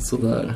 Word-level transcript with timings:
Sådär. 0.00 0.54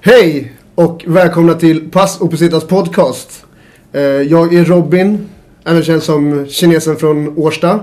Hej 0.00 0.52
och 0.74 1.04
välkomna 1.06 1.54
till 1.54 1.90
Pass 1.90 2.20
Oppositas 2.20 2.64
podcast. 2.66 3.46
Eh, 3.92 4.00
Jag 4.02 4.54
är 4.54 4.64
Robin, 4.64 5.28
även 5.64 5.82
känd 5.82 6.02
som 6.02 6.46
kinesen 6.46 6.96
från 6.96 7.38
Årsta. 7.38 7.80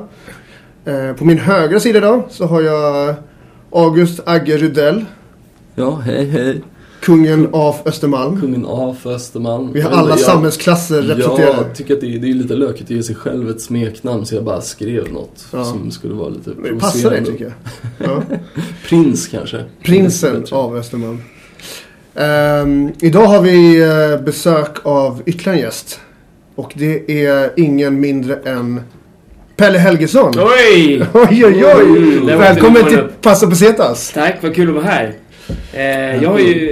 Eh, 0.85 1.13
På 1.17 1.25
min 1.25 1.37
högra 1.37 1.79
sida 1.79 1.97
idag 1.97 2.23
så 2.29 2.45
har 2.45 2.61
jag 2.61 3.15
August 3.71 4.19
Agge 4.25 4.57
Rydell, 4.57 5.05
Ja, 5.75 5.95
hej 5.95 6.25
hej. 6.25 6.61
Kungen 7.05 7.49
av 7.51 7.75
Östermalm. 7.85 8.41
Kungen 8.41 8.65
av 8.65 8.97
Östermalm. 9.05 9.71
Vi 9.73 9.81
har 9.81 9.91
alla 9.91 10.09
jag- 10.09 10.19
samhällsklasser 10.19 11.01
representerade. 11.01 11.57
Jag 11.67 11.75
tycker 11.75 11.93
att 11.93 12.01
det 12.01 12.15
är, 12.15 12.19
det 12.19 12.29
är 12.29 12.33
lite 12.33 12.53
lökigt 12.55 12.83
att 12.83 12.89
ge 12.89 13.03
sig 13.03 13.15
själv 13.15 13.49
ett 13.49 13.61
smeknamn 13.61 14.25
så 14.25 14.35
jag 14.35 14.43
bara 14.43 14.61
skrev 14.61 15.13
något 15.13 15.45
Ja. 15.51 15.63
som 15.65 15.91
skulle 15.91 16.13
vara 16.13 16.29
lite 16.29 16.49
Men 16.57 16.73
det 16.73 16.79
passar 16.79 17.09
dig 17.09 17.21
provocerande. 17.23 17.31
tycker 17.31 17.53
jag. 17.99 18.09
Ja. 18.09 18.37
Prins 18.89 19.27
kanske. 19.27 19.63
Prinsen 19.83 20.45
av 20.51 20.75
Östermalm. 20.77 21.21
Ehm, 22.15 22.91
idag 23.01 23.25
har 23.25 23.41
vi 23.41 23.81
eh, 23.81 24.25
besök 24.25 24.75
av 24.83 25.21
ytterligare 25.25 25.57
en 25.57 25.63
gäst. 25.63 25.99
Och 26.55 26.73
det 26.75 27.25
är 27.27 27.51
ingen 27.57 27.99
mindre 27.99 28.35
än 28.35 28.81
Pelle 29.55 29.77
Helgesson. 29.77 30.33
Oj! 30.37 31.05
Oj, 31.13 31.45
oj, 31.45 31.65
oj! 31.65 31.97
Mm, 31.97 32.25
Välkommen 32.39 32.83
till 32.85 33.03
Passa 33.21 33.47
på 33.47 33.55
Setas. 33.55 34.11
Tack, 34.13 34.35
vad 34.41 34.55
kul 34.55 34.67
att 34.69 34.75
vara 34.75 34.85
här. 34.85 35.13
Eh, 35.73 36.23
jag 36.23 36.29
har 36.29 36.39
ju 36.39 36.71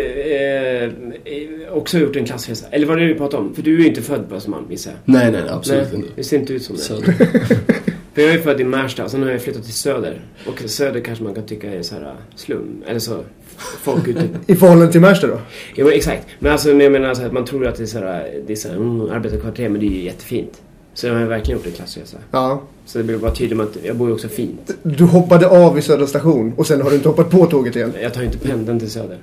eh, 1.26 1.74
också 1.74 2.00
gjort 2.00 2.16
en 2.16 2.26
klassresa. 2.26 2.66
Eller 2.72 2.88
vad 2.88 2.98
är 2.98 3.02
det 3.02 3.08
vi 3.08 3.16
pratar 3.16 3.38
om? 3.38 3.56
För 3.56 3.62
du 3.62 3.76
är 3.76 3.80
ju 3.80 3.88
inte 3.88 4.02
född 4.02 4.30
på 4.30 4.36
Östermalm 4.36 4.66
gissar 4.70 4.92
jag. 4.92 5.00
Nej, 5.14 5.32
nej, 5.32 5.42
nej, 5.42 5.52
absolut 5.52 5.88
Nej, 5.92 5.96
inte. 5.96 6.10
det 6.16 6.24
ser 6.24 6.40
inte 6.40 6.54
ut 6.54 6.64
som 6.64 6.76
det. 6.76 6.82
Söder. 6.82 7.14
För 8.14 8.22
jag 8.22 8.34
är 8.34 8.40
född 8.40 8.62
i 8.62 8.64
Märsta 8.64 9.04
och 9.04 9.12
sen 9.12 9.24
har 9.24 9.30
jag 9.30 9.42
flyttat 9.42 9.64
till 9.64 9.74
Söder. 9.74 10.22
Och 10.48 10.60
Söder 10.66 11.00
kanske 11.00 11.24
man 11.24 11.36
kan 11.36 11.46
tycka 11.46 11.74
är 11.74 11.82
så 11.82 11.96
här 11.96 12.02
uh, 12.02 12.12
slum. 12.36 12.84
Eller 12.88 13.00
så. 13.00 13.24
Folk 13.58 14.08
ute. 14.08 14.30
I 14.48 14.56
förhållande 14.56 14.92
till 14.92 15.02
Märsta 15.02 15.28
då? 15.28 15.40
jo, 15.76 15.90
exakt. 15.90 16.28
Men 16.40 16.52
alltså 16.52 16.68
men 16.68 16.80
jag 16.80 16.92
menar 16.92 17.14
så 17.14 17.20
här, 17.22 17.28
att 17.28 17.34
man 17.34 17.46
tror 17.46 17.68
att 17.68 17.76
det 17.76 17.84
är 17.84 17.88
så 17.88 18.00
här, 18.00 18.42
det 18.48 18.54
är 18.54 18.58
så 18.58 18.68
här 18.68 18.76
mm, 18.76 19.02
arbetarkvarter 19.02 19.70
men 19.70 19.82
det 19.82 19.88
är 19.88 19.90
ju 19.90 20.04
jättefint. 20.04 20.62
Så 20.94 21.08
jag 21.08 21.14
har 21.14 21.26
verkligen 21.26 21.60
gjort 21.60 21.68
en 21.68 21.74
klassresa. 21.74 22.18
Ja. 22.32 22.62
Så 22.86 22.98
det 22.98 23.04
blir 23.04 23.18
bara 23.18 23.32
tydligt 23.32 23.58
med 23.58 23.66
att 23.66 23.78
jag 23.84 23.96
bor 23.96 24.08
ju 24.08 24.14
också 24.14 24.28
fint. 24.28 24.72
Du 24.84 25.04
hoppade 25.04 25.48
av 25.48 25.78
i 25.78 25.82
Södra 25.82 26.08
station 26.08 26.54
och 26.58 26.68
sen 26.68 26.82
har 26.82 26.90
du 26.90 26.96
inte 26.96 27.10
hoppat 27.10 27.30
på 27.30 27.46
tåget 27.46 27.76
igen. 27.76 27.94
Jag 28.02 28.14
tar 28.14 28.22
ju 28.22 28.28
inte 28.28 28.40
pendeln 28.40 28.80
till 28.80 28.92
Söder. 28.92 29.18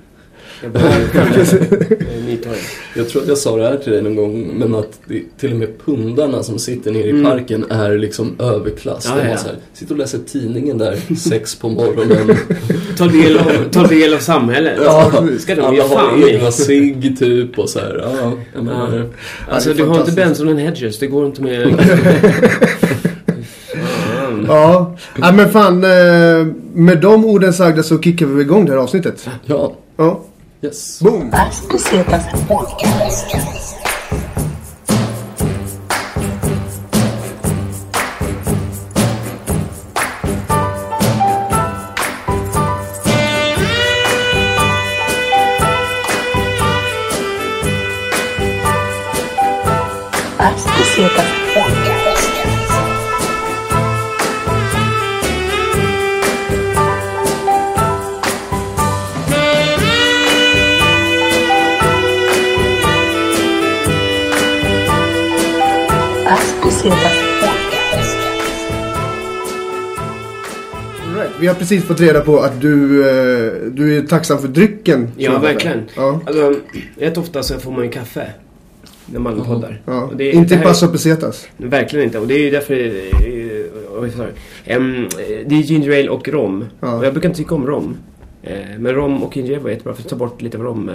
Jag 2.97 3.09
tror 3.09 3.23
att 3.23 3.29
jag 3.29 3.39
sa 3.39 3.57
det 3.57 3.63
här 3.69 3.77
till 3.77 3.93
dig 3.93 4.03
någon 4.03 4.17
gång, 4.17 4.51
men 4.59 4.75
att 4.75 5.01
det, 5.07 5.23
till 5.41 5.53
och 5.53 5.59
med 5.59 5.69
pundarna 5.87 6.43
som 6.43 6.59
sitter 6.59 6.91
nere 6.93 7.03
i 7.07 7.11
Mm. 7.11 7.25
parken 7.25 7.65
är 7.71 7.99
liksom 7.99 8.37
överklass. 8.39 9.07
Ja, 9.09 9.17
ja. 9.19 9.23
här, 9.25 9.39
sitter 9.75 9.93
och 9.95 9.99
läser 9.99 10.19
tidningen 10.19 10.79
där 10.79 10.97
sex 11.17 11.55
på 11.55 11.69
morgonen. 11.69 12.37
Ta 12.99 13.07
del 13.07 13.39
av, 13.39 13.45
ta 13.73 13.87
del 13.87 14.15
av 14.15 14.19
samhället. 14.19 14.79
Ja, 14.85 15.13
ska 15.39 15.55
de 15.55 15.61
Alla 15.63 15.83
har 15.89 16.29
egna 16.29 16.51
cigg 16.51 17.19
typ 17.19 17.59
och 17.59 17.69
så 17.71 17.79
här. 17.79 18.01
Ja, 18.23 18.33
jag 18.55 18.65
menar, 18.65 18.99
Ja. 18.99 19.05
Alltså 19.55 19.75
du 19.75 19.85
har 19.85 20.01
inte. 20.01 20.13
Benson 20.13 20.49
and 20.49 20.59
Hedges, 20.59 20.99
det 20.99 21.07
går 21.07 21.27
inte 21.27 21.43
med... 21.43 21.75
Ja. 24.49 24.97
ja, 25.21 25.33
men 25.33 25.51
fan. 25.51 25.85
eh, 25.85 26.47
Med 26.75 27.01
de 27.01 27.25
orden 27.25 27.53
sagda 27.53 27.83
så 27.83 27.99
kickar 28.01 28.27
vi 28.27 28.43
igång 28.43 28.67
det 28.67 28.73
här 28.73 28.79
avsnittet. 28.79 29.29
Ja, 29.47 29.73
Ja. 29.97 30.21
Yes. 30.63 31.01
Boom! 31.03 31.31
Precis 71.61 71.85
fått 71.85 72.01
reda 72.01 72.21
på 72.21 72.39
att 72.41 72.61
du, 72.61 73.01
eh, 73.09 73.53
du 73.73 73.97
är 73.99 74.03
tacksam 74.07 74.39
för 74.39 74.49
drycken. 74.49 75.09
Ja, 75.17 75.39
verkligen. 75.39 75.83
Ja. 75.97 76.21
Alltså, 76.27 76.55
rätt 76.99 77.19
ofta 77.19 77.43
så 77.43 77.59
får 77.59 77.73
man 77.73 77.85
ju 77.85 77.91
kaffe. 77.91 78.27
När 79.07 79.21
man 79.21 79.45
poddar. 79.45 79.83
Ja. 79.87 80.11
Det- 80.17 80.31
inte 80.33 80.49
det 80.49 80.55
i 80.55 80.59
här- 80.59 80.65
Passa 80.65 80.89
på 80.89 80.99
Setas. 80.99 81.47
Verkligen 81.57 82.05
inte. 82.05 82.19
Och 82.19 82.27
det 82.27 82.35
är 82.35 82.39
ju 82.39 82.51
därför... 82.51 82.75
eh, 82.75 84.01
Oj, 84.03 84.11
sorry. 84.11 84.31
Em, 84.65 85.07
det 85.47 85.55
är 85.55 85.61
ginger 85.63 85.91
ale 86.01 86.09
och 86.09 86.29
rom. 86.29 86.65
Ja. 86.81 86.95
Och 86.99 87.05
jag 87.07 87.13
brukar 87.13 87.29
inte 87.29 87.39
tycka 87.39 87.55
om 87.55 87.67
rom. 87.67 87.97
Men 88.79 88.95
rom 88.95 89.23
och 89.23 89.37
ginger 89.37 89.51
ale 89.53 89.59
var 89.63 89.71
jättebra 89.71 89.95
för 89.95 90.03
att 90.03 90.09
ta 90.09 90.17
bort 90.17 90.43
lite 90.43 90.57
av 90.59 90.63
rom. 90.65 90.91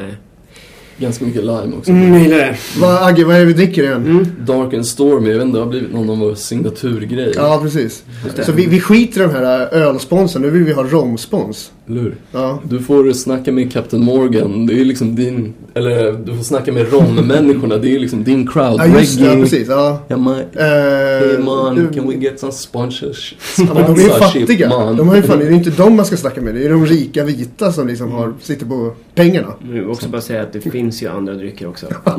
Ganska 0.98 1.26
mycket 1.26 1.42
lime 1.42 1.76
också. 1.78 1.92
Mm, 1.92 2.14
jag 2.14 2.22
gillar 2.22 2.38
det. 2.38 2.58
Vad, 2.78 3.04
Agge, 3.04 3.26
vad 3.26 3.36
är 3.36 3.40
det 3.40 3.46
vi 3.46 3.54
dricker 3.54 3.84
igen? 3.84 4.06
Mm. 4.06 4.28
Dark 4.40 4.74
and 4.74 4.86
Stormy, 4.86 5.30
jag 5.30 5.36
vet 5.36 5.46
inte, 5.46 5.58
det 5.58 5.64
har 5.64 5.70
blivit 5.70 5.94
någon 5.94 6.10
av 6.10 6.18
våra 6.18 6.36
signaturgrejer. 6.36 7.34
Ja, 7.36 7.60
precis. 7.64 8.04
Så 8.46 8.52
vi, 8.52 8.66
vi 8.66 8.80
skiter 8.80 9.22
i 9.22 9.24
den 9.24 9.36
här 9.36 9.74
ölsponsen. 9.74 10.42
Nu 10.42 10.50
vill 10.50 10.64
vi 10.64 10.74
ha 10.74 10.84
romspons. 10.84 11.72
Eller 11.90 12.02
hur? 12.02 12.16
Ja. 12.32 12.60
Du 12.64 12.80
får 12.80 13.12
snacka 13.14 13.52
med 13.52 13.72
Captain 13.74 14.04
Morgan, 14.04 14.66
det 14.66 14.82
är 14.82 14.86
liksom 14.86 15.16
din, 15.16 15.54
eller 15.74 16.12
du 16.26 16.36
får 16.38 16.44
snacka 16.44 16.72
med 16.72 16.94
rommänniskorna, 16.94 17.78
det 17.78 17.96
är 17.96 18.00
liksom 18.00 18.24
din 18.24 18.48
crowd. 18.48 18.76
Ja, 18.80 18.86
just 19.00 19.20
det. 19.20 19.26
Ja, 19.26 19.36
precis. 19.36 19.68
Ja. 19.68 20.18
Man, 20.18 20.36
Eh, 20.40 20.40
hey 20.66 21.38
man, 21.46 21.76
du- 21.76 21.94
can 21.94 22.08
we 22.10 22.16
get 22.16 22.40
some 22.40 22.52
sponsors- 22.52 23.34
Ja, 23.58 23.74
men 23.74 23.84
de 23.84 24.02
är 24.02 24.04
ju 24.04 24.10
fattiga. 24.10 24.70
man? 24.70 24.98
De 24.98 25.08
har 25.08 25.16
ju 25.16 25.22
fan, 25.22 25.40
det 25.40 25.46
är 25.46 25.52
inte 25.52 25.70
de 25.70 25.96
man 25.96 26.06
ska 26.06 26.18
snacka 26.18 26.42
med. 26.42 26.56
Det 26.56 26.66
är 26.66 26.70
de 26.70 26.86
rika 26.86 27.24
vita 27.24 27.72
som 27.72 27.88
liksom 27.88 28.12
har, 28.12 28.34
sitter 28.42 28.66
på 28.66 28.92
pengarna. 29.16 29.48
Nu 29.64 29.72
vill 29.74 29.82
jag 29.82 29.92
också 29.92 30.10
bara 30.10 30.22
säga 30.22 30.42
att 30.42 30.54
det 30.54 30.62
finns 30.62 31.04
ju 31.04 31.08
andra 31.10 31.34
drycker 31.34 31.68
också. 31.68 31.86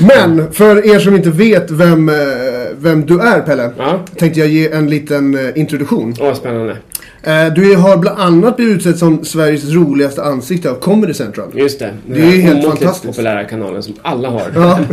Men 0.00 0.52
för 0.52 0.86
er 0.94 0.98
som 0.98 1.16
inte 1.16 1.30
vet 1.30 1.70
vem, 1.70 2.08
eh, 2.08 2.14
vem 2.78 3.06
du 3.06 3.20
är 3.20 3.40
Pelle. 3.40 3.70
Ja, 3.78 4.00
Tänkte 4.18 4.40
jag 4.40 4.48
ge 4.48 4.68
en 4.70 4.90
liten 4.90 5.34
eh, 5.34 5.58
introduktion. 5.60 6.14
åh 6.20 6.34
spännande. 6.34 6.76
Eh, 7.26 7.52
Du 7.54 7.76
har 7.76 7.96
bland 7.98 8.18
annat 8.20 8.56
blivit 8.56 8.76
utsedd 8.76 8.98
som 8.98 9.24
Sveriges 9.24 9.70
roligaste 9.72 10.22
ansikte 10.22 10.70
av 10.70 10.74
Comedy 10.74 11.14
Central. 11.14 11.48
Just 11.54 11.78
det. 11.78 11.94
Det 12.06 12.20
är 12.20 12.30
ju 12.32 12.40
helt 12.40 12.64
fantastiskt. 12.66 13.06
populära 13.06 13.44
kanalen 13.44 13.82
som 13.82 13.94
alla 14.02 14.30
har. 14.30 14.42
Ja. 14.54 14.78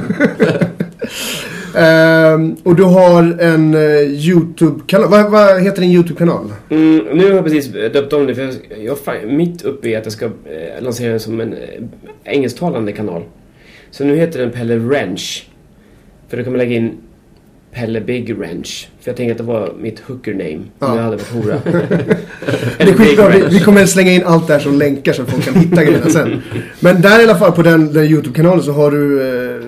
Ehm, 1.75 2.55
och 2.63 2.75
du 2.75 2.83
har 2.83 3.23
en 3.41 3.73
eh, 3.73 4.01
YouTube-kanal. 4.01 5.09
Vad, 5.09 5.31
vad 5.31 5.61
heter 5.63 5.81
din 5.81 5.91
YouTube-kanal? 5.91 6.53
Mm, 6.69 7.05
nu 7.13 7.23
har 7.25 7.31
jag 7.35 7.43
precis 7.43 7.67
döpt 7.67 8.13
om 8.13 8.27
det 8.27 8.35
för 8.35 8.41
jag, 8.41 8.97
jag 9.07 9.15
är 9.23 9.27
mitt 9.27 9.61
uppe 9.61 9.89
i 9.89 9.95
att 9.95 10.05
jag 10.05 10.13
ska 10.13 10.25
eh, 10.25 10.31
lansera 10.83 11.09
den 11.09 11.19
som 11.19 11.39
en 11.41 11.53
eh, 11.53 11.59
engelsktalande 12.23 12.91
kanal. 12.91 13.23
Så 13.91 14.03
nu 14.03 14.15
heter 14.15 14.39
den 14.39 14.51
Pelle 14.51 14.75
Wrench. 14.75 15.47
För 16.29 16.37
då 16.37 16.43
kan 16.43 16.53
man 16.53 16.57
lägga 16.59 16.75
in 16.75 16.97
Pelle 17.71 18.01
Big 18.01 18.35
Wrench. 18.37 18.89
För 19.03 19.09
jag 19.11 19.17
tänker 19.17 19.31
att 19.31 19.37
det 19.37 19.43
var 19.43 19.73
mitt 19.79 19.99
hooker 19.99 20.31
name. 20.33 20.59
Ja. 20.79 20.87
Om 20.87 20.97
jag 20.97 21.03
hade 21.03 21.17
varit 21.17 21.31
hora. 21.31 21.57
Det 22.77 22.83
är 22.83 22.93
skitbra. 22.93 23.29
Vi, 23.29 23.43
vi 23.49 23.59
kommer 23.59 23.85
slänga 23.85 24.11
in 24.11 24.23
allt 24.25 24.47
där 24.47 24.59
som 24.59 24.79
länkar 24.79 25.13
så 25.13 25.21
att 25.21 25.29
folk 25.29 25.45
kan 25.45 25.55
hitta 25.55 25.83
grejerna 25.83 26.09
sen. 26.09 26.41
Men 26.79 27.01
där 27.01 27.19
i 27.19 27.23
alla 27.23 27.35
fall 27.35 27.51
på 27.51 27.61
den, 27.61 27.93
den 27.93 28.03
YouTube-kanalen 28.03 28.63
så 28.63 28.71
har 28.71 28.91
du 28.91 29.21
eh, 29.21 29.61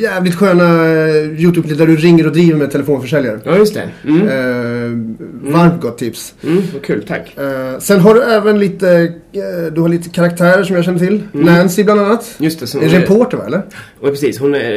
jävligt 0.00 0.34
sköna 0.34 0.64
eh, 0.64 1.40
YouTube-klipp 1.40 1.78
där 1.78 1.86
du 1.86 1.96
ringer 1.96 2.26
och 2.26 2.32
driver 2.32 2.58
med 2.58 2.70
telefonförsäljare. 2.70 3.40
Ja, 3.44 3.56
just 3.56 3.74
det. 3.74 3.88
Mm. 4.04 4.28
Eh, 4.28 5.52
varmt 5.52 5.82
gott 5.82 5.98
tips. 5.98 6.34
Mm, 6.44 6.62
vad 6.72 6.82
kul, 6.82 7.04
tack. 7.08 7.38
Eh, 7.38 7.78
sen 7.78 8.00
har 8.00 8.14
du 8.14 8.22
även 8.22 8.58
lite, 8.58 8.88
eh, 9.32 9.72
du 9.72 9.80
har 9.80 9.88
lite 9.88 10.08
karaktärer 10.08 10.64
som 10.64 10.76
jag 10.76 10.84
känner 10.84 10.98
till. 10.98 11.22
Mm. 11.34 11.46
Nancy 11.46 11.84
bland 11.84 12.00
annat. 12.00 12.34
Just 12.38 12.60
det. 12.60 12.66
Som, 12.66 12.80
En 12.80 12.88
reporter 12.88 13.36
va, 13.36 13.46
eller? 13.46 13.62
Ja, 14.02 14.08
precis. 14.08 14.38
Hon, 14.38 14.54
är, 14.54 14.72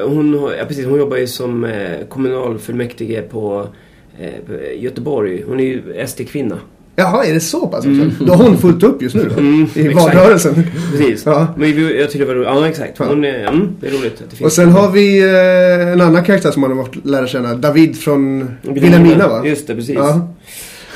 eh, 0.00 0.08
hon, 0.08 0.50
ja, 0.58 0.64
precis. 0.68 0.86
hon 0.86 0.98
jobbar 0.98 1.16
ju 1.16 1.26
som 1.26 1.72
kommunalfullmäktige 2.08 3.22
på 3.22 3.45
eh, 3.54 4.82
Göteborg. 4.82 5.44
Hon 5.46 5.60
är 5.60 5.64
ju 5.64 6.06
SD-kvinna. 6.06 6.58
Jaha, 6.98 7.24
är 7.24 7.34
det 7.34 7.40
så 7.40 7.66
pass 7.66 7.86
också? 7.86 8.24
Då 8.24 8.32
har 8.32 8.44
hon 8.44 8.58
fullt 8.58 8.82
upp 8.82 9.02
just 9.02 9.14
nu 9.14 9.30
då? 9.34 9.40
Mm, 9.40 9.68
I 9.74 9.88
valrörelsen. 9.88 10.54
Precis. 10.90 11.26
Ja. 11.26 11.46
Men 11.56 11.98
jag 11.98 12.10
tyckte 12.10 12.18
det 12.18 12.24
var 12.24 12.34
roligt. 12.34 12.48
Ja, 12.48 12.68
exakt. 12.68 12.98
Hon 12.98 13.24
är, 13.24 13.48
mm, 13.48 13.68
det 13.80 13.86
är 13.86 13.90
roligt 13.90 14.22
att 14.22 14.30
det 14.30 14.36
finns. 14.36 14.46
Och 14.46 14.52
sen 14.52 14.68
har 14.68 14.90
vi 14.90 15.18
eh, 15.18 15.92
en 15.92 16.00
annan 16.00 16.24
karaktär 16.24 16.50
som 16.50 16.60
man 16.60 16.76
har 16.76 16.84
fått 16.84 17.06
lära 17.06 17.26
känna. 17.26 17.54
David 17.54 17.96
från 17.98 18.50
Vilhelmina 18.62 19.28
va? 19.28 19.46
Just 19.46 19.66
det, 19.66 19.74
precis. 19.74 19.94
Ja. 19.94 20.28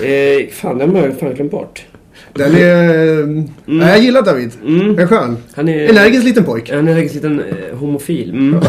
Eh, 0.06 0.48
fan, 0.52 0.78
den 0.78 0.96
har 0.96 1.02
jag 1.02 1.18
fan 1.18 1.34
glömt 1.34 1.50
bort. 1.50 1.84
Den 2.32 2.54
är... 2.54 3.44
Ja, 3.66 3.88
jag 3.88 3.98
gillar 3.98 4.22
David. 4.22 4.52
Mm. 4.66 4.98
En 4.98 5.08
skön. 5.08 5.36
Han 5.54 5.68
är... 5.68 5.88
Energisk 5.88 6.24
liten 6.24 6.44
pojk. 6.44 6.70
Han 6.70 6.78
är 6.78 6.82
en 6.82 6.88
energisk 6.88 7.14
liten 7.14 7.40
eh, 7.40 7.78
homofil. 7.78 8.30
Mm. 8.30 8.60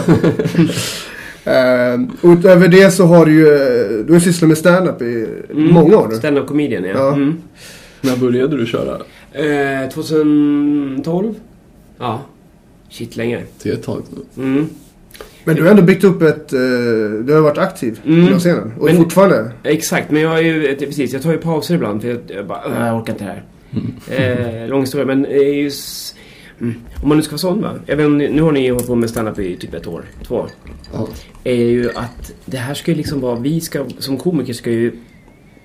Uh, 1.47 2.07
utöver 2.33 2.67
det 2.67 2.91
så 2.91 3.05
har 3.05 3.25
du 3.25 3.31
ju... 3.33 3.47
eh, 3.47 4.05
Du 4.05 4.13
har 4.13 4.19
sysslat 4.19 4.47
med 4.47 4.57
stand-up 4.57 5.01
i 5.01 5.27
Mm. 5.51 5.73
många 5.73 5.97
år 5.97 6.07
nu. 6.07 6.15
Stand-up 6.15 6.47
comedian, 6.47 6.83
ja. 6.83 6.91
Ja. 6.95 7.13
Mm. 7.13 7.33
När 8.01 8.17
började 8.17 8.57
du 8.57 8.65
köra? 8.65 8.97
Eh, 9.33 9.89
2012? 9.89 11.33
Ja. 11.99 12.21
Shit, 12.89 13.15
länge. 13.15 13.39
Det 13.63 13.69
är 13.69 13.73
ett 13.73 13.83
tag 13.83 14.01
nu. 14.35 14.43
Mm. 14.43 14.67
Men 15.43 15.55
du 15.55 15.63
har 15.63 15.69
ändå 15.69 15.81
byggt 15.81 16.03
upp 16.03 16.21
ett... 16.21 16.53
eh, 16.53 16.59
du 17.23 17.33
har 17.33 17.41
varit 17.41 17.57
aktiv 17.57 17.99
Mm. 18.05 18.33
på 18.33 18.39
scenen. 18.39 18.73
Och 18.79 18.85
Men- 18.85 18.97
fortfarande. 18.97 19.51
Exakt, 19.63 20.11
men 20.11 20.21
jag 20.21 20.37
är 20.37 20.41
ju, 20.43 20.75
precis, 20.75 21.13
jag 21.13 21.21
tar 21.21 21.31
ju 21.31 21.37
pauser 21.37 21.75
ibland 21.75 22.01
för 22.01 22.09
jag, 22.09 22.17
jag 22.27 22.45
bara, 22.47 22.61
"Åh, 22.65 22.87
jag 22.87 22.97
orkar 23.01 23.13
inte 23.13 23.23
det 23.25 23.31
här. 23.31 23.43
Eh, 24.63 24.69
lång 24.69 24.81
historia, 24.81 25.05
men 25.05 25.21
det 25.21 25.35
är 25.35 25.53
ju... 25.53 25.67
s- 25.67 26.15
Mm. 26.61 26.75
Om 27.03 27.09
man 27.09 27.17
nu 27.17 27.23
ska 27.23 27.31
vara 27.31 27.37
sån 27.37 27.61
va. 27.61 27.75
Jag 27.85 27.97
vet, 27.97 28.05
inte, 28.05 28.29
nu 28.29 28.41
har 28.41 28.51
ni 28.51 28.69
hållit 28.69 28.87
på 28.87 28.95
med 28.95 29.09
stand-up 29.09 29.39
i 29.39 29.57
typ 29.57 29.73
ett 29.73 29.87
år, 29.87 30.05
två 30.27 30.35
år. 30.35 30.49
Ja. 30.93 31.07
Är 31.43 31.55
ju 31.55 31.89
att 31.95 32.33
det 32.45 32.57
här 32.57 32.73
ska 32.73 32.91
ju 32.91 32.97
liksom 32.97 33.21
vara, 33.21 33.35
vi 33.35 33.61
ska 33.61 33.85
som 33.99 34.17
komiker 34.17 34.53
ska 34.53 34.71
ju 34.71 34.91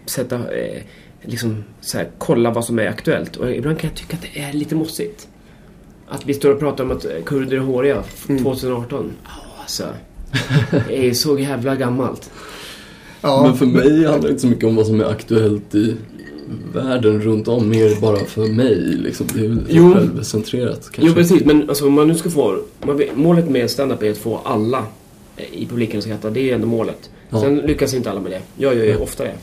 sätta, 0.06 0.36
eh, 0.36 0.82
liksom 1.22 1.64
så 1.80 1.98
här, 1.98 2.08
kolla 2.18 2.50
vad 2.50 2.64
som 2.64 2.78
är 2.78 2.86
aktuellt. 2.86 3.36
Och 3.36 3.50
ibland 3.50 3.78
kan 3.78 3.90
jag 3.90 3.96
tycka 3.96 4.16
att 4.16 4.22
det 4.22 4.40
är 4.40 4.52
lite 4.52 4.74
mossigt. 4.74 5.28
Att 6.08 6.26
vi 6.26 6.34
står 6.34 6.50
och 6.50 6.58
pratar 6.60 6.84
om 6.84 6.90
att 6.90 7.06
kurder 7.24 7.56
är 7.56 7.60
håriga 7.60 8.02
Mm. 8.28 8.42
2018. 8.42 9.12
Ja, 9.24 9.30
alltså. 9.60 9.84
Det 10.88 11.08
är 11.08 11.14
så 11.14 11.38
jävla 11.38 11.76
gammalt. 11.76 12.30
Ja. 13.20 13.42
Men 13.42 13.56
för 13.56 13.66
mig 13.66 14.04
handlar 14.04 14.22
det 14.22 14.28
inte 14.28 14.40
så 14.40 14.46
mycket 14.46 14.64
om 14.64 14.76
vad 14.76 14.86
som 14.86 15.00
är 15.00 15.04
aktuellt 15.04 15.74
i 15.74 15.96
världen 16.72 17.20
runt 17.20 17.48
om, 17.48 17.68
mer 17.68 18.00
bara 18.00 18.24
för 18.24 18.46
mig 18.46 18.76
liksom. 18.76 19.26
Det 19.34 19.44
är 19.44 19.48
väl 19.48 19.64
Jo. 19.68 19.94
självcentrerat 19.94 20.80
kanske. 20.82 21.02
Jo 21.02 21.14
precis, 21.14 21.44
men 21.44 21.68
alltså, 21.68 21.90
man 21.90 22.08
nu 22.08 22.14
ska 22.14 22.30
få... 22.30 22.58
Man, 22.82 23.02
målet 23.14 23.50
med 23.50 23.70
stand-up 23.70 24.02
är 24.02 24.10
att 24.10 24.18
få 24.18 24.40
alla 24.44 24.84
eh, 25.36 25.44
i 25.52 25.66
publiken 25.66 25.98
att 25.98 26.04
skratta. 26.04 26.30
Det 26.30 26.50
är 26.50 26.54
ändå 26.54 26.66
målet. 26.66 27.10
Ja. 27.30 27.40
Sen 27.40 27.56
lyckas 27.56 27.94
inte 27.94 28.10
alla 28.10 28.20
med 28.20 28.30
det. 28.32 28.40
Jag 28.56 28.74
gör 28.76 28.84
ju 28.84 28.96
ofta 28.96 29.24
det. 29.24 29.34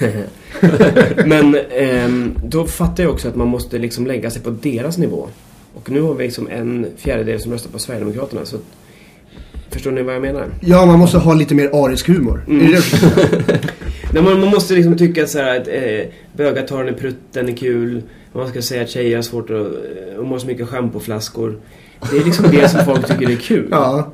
men 1.26 1.56
ehm, 1.70 2.34
då 2.44 2.66
fattar 2.66 3.02
jag 3.02 3.12
också 3.12 3.28
att 3.28 3.36
man 3.36 3.48
måste 3.48 3.78
liksom 3.78 4.06
lägga 4.06 4.30
sig 4.30 4.42
på 4.42 4.50
deras 4.50 4.98
nivå. 4.98 5.28
Och 5.74 5.90
nu 5.90 6.00
har 6.00 6.14
vi 6.14 6.24
liksom 6.24 6.48
en 6.48 6.86
fjärdedel 6.96 7.40
som 7.40 7.52
röstar 7.52 7.70
på 7.70 7.78
Sverigedemokraterna. 7.78 8.44
Så 8.44 8.56
Förstår 9.70 9.90
ni 9.90 10.02
vad 10.02 10.14
jag 10.14 10.22
menar? 10.22 10.46
Ja, 10.60 10.86
man 10.86 10.98
måste 10.98 11.18
ha 11.18 11.34
lite 11.34 11.54
mer 11.54 11.84
arisk 11.84 12.08
humor. 12.08 12.44
Mm. 12.48 12.66
Det 14.18 14.22
det? 14.22 14.26
Nej, 14.26 14.34
man, 14.34 14.40
man 14.40 14.50
måste 14.54 14.74
liksom 14.74 14.96
tycka 14.96 15.26
så 15.26 15.38
här 15.38 15.60
att 15.60 15.68
eh, 15.68 16.10
bögar 16.36 16.62
tar 16.62 16.84
den 16.84 16.94
i 16.94 16.98
prutten 16.98 17.48
är 17.48 17.52
kul. 17.56 18.02
Man 18.32 18.48
ska 18.48 18.62
säga 18.62 18.82
att 18.82 18.90
tjejer 18.90 19.16
har 19.16 19.22
svårt 19.22 19.50
att... 19.50 19.56
eh, 19.56 20.16
De 20.16 20.30
har 20.30 20.38
så 20.38 20.46
mycket 20.46 20.68
schampoflaskor. 20.68 21.58
Det 22.10 22.16
är 22.18 22.24
liksom 22.24 22.44
det 22.50 22.68
som 22.68 22.84
folk 22.84 23.06
tycker 23.06 23.30
är 23.32 23.36
kul. 23.36 23.68
Ja. 23.70 24.12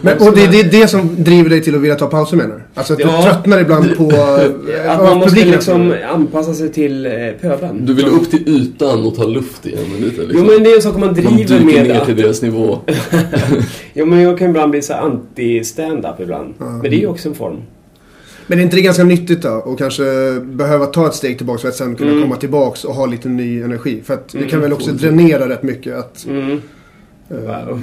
Men, 0.00 0.18
och 0.18 0.34
det 0.34 0.42
är 0.44 0.48
det, 0.52 0.62
det 0.62 0.88
som 0.88 1.24
driver 1.24 1.50
dig 1.50 1.62
till 1.62 1.74
att 1.74 1.80
vilja 1.80 1.94
ta 1.96 2.06
pauser 2.06 2.36
menar 2.36 2.54
du? 2.54 2.60
Alltså 2.74 2.92
att 2.92 2.98
du 2.98 3.04
Ja. 3.04 3.22
tröttnar 3.22 3.60
ibland 3.60 3.96
på... 3.96 4.04
eh, 4.12 4.90
Att 4.92 5.02
man 5.02 5.16
måste 5.18 5.30
publiken 5.30 5.50
liksom 5.50 5.94
anpassa 6.12 6.54
sig 6.54 6.72
till 6.72 7.06
eh, 7.06 7.12
pöbeln. 7.40 7.86
Du 7.86 7.94
vill 7.94 8.06
upp 8.06 8.30
till 8.30 8.48
ytan 8.48 9.06
och 9.06 9.14
ta 9.16 9.24
luft 9.24 9.66
igen 9.66 9.78
lite 10.00 10.22
liksom. 10.22 10.30
Jo 10.46 10.52
men 10.54 10.62
det 10.64 10.70
är 10.70 10.76
en 10.76 10.82
sak 10.82 10.94
om 10.94 11.00
man 11.00 11.06
Man 11.08 11.14
driver 11.14 11.36
dyker 11.36 11.64
med 11.64 11.86
ner 11.86 11.94
att... 12.00 12.06
till 12.06 12.16
deras 12.16 12.42
nivå. 12.42 12.78
Jo 13.94 14.06
men 14.06 14.20
jag 14.20 14.38
kan 14.38 14.48
ibland 14.50 14.70
bli 14.70 14.82
så 14.82 14.92
anti-stand-up 14.94 16.20
ibland. 16.20 16.54
Ja. 16.58 16.64
Men 16.66 16.80
det 16.90 16.96
är 16.96 17.00
ju 17.00 17.06
också 17.06 17.28
en 17.28 17.34
form. 17.34 17.56
Men 18.50 18.58
är 18.58 18.62
inte 18.62 18.76
det 18.76 18.82
ganska 18.82 19.04
nyttigt 19.04 19.42
då? 19.42 19.48
Och 19.50 19.78
kanske 19.78 20.02
behöva 20.40 20.86
ta 20.86 21.06
ett 21.06 21.14
steg 21.14 21.36
tillbaka 21.38 21.58
för 21.60 21.68
att 21.68 21.74
sen 21.74 21.94
kunna 21.96 22.10
Mm. 22.10 22.22
komma 22.22 22.36
tillbaks 22.36 22.84
och 22.84 22.94
ha 22.94 23.06
lite 23.06 23.28
ny 23.28 23.62
energi. 23.62 24.00
För 24.04 24.14
att 24.14 24.28
det 24.28 24.38
Mm, 24.38 24.50
kan 24.50 24.60
väl 24.60 24.72
också 24.72 24.86
coolt. 24.90 25.00
dränera 25.02 25.48
rätt 25.48 25.62
mycket 25.62 25.96
att... 25.96 26.26
Mm. 26.26 26.50
eh, 27.30 27.36
Wow. 27.36 27.82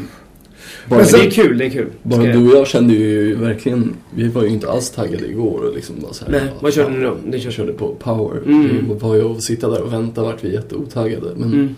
Bara, 0.90 0.98
Men 0.98 1.06
sen- 1.06 1.20
det 1.20 1.26
är 1.26 1.32
kul, 1.32 1.58
det 1.58 1.66
är 1.66 1.70
kul. 1.70 1.88
bara 2.04 2.22
Ska- 2.22 2.32
du 2.32 2.52
och 2.52 2.58
jag 2.58 2.68
kände 2.68 2.94
ju 2.94 3.36
verkligen, 3.36 3.94
vi 4.16 4.28
var 4.28 4.44
ju 4.44 4.50
inte 4.50 4.70
alls 4.70 4.90
taggade 4.92 5.28
igår 5.28 5.60
och 5.60 5.76
liksom 5.76 5.96
bara 6.02 6.14
så 6.14 6.26
här, 6.26 6.32
Nej, 6.32 6.42
vad 6.62 6.74
körde 6.74 6.98
ni 6.98 7.04
då? 7.32 7.38
Kör... 7.40 7.52
körde 7.52 7.74
på 7.74 7.96
power. 7.96 8.42
Mm. 8.46 8.68
Det 8.90 8.94
var 8.96 9.16
ju 9.16 9.22
att 9.36 9.44
sitta 9.44 9.70
där 9.70 9.82
och 9.82 9.94
vänta 9.94 10.24
vart 10.24 10.44
vi 10.44 10.54
jätteotaggade. 10.54 11.28
Men 11.36 11.54
Mm. 11.54 11.76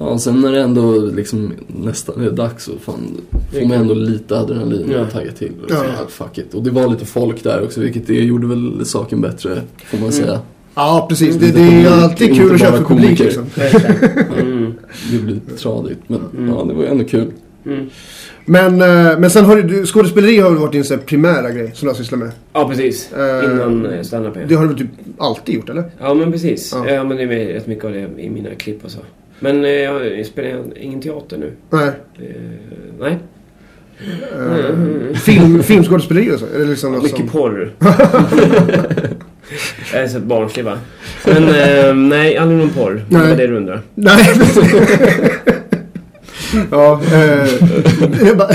Ja, 0.00 0.18
sen 0.18 0.40
när 0.40 0.52
det 0.52 0.60
ändå 0.60 0.92
liksom 0.98 1.52
nästan 1.66 2.24
är 2.26 2.30
dags 2.30 2.64
så 2.64 2.72
fan 2.80 3.20
får 3.52 3.68
man 3.68 3.72
ändå 3.78 3.94
lite 3.94 4.38
adrenalin 4.38 4.90
Ja. 4.92 5.00
och 5.00 5.10
tagga 5.12 5.32
till. 5.32 5.52
Och 5.64 5.70
Ja. 5.70 5.84
så, 5.98 6.06
fuck 6.24 6.38
it. 6.38 6.54
Och 6.54 6.62
det 6.62 6.70
var 6.70 6.88
lite 6.88 7.04
folk 7.06 7.42
där 7.42 7.62
också 7.64 7.80
vilket 7.80 8.06
det 8.06 8.14
gjorde 8.14 8.46
väl 8.46 8.84
saken 8.84 9.20
bättre 9.20 9.50
får 9.84 9.98
man 9.98 10.08
Mm. 10.08 10.12
säga. 10.12 10.40
Ja, 10.74 11.06
precis. 11.08 11.36
Det, 11.36 11.52
det 11.52 11.60
är 11.62 11.90
alltid 12.02 12.36
kul 12.36 12.54
att 12.54 12.60
köra 12.60 12.72
för 12.76 12.84
publik 12.84 13.18
liksom. 13.18 13.44
Mm. 14.40 14.74
Det 15.12 15.18
blir 15.18 15.40
tradigt 15.58 15.98
men 16.06 16.20
Mm. 16.36 16.48
ja 16.54 16.64
det 16.64 16.74
var 16.74 16.82
ju 16.82 16.88
ändå 16.88 17.04
kul. 17.04 17.32
Mm. 17.66 17.86
Men, 18.44 18.80
eh, 18.82 19.18
men 19.18 19.30
sen 19.30 19.44
har 19.44 19.56
du, 19.56 19.62
du, 19.62 19.86
skådespeleri 19.86 20.38
har 20.38 20.50
väl 20.50 20.58
varit 20.58 20.72
din 20.72 20.84
så 20.84 20.96
primära 20.98 21.50
grej 21.50 21.70
som 21.74 21.86
du 21.86 21.90
har 21.90 21.96
sysslat 21.98 22.20
med? 22.20 22.30
Ja, 22.52 22.68
precis. 22.68 23.12
Eh, 23.12 23.44
Innan 23.44 23.86
eh, 23.86 24.02
stand-up. 24.02 24.34
Det 24.48 24.54
har 24.54 24.62
du 24.62 24.68
väl 24.68 24.78
typ 24.78 24.88
alltid 25.18 25.54
gjort 25.54 25.68
eller? 25.70 25.84
Ja, 26.00 26.14
men 26.14 26.32
precis. 26.32 26.72
Ja. 26.74 26.90
Ja. 26.90 27.04
men 27.04 27.16
det 27.16 27.22
är 27.22 27.26
med 27.26 27.46
rätt 27.48 27.66
mycket 27.66 27.84
av 27.84 27.92
det 27.92 28.08
i 28.18 28.30
mina 28.30 28.48
klipp 28.54 28.84
och 28.84 28.90
så. 28.90 28.98
Men 29.40 29.64
eh, 29.64 29.70
jag 29.70 30.26
spelar 30.26 30.62
ingen 30.76 31.02
teater 31.02 31.38
nu. 31.38 31.52
Nej. 31.70 31.88
Eh, 32.18 32.24
nej. 33.00 33.18
Uh, 34.38 35.14
film, 35.14 35.62
filmskådespeleri 35.62 36.30
och 36.34 36.38
så? 36.38 36.46
Är 36.46 36.58
det 36.58 36.64
liksom 36.64 36.92
något 36.92 37.02
Mycket 37.02 37.18
som... 37.18 37.28
porr. 37.28 37.72
jag 39.92 40.02
är 40.02 40.08
så 40.08 40.20
barnslig 40.20 40.64
va? 40.64 40.78
Men 41.24 41.48
eh, 41.48 41.94
nej, 41.94 42.36
aldrig 42.36 42.58
någon 42.58 42.70
porr. 42.70 43.04
Det 43.08 43.18
Nej. 43.18 43.28
var 43.28 43.36
det 43.36 43.46
du 43.46 43.56
undrar. 43.56 43.82
Nej. 43.94 44.34
ja, 46.70 47.00
eh, 47.02 48.36
bara, 48.36 48.50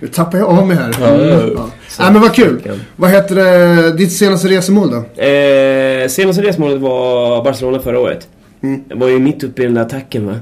nu 0.00 0.08
tappar 0.08 0.38
jag 0.38 0.48
av 0.48 0.66
mig 0.66 0.76
här. 0.76 0.96
Ja, 1.00 1.20
ja. 1.56 1.70
Nej 1.98 2.12
men 2.12 2.20
vad 2.20 2.34
kul. 2.34 2.60
Vad 2.96 3.10
heter 3.10 3.34
det, 3.34 3.92
ditt 3.92 4.12
senaste 4.12 4.48
resemål 4.48 4.90
då? 4.90 5.22
Eh, 5.22 6.08
senaste 6.08 6.42
resmålet 6.42 6.80
var 6.80 7.44
Barcelona 7.44 7.78
förra 7.78 8.00
året. 8.00 8.28
Mm. 8.64 8.84
Jag 8.88 8.96
var 8.96 9.08
ju 9.08 9.18
mitt 9.18 9.44
uppe 9.44 9.62
i 9.62 9.64
den 9.64 9.74
där 9.74 9.82
attacken 9.82 10.26
va? 10.26 10.36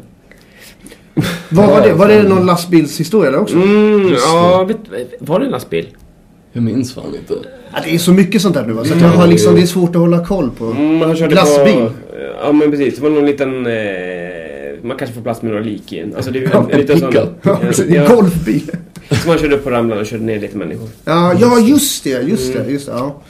Vad 1.48 1.68
var 1.68 1.82
det? 1.82 1.92
Var 1.92 2.08
det 2.08 2.22
någon 2.22 2.46
lastbilshistoria 2.46 3.30
där 3.30 3.38
också? 3.38 3.56
Mm, 3.56 4.12
ja, 4.12 4.64
vet, 4.64 4.76
var 5.18 5.40
det 5.40 5.44
en 5.46 5.50
lastbil? 5.52 5.88
Jag 6.52 6.62
minns 6.62 6.94
fan 6.94 7.14
inte. 7.14 7.34
Ja, 7.72 7.78
det 7.84 7.94
är 7.94 7.98
så 7.98 8.12
mycket 8.12 8.42
sånt 8.42 8.54
där 8.54 8.66
nu 8.66 8.72
va? 8.72 8.84
Så 8.84 8.94
jag 9.00 9.08
har 9.08 9.26
liksom, 9.26 9.54
det 9.54 9.62
är 9.62 9.66
svårt 9.66 9.90
att 9.90 9.96
hålla 10.00 10.26
koll 10.26 10.50
på. 10.50 10.64
Mm, 10.64 11.00
han 11.00 11.16
körde 11.16 11.34
Lastbil. 11.34 11.74
På, 11.74 11.90
ja 12.42 12.52
men 12.52 12.70
precis, 12.70 12.96
det 12.96 13.02
var 13.02 13.10
någon 13.10 13.26
liten... 13.26 13.66
Eh, 13.66 13.72
man 14.82 14.96
kanske 14.96 15.14
får 15.14 15.22
plats 15.22 15.42
med 15.42 15.52
några 15.52 15.64
lik 15.64 15.92
i 15.92 15.98
en. 15.98 16.16
Alltså 16.16 16.30
det 16.30 16.38
är 16.38 16.40
ju 16.40 16.46
en, 16.46 16.70
en 16.70 16.80
liten 16.80 16.98
sån... 16.98 17.14
Ja, 17.42 17.58
En 17.88 18.16
golfbil. 18.16 18.70
som 19.08 19.18
man 19.26 19.38
körde 19.38 19.56
upp 19.56 19.64
på 19.64 19.70
ramlan 19.70 19.98
och 19.98 20.06
körde 20.06 20.24
ner 20.24 20.40
lite 20.40 20.56
människor. 20.56 20.88
Ja, 21.04 21.34
ja 21.40 21.60
just 21.60 22.04
det, 22.04 22.22
just 22.22 22.52
det, 22.52 22.70
just 22.70 22.86
det. 22.86 22.92
Ja. 22.92 23.22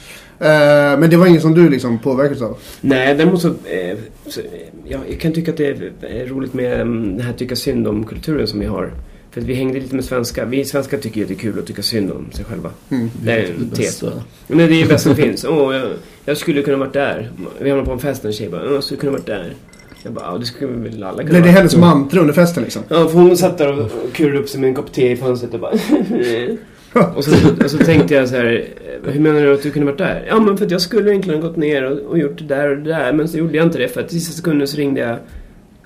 Eh, 0.42 0.98
men 0.98 1.10
det 1.10 1.16
var 1.16 1.26
inget 1.26 1.42
som 1.42 1.54
du 1.54 1.68
liksom 1.68 1.98
påverkades 1.98 2.42
av? 2.42 2.56
Nej, 2.80 3.14
däremot 3.14 3.40
så... 3.42 3.48
Eh, 3.48 3.98
så 4.26 4.40
eh, 4.40 4.46
ja, 4.84 4.98
jag 5.10 5.20
kan 5.20 5.32
tycka 5.32 5.50
att 5.50 5.56
det 5.56 5.66
är 5.66 5.92
är 6.00 6.26
roligt 6.26 6.54
med 6.54 6.80
um, 6.80 7.16
den 7.16 7.26
här 7.26 7.32
tycka 7.32 7.56
synd 7.56 7.88
om 7.88 8.04
kulturen 8.04 8.46
som 8.46 8.60
vi 8.60 8.66
har. 8.66 8.90
För 9.30 9.40
att 9.40 9.46
vi 9.46 9.54
hängde 9.54 9.80
lite 9.80 9.94
med 9.94 10.04
svenskar. 10.04 10.46
Vi 10.46 10.64
svenskar 10.64 10.98
tycker 10.98 11.16
ju 11.16 11.22
att 11.22 11.28
det 11.28 11.34
är 11.34 11.38
kul 11.38 11.58
att 11.58 11.66
tycka 11.66 11.82
synd 11.82 12.10
om 12.12 12.26
sig 12.32 12.44
själva. 12.44 12.70
Mm. 12.90 13.10
Det 13.22 13.32
är 13.32 13.48
Det 13.58 13.76
bästa. 13.76 14.12
Men 14.46 14.58
det 14.58 14.64
är 14.74 14.82
ju 14.82 14.86
bäst 14.86 15.04
som 15.04 15.16
finns. 15.16 15.44
Åh, 15.44 15.76
jag, 15.76 15.88
jag 16.24 16.36
skulle 16.36 16.62
kunna 16.62 16.76
varit 16.76 16.92
där. 16.92 17.30
Vi 17.60 17.70
hamnade 17.70 17.86
på 17.86 17.92
en 17.92 17.98
fest 17.98 18.20
och 18.24 18.26
en 18.26 18.32
tjej 18.32 18.48
bara, 18.48 18.62
"Åh, 18.66 18.74
jag 18.74 18.84
skulle 18.84 19.00
kunna 19.00 19.12
varit 19.12 19.26
där. 19.26 19.54
Jag 20.02 20.12
bara, 20.12 20.24
ja 20.24 20.38
det 20.38 20.46
skulle 20.46 20.72
vi 20.72 20.88
väl 20.88 21.02
alla 21.02 21.16
kunna 21.16 21.28
Blev 21.28 21.42
det 21.42 21.48
vara." 21.48 21.50
hennes 21.58 21.76
mantra 21.76 22.20
under 22.20 22.34
festen 22.34 22.62
liksom? 22.62 22.82
Ja, 22.88 23.08
för 23.08 23.18
hon 23.18 23.36
satt 23.36 23.58
där 23.58 23.72
och 23.78 23.78
och 23.84 24.12
kurade 24.12 24.38
upp 24.38 24.48
sig 24.48 24.60
med 24.60 24.68
en 24.68 24.74
kopp 24.74 24.92
te 24.92 25.10
i 25.12 25.16
fönstret 25.16 25.54
och 25.54 25.60
bara... 25.60 25.72
och, 27.16 27.24
så, 27.24 27.36
och 27.64 27.70
så 27.70 27.78
tänkte 27.78 28.14
jag 28.14 28.28
så 28.28 28.36
här, 28.36 28.64
hur 29.06 29.20
menar 29.20 29.40
du 29.40 29.54
att 29.54 29.62
du 29.62 29.70
kunde 29.70 29.86
varit 29.86 29.98
där? 29.98 30.24
Ja, 30.28 30.40
men 30.40 30.56
för 30.56 30.64
att 30.64 30.70
jag 30.70 30.80
skulle 30.80 31.10
egentligen 31.10 31.40
gått 31.40 31.56
ner 31.56 31.84
och, 31.84 31.98
och 31.98 32.18
gjort 32.18 32.38
det 32.38 32.44
där 32.44 32.68
och 32.70 32.76
det 32.76 32.90
där, 32.90 33.12
men 33.12 33.28
så 33.28 33.38
gjorde 33.38 33.56
jag 33.56 33.66
inte 33.66 33.78
det 33.78 33.88
för 33.88 34.00
att 34.00 34.12
i 34.12 34.20
sista 34.20 34.32
sekunden 34.32 34.68
så 34.68 34.76
ringde 34.76 35.00
jag. 35.00 35.16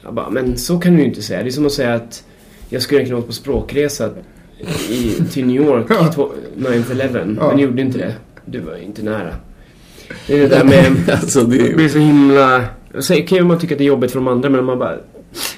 Jag 0.02 0.14
bara, 0.14 0.30
men 0.30 0.56
så 0.56 0.78
kan 0.78 0.92
du 0.94 0.98
ju 1.00 1.04
inte 1.08 1.22
säga. 1.22 1.42
Det 1.42 1.48
är 1.48 1.50
som 1.50 1.66
att 1.66 1.72
säga 1.72 1.94
att 1.94 2.24
jag 2.68 2.82
skulle 2.82 3.00
egentligen 3.00 3.18
åkt 3.18 3.26
på 3.26 3.32
språkresa 3.32 4.10
i, 4.90 5.10
till 5.32 5.46
New 5.46 5.56
York 5.56 5.86
Ja. 5.88 6.12
två- 6.14 6.30
9-11, 6.58 7.36
Ja. 7.40 7.48
men 7.50 7.58
gjorde 7.58 7.82
inte 7.82 7.98
det. 7.98 8.14
Du 8.44 8.58
var 8.60 8.76
inte 8.76 9.02
nära. 9.02 9.34
Det 10.26 10.34
är 10.34 10.40
det 10.40 10.48
där 10.48 10.64
med... 10.64 11.10
alltså 11.10 11.40
det 11.40 11.56
Det 11.58 11.70
är 11.70 11.74
blir 11.76 11.88
så 11.88 11.98
himla... 11.98 12.64
Så 12.98 13.14
kan 13.14 13.38
ju 13.38 13.44
man 13.44 13.58
tycka 13.58 13.74
att 13.74 13.78
det 13.78 13.84
är 13.84 13.86
jobbigt 13.86 14.10
för 14.12 14.18
de 14.18 14.28
andra 14.28 14.48
men 14.48 14.64
man 14.64 14.78
bara... 14.78 14.96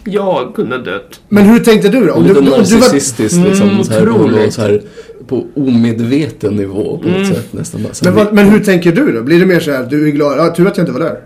Jag 0.04 0.54
kunde 0.54 0.76
ha 0.76 0.82
dött. 0.84 1.20
Men 1.28 1.44
hur 1.44 1.58
tänkte 1.60 1.88
du 1.88 2.06
då? 2.06 2.12
Om 2.12 2.22
lite 2.22 2.34
du, 2.34 2.38
om 2.40 2.44
du 2.44 2.50
var, 2.50 2.58
narcissistiskt 2.58 3.38
liksom. 3.44 3.68
Mm, 3.68 3.84
så 3.84 3.92
här, 3.92 4.06
på, 4.06 4.12
otroligt. 4.12 4.52
så 4.54 4.60
här, 4.62 4.82
på 5.26 5.46
omedveten 5.54 6.54
nivå 6.56 6.98
på 6.98 7.08
något 7.08 7.16
Mm. 7.16 7.24
sätt 7.34 7.52
nästan 7.52 7.80
men, 8.04 8.14
vad, 8.14 8.32
men 8.34 8.48
hur 8.48 8.60
tänker 8.60 8.92
du 8.92 9.12
då? 9.12 9.22
Blir 9.22 9.40
det 9.40 9.46
mer 9.46 9.60
så 9.60 9.70
här, 9.72 9.86
du 9.90 10.08
är 10.08 10.12
glad, 10.12 10.38
ja 10.38 10.54
tur 10.54 10.66
att 10.66 10.76
jag 10.76 10.82
inte 10.82 10.92
var 10.92 11.00
där? 11.00 11.20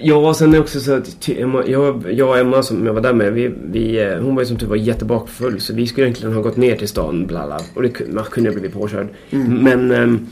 Ja, 0.00 0.34
sen 0.34 0.48
är 0.48 0.52
det 0.52 0.60
också 0.60 0.80
så 0.80 0.92
att 0.92 1.20
ty- 1.20 1.34
Emma- 1.42 1.64
jag, 1.70 2.04
jag 2.12 2.28
och 2.28 2.38
Emma 2.38 2.62
som 2.62 2.86
jag 2.86 2.92
var 2.94 3.00
där 3.00 3.12
med, 3.12 3.32
vi, 3.32 3.50
vi, 3.72 4.02
eh, 4.02 4.18
hon 4.22 4.34
var 4.34 4.42
ju 4.42 4.46
som 4.46 4.56
tur 4.58 4.66
var 4.66 4.76
jättebakfull 4.76 5.60
så 5.60 5.74
vi 5.74 5.86
skulle 5.86 6.06
egentligen 6.06 6.34
ha 6.34 6.42
gått 6.42 6.56
ner 6.56 6.76
till 6.76 6.88
stan, 6.88 7.26
bla 7.26 7.46
bla. 7.46 7.60
Och 7.74 7.82
det, 7.82 7.92
man 8.12 8.24
kunde 8.24 8.50
ha 8.50 8.54
blivit 8.54 8.72
påkörd. 8.72 9.06
Men... 9.30 10.26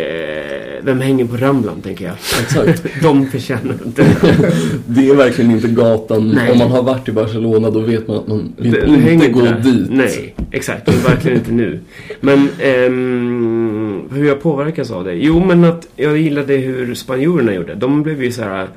eh, 0.00 0.84
vem 0.84 1.00
hänger 1.00 1.24
på 1.24 1.36
Ramblan, 1.36 1.80
tänker 1.80 2.04
jag. 2.04 2.14
Exakt. 2.42 2.82
De 3.02 3.26
förtjänar 3.26 3.74
inte 3.86 4.02
Det 4.86 5.08
är 5.08 5.14
verkligen 5.14 5.50
inte 5.50 5.68
gatan. 5.68 6.28
Nej. 6.28 6.52
Om 6.52 6.58
man 6.58 6.70
har 6.70 6.82
varit 6.82 7.08
i 7.08 7.12
Barcelona 7.12 7.70
då 7.70 7.80
vet 7.80 8.08
man 8.08 8.16
att 8.16 8.26
man 8.28 8.52
vill 8.56 8.72
Det- 8.72 8.80
det 8.80 8.86
inte 8.86 9.00
hänger 9.00 9.28
gå 9.30 9.40
där. 9.40 9.60
dit. 9.60 9.86
Nej, 9.90 10.34
exakt. 10.50 10.86
Det 10.86 10.92
är 10.92 10.96
verkligen 11.08 11.38
inte 11.38 11.52
nu. 11.52 11.80
Men 12.20 12.48
ehm, 12.60 14.00
hur 14.12 14.26
jag 14.26 14.40
påverkas 14.42 14.90
av 14.90 15.04
det? 15.04 15.14
Jo, 15.14 15.44
men 15.46 15.64
att 15.64 15.88
jag 15.96 16.18
gillade 16.18 16.54
hur 16.56 16.94
spanjorerna 16.94 17.54
gjorde. 17.54 17.74
De 17.74 18.02
blev 18.02 18.22
ju 18.24 18.32
så 18.32 18.42
här... 18.42 18.68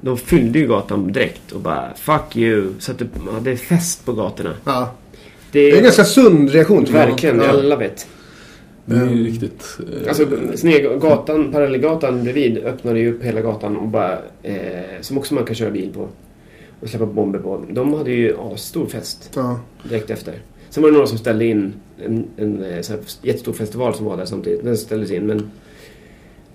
De 0.00 0.16
fyllde 0.18 0.58
ju 0.58 0.66
gatan 0.66 1.12
direkt 1.12 1.52
och 1.52 1.60
bara 1.60 1.84
fuck 1.96 2.36
you. 2.36 2.66
Så 2.78 2.92
att 2.92 2.98
det 2.98 3.06
hade 3.34 3.56
fest 3.56 4.04
på 4.06 4.12
gatorna. 4.12 4.50
Ja. 4.64 4.94
Det 5.52 5.60
Det 5.60 5.70
är 5.72 5.76
en 5.76 5.82
ganska 5.82 6.04
sund 6.04 6.50
reaktion. 6.50 6.84
Verkligen, 6.90 7.38
Ja. 7.40 7.48
alla 7.48 7.76
vet. 7.76 8.06
Det 8.84 8.96
är 8.96 9.10
ju 9.10 9.24
riktigt... 9.24 9.78
eh, 10.02 10.08
Alltså 10.08 10.26
Snedgatan, 10.54 11.52
parallellgatan 11.52 12.22
bredvid 12.24 12.58
öppnade 12.58 12.98
ju 13.00 13.14
upp 13.14 13.22
hela 13.22 13.40
gatan 13.40 13.76
och 13.76 13.88
bara... 13.88 14.18
Eh, 14.42 14.56
som 15.00 15.18
också 15.18 15.34
man 15.34 15.44
kan 15.44 15.54
köra 15.54 15.70
bil 15.70 15.90
på. 15.94 16.08
Och 16.80 16.88
släppa 16.88 17.06
bomber 17.06 17.38
på. 17.38 17.64
De 17.70 17.94
hade 17.94 18.10
ju 18.10 18.36
stor 18.56 18.86
fest 18.86 19.30
Ja. 19.34 19.60
direkt 19.88 20.10
efter. 20.10 20.34
Sen 20.70 20.82
var 20.82 20.90
det 20.90 20.94
några 20.94 21.06
som 21.06 21.18
ställde 21.18 21.44
in 21.44 21.72
en, 22.04 22.24
en 22.36 22.64
eh, 22.64 22.80
så 22.80 22.92
här 22.92 23.00
jättestor 23.22 23.52
festival 23.52 23.94
som 23.94 24.06
var 24.06 24.16
där 24.16 24.24
samtidigt. 24.24 24.64
Den 24.64 24.76
ställdes 24.76 25.10
in 25.10 25.26
men... 25.26 25.50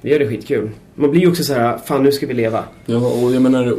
Vi 0.07 0.13
gör 0.13 0.19
det 0.19 0.27
skitkul. 0.27 0.69
Man 0.95 1.11
blir 1.11 1.21
ju 1.21 1.27
också 1.29 1.43
så 1.43 1.53
här, 1.53 1.77
fan 1.85 2.03
nu 2.03 2.11
ska 2.11 2.27
vi 2.27 2.33
leva. 2.33 2.63
Ja, 2.85 2.97
och 2.97 3.33
jag 3.35 3.41
menar 3.41 3.75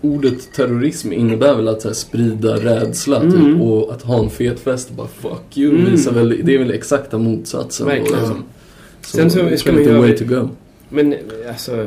ordet 0.00 0.52
terrorism 0.52 1.12
innebär 1.12 1.54
väl 1.54 1.68
att 1.68 1.82
så 1.82 1.88
här, 1.88 1.94
sprida 1.94 2.56
rädsla 2.56 3.20
Mm. 3.20 3.32
typ, 3.32 3.62
och 3.62 3.92
att 3.92 4.02
ha 4.02 4.18
en 4.24 4.30
fet 4.30 4.60
fest 4.60 4.90
och 4.90 4.96
bara 4.96 5.06
fuck 5.08 5.58
you 5.58 5.74
Mm. 5.74 5.90
visar 5.90 6.12
väl, 6.12 6.40
det 6.44 6.54
är 6.54 6.58
väl 6.58 6.70
exakta 6.70 7.18
motsatsen. 7.18 7.86
Verkligen. 7.86 8.12
Och, 8.14 8.20
liksom, 8.20 8.44
så 9.02 9.16
Sen 9.16 9.30
så 9.30 9.38
det 9.42 9.48
är 9.48 9.56
ska 9.56 9.72
man 9.72 9.82
ju 9.82 9.92
way 9.98 10.16
to 10.16 10.24
go. 10.24 10.48
Men 10.88 11.14
alltså... 11.48 11.86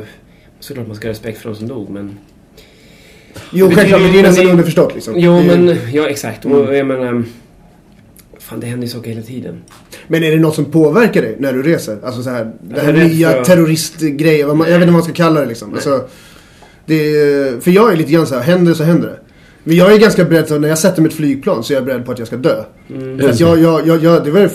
Såklart 0.60 0.86
man 0.86 0.96
ska 0.96 1.08
ha 1.08 1.10
respekt 1.10 1.38
för 1.38 1.48
de 1.48 1.56
som 1.56 1.68
dog 1.68 1.90
men... 1.90 2.18
Jo, 3.52 3.70
självklart. 3.70 4.00
Men 4.02 4.12
det 4.12 4.18
är 4.18 4.22
betyder- 4.22 4.28
nästan 4.28 4.46
underförstått 4.50 4.94
liksom. 4.94 5.14
Jo 5.16 5.42
men, 5.42 5.76
ja 5.92 6.08
exakt. 6.08 6.44
Och 6.44 6.74
jag 6.74 6.86
menar... 6.86 7.24
Fan 8.50 8.60
det 8.60 8.66
händer 8.66 8.86
ju 8.86 8.92
saker 8.92 9.10
hela 9.10 9.22
tiden. 9.22 9.62
Men 10.08 10.22
är 10.24 10.30
det 10.30 10.38
något 10.38 10.54
som 10.54 10.64
påverkar 10.64 11.22
dig 11.22 11.36
när 11.38 11.52
du 11.52 11.62
reser? 11.62 11.98
Alltså 12.04 12.22
så 12.22 12.30
här, 12.30 12.52
det 12.62 12.80
här 12.80 12.92
nya 12.92 13.30
för- 13.30 13.44
man- 14.56 14.68
jag 14.68 14.78
vet 14.78 14.82
inte 14.82 14.86
vad 14.86 14.92
man 14.92 15.02
ska 15.02 15.12
kalla 15.12 15.40
det 15.40 15.46
liksom. 15.46 15.74
Alltså, 15.74 16.04
det 16.86 16.94
är, 16.94 17.60
för 17.60 17.70
jag 17.70 17.92
är 17.92 17.96
lite 17.96 18.12
grann 18.12 18.26
så 18.26 18.34
här, 18.34 18.42
händer 18.42 18.70
det 18.72 18.76
så 18.76 18.84
händer 18.84 19.08
det. 19.08 19.18
Men 19.64 19.76
jag 19.76 19.92
är 19.92 19.98
ganska 19.98 20.24
beredd, 20.24 20.48
så 20.48 20.58
när 20.58 20.68
jag 20.68 20.78
sätter 20.78 21.02
mig 21.02 21.08
ett 21.08 21.16
flygplan 21.16 21.64
så 21.64 21.72
är 21.72 21.74
jag 21.74 21.84
beredd 21.84 22.06
på 22.06 22.12
att 22.12 22.18
jag 22.18 22.26
ska 22.28 22.36
dö. 22.36 22.64
Mm. 22.90 23.18
För 23.18 23.28
att 23.28 23.40
jag, 23.40 23.58
jag, 23.60 23.86
jag, 23.86 24.04
jag, 24.04 24.24
det 24.24 24.30
var 24.30 24.40
det 24.40 24.50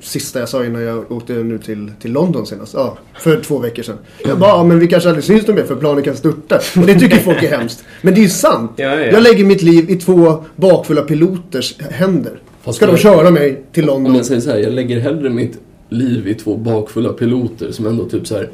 sista 0.00 0.38
jag 0.40 0.48
sa 0.48 0.64
innan 0.64 0.82
jag 0.82 1.12
åkte 1.12 1.32
nu 1.32 1.58
till, 1.58 1.92
till 2.02 2.12
London 2.12 2.46
senast. 2.46 2.74
Ja, 2.74 2.98
för 3.18 3.40
två 3.40 3.58
veckor 3.58 3.82
sedan. 3.82 3.98
Jag 4.24 4.38
bara, 4.38 4.50
ja, 4.50 4.64
men 4.64 4.78
vi 4.78 4.86
kanske 4.86 5.08
aldrig 5.08 5.24
syns 5.24 5.46
mer 5.46 5.62
för 5.64 5.76
planen 5.76 6.02
kan 6.04 6.16
störta. 6.16 6.60
Och 6.76 6.86
det 6.86 6.94
tycker 6.98 7.16
folk 7.16 7.42
är 7.42 7.58
hemskt. 7.58 7.84
Men 8.02 8.14
det 8.14 8.20
är 8.20 8.22
ju 8.22 8.28
sant. 8.28 8.72
Ja, 8.76 8.84
ja. 8.84 9.00
Jag 9.00 9.22
lägger 9.22 9.44
mitt 9.44 9.62
liv 9.62 9.90
i 9.90 9.96
två 9.96 10.44
bakfulla 10.56 11.02
piloters 11.02 11.74
händer. 11.80 12.38
Fast 12.64 12.76
Ska 12.76 12.86
de 12.86 12.96
köra 12.96 13.30
mig 13.30 13.62
till 13.72 13.82
Om 13.82 13.88
London? 14.02 14.14
jag 14.16 14.26
säger 14.26 14.40
så 14.40 14.50
här, 14.50 14.58
jag 14.58 14.72
lägger 14.72 15.00
hellre 15.00 15.30
mitt 15.30 15.58
liv 15.88 16.28
i 16.28 16.34
två 16.34 16.56
bakfulla 16.56 17.08
piloter 17.12 17.72
som 17.72 17.86
ändå 17.86 18.04
typ 18.04 18.26
så 18.26 18.34
här. 18.36 18.48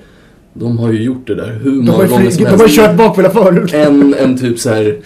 De 0.53 0.79
har 0.79 0.93
ju 0.93 1.03
gjort 1.03 1.27
det 1.27 1.35
där 1.35 1.59
hur 1.63 1.73
många 1.73 2.07
gånger 2.07 2.21
flyg, 2.21 2.33
som 2.33 2.45
de 2.45 2.51
har 2.51 2.69
ju 2.69 2.75
kört 2.75 2.97
bakfulla 2.97 3.31
förut. 3.31 3.75
En, 3.75 4.15
en 4.15 4.39
typ 4.39 4.59
så 4.59 4.71
här 4.71 4.97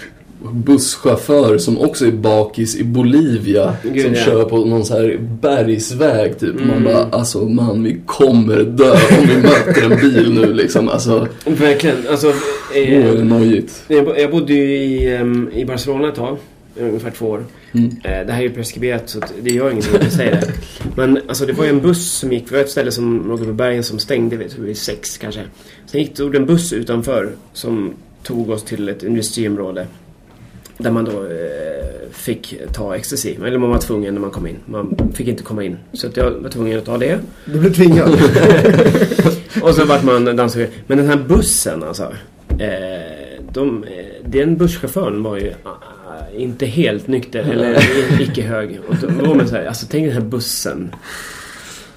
busschaufför 0.52 1.58
som 1.58 1.78
också 1.80 2.06
är 2.06 2.12
bakis 2.12 2.76
i 2.76 2.84
Bolivia 2.84 3.74
Gud, 3.82 4.02
som 4.04 4.14
ja. 4.14 4.20
kör 4.24 4.44
på 4.44 4.56
någon 4.64 4.84
så 4.84 4.94
här 4.94 5.18
bergsväg 5.42 6.38
typ. 6.38 6.54
Man 6.54 6.70
Mm. 6.70 6.84
bara, 6.84 7.06
alltså 7.10 7.38
man 7.38 7.82
vi 7.82 7.96
kommer 8.06 8.56
dö 8.64 8.90
om 8.92 9.26
vi 9.28 9.36
möter 9.36 9.82
en 9.90 10.00
bil 10.00 10.32
nu 10.40 10.52
liksom. 10.54 10.88
Alltså, 10.88 11.26
Verkligen. 11.46 11.96
Alltså, 12.10 12.26
då 12.72 12.78
är 12.80 12.86
det 12.90 13.18
eh, 13.18 13.24
nojigt. 13.24 13.82
jag, 13.88 14.04
bo- 14.04 14.14
jag 14.16 14.30
bodde 14.30 14.52
ju 14.54 14.76
i, 14.76 15.14
em, 15.16 15.50
i 15.54 15.64
Barcelona 15.64 16.08
ett 16.08 16.14
tag. 16.14 16.36
Ungefär 16.80 17.10
två 17.10 17.26
år. 17.26 17.44
Mm. 17.72 17.86
Eh, 18.04 18.26
det 18.26 18.32
här 18.32 18.38
är 18.38 18.42
ju 18.42 18.50
preskriberat 18.50 19.08
så 19.08 19.20
det 19.42 19.50
gör 19.50 19.70
ingenting 19.70 19.96
att 19.96 20.02
jag 20.02 20.12
säger 20.12 20.40
det. 20.40 20.52
Men 20.96 21.20
alltså 21.28 21.46
det 21.46 21.52
var 21.52 21.64
ju 21.64 21.70
en 21.70 21.80
buss 21.80 22.12
som 22.12 22.32
gick, 22.32 22.48
det 22.48 22.54
var 22.54 22.62
ett 22.62 22.70
ställe 22.70 22.92
som 22.92 23.28
låg 23.28 23.46
på 23.46 23.52
bergen 23.52 23.84
som 23.84 23.98
stängde 23.98 24.36
vid 24.36 24.58
vid 24.58 24.76
sex 24.76 25.18
kanske. 25.18 25.42
Sen 25.86 26.00
gick 26.00 26.16
det 26.16 26.36
en 26.36 26.46
buss 26.46 26.72
utanför 26.72 27.32
som 27.52 27.94
tog 28.22 28.50
oss 28.50 28.62
till 28.62 28.88
ett 28.88 29.02
industriområde. 29.02 29.86
Där 30.78 30.90
man 30.90 31.04
då 31.04 31.10
eh, 31.10 32.10
fick 32.10 32.54
ta 32.72 32.96
ecstasy. 32.96 33.34
Eller 33.46 33.58
man 33.58 33.70
var 33.70 33.78
tvungen 33.78 34.14
när 34.14 34.20
man 34.20 34.30
kom 34.30 34.46
in. 34.46 34.56
Man 34.66 35.12
fick 35.14 35.28
inte 35.28 35.42
komma 35.42 35.64
in. 35.64 35.76
Så 35.92 36.06
att 36.06 36.16
jag 36.16 36.30
var 36.30 36.50
tvungen 36.50 36.78
att 36.78 36.84
ta 36.84 36.98
det. 36.98 37.18
Du 37.44 37.58
blev 37.58 37.74
tvingad. 37.74 38.10
Och 39.62 39.74
så 39.74 39.84
vart 39.84 40.02
man 40.02 40.36
dansare. 40.36 40.68
Men 40.86 40.98
den 40.98 41.06
här 41.06 41.16
bussen 41.16 41.82
alltså. 41.82 42.12
Eh, 42.48 43.42
de, 43.52 43.84
eh, 43.84 43.90
den 44.24 44.56
busschauffören 44.56 45.22
var 45.22 45.36
ju 45.36 45.52
ah, 45.64 45.70
inte 46.36 46.66
helt 46.66 47.06
nykter 47.06 47.38
eller 47.40 47.78
icke 48.22 48.42
hög. 48.42 48.78
Och 48.88 48.94
då 48.96 49.26
var 49.26 49.34
man 49.34 49.48
så 49.48 49.56
här, 49.56 49.66
alltså 49.66 49.86
tänk 49.90 50.04
den 50.06 50.14
här 50.14 50.20
bussen. 50.20 50.94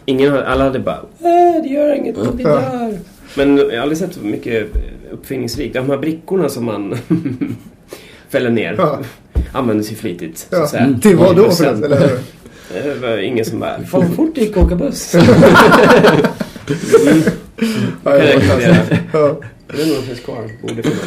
Ingen, 0.05 0.33
alla 0.37 0.63
hade 0.63 0.79
bara 0.79 0.95
äh, 1.19 1.63
det 1.63 1.69
gör 1.69 1.95
inget, 1.95 2.15
vi 2.17 2.43
Ja. 2.43 2.49
dör. 2.49 2.97
Men 3.35 3.57
jag 3.57 3.65
har 3.71 3.77
aldrig 3.77 3.97
sett 3.97 4.13
så 4.13 4.19
mycket 4.19 4.67
uppfinningsrikt. 5.11 5.73
De 5.75 5.89
här 5.89 5.97
brickorna 5.97 6.49
som 6.49 6.65
man 6.65 6.97
fäller 8.29 8.49
ner 8.49 8.75
Ja. 8.77 8.99
användes 9.51 9.91
ju 9.91 9.95
flitigt. 9.95 10.47
Ja. 10.51 10.67
Till 11.01 11.15
vad 11.15 11.35
då 11.35 11.43
förresten? 11.43 11.83
Eller? 11.83 12.09
Det 12.83 12.95
var 13.01 13.17
ingen 13.17 13.45
som 13.45 13.59
bara 13.59 13.83
Fan 13.83 14.01
vad 14.01 14.15
fort 14.15 14.35
det 14.35 14.41
gick 14.41 14.57
att 14.57 14.63
åka 14.63 14.75
buss. 14.75 15.15
Ja, 18.03 18.11
Kan 18.11 18.19
jag 18.19 18.25
ja, 18.27 18.39
rekommendera. 18.39 18.77
ja. 19.13 19.35
Det 19.75 19.81
är 19.81 19.85
nog 19.95 20.03
finns 20.03 20.19
kvar. 20.19 20.49
Borde 20.61 20.83
finnas. 20.83 20.99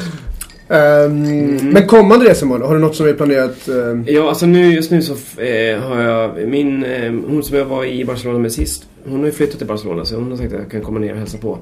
Ehm, 0.69 1.57
Men 1.73 1.87
kommande 1.87 2.31
resmål, 2.31 2.63
har 2.63 2.75
du 2.75 2.81
något 2.81 2.97
som 2.97 3.09
är 3.09 3.13
planerat? 3.13 3.69
ehm? 3.69 4.05
Ja, 4.09 4.29
alltså 4.29 4.47
nu, 4.47 4.73
just 4.73 4.91
nu 4.91 5.03
så 5.03 5.13
eh, 5.43 5.81
har 5.81 6.03
jag 6.03 6.49
min... 6.49 6.85
Eh, 6.85 7.13
hon 7.29 7.43
som 7.43 7.57
jag 7.57 7.65
var 7.65 7.85
i 7.85 8.05
Barcelona 8.05 8.39
med 8.39 8.53
sist. 8.53 8.89
Hon 9.05 9.19
har 9.19 9.27
ju 9.27 9.33
flyttat 9.33 9.59
till 9.59 9.67
Barcelona 9.67 10.05
så 10.05 10.17
hon 10.17 10.31
har 10.31 10.37
sagt 10.39 10.53
att 10.53 10.61
jag 10.61 10.71
kan 10.71 10.81
komma 10.83 10.99
ner 11.01 11.13
och 11.13 11.19
hälsa 11.19 11.39
på. 11.39 11.59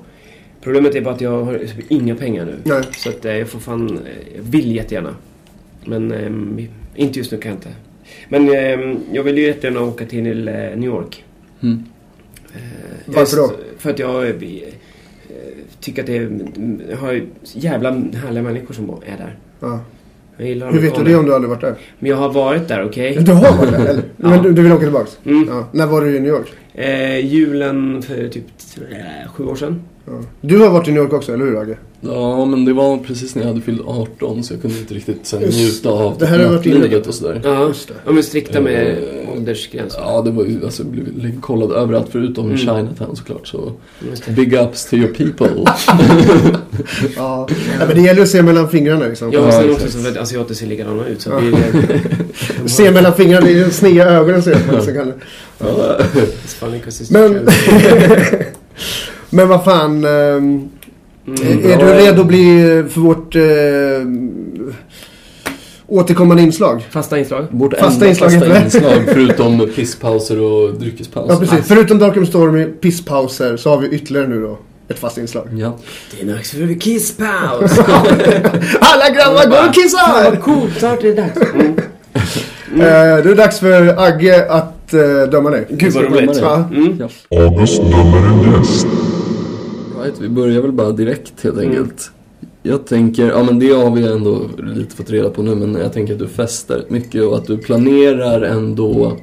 Problemet 0.62 0.94
är 0.94 1.00
bara 1.00 1.14
att 1.14 1.20
jag 1.20 1.44
har 1.44 1.58
typ 1.58 1.90
inga 1.92 2.14
pengar 2.14 2.44
nu. 2.44 2.54
Nej. 2.64 2.82
Så 2.96 3.08
att 3.08 3.25
eh, 3.25 3.36
jag 3.36 3.48
får 3.48 3.58
fan... 3.60 3.90
Eh, 3.90 4.36
jag 4.36 4.42
vill 4.42 4.76
jättegärna. 4.76 5.14
Men 5.84 6.12
eh, 6.12 6.64
inte 7.02 7.18
just 7.18 7.32
nu 7.32 7.38
kan 7.38 7.50
jag 7.50 7.56
inte. 7.58 7.68
Men 8.28 8.48
eh, 8.48 8.96
jag 9.12 9.22
vill 9.22 9.38
ju 9.38 9.44
jättegärna 9.46 9.82
åka 9.82 10.06
till 10.06 10.48
eh, 10.48 10.54
New 10.54 10.84
York. 10.84 11.25
Mm. 11.62 11.84
Eh, 12.54 12.60
Varför 13.06 13.36
då? 13.36 13.50
För 13.78 13.90
att 13.90 13.98
jag 13.98 14.28
eh, 14.28 14.34
tycker 15.80 16.02
att 16.02 16.06
det 16.06 16.16
är, 16.16 16.30
jag 16.90 16.97
har 16.97 17.23
jävla 17.42 17.90
härliga 17.90 18.42
människor 18.42 18.75
som 18.75 18.90
är 18.90 19.16
där. 19.18 19.37
Ja. 19.61 19.80
Jag 20.37 20.49
gillar 20.49 20.73
Hur 20.73 20.80
vet 20.80 20.95
du 20.95 21.04
det 21.04 21.16
om 21.16 21.26
du 21.26 21.35
aldrig 21.35 21.50
varit 21.50 21.61
där? 21.61 21.75
Men 21.99 22.11
jag 22.11 22.16
har 22.16 22.33
varit 22.33 22.68
där, 22.68 22.85
okej? 22.85 23.16
Du 23.21 23.33
har 23.33 23.59
varit 23.59 23.71
där, 23.71 23.87
eller? 23.87 24.02
Ja. 24.16 24.28
Men 24.28 24.42
du, 24.42 24.52
du 24.52 24.62
vill 24.62 24.73
åka 24.73 24.83
tillbaks? 24.83 25.18
Mm. 25.25 25.49
Ja. 25.49 25.68
När 25.73 25.87
var 25.87 26.00
du 26.00 26.16
i 26.16 26.21
New 26.21 26.33
York? 26.33 26.52
Eh, 26.75 27.26
julen 27.26 28.02
för 28.02 28.28
typ 28.28 28.45
eh, 28.90 29.30
sju 29.33 29.45
år 29.45 29.56
sedan. 29.56 29.83
Du 30.40 30.58
har 30.58 30.70
varit 30.70 30.88
i 30.88 30.92
New 30.92 31.02
York 31.02 31.12
också, 31.12 31.34
eller 31.34 31.44
hur 31.44 31.60
Agge? 31.60 31.76
Ja, 32.00 32.44
men 32.44 32.64
det 32.64 32.72
var 32.72 32.98
precis 32.98 33.34
när 33.34 33.42
jag 33.42 33.48
hade 33.48 33.60
fyllt 33.60 33.82
18 33.86 34.42
så 34.44 34.54
jag 34.54 34.62
kunde 34.62 34.78
inte 34.78 34.94
riktigt 34.94 35.26
sen 35.26 35.42
Just 35.42 35.58
njuta 35.58 35.88
av 35.90 36.18
det 36.18 36.26
här 36.26 36.38
har 36.38 36.44
varit 36.44 36.54
nattlivet 36.66 37.06
och 37.06 37.14
sådär. 37.14 37.40
Ja, 37.44 37.68
Just 37.68 37.88
det. 37.88 37.94
ja 38.04 38.12
men 38.12 38.22
strikta 38.22 38.60
med 38.60 38.98
Eh, 38.98 39.32
åldersgränser. 39.36 40.00
Ja, 40.00 40.22
det 40.22 40.30
var 40.30 40.44
ju, 40.44 40.64
alltså, 40.64 40.82
jag 40.82 40.90
blev 41.14 41.40
kollad 41.40 41.72
överallt 41.72 42.06
förutom 42.10 42.44
Mm. 42.44 42.56
Chinatown 42.58 43.16
såklart. 43.16 43.46
Så 43.46 43.72
big 44.28 44.52
ups 44.54 44.84
to 44.90 44.94
your 44.96 45.08
people. 45.14 45.48
Ja. 47.16 47.46
ja. 47.78 47.86
Men 47.86 47.96
det 47.96 48.00
gäller 48.02 48.22
att 48.22 48.28
se 48.28 48.42
mellan 48.42 48.68
fingrarna 48.70 49.06
liksom. 49.06 49.32
Ja, 49.32 49.40
och 49.40 49.52
Ja, 49.52 49.72
också 49.72 49.88
så 49.90 50.08
att 50.08 50.16
asiater 50.16 50.54
ser 50.54 50.66
likadana 50.66 51.06
ut. 51.06 51.20
Så 51.20 51.30
Ja. 51.30 51.40
det 51.40 52.68
Se 52.68 52.90
mellan 52.90 53.14
fingrarna, 53.14 53.46
det 53.46 53.58
är 53.58 53.70
sneda 53.70 54.04
ögonen 54.10 54.42
så 54.42 54.50
att 54.50 54.72
man 54.72 54.82
så 54.82 54.92
kan... 54.92 55.12
Ja. 55.58 55.98
Men... 57.10 57.48
Men 59.30 59.49
vad 59.49 59.64
fan... 59.64 60.04
ehm, 60.04 60.68
Mm. 61.28 61.71
är 61.73 61.76
du 61.76 61.85
redo 61.85 62.21
att 62.21 62.26
bli 62.26 62.61
eh, 62.78 62.87
för 62.87 63.00
vårt 63.00 63.37
eh, 63.37 63.42
återkommande 65.87 66.42
inslag? 66.42 66.87
Fasta 66.90 67.18
inslag. 67.18 67.47
Vårt 67.50 67.75
Fasta 67.78 67.95
enda 67.95 68.09
inslag 68.09 68.30
fasta 68.33 68.64
inslag 68.64 69.02
förutom 69.06 69.68
pisspauser 69.76 70.40
och 70.42 70.75
dryckespauser. 70.75 71.33
Ja, 71.35 71.40
precis. 71.40 71.59
Förutom 71.68 71.99
Darkham 71.99 72.26
Stormy, 72.26 72.64
pisspauser, 72.64 73.56
så 73.56 73.71
har 73.71 73.78
vi 73.78 73.88
ytterligare 73.88 74.26
nu 74.28 74.40
då 74.42 74.59
ett 74.88 74.99
fast 74.99 75.18
inslag. 75.18 75.49
Ja. 75.59 75.76
Det 76.11 76.23
är 76.23 76.35
dags 76.35 76.50
för 76.50 76.80
kisspaus! 76.80 77.78
Alla 78.80 79.09
grabbar, 79.14 79.50
gå 79.50 79.56
och 79.56 79.64
Fan 79.64 79.73
kissa! 79.73 80.30
vad 80.30 80.40
coolt, 80.42 80.78
snart 80.78 81.04
är 81.04 81.09
det 81.09 81.14
dags. 81.14 81.37
Mm. 81.54 81.75
Eh, 82.80 83.25
det 83.25 83.30
är 83.30 83.35
dags 83.37 83.61
för 83.61 83.99
Agge 84.06 84.47
att 84.50 84.95
eh, 84.95 85.30
döma 85.30 85.50
dig. 85.50 85.66
Gud 85.71 85.92
vad 85.92 86.04
roligt. 86.04 86.42
Mm. 86.42 87.09
August 87.30 87.83
dömer 87.83 88.26
en 88.26 88.59
gäst. 88.61 88.87
Right, 90.06 90.20
vi 90.20 90.28
börjar 90.28 90.62
väl 90.62 90.72
bara 90.72 90.92
direkt 90.92 91.44
helt 91.44 91.56
Mm. 91.58 91.68
enkelt. 91.68 92.10
Jag 92.62 92.86
tänker, 92.86 93.26
ja 93.28 93.42
men 93.42 93.58
det 93.58 93.70
har 93.72 93.90
vi 93.90 94.06
ändå 94.06 94.42
lite 94.75 94.96
fått 94.96 95.10
reda 95.10 95.30
på 95.30 95.42
nu, 95.42 95.54
men 95.54 95.75
jag 95.75 95.92
tänker 95.92 96.12
att 96.12 96.18
du 96.18 96.28
festar 96.28 96.84
mycket 96.88 97.22
och 97.22 97.36
att 97.36 97.46
du 97.46 97.58
planerar 97.58 98.42
ändå 98.42 99.16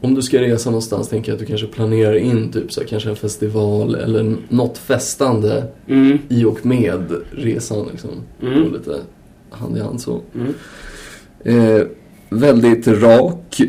om 0.00 0.14
du 0.14 0.22
ska 0.22 0.40
resa 0.40 0.70
någonstans 0.70 1.08
tänker 1.08 1.32
jag 1.32 1.34
att 1.34 1.40
du 1.40 1.46
kanske 1.46 1.66
planerar 1.66 2.14
in 2.14 2.52
typ 2.52 2.72
så 2.72 2.80
här, 2.80 2.88
kanske 2.88 3.08
en 3.10 3.16
festival 3.16 3.94
eller 3.94 4.36
något 4.48 4.78
festande 4.78 5.64
Mm. 5.88 6.18
i 6.28 6.44
och 6.44 6.66
med 6.66 7.12
resan 7.30 7.86
liksom. 7.92 8.10
Mm. 8.42 8.62
Och 8.64 8.72
lite 8.72 9.00
hand 9.50 9.76
i 9.76 9.80
hand 9.80 10.00
så. 10.00 10.20
Mm. 10.34 10.54
Eh, 11.44 11.82
väldigt 12.30 12.86
rak 12.88 13.60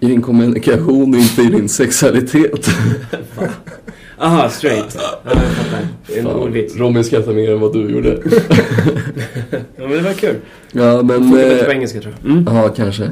i 0.00 0.06
din 0.06 0.22
kommunikation, 0.22 1.14
inte 1.14 1.42
i 1.42 1.46
din 1.46 1.68
sexualitet. 1.68 2.66
Aha, 4.22 4.48
straight. 4.48 4.96
Ja, 4.98 5.20
jag 5.24 5.32
fattar. 5.34 5.88
Det 6.06 6.18
är 6.18 6.20
en. 6.20 6.78
Robin 6.78 7.04
skrattar 7.04 7.32
mer 7.32 7.52
än 7.52 7.60
vad 7.60 7.72
du 7.72 7.90
gjorde. 7.90 8.18
Ja, 9.76 9.88
men 9.88 9.90
det 9.90 10.00
var 10.00 10.12
kul. 10.12 10.34
Ja, 10.72 11.02
men... 11.02 11.08
Funkar 11.22 11.36
bättre 11.36 11.58
eh, 11.60 11.64
på 11.66 11.72
engelska 11.72 12.00
tror 12.00 12.14
jag. 12.22 12.30
Mm. 12.30 12.44
Ja, 12.56 12.68
kanske. 12.68 13.02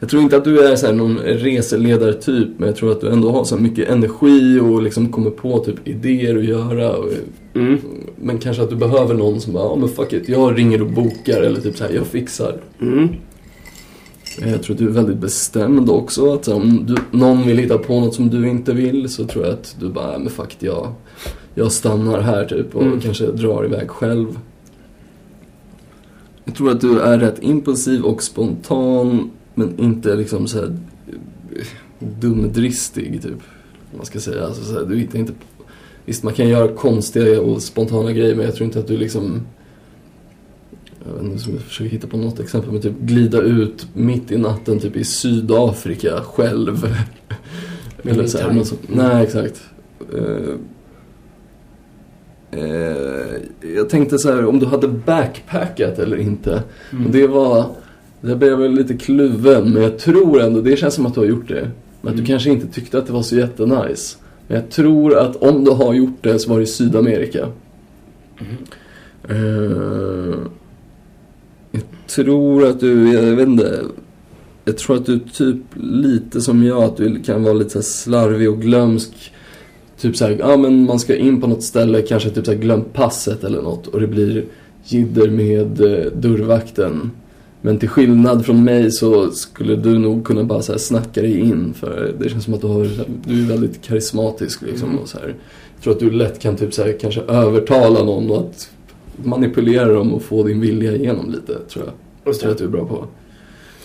jag 0.00 0.08
tror 0.08 0.22
inte 0.22 0.36
att 0.36 0.44
du 0.44 0.60
är 0.60 0.76
så 0.76 0.86
här 0.86 0.92
någon 0.92 1.18
reseledartyp, 1.18 2.48
men 2.58 2.66
jag 2.68 2.76
tror 2.76 2.92
att 2.92 3.00
du 3.00 3.08
ändå 3.08 3.30
har 3.32 3.44
så 3.44 3.56
mycket 3.56 3.88
energi 3.88 4.60
och 4.60 4.82
liksom 4.82 5.08
kommer 5.12 5.30
på 5.30 5.58
typ 5.58 5.88
idéer 5.88 6.36
att 6.38 6.44
göra. 6.44 6.92
Och, 6.96 7.08
Mm. 7.56 7.78
men 8.20 8.38
kanske 8.38 8.62
att 8.62 8.70
du 8.70 8.76
behöver 8.76 9.14
någon 9.14 9.40
som 9.40 9.52
bara, 9.52 9.64
ja 9.64 9.76
men 9.76 9.88
fuck 9.88 10.12
it, 10.12 10.28
jag 10.28 10.58
ringer 10.58 10.80
och 10.82 10.90
bokar 10.90 11.42
eller 11.42 11.60
typ 11.60 11.76
så 11.76 11.84
här, 11.84 11.92
jag 11.94 12.06
fixar. 12.06 12.56
Mm. 12.80 13.08
Jag 14.40 14.62
tror 14.62 14.74
att 14.74 14.78
du 14.78 14.86
är 14.88 14.92
väldigt 14.92 15.18
bestämd 15.18 15.90
också. 15.90 16.32
Att 16.34 16.48
om 16.48 16.86
du, 16.86 17.18
någon 17.18 17.46
vill 17.46 17.58
hitta 17.58 17.78
på 17.78 18.00
något 18.00 18.14
som 18.14 18.30
du 18.30 18.48
inte 18.48 18.72
vill 18.72 19.08
så 19.08 19.24
tror 19.24 19.44
jag 19.44 19.52
att 19.54 19.76
du 19.80 19.88
bara, 19.88 20.10
"Nej, 20.10 20.18
men 20.18 20.30
fuck 20.30 20.56
jag, 20.58 20.92
jag 21.54 21.72
stannar 21.72 22.20
här 22.20 22.44
typ 22.44 22.74
och 22.76 22.82
Mm. 22.82 23.00
kanske 23.00 23.26
drar 23.26 23.64
iväg 23.64 23.90
själv. 23.90 24.38
Jag 26.44 26.54
tror 26.54 26.70
att 26.70 26.80
du 26.80 27.00
är 27.00 27.18
rätt 27.18 27.42
impulsiv 27.42 28.02
och 28.04 28.22
spontan 28.22 29.30
men 29.54 29.78
inte 29.78 30.14
liksom 30.14 30.46
så 30.46 30.58
här 30.58 30.76
eh, 31.56 31.66
dumdristig 32.20 33.22
typ. 33.22 33.38
Man 33.96 34.06
ska 34.06 34.20
säga. 34.20 34.44
Alltså, 34.46 34.64
så 34.64 34.72
här, 34.72 34.86
du 34.86 34.96
hittar 34.98 35.18
inte... 35.18 35.32
Visst, 36.04 36.22
man 36.22 36.34
kan 36.34 36.48
göra 36.48 36.68
konstiga 36.68 37.40
och 37.40 37.62
spontana 37.62 38.12
grejer 38.12 38.34
men 38.34 38.44
jag 38.44 38.54
tror 38.54 38.64
inte 38.66 38.78
att 38.78 38.88
du 38.88 38.96
liksom 38.96 39.40
jag 41.06 41.12
vet 41.12 41.22
inte, 41.32 41.50
jag 41.50 41.60
försöker 41.60 41.90
hitta 41.90 42.06
på 42.06 42.16
något 42.16 42.40
exempel 42.40 42.72
med 42.72 42.82
typ 42.82 42.98
glida 43.00 43.40
ut 43.40 43.86
mitt 43.94 44.32
i 44.32 44.38
natten 44.38 44.80
typ 44.80 44.96
i 44.96 45.04
Sydafrika 45.04 46.20
själv. 46.20 46.96
Eller 48.02 48.26
så 48.26 48.38
här, 48.38 48.52
något 48.52 48.66
som, 48.66 48.78
Nej, 48.88 49.24
exakt. 49.24 49.62
Eh, 50.14 50.54
eh, 52.60 53.40
jag 53.76 53.88
tänkte 53.88 54.18
så 54.18 54.32
här, 54.32 54.46
om 54.46 54.58
du 54.58 54.66
hade 54.66 54.88
backpackat 54.88 55.98
eller 55.98 56.16
inte. 56.16 56.62
Mm. 56.92 57.06
Och 57.06 57.12
det 57.12 57.26
var, 57.26 57.66
det 58.20 58.36
blev 58.36 58.50
jag 58.50 58.58
väl 58.58 58.72
lite 58.72 58.94
kluven, 58.96 59.70
men 59.72 59.82
jag 59.82 59.98
tror 59.98 60.40
ändå, 60.42 60.60
det 60.60 60.76
känns 60.76 60.94
som 60.94 61.06
att 61.06 61.14
du 61.14 61.20
har 61.20 61.26
gjort 61.26 61.48
det. 61.48 61.70
Men 62.00 62.10
att 62.10 62.16
du 62.16 62.22
Mm. 62.22 62.26
kanske 62.26 62.50
inte 62.50 62.66
tyckte 62.66 62.98
att 62.98 63.06
det 63.06 63.12
var 63.12 63.22
så 63.22 63.36
jättenice. 63.36 64.16
Men 64.46 64.56
jag 64.56 64.70
tror 64.70 65.18
att 65.18 65.36
om 65.36 65.64
du 65.64 65.70
har 65.70 65.94
gjort 65.94 66.18
det 66.20 66.38
så 66.38 66.50
var 66.50 66.56
det 66.56 66.62
i 66.62 66.66
Sydamerika. 66.66 67.48
Eh, 69.28 70.34
jag 71.74 71.82
tror 72.06 72.66
att 72.66 72.80
du, 72.80 73.12
jag 73.12 73.22
vet 73.36 73.48
inte. 73.48 73.84
Jag 74.64 74.78
tror 74.78 74.96
att 74.96 75.06
du 75.06 75.18
typ 75.18 75.56
lite 75.80 76.40
som 76.40 76.64
jag, 76.64 76.82
att 76.82 76.96
du 76.96 77.22
kan 77.22 77.42
vara 77.42 77.54
lite 77.54 77.82
slarvig 77.82 78.50
och 78.50 78.60
glömsk. 78.60 79.32
Typ 80.00 80.16
såhär, 80.16 80.36
ja 80.40 80.56
men 80.56 80.84
man 80.84 80.98
ska 80.98 81.16
in 81.16 81.40
på 81.40 81.46
något 81.46 81.62
ställe, 81.62 82.02
kanske 82.02 82.30
typ 82.30 82.44
såhär 82.44 82.58
glömt 82.58 82.92
passet 82.92 83.44
eller 83.44 83.62
något 83.62 83.86
och 83.86 84.00
det 84.00 84.06
blir 84.06 84.44
jidder 84.84 85.30
med 85.30 85.80
eh, 85.80 86.12
dörrvakten. 86.12 87.10
Men 87.60 87.78
till 87.78 87.88
skillnad 87.88 88.46
från 88.46 88.64
mig 88.64 88.90
så 88.90 89.30
skulle 89.30 89.76
du 89.76 89.98
nog 89.98 90.24
kunna 90.24 90.44
bara 90.44 90.62
så 90.62 90.72
här 90.72 90.78
snacka 90.78 91.22
dig 91.22 91.40
in 91.40 91.74
för 91.74 92.14
det 92.18 92.28
känns 92.28 92.44
som 92.44 92.54
att 92.54 92.60
du, 92.60 92.66
har, 92.66 92.88
du 93.26 93.42
är 93.42 93.48
väldigt 93.48 93.82
karismatisk 93.82 94.62
liksom 94.62 94.88
Mm. 94.88 95.02
och 95.02 95.08
så 95.08 95.18
här. 95.18 95.34
Jag 95.74 95.82
tror 95.82 95.92
att 95.92 96.00
du 96.00 96.10
lätt 96.10 96.38
kan 96.38 96.56
typ 96.56 96.74
så 96.74 96.82
här, 96.82 96.96
kanske 97.00 97.20
övertala 97.20 98.04
någon 98.04 98.30
och 98.30 98.38
att 98.38 98.70
manipulera 99.24 99.88
dem 99.92 100.14
och 100.14 100.22
få 100.22 100.42
din 100.42 100.60
vilja 100.60 100.92
igenom 100.96 101.30
lite 101.30 101.58
tror 101.58 101.84
jag. 101.84 101.94
Just 102.26 102.40
tror 102.40 102.50
jag 102.50 102.58
det. 102.58 102.64
att 102.64 102.72
du 102.72 102.78
är 102.78 102.84
bra 102.84 102.86
på. 102.88 103.06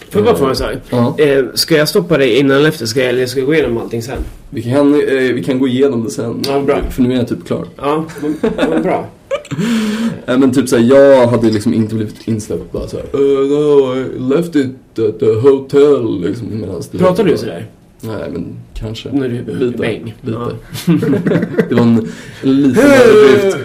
Får 0.09 0.21
jag 0.21 0.24
bara 0.25 0.36
fråga 0.36 0.50
en 0.50 0.55
sak? 0.55 0.75
Ja, 0.89 1.15
Eh, 1.19 1.45
ska 1.53 1.75
jag 1.77 1.89
stoppa 1.89 2.17
dig 2.17 2.38
innan 2.39 2.57
eller 2.57 2.69
efter? 2.69 2.86
Ska 2.86 3.00
jag, 3.00 3.09
eller 3.09 3.25
ska 3.25 3.39
jag 3.39 3.48
gå 3.48 3.53
igenom 3.53 3.77
allting 3.77 4.01
sen? 4.03 4.17
vi 4.50 4.62
kan, 4.62 4.93
eh, 4.93 5.33
vi 5.33 5.43
kan 5.45 5.59
gå 5.59 5.67
igenom 5.67 6.03
det 6.03 6.09
sen. 6.09 6.41
Ja, 6.48 6.59
bra. 6.62 6.81
För 6.89 7.01
nu 7.01 7.13
är 7.13 7.17
jag 7.17 7.27
typ 7.27 7.45
klar. 7.48 7.65
Ja, 7.77 8.05
men, 8.21 8.36
men 8.69 8.81
bra. 8.81 9.07
Nej 10.25 10.38
men 10.39 10.51
typ 10.53 10.69
såhär, 10.69 10.83
jag 10.83 11.27
hade 11.27 11.50
liksom 11.50 11.74
inte 11.74 11.95
blivit 11.95 12.27
insläppt 12.27 12.71
bara 12.71 12.88
såhär 12.88 13.05
uh, 13.15 13.50
no, 13.50 13.95
I 13.95 14.19
left 14.36 14.56
it 14.56 14.99
at 14.99 15.19
the 15.19 15.34
hotel 15.34 16.21
liksom 16.21 16.47
medans 16.60 16.89
du 16.89 16.97
Pratar 16.97 17.23
du 17.23 17.38
sådär? 17.38 17.65
Nej 18.01 18.30
men 18.34 18.56
kanske. 18.73 19.10
När 19.12 19.30
du 19.30 19.36
är 19.38 19.56
Lite. 19.60 19.77
bäng? 19.77 20.15
Lite. 20.21 20.38
Ja. 20.39 20.51
det 21.69 21.75
var 21.75 21.82
en, 21.82 22.08
en 22.43 22.62
liten 22.62 22.84
överdrift. 22.91 23.58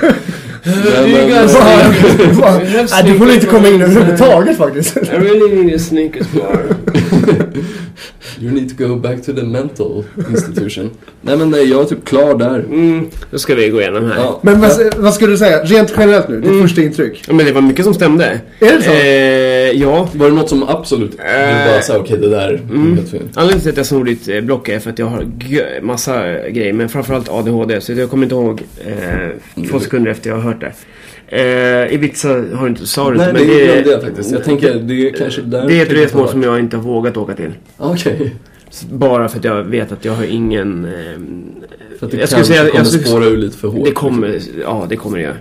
Du 3.04 3.18
får 3.18 3.30
inte 3.30 3.46
komma 3.46 3.68
in 3.68 3.82
överhuvudtaget 3.82 4.58
faktiskt. 4.58 4.96
I 4.96 5.00
really 5.00 5.64
need 5.64 5.74
a 5.74 5.78
Snickers 5.78 6.26
bar. 6.32 6.62
You 8.40 8.50
need 8.52 8.78
to 8.78 8.88
go 8.88 8.96
back 8.96 9.22
to 9.22 9.32
the 9.32 9.42
mental 9.42 10.04
institution. 10.30 10.90
nej 11.20 11.36
men 11.36 11.50
nej, 11.50 11.70
jag 11.70 11.80
är 11.80 11.84
typ 11.84 12.04
klar 12.04 12.38
där. 12.38 12.58
Mm, 12.58 13.06
då 13.30 13.38
ska 13.38 13.54
vi 13.54 13.68
gå 13.68 13.80
igenom 13.80 14.04
här. 14.04 14.16
Ja. 14.20 14.38
Men 14.42 14.60
vad, 14.60 14.70
vad 14.96 15.14
skulle 15.14 15.32
du 15.32 15.38
säga, 15.38 15.62
rent 15.64 15.94
generellt 15.98 16.28
nu, 16.28 16.36
ditt 16.40 16.50
Mm. 16.50 16.62
första 16.62 16.82
intryck? 16.82 17.24
Ja, 17.28 17.32
men 17.34 17.46
det 17.46 17.52
var 17.52 17.60
mycket 17.60 17.84
som 17.84 17.94
stämde. 17.94 18.40
Är 18.60 18.76
det 18.76 18.82
så? 18.82 18.90
Eh, 18.90 19.82
ja. 19.82 20.08
Var 20.14 20.26
det 20.28 20.34
något 20.36 20.48
som 20.48 20.62
absolut, 20.68 21.10
du 21.10 21.16
bara 21.72 21.80
sa 21.82 21.98
okej 21.98 22.18
det 22.18 22.28
där 22.30 22.48
är 22.48 22.54
Mm. 22.54 22.96
helt 22.96 23.10
fel. 23.10 23.22
Anledningen 23.34 23.60
till 23.60 23.70
att 23.70 23.76
jag 23.76 23.86
snor 23.86 24.04
ditt 24.04 24.28
eh, 24.28 24.40
block 24.40 24.68
är 24.68 24.78
för 24.78 24.90
att 24.90 24.98
jag 24.98 25.06
har 25.06 25.22
gö- 25.22 25.82
massa 25.82 26.22
grejer, 26.48 26.72
men 26.72 26.88
framförallt 26.88 27.28
ADHD. 27.28 27.80
Så 27.80 27.92
jag 27.92 28.10
kommer 28.10 28.22
inte 28.24 28.34
ihåg 28.34 28.62
eh, 28.86 29.64
två 29.70 29.80
sekunder 29.80 30.10
efter 30.10 30.30
jag 30.30 30.36
har 30.36 30.42
hört 30.42 30.60
det. 30.60 30.72
Eh, 31.30 31.94
Ibiza 31.94 32.28
har 32.28 32.62
du 32.62 32.68
inte, 32.68 32.86
sa 32.86 33.10
du 33.10 33.16
Nej 33.16 33.28
inte, 33.30 33.40
det 33.42 33.46
men 33.48 33.56
det, 33.58 33.64
glömde 33.72 33.90
jag 33.90 34.02
faktiskt. 34.02 34.32
Jag 34.32 34.44
tänker, 34.44 34.74
det 34.74 35.08
är 35.08 35.12
kanske 35.12 35.40
där... 35.42 35.68
det 35.68 35.78
är 35.78 35.82
ett 35.82 35.92
resmål 35.92 36.28
som 36.28 36.42
jag 36.42 36.58
inte 36.58 36.76
har 36.76 36.82
vågat 36.98 37.16
åka 37.16 37.34
till. 37.34 37.50
Okej. 37.76 38.34
S- 38.70 38.86
Bara 38.92 39.28
för 39.28 39.38
att 39.38 39.44
jag 39.44 39.62
vet 39.64 39.92
att 39.92 40.04
jag 40.04 40.12
har 40.12 40.24
ingen... 40.24 40.84
Eh, 40.84 40.90
För 41.98 42.06
att 42.06 42.12
det 42.12 42.18
jag 42.18 42.28
skulle 42.28 42.44
säga, 42.44 42.60
kommer 42.64 42.76
jag 42.78 42.86
skulle, 42.86 43.04
spåra 43.04 43.24
ur 43.24 43.36
lite 43.36 43.58
för 43.58 43.68
hårt. 43.68 43.84
Det 43.84 43.90
kommer, 43.92 44.38
ja 44.62 44.86
det 44.88 44.96
kommer 44.96 45.18
det 45.18 45.22
göra. 45.24 45.36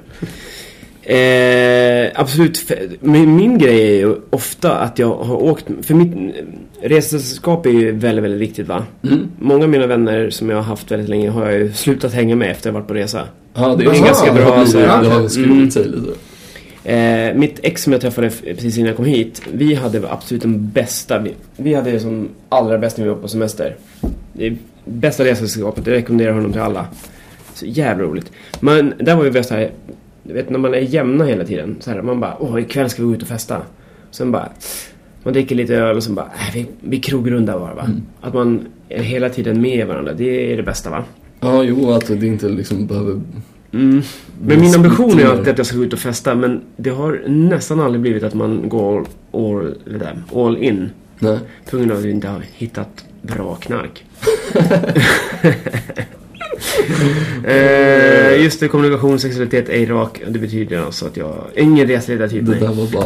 Eh, 1.03 2.11
absolut, 2.15 2.71
min, 2.99 3.35
min 3.35 3.57
grej 3.57 3.81
är 3.91 3.97
ju 4.07 4.15
ofta 4.29 4.71
att 4.77 4.99
jag 4.99 5.15
har 5.15 5.35
åkt, 5.43 5.65
för 5.81 5.93
mitt 5.93 6.35
resesällskap 6.81 7.65
är 7.65 7.69
ju 7.69 7.91
väldigt, 7.91 8.23
väldigt 8.23 8.41
viktigt 8.41 8.67
va? 8.67 8.83
Mm. 9.03 9.19
Många 9.39 9.63
av 9.63 9.69
mina 9.69 9.87
vänner 9.87 10.29
som 10.29 10.49
jag 10.49 10.57
har 10.57 10.63
haft 10.63 10.91
väldigt 10.91 11.09
länge 11.09 11.29
har 11.29 11.45
jag 11.45 11.53
ju 11.59 11.73
slutat 11.73 12.13
hänga 12.13 12.35
med 12.35 12.51
efter 12.51 12.69
jag 12.69 12.73
varit 12.73 12.87
på 12.87 12.93
resa. 12.93 13.23
Ja, 13.53 13.75
det 13.75 13.83
är 13.85 13.89
Aha, 13.89 14.05
ganska 14.05 14.33
bra. 14.33 14.43
det 14.43 14.87
har 14.87 15.03
det 15.03 15.09
har 15.09 15.15
Mm. 15.17 15.29
skurit 15.29 15.73
sig 15.73 15.85
lite. 15.85 16.11
Eh, 16.87 17.33
mitt 17.35 17.59
ex 17.63 17.83
som 17.83 17.93
jag 17.93 18.01
träffade 18.01 18.29
precis 18.29 18.77
innan 18.77 18.87
jag 18.87 18.95
kom 18.95 19.05
hit, 19.05 19.41
vi 19.53 19.73
hade 19.73 20.11
absolut 20.11 20.41
den 20.41 20.69
bästa, 20.69 21.19
vi, 21.19 21.33
vi 21.57 21.73
hade 21.73 21.91
det 21.91 21.99
som 21.99 22.29
allra 22.49 22.77
bäst 22.77 22.97
när 22.97 23.05
vi 23.05 23.09
var 23.09 23.17
på 23.17 23.27
semester. 23.27 23.75
Det 24.33 24.57
bästa 24.85 25.23
resesällskapet, 25.23 25.87
jag 25.87 25.93
rekommenderar 25.93 26.33
honom 26.33 26.51
till 26.51 26.61
alla. 26.61 26.87
Så 27.53 27.65
jävla 27.65 28.03
roligt. 28.03 28.31
Men 28.59 28.93
där 28.99 29.15
var 29.15 29.23
vi 29.23 29.31
bäst 29.31 29.49
här, 29.49 29.71
du 30.23 30.33
vet 30.33 30.49
när 30.49 30.59
man 30.59 30.73
är 30.73 30.79
jämna 30.79 31.25
hela 31.25 31.43
tiden, 31.43 31.75
så 31.79 31.91
här, 31.91 32.01
man 32.01 32.19
bara 32.19 32.37
åh 32.39 32.59
ikväll 32.59 32.89
ska 32.89 33.01
vi 33.01 33.07
gå 33.07 33.13
ut 33.13 33.21
och 33.21 33.27
festa. 33.27 33.61
Sen 34.11 34.31
bara, 34.31 34.49
man 35.23 35.33
dricker 35.33 35.55
lite 35.55 35.75
öl 35.75 35.97
och 35.97 36.03
sen 36.03 36.15
bara, 36.15 36.25
äh, 36.25 36.53
vi, 36.53 36.67
vi 36.79 36.99
krogrunda 36.99 37.59
bara 37.59 37.73
va. 37.73 37.83
Mm. 37.83 38.01
Att 38.21 38.33
man 38.33 38.67
är 38.89 39.03
hela 39.03 39.29
tiden 39.29 39.61
med 39.61 39.87
varandra, 39.87 40.13
det 40.13 40.53
är 40.53 40.57
det 40.57 40.63
bästa 40.63 40.89
va. 40.89 41.03
Ja, 41.39 41.63
jo, 41.63 41.91
att 41.91 42.07
det 42.07 42.27
inte 42.27 42.49
liksom 42.49 42.87
behöver... 42.87 43.21
Mm. 43.73 44.01
Men 44.41 44.61
min 44.61 44.75
ambition 44.75 45.19
är 45.19 45.25
alltid 45.25 45.47
att 45.47 45.57
jag 45.57 45.67
ska 45.67 45.77
gå 45.77 45.83
ut 45.83 45.93
och 45.93 45.99
festa 45.99 46.35
men 46.35 46.61
det 46.75 46.89
har 46.89 47.23
nästan 47.27 47.79
aldrig 47.79 48.01
blivit 48.01 48.23
att 48.23 48.33
man 48.33 48.69
går 48.69 49.05
all, 49.31 49.75
där, 49.85 50.23
all 50.35 50.57
in. 50.57 50.89
Nej. 51.19 51.39
På 51.69 51.77
grund 51.77 51.91
av 51.91 51.97
att 51.97 52.03
vi 52.03 52.11
inte 52.11 52.27
har 52.27 52.43
hittat 52.53 53.05
bra 53.21 53.55
knark. 53.55 54.05
eh, 57.45 58.43
just 58.43 58.59
det, 58.59 58.67
kommunikation, 58.67 59.19
sexualitet, 59.19 59.69
ej 59.69 59.85
rak. 59.85 60.21
Det 60.27 60.39
betyder 60.39 60.85
alltså 60.85 61.05
att 61.05 61.17
jag... 61.17 61.35
Ingen 61.55 61.87
reseledartyp. 61.87 62.45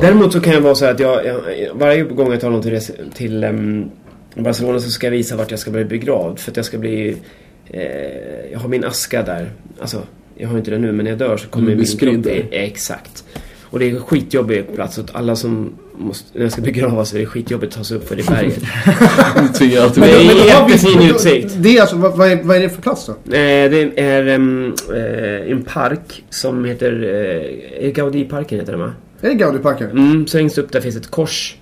Däremot 0.02 0.34
så 0.34 0.40
kan 0.40 0.54
jag 0.54 0.62
vara 0.62 0.76
så 0.76 0.86
här 0.86 0.94
att 0.94 1.00
jag, 1.00 1.26
jag 1.26 1.40
varje 1.74 2.04
gång 2.04 2.32
jag 2.32 2.42
tar 2.42 2.50
någon 2.50 2.62
till, 2.62 2.72
res, 2.72 2.92
till 3.14 3.44
ehm, 3.44 3.90
Barcelona 4.36 4.80
så 4.80 4.90
ska 4.90 5.08
jag 5.08 5.12
visa 5.12 5.36
vart 5.36 5.52
jag 5.52 5.60
ska 5.60 5.72
bli 5.72 5.86
begravd. 5.86 6.40
För 6.40 6.52
att 6.52 6.58
jag 6.58 6.66
ska 6.66 6.78
bli... 6.78 7.18
Eh, 7.68 8.52
jag 8.52 8.60
har 8.60 8.70
min 8.70 8.84
aska 8.84 9.24
där. 9.24 9.52
Alltså, 9.80 10.02
jag 10.42 10.50
har 10.50 10.58
inte 10.58 10.72
det 10.72 10.78
nu 10.78 10.92
men 10.92 11.04
när 11.04 11.12
jag 11.12 11.20
dör 11.20 11.38
så 11.38 11.48
kommer 11.48 11.76
min 11.76 11.88
spridd 11.88 12.24
kropp... 12.24 12.46
Exakt. 12.52 13.24
Och 13.62 13.80
det 13.80 13.86
är 13.86 13.90
en 13.90 14.00
skitjobbig 14.02 14.76
plats. 14.76 14.96
Så 14.96 15.02
att 15.02 15.16
alla 15.16 15.36
som 15.36 15.74
måste, 15.98 16.38
när 16.38 16.44
jag 16.46 16.52
ska 16.52 16.62
begravas 16.62 17.10
så 17.10 17.16
är 17.16 17.20
det 17.20 17.26
skitjobbigt 17.26 17.74
att 17.74 17.78
ta 17.78 17.84
sig 17.84 17.98
upp 17.98 18.08
för 18.08 18.16
det 18.16 18.28
berget. 18.28 18.64
Men 19.36 19.48
det 19.60 19.76
är 19.76 20.00
med. 20.00 20.46
jättefin 20.46 21.00
men- 21.00 21.10
utsikt. 21.10 21.54
Det 21.58 21.78
är 21.78 21.82
alltså, 21.82 21.96
vad, 21.96 22.18
vad, 22.18 22.32
är, 22.32 22.44
vad 22.44 22.58
är 22.58 22.62
det 22.62 22.70
för 22.70 22.82
plats 22.82 23.06
då? 23.06 23.12
Eh, 23.12 23.70
det 23.72 24.00
är 24.00 24.28
ehm, 24.28 24.74
eh, 24.94 25.52
en 25.52 25.64
park 25.64 26.24
som 26.30 26.66
heter... 26.66 26.92
Eh, 27.82 27.92
Gaudí-parken 27.92 28.60
heter 28.60 28.72
den 28.72 28.82
va? 28.82 28.94
Är 29.22 29.30
det 29.30 29.36
Gaudiparken? 29.36 29.90
Mm, 29.92 30.28
så 30.28 30.38
längst 30.38 30.58
upp 30.58 30.72
där 30.72 30.82
finns 30.82 30.96
ett 30.96 31.12
kors. 31.12 31.56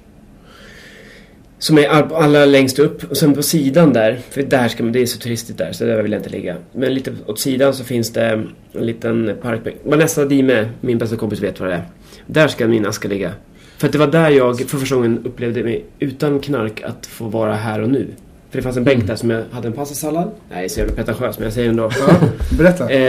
Som 1.60 1.78
är 1.78 1.88
all- 1.88 2.14
alla 2.14 2.46
längst 2.46 2.80
upp. 2.80 3.04
Och 3.12 3.18
sen 3.18 3.34
på 3.34 3.44
sidan 3.44 3.94
där, 3.94 4.20
för 4.30 4.42
där 4.44 4.68
ska 4.68 4.84
man, 4.84 4.92
det 4.92 5.02
är 5.02 5.06
så 5.06 5.20
turistigt 5.20 5.58
där 5.58 5.72
så 5.72 5.86
där 5.86 6.02
vill 6.02 6.12
jag 6.12 6.20
inte 6.20 6.30
ligga. 6.30 6.56
Men 6.74 6.94
lite 6.94 7.12
åt 7.26 7.40
sidan 7.40 7.74
så 7.74 7.84
finns 7.84 8.14
det 8.14 8.24
en 8.26 8.50
liten 8.74 9.38
parkbänk. 9.42 9.76
Vanessa 9.84 10.26
Dime, 10.26 10.70
min 10.82 10.98
bästa 10.98 11.16
kompis, 11.16 11.40
vet 11.40 11.60
vad 11.60 11.70
det 11.70 11.76
är. 11.76 11.84
Där 12.28 12.48
ska 12.48 12.68
min 12.68 12.86
aska 12.86 13.08
ligga. 13.08 13.32
För 13.78 13.88
att 13.88 13.94
det 13.94 14.00
var 14.00 14.08
där 14.08 14.30
jag 14.30 14.60
för 14.60 14.78
första 14.78 14.96
gången 14.96 15.22
upplevde 15.26 15.64
mig 15.64 15.86
utan 16.00 16.40
knark 16.40 16.82
att 16.82 17.06
få 17.06 17.26
vara 17.26 17.54
här 17.54 17.82
och 17.82 17.90
nu. 17.90 18.08
För 18.50 18.58
det 18.58 18.62
fanns 18.64 18.78
en 18.78 18.84
bänk 18.84 19.08
där 19.08 19.16
som 19.16 19.30
jag 19.30 19.44
hade 19.52 19.68
en 19.68 19.74
pastasallad. 19.74 20.32
Nej, 20.52 20.70
så 20.70 20.80
jävla 20.80 20.96
pretentiöst 20.96 21.40
men 21.40 21.46
jag 21.46 21.54
säger 21.54 21.70
ändå. 21.70 21.92
Ja, 22.00 22.16
berätta. 22.58 22.90
Eh, 22.90 23.00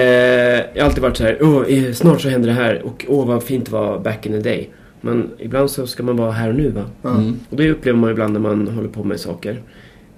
jag 0.74 0.82
har 0.82 0.86
alltid 0.86 1.02
varit 1.02 1.16
så 1.16 1.24
här, 1.24 1.38
eh, 1.86 1.92
snart 1.92 2.20
så 2.20 2.28
händer 2.28 2.48
det 2.48 2.54
här 2.54 2.82
och 2.82 3.04
åh 3.08 3.26
vad 3.26 3.42
fint 3.42 3.64
det 3.66 3.72
var 3.72 3.98
back 3.98 4.26
in 4.26 4.32
the 4.32 4.38
day. 4.38 4.70
Men 5.00 5.30
ibland 5.38 5.70
så 5.70 5.86
ska 5.86 6.02
man 6.02 6.16
vara 6.16 6.30
här 6.32 6.48
och 6.48 6.54
nu 6.54 6.70
va. 6.70 6.84
Ja. 7.02 7.10
Mm. 7.10 7.40
Och 7.50 7.56
det 7.56 7.70
upplever 7.70 7.98
man 7.98 8.10
ibland 8.10 8.32
när 8.32 8.40
man 8.40 8.68
håller 8.68 8.88
på 8.88 9.04
med 9.04 9.20
saker 9.20 9.62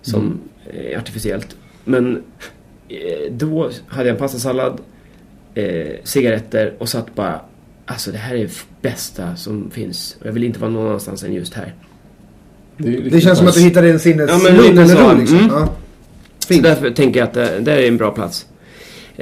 som 0.03 0.39
är 0.73 0.99
artificiellt. 0.99 1.57
Men 1.85 2.23
eh, 2.89 3.33
då 3.33 3.71
hade 3.87 4.09
jag 4.09 4.15
en 4.15 4.19
pastasallad, 4.21 4.81
eh, 5.55 5.87
cigaretter 6.05 6.75
och 6.79 6.89
satt 6.89 7.15
bara, 7.15 7.41
alltså 7.87 8.11
det 8.13 8.19
här 8.19 8.35
är 8.35 8.39
det 8.39 8.53
bästa 8.83 9.37
som 9.37 9.71
finns. 9.71 10.17
Och 10.21 10.27
jag 10.27 10.33
vill 10.33 10.45
inte 10.45 10.61
vara 10.61 10.71
någon 10.71 10.87
annanstans 10.87 11.23
än 11.25 11.33
just 11.35 11.55
här. 11.55 11.75
Det, 12.77 12.91
Det 12.91 13.21
känns 13.21 13.39
som 13.39 13.49
att 13.49 13.55
du 13.55 13.61
hittade 13.61 13.87
en 13.87 13.91
Ja, 13.91 13.93
men 13.93 14.01
sinneslugn 14.01 14.57
lite 14.57 14.83
eller 14.83 14.95
så. 14.97 15.11
ro 15.13 15.19
liksom. 15.19 15.39
Mm. 15.39 15.51
Ja. 15.51 15.69
Så 16.39 16.55
därför 16.55 16.91
tänker 16.91 17.21
jag 17.21 17.27
att 17.27 17.35
det 17.35 17.61
där 17.61 17.77
är 17.77 17.89
en 17.89 17.97
bra 17.97 18.11
plats. 18.11 18.47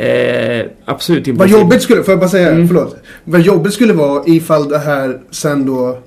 Eh, 0.01 0.67
absolut 0.85 1.27
Vad 1.27 1.29
impulsiv. 1.35 1.59
jobbigt 1.59 1.83
skulle, 1.83 2.03
får 2.03 2.13
jag 2.13 2.19
bara 2.21 2.29
säga, 2.31 2.51
Mm. 2.51 2.69
förlåt. 2.69 2.97
Vad 3.25 3.41
jobbigt 3.41 3.73
skulle 3.75 3.93
vara 3.93 4.23
ifall 4.27 4.69
det 4.69 4.79
här 4.79 5.19
sen 5.31 5.67
då, 5.67 5.99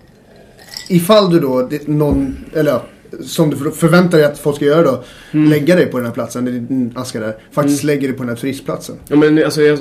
ifall 0.90 1.30
du 1.34 1.40
då, 1.40 1.70
någon, 1.86 2.36
eller 2.54 2.72
ja, 2.72 2.84
som 3.26 3.50
du 3.50 3.58
för- 3.58 3.72
förväntar 3.72 4.18
dig 4.18 4.28
att 4.28 4.40
folk 4.40 4.56
ska 4.56 4.66
göra 4.66 4.82
då, 4.84 5.04
Mm. 5.32 5.50
lägga 5.50 5.76
dig 5.76 5.86
på 5.86 5.98
den 5.98 6.06
här 6.06 6.14
platsen, 6.14 6.46
din 6.46 6.94
aska 6.96 7.20
där, 7.20 7.36
faktiskt 7.52 7.84
lägger 7.84 8.08
dig 8.08 8.18
på 8.18 8.24
den 8.24 8.30
här 8.30 8.36
turistplatsen. 8.36 8.96
Ja 9.08 9.16
men 9.16 9.44
alltså 9.46 9.62
jag, 9.62 9.80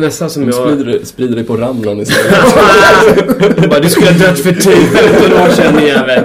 nästan 0.00 0.30
som 0.30 0.44
jag... 0.44 0.54
sprider, 0.54 1.00
sprider 1.04 1.36
det 1.36 1.44
på 1.44 1.56
Ramlan 1.56 2.00
istället. 2.00 2.34
bara, 3.70 3.80
du 3.80 3.88
skulle 3.88 4.06
ha 4.10 4.18
dött 4.18 4.38
för 4.38 4.52
15 4.52 5.32
år 5.42 5.48
sedan 5.54 5.76
din 5.76 5.86
jävel. 5.86 6.24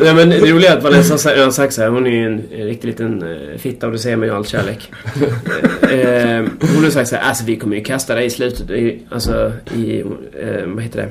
Nej 0.04 0.14
men 0.14 0.30
det 0.30 0.52
roliga 0.52 0.72
är 0.72 0.76
att 0.76 0.82
Vanessa 0.82 1.18
sa- 1.18 1.44
har 1.44 1.50
sagt 1.50 1.74
så 1.74 1.82
här, 1.82 1.88
hon 1.88 2.06
är 2.06 2.10
ju 2.10 2.26
en 2.26 2.42
riktig 2.66 2.88
liten 2.88 3.22
eh, 3.22 3.58
fitta 3.58 3.86
och 3.86 3.92
det 3.92 3.98
säger 3.98 4.16
man 4.16 4.28
ju 4.28 4.34
all 4.34 4.46
kärlek. 4.46 4.92
Eh, 5.90 6.44
hon 6.60 6.84
har 6.84 6.90
sagt 6.90 7.08
så 7.08 7.16
här, 7.16 7.22
alltså 7.22 7.44
vi 7.44 7.56
kommer 7.56 7.76
ju 7.76 7.82
kasta 7.84 8.14
dig 8.14 8.24
i 8.26 8.30
slutet, 8.30 8.70
i, 8.70 8.98
alltså 9.10 9.52
i, 9.76 10.00
eh, 10.00 10.66
vad 10.66 10.82
heter 10.82 10.98
det? 10.98 11.08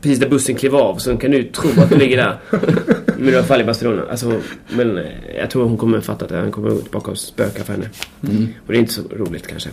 Precis 0.00 0.18
där 0.18 0.28
bussen 0.28 0.54
klev 0.54 0.76
av, 0.76 0.96
så 0.96 1.16
kan 1.16 1.30
du 1.30 1.42
tro 1.42 1.70
att 1.82 1.90
du 1.90 1.96
ligger 1.96 2.16
där. 2.16 2.36
Men 3.18 3.28
i 3.28 3.34
alla 3.36 3.44
fall 3.44 3.60
i 3.60 3.64
Barcelona. 3.64 4.02
Alltså, 4.10 4.40
men 4.68 5.00
jag 5.38 5.50
tror 5.50 5.64
hon 5.64 5.76
kommer 5.76 6.00
fatta 6.00 6.24
att 6.24 6.30
han 6.30 6.52
kommer 6.52 6.70
gå 6.70 6.78
tillbaka 6.78 7.10
och 7.10 7.18
spöka 7.18 7.64
för 7.64 7.72
henne. 7.72 7.88
Mm. 8.28 8.46
Och 8.66 8.72
det 8.72 8.78
är 8.78 8.80
inte 8.80 8.92
så 8.92 9.02
roligt 9.16 9.46
kanske. 9.46 9.68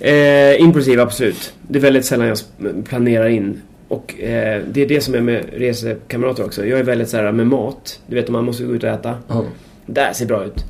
Eh, 0.00 0.60
impulsiv, 0.60 1.00
absolut. 1.00 1.52
Det 1.68 1.78
är 1.78 1.82
väldigt 1.82 2.04
sällan 2.04 2.26
jag 2.26 2.38
planerar 2.84 3.28
in. 3.28 3.60
Och 3.88 4.20
eh, 4.20 4.62
det 4.72 4.82
är 4.82 4.88
det 4.88 5.00
som 5.00 5.14
är 5.14 5.20
med 5.20 5.44
resekamrater 5.52 6.44
också. 6.44 6.66
Jag 6.66 6.78
är 6.78 6.84
väldigt 6.84 7.08
så 7.08 7.16
här 7.16 7.32
med 7.32 7.46
mat. 7.46 8.00
Du 8.06 8.14
vet 8.14 8.28
om 8.28 8.32
man 8.32 8.44
måste 8.44 8.64
gå 8.64 8.74
ut 8.74 8.82
och 8.82 8.88
äta. 8.88 9.18
Ja. 9.28 9.44
Det 9.86 10.00
här 10.00 10.12
ser 10.12 10.26
bra 10.26 10.44
ut. 10.44 10.64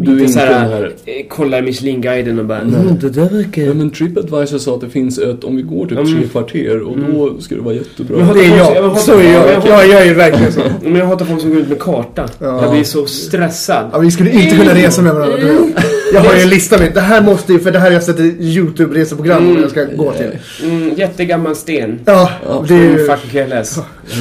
Du 0.00 0.10
är 0.10 0.12
Inte 0.12 0.22
inte 0.24 0.32
så 0.32 0.38
den 0.38 0.48
här, 0.54 0.68
här... 0.68 0.92
eh, 1.04 1.26
kollar 1.28 1.62
Michelin-guiden 1.62 2.38
och 2.38 2.44
bara 2.44 2.62
Nej. 2.64 2.80
mm, 2.80 2.98
det 3.00 3.08
där 3.10 3.28
verkar... 3.28 3.62
Ja, 3.62 3.74
men 3.74 3.90
Tripadvisor 3.90 4.58
sa 4.58 4.74
att 4.74 4.80
det 4.80 4.88
finns 4.90 5.18
ett, 5.18 5.44
om 5.44 5.56
vi 5.56 5.62
går 5.62 5.86
typ 5.86 5.98
Mm. 5.98 6.18
tre 6.18 6.28
kvarter 6.28 6.80
och 6.82 6.98
då 6.98 7.40
ska 7.40 7.54
det 7.54 7.60
vara 7.60 7.74
jättebra. 7.74 8.16
Men 8.18 8.36
Det 8.36 8.44
är 8.44 8.56
jag 8.56 8.76
jag, 8.76 8.98
så 8.98 9.12
är 9.18 9.22
jag. 9.22 9.32
jag 9.32 9.54
hatar- 9.54 9.68
Ja, 9.68 9.84
jag 9.84 10.06
är 10.06 10.14
verkligen 10.14 10.52
så. 10.52 10.60
Men 10.82 10.94
jag 10.96 11.06
hatar 11.06 11.24
folk 11.26 11.40
som 11.40 11.50
går 11.50 11.58
ut 11.60 11.68
med 11.68 11.78
karta. 11.78 12.28
Ja. 12.38 12.62
Jag 12.62 12.72
blir 12.72 12.84
så 12.84 13.06
stressad. 13.06 13.90
Ja, 13.92 13.98
vi 13.98 14.10
skulle 14.10 14.30
inte 14.30 14.56
kunna 14.56 14.74
resa 14.74 15.02
med 15.02 15.14
varandra 15.14 15.34
och 15.36 15.42
jag. 15.48 15.72
Jag 16.14 16.20
har 16.20 16.34
ju 16.36 16.40
en 16.42 16.48
lista 16.48 16.78
med, 16.78 16.94
det 16.94 17.00
här 17.00 17.22
måste 17.22 17.52
ju, 17.52 17.58
för 17.58 17.70
det 17.70 17.78
här 17.78 17.86
har 17.86 17.92
jag 17.94 18.02
sett 18.02 18.20
i 18.20 18.36
YouTube-reseprogram 18.40 19.38
Mm. 19.50 19.62
jag 19.62 19.70
ska 19.70 19.84
gå 19.84 20.12
till. 20.12 20.30
Mm, 20.68 20.94
jättegammal 20.96 21.56
sten. 21.56 21.98
Ja, 22.04 22.30
Ja, 22.48 22.64
det 22.68 22.74
är 22.74 22.78
Mm, 22.80 22.96
ju... 22.98 23.06
fuck 23.06 23.32
careless. 23.32 23.78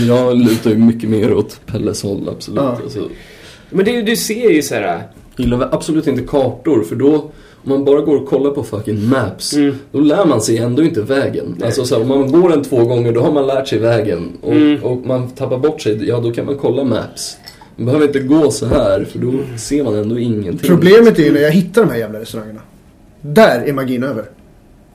Jag 0.08 0.38
lutar 0.38 0.70
ju 0.70 0.78
mycket 0.78 1.10
mer 1.10 1.34
åt 1.34 1.60
Pelles 1.66 2.04
håll, 2.04 2.30
absolut. 2.32 2.60
Ja. 2.64 2.80
Alltså, 2.84 3.00
Men 3.70 3.86
det, 3.86 4.02
du 4.02 4.16
ser 4.16 4.50
ju 4.50 4.62
så 4.62 4.76
här. 4.76 5.02
Gillar 5.38 5.70
absolut 5.72 6.08
inte 6.08 6.24
kartor, 6.24 6.84
för 6.84 6.96
då, 6.96 7.14
om 7.64 7.70
man 7.70 7.86
bara 7.86 8.02
går 8.02 8.16
och 8.16 8.28
kollar 8.30 8.52
på 8.52 8.64
fucking 8.64 9.10
maps, 9.10 9.54
Mm. 9.54 9.76
då 9.92 10.00
lär 10.00 10.26
man 10.26 10.42
sig 10.42 10.58
ändå 10.58 10.84
inte 10.84 11.02
vägen. 11.02 11.56
Nej. 11.58 11.66
Alltså 11.66 11.86
så 11.86 11.96
här, 11.96 12.02
om 12.02 12.08
man 12.08 12.32
går 12.42 12.50
den 12.50 12.64
två 12.64 12.86
gånger, 12.86 13.12
då 13.12 13.22
har 13.22 13.32
man 13.32 13.48
lärt 13.48 13.68
sig 13.68 13.80
vägen. 13.80 14.32
Och, 14.42 14.54
Mm. 14.54 14.84
och 14.84 15.06
man 15.06 15.28
tappar 15.30 15.58
bort 15.58 15.82
sig, 15.82 16.08
ja 16.10 16.20
då 16.20 16.32
kan 16.32 16.46
man 16.46 16.56
kolla 16.58 16.84
maps. 16.84 17.38
Man 17.76 17.86
behöver 17.86 18.08
inte 18.08 18.20
gå 18.20 18.52
så 18.52 18.66
här, 18.66 19.06
för 19.12 19.20
då 19.20 19.32
ser 19.58 19.84
man 19.84 19.96
ändå 19.96 20.20
ingenting. 20.20 20.70
Problemet 20.70 21.20
är 21.20 21.24
ju 21.24 21.32
när 21.32 21.42
jag 21.42 21.52
hittar 21.52 21.82
de 21.82 21.92
här 21.92 21.98
jävla 22.00 22.20
restaurangerna. 22.20 22.62
Där 23.22 23.62
är 23.66 23.74
magin 23.74 24.04
över. 24.04 24.26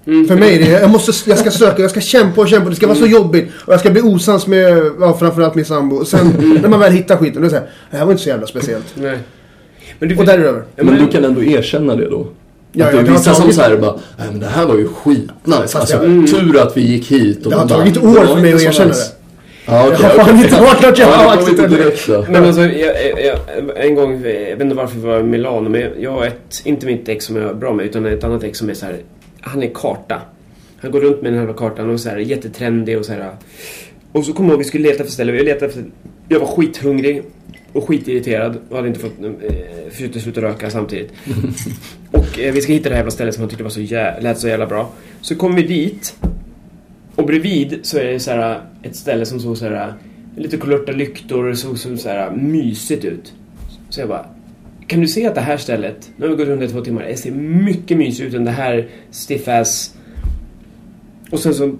Mm, 0.06 0.26
För 0.28 0.36
mig 0.36 0.54
är 0.56 0.58
det, 0.58 0.70
jag, 0.80 0.90
måste, 0.90 1.30
jag 1.30 1.38
ska 1.38 1.50
söka, 1.50 1.82
jag 1.82 1.90
ska 1.90 2.00
kämpa 2.00 2.40
och 2.40 2.48
kämpa, 2.48 2.70
det 2.70 2.76
ska 2.76 2.86
vara 2.86 2.98
så 2.98 3.06
jobbigt. 3.06 3.48
Och 3.66 3.72
jag 3.72 3.80
ska 3.80 3.90
bli 3.90 4.02
osams 4.02 4.46
med, 4.46 4.82
ja, 5.00 5.16
framförallt 5.18 5.54
min 5.54 5.64
sambo. 5.64 5.96
Och 5.96 6.06
sen 6.08 6.26
när 6.62 6.68
man 6.68 6.80
väl 6.80 6.92
hittar 6.92 7.16
skiten, 7.16 7.34
då 7.34 7.40
är 7.40 7.44
det 7.44 7.50
så 7.50 7.56
här, 7.56 7.66
det 7.90 7.96
här 7.96 8.04
var 8.04 8.12
inte 8.12 8.22
så 8.22 8.28
jävla 8.28 8.46
speciellt. 8.46 8.84
Nej. 8.94 9.18
Men 10.02 10.08
du, 10.08 10.16
Och 10.16 10.24
där 10.26 10.34
är 10.34 10.38
det 10.38 10.48
över. 10.48 10.62
Ja, 10.76 10.84
Men 10.84 10.94
du 10.98 11.08
kan 11.08 11.24
ändå 11.24 11.42
erkänna 11.42 11.96
det 11.96 12.08
då? 12.10 12.26
Ja, 12.72 12.86
att 12.86 12.92
det 12.92 12.98
är 12.98 13.02
vissa 13.02 13.34
som 13.34 13.42
tagit- 13.44 13.54
säger 13.56 13.76
bara, 13.76 13.92
nej 14.18 14.28
men 14.30 14.40
det 14.40 14.46
här 14.46 14.66
var 14.66 14.74
ju 14.74 14.88
skitnice. 14.88 15.78
Alltså, 15.78 15.96
jag- 16.04 16.26
tur 16.26 16.60
att 16.62 16.76
vi 16.76 16.80
gick 16.80 17.10
hit. 17.12 17.44
Och 17.46 17.50
Det 17.52 17.56
har 17.58 17.66
bara, 17.66 17.78
tagit 17.78 17.94
"Det 17.94 18.00
år 18.00 18.26
för 18.26 18.40
mig 18.40 18.52
att 18.54 18.62
erkänna 18.62 18.88
nice." 18.88 19.12
det. 19.66 19.72
Ja, 19.72 19.86
okej. 19.88 19.98
Jag 20.02 20.08
har 20.08 20.24
fan 20.24 20.36
inte 20.44 20.60
varit 20.60 20.82
något 20.82 20.98
jag 21.58 21.70
direkt 21.70 22.06
då. 22.08 22.26
Men 22.30 22.44
alltså, 22.44 22.60
jag, 22.62 22.72
jag, 23.10 23.24
jag, 23.24 23.86
en 23.86 23.94
gång, 23.94 24.12
jag 24.12 24.22
vet 24.56 24.60
inte 24.60 24.74
varför 24.74 24.96
vi 24.98 25.06
var 25.06 25.20
i 25.20 25.22
Milano, 25.22 25.68
men 25.68 25.82
jag 26.00 26.10
har 26.10 26.26
ett, 26.26 26.60
inte 26.64 26.86
mitt 26.86 27.08
ex 27.08 27.24
som 27.24 27.36
jag 27.36 27.50
är 27.50 27.54
bra 27.54 27.72
med, 27.72 27.86
utan 27.86 28.06
ett 28.06 28.24
annat 28.24 28.42
ex 28.44 28.58
som 28.58 28.70
är 28.70 28.74
så 28.74 28.86
här, 28.86 28.96
han 29.40 29.62
är 29.62 29.70
karta. 29.74 30.20
Han 30.80 30.90
går 30.90 31.00
runt 31.00 31.22
med 31.22 31.32
den 31.32 31.46
här 31.46 31.54
kartan 31.54 31.90
och 31.90 32.00
så 32.00 32.08
här 32.08 32.16
jättetrendig 32.18 32.98
och 32.98 33.04
så 33.04 33.12
här. 33.12 33.30
Och 34.12 34.24
så 34.24 34.32
kommer 34.32 34.48
jag 34.48 34.52
ihåg, 34.54 34.58
vi 34.58 34.64
skulle 34.64 34.88
leta 34.88 35.00
efter 35.02 35.12
ställen, 35.12 35.34
vi 35.34 35.42
letade 35.44 35.66
efter, 35.66 35.84
jag 36.28 36.40
var 36.40 36.46
skithungrig 36.46 37.22
och 37.72 37.88
skitirriterad 37.88 38.58
och 38.68 38.76
hade 38.76 38.88
inte 38.88 39.00
fått, 39.00 39.18
eh, 39.24 39.90
försökte 39.90 40.20
sluta 40.20 40.40
röka 40.42 40.70
samtidigt. 40.70 41.12
och 42.10 42.38
eh, 42.40 42.52
vi 42.52 42.60
ska 42.60 42.72
hitta 42.72 42.88
det 42.88 42.94
här 42.94 43.00
jävla 43.00 43.10
stället 43.10 43.34
som 43.34 43.40
han 43.42 43.48
tyckte 43.50 43.62
var 43.64 43.70
så 43.70 43.80
jä- 43.80 44.20
lät 44.22 44.38
så 44.38 44.48
jävla 44.48 44.66
bra. 44.66 44.90
Så 45.20 45.34
kommer 45.34 45.56
vi 45.56 45.62
dit 45.62 46.16
och 47.14 47.26
bredvid 47.26 47.78
så 47.82 47.98
är 47.98 48.04
det 48.04 48.20
så 48.20 48.30
här 48.30 48.50
eh, 48.50 48.56
ett 48.90 48.96
ställe 48.96 49.26
som 49.26 49.40
såg 49.40 49.56
så 49.58 49.64
här 49.64 49.88
eh, 49.88 49.94
lite 50.42 50.56
kulörta 50.56 50.92
lyktor 50.92 51.44
och 51.44 51.58
såg 51.58 51.78
så 51.78 51.96
så 51.96 52.08
här 52.08 52.26
eh, 52.26 52.32
mysigt 52.36 53.04
ut. 53.04 53.32
Så 53.88 54.00
jag 54.00 54.08
bara, 54.08 54.26
kan 54.86 55.00
du 55.00 55.08
se 55.08 55.26
att 55.26 55.34
det 55.34 55.40
här 55.40 55.56
stället, 55.56 56.10
nu 56.16 56.24
har 56.26 56.30
vi 56.30 56.36
gått 56.36 56.48
runt 56.48 56.62
i 56.62 56.68
två 56.68 56.80
timmar, 56.80 57.02
det 57.02 57.16
ser 57.16 57.30
mycket 57.30 57.96
mysigt 57.98 58.28
ut 58.28 58.34
än 58.34 58.44
det 58.44 58.50
här 58.50 58.88
stiff 59.10 59.48
ass. 59.48 59.94
Och 61.30 61.38
sen 61.40 61.54
så, 61.54 61.76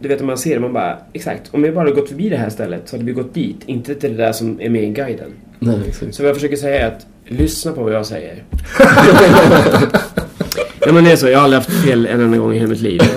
du 0.00 0.08
vet 0.08 0.20
om 0.20 0.26
man 0.26 0.38
ser 0.38 0.54
det, 0.54 0.60
man 0.60 0.72
bara, 0.72 0.98
exakt, 1.12 1.42
om 1.50 1.62
vi 1.62 1.72
bara 1.72 1.90
gått 1.90 2.08
förbi 2.08 2.28
det 2.28 2.36
här 2.36 2.50
stället 2.50 2.82
så 2.88 2.96
hade 2.96 3.04
vi 3.06 3.12
gått 3.12 3.34
dit, 3.34 3.56
inte 3.66 3.94
till 3.94 4.16
det 4.16 4.22
där 4.24 4.32
som 4.32 4.60
är 4.60 4.68
med 4.70 4.82
i 4.82 4.86
guiden. 4.90 5.30
Nej, 5.58 5.78
exakt. 5.88 6.14
Så 6.14 6.22
vad 6.22 6.28
jag 6.28 6.36
försöker 6.36 6.56
säga 6.56 6.80
är 6.80 6.86
att 6.86 7.06
lyssna 7.24 7.72
på 7.72 7.82
vad 7.82 7.92
jag 7.94 8.06
säger. 8.06 8.42
ja 10.86 10.92
men 10.92 11.04
det 11.04 11.12
är 11.12 11.16
så, 11.16 11.28
jag 11.28 11.38
har 11.38 11.44
aldrig 11.44 11.62
haft 11.62 11.84
fel 11.84 12.06
en 12.06 12.20
enda 12.20 12.38
gång 12.38 12.54
i 12.54 12.58
hela 12.58 12.68
mitt 12.70 12.80
liv. 12.80 13.00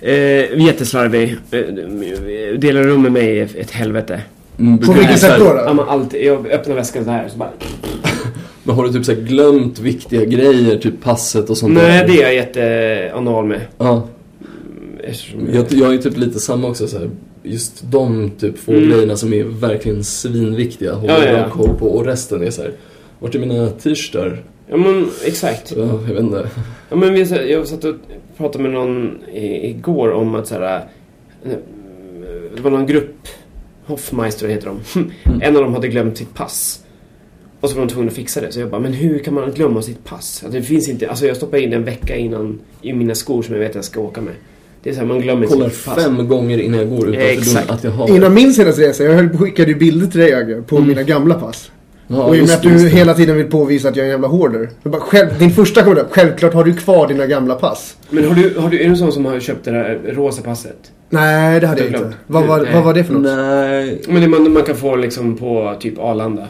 Eh, 0.00 0.60
jätteslarvig. 0.60 1.36
Eh, 1.50 2.58
delar 2.58 2.82
rum 2.82 3.02
med 3.02 3.12
mig 3.12 3.40
är 3.40 3.48
ett 3.60 3.70
helvete. 3.70 4.20
Mm, 4.58 4.78
På 4.78 4.92
vilket 4.92 5.18
sätt 5.18 5.30
här- 5.30 5.38
då? 5.38 5.44
Ja, 5.44 5.64
då? 5.68 5.74
men 5.74 5.88
alltid, 5.88 6.24
jag 6.24 6.50
öppnar 6.50 6.74
väskan 6.74 7.04
så 7.04 7.10
här 7.10 7.28
så 7.28 7.38
bara... 7.38 7.50
Men 8.62 8.74
har 8.76 8.84
du 8.84 8.92
typ 8.92 9.04
så 9.04 9.12
här 9.12 9.20
glömt 9.20 9.78
viktiga 9.78 10.24
grejer, 10.24 10.78
typ 10.78 11.02
passet 11.02 11.50
och 11.50 11.56
sånt 11.56 11.74
Nej, 11.74 12.00
där? 12.00 12.06
det 12.08 12.22
är 12.22 12.22
jag 12.22 12.34
jätteanal 12.34 13.44
med. 13.46 13.60
Ja, 13.78 14.08
jag, 15.52 15.66
jag 15.72 15.94
är 15.94 15.98
typ 15.98 16.16
lite 16.16 16.40
samma 16.40 16.68
också 16.68 16.86
så 16.88 16.98
här. 16.98 17.10
Just 17.42 17.82
de 17.90 18.30
typ 18.30 18.58
få 18.58 18.72
Mm. 18.72 18.88
grejerna 18.90 19.16
som 19.16 19.32
är 19.32 19.44
verkligen 19.44 20.04
svinviktiga 20.04 20.94
håller 20.94 21.14
Ja, 21.14 21.24
ja, 21.24 21.30
jag 21.30 21.40
ja. 21.40 21.50
koll 21.50 21.76
på. 21.78 21.86
Och 21.86 22.04
resten 22.04 22.42
är 22.42 22.50
så 22.50 22.62
här. 22.62 22.72
Vart 23.18 23.34
är 23.34 23.38
mina 23.38 23.68
t-shirtar? 23.70 24.42
Ja 24.68 24.76
men 24.76 25.08
exakt. 25.24 25.72
Ja, 25.76 25.82
jag 26.08 26.14
vet 26.14 26.18
inte. 26.22 26.48
Ja, 26.90 26.96
men 26.96 27.14
vi, 27.14 27.50
jag 27.52 27.66
satt 27.66 27.84
och 27.84 27.94
pratade 28.36 28.62
med 28.62 28.72
någon 28.72 29.18
i, 29.32 29.70
igår 29.70 30.12
om 30.12 30.34
att 30.34 30.46
så 30.46 30.54
här, 30.54 30.76
eh, 31.44 31.50
Det 32.56 32.62
var 32.62 32.70
någon 32.70 32.86
grupp, 32.86 33.28
Hoffmeister 33.86 34.48
heter 34.48 34.66
de. 34.94 35.10
En 35.42 35.56
av 35.56 35.62
dem 35.62 35.74
hade 35.74 35.88
glömt 35.88 36.18
sitt 36.18 36.34
pass. 36.34 36.82
Och 37.60 37.70
så 37.70 37.76
var 37.76 37.86
de 37.86 37.92
tvungna 37.92 38.08
att 38.10 38.16
fixa 38.16 38.40
det. 38.40 38.52
Så 38.52 38.60
jag 38.60 38.70
bara, 38.70 38.80
men 38.80 38.92
hur 38.92 39.18
kan 39.18 39.34
man 39.34 39.50
glömma 39.50 39.82
sitt 39.82 40.04
pass? 40.04 40.42
Alltså, 40.44 40.58
det 40.58 40.64
finns 40.64 40.88
inte, 40.88 41.08
alltså 41.10 41.26
jag 41.26 41.36
stoppar 41.36 41.58
in 41.58 41.70
det 41.70 41.76
en 41.76 41.84
vecka 41.84 42.16
innan 42.16 42.60
i 42.82 42.92
mina 42.92 43.14
skor 43.14 43.42
som 43.42 43.54
jag 43.54 43.60
vet 43.60 43.68
att 43.70 43.74
jag 43.74 43.84
ska 43.84 44.00
åka 44.00 44.20
med. 44.20 44.34
Det 44.86 44.90
är 44.90 44.94
så 44.94 45.00
här, 45.00 45.06
man 45.06 45.20
glömmer 45.20 45.46
Kollar 45.46 45.68
fem 45.68 46.28
gånger 46.28 46.58
innan 46.58 46.80
jag 46.80 46.88
går 46.90 47.08
utanför 47.08 47.28
Exakt. 47.28 47.66
dörren 47.66 47.76
att 47.78 47.84
jag 47.84 47.90
har 47.90 48.16
Innan 48.16 48.34
min 48.34 48.52
senaste 48.54 48.82
resa, 48.82 49.04
jag 49.04 49.12
höll 49.12 49.28
på- 49.28 49.38
skickade 49.38 49.68
ju 49.70 49.74
bilder 49.78 50.06
till 50.06 50.20
dig 50.20 50.34
Agge, 50.34 50.62
på 50.62 50.80
mina 50.80 51.02
gamla 51.02 51.34
pass. 51.34 51.70
Ja, 52.08 52.22
och 52.22 52.36
i 52.36 52.40
och 52.40 52.46
med 52.46 52.54
att 52.54 52.62
du 52.62 52.70
det. 52.70 52.88
hela 52.88 53.14
tiden 53.14 53.36
vill 53.36 53.46
påvisa 53.46 53.88
att 53.88 53.96
jag 53.96 54.02
är 54.02 54.06
en 54.06 54.10
jävla 54.12 54.28
hoarder. 54.28 54.70
Bara, 54.82 55.00
själv, 55.00 55.28
din 55.38 55.50
första 55.50 55.82
kommentar, 55.82 56.06
självklart 56.10 56.54
har 56.54 56.64
du 56.64 56.72
kvar 56.74 57.08
dina 57.08 57.26
gamla 57.26 57.54
pass. 57.54 57.96
Men 58.10 58.24
har 58.28 58.34
du, 58.34 58.54
har 58.58 58.68
du, 58.70 58.76
är 58.80 58.84
du 58.84 58.90
en 58.90 58.96
sån 58.96 59.12
som 59.12 59.24
har 59.24 59.40
köpt 59.40 59.64
det 59.64 59.70
där 59.70 60.00
rosa 60.14 60.42
passet? 60.42 60.76
Nej, 61.10 61.60
det 61.60 61.66
hade 61.66 61.80
jag 61.80 61.88
inte. 61.88 62.12
Vad 62.26 62.46
var, 62.46 62.68
vad 62.74 62.84
var 62.84 62.94
det 62.94 63.04
för 63.04 63.14
något? 63.14 63.22
Nej. 63.22 64.00
Men 64.08 64.22
det 64.22 64.28
man, 64.28 64.52
man 64.52 64.62
kan 64.62 64.76
få 64.76 64.96
liksom 64.96 65.36
på 65.36 65.76
typ 65.80 65.98
Arlanda. 65.98 66.46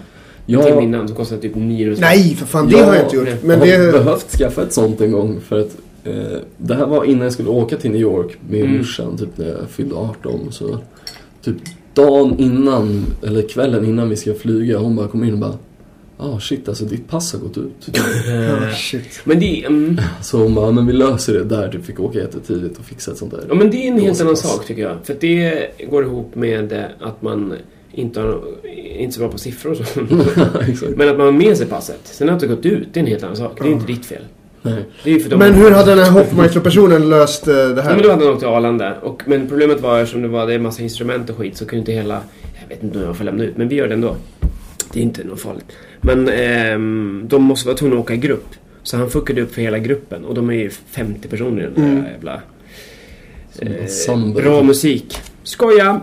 Ja. 0.47 0.59
En 0.61 0.67
timme 0.67 0.83
innan 0.83 1.09
som 1.09 1.17
kostar 1.17 1.37
typ 1.37 1.55
900 1.55 1.97
spänn. 1.97 2.09
Nej, 2.11 2.35
för 2.35 2.47
fan, 2.47 2.69
det 2.69 2.77
Ja, 2.79 2.85
har 2.85 2.95
jag 2.95 3.05
inte 3.05 3.17
gjort. 3.17 3.29
Men 3.43 3.69
jag 3.69 3.79
har 3.79 3.87
det... 3.87 3.93
behövt 3.93 4.31
skaffa 4.39 4.63
ett 4.63 4.73
sånt 4.73 5.01
en 5.01 5.13
gång 5.13 5.41
för 5.49 5.61
att 5.61 5.71
eh, 6.07 6.39
det 6.57 6.75
här 6.75 6.87
var 6.87 7.05
innan 7.05 7.23
jag 7.23 7.33
skulle 7.33 7.49
åka 7.49 7.77
till 7.77 7.91
New 7.91 8.01
York 8.01 8.39
med 8.49 8.61
Mm. 8.61 8.77
morsan 8.77 9.17
typ 9.19 9.39
när 9.39 9.47
jag 9.49 9.71
fyllde 9.71 9.95
18 9.95 10.53
så 10.53 10.79
typ 11.43 11.57
dagen 11.95 12.39
innan 12.39 13.07
eller 13.27 13.49
kvällen 13.49 13.85
innan 13.85 14.09
vi 14.09 14.17
ska 14.17 14.35
flyga 14.35 14.79
hon 14.79 14.97
bara 14.97 15.09
kom 15.09 15.25
in 15.25 15.33
och 15.33 15.39
bara 15.39 15.59
ah 16.19 16.41
shit 16.41 16.69
alltså 16.69 16.85
ditt 16.85 17.09
pass 17.09 17.33
har 17.33 17.41
gått 17.41 17.59
ut. 17.59 17.89
Ja, 18.27 18.71
shit. 18.77 19.21
Men 19.25 19.41
det, 19.41 19.65
mm, 19.65 20.01
Så 20.23 20.39
hon 20.39 20.55
bara, 20.55 20.71
men 20.71 20.87
vi 20.87 20.93
löser 20.93 21.35
det 21.35 21.45
där. 21.45 21.69
Du 21.69 21.81
fick 21.83 22.01
åka 22.01 22.19
jättetidigt 22.19 22.79
och 22.79 22.85
fixa 22.85 23.11
ett 23.11 23.19
sånt 23.19 23.31
där. 23.31 23.45
ja, 23.49 23.55
men 23.55 23.71
det 23.71 23.77
är 23.77 23.93
en 23.93 24.01
helt 24.01 24.21
annan 24.21 24.37
sak 24.37 24.67
tycker 24.67 24.83
jag. 24.83 24.97
För 25.05 25.17
det 25.21 25.67
går 25.91 26.03
ihop 26.05 26.35
med 26.35 26.73
eh, 26.73 26.85
att 27.01 27.23
man 27.23 27.55
inte, 27.93 28.21
har, 28.21 28.41
inte 28.99 29.15
så 29.15 29.21
bra 29.21 29.29
på 29.29 29.39
siffror 29.39 29.71
och 29.71 29.77
så. 29.77 29.85
Men 30.97 31.09
att 31.09 31.17
man 31.17 31.27
har 31.27 31.33
med 31.33 31.57
sig 31.57 31.67
passet. 31.67 32.01
Sen 32.05 32.29
att 32.31 32.41
det 32.41 32.47
gått 32.47 32.67
ut, 32.67 32.89
det 32.93 33.01
är 33.01 33.03
en 33.05 33.11
helt 33.11 33.23
annan 33.23 33.37
sak. 33.37 33.59
Det 33.63 33.69
är 33.69 33.73
inte 33.73 33.87
ditt 33.87 34.07
fel. 34.07 34.23
Nej. 34.71 34.85
Det 35.05 35.11
är 35.11 35.15
ju 35.15 35.21
för 35.21 35.31
dem. 35.31 35.39
Men 35.39 35.55
hur 35.55 35.71
hade 35.71 35.95
den 35.95 36.05
här 36.05 36.11
Hoffmeister-personen 36.11 37.09
löst 37.09 37.49
eh, 37.49 37.55
det 37.55 37.61
Ja, 37.77 37.83
här? 37.83 37.95
men 37.95 38.03
då 38.03 38.11
hade 38.11 38.25
han 38.25 38.33
åkt 38.33 38.39
till 38.41 38.49
Arlanda. 38.49 38.95
Och, 39.03 39.23
men 39.27 39.49
problemet 39.49 39.81
var 39.81 40.01
eftersom 40.01 40.23
det 40.23 40.29
var 40.29 40.47
det 40.47 40.55
är 40.55 40.59
massa 40.59 40.83
instrument 40.83 41.31
och 41.31 41.37
skit 41.37 41.57
så 41.57 41.67
kunde 41.67 41.79
inte 41.81 41.93
hela... 41.93 42.21
Jag 42.63 42.69
vet 42.69 42.83
inte 42.83 42.99
hur 42.99 43.07
jag 43.07 43.17
får 43.17 43.25
lämna 43.25 43.45
ut, 43.45 43.57
men 43.57 43.69
vi 43.69 43.75
gör 43.75 43.89
det 43.89 43.95
ändå. 43.95 44.17
Det 44.93 44.99
är 45.01 45.03
inte 45.03 45.25
något 45.25 45.41
farligt. 45.41 45.67
Men 46.01 46.29
ehm, 46.29 47.23
de 47.29 47.43
måste 47.43 47.67
vara 47.69 47.77
tvungna 47.77 47.97
att 47.97 48.03
åka 48.03 48.15
i 48.15 48.17
grupp. 48.17 48.47
Så 48.83 48.97
han 48.97 49.11
fuckade 49.11 49.41
upp 49.43 49.55
för 49.55 49.63
hela 49.63 49.79
gruppen. 49.79 50.25
Och 50.25 50.35
de 50.35 50.51
är 50.51 50.55
ju 50.55 50.71
50 50.71 51.29
personer 51.29 51.63
i 51.63 51.65
den 51.65 51.75
där 51.75 51.83
Mm. 51.93 52.05
jävla... 52.13 52.41
Eh, 53.59 54.35
bra 54.35 54.63
musik. 54.63 55.19
Skoja! 55.47 55.89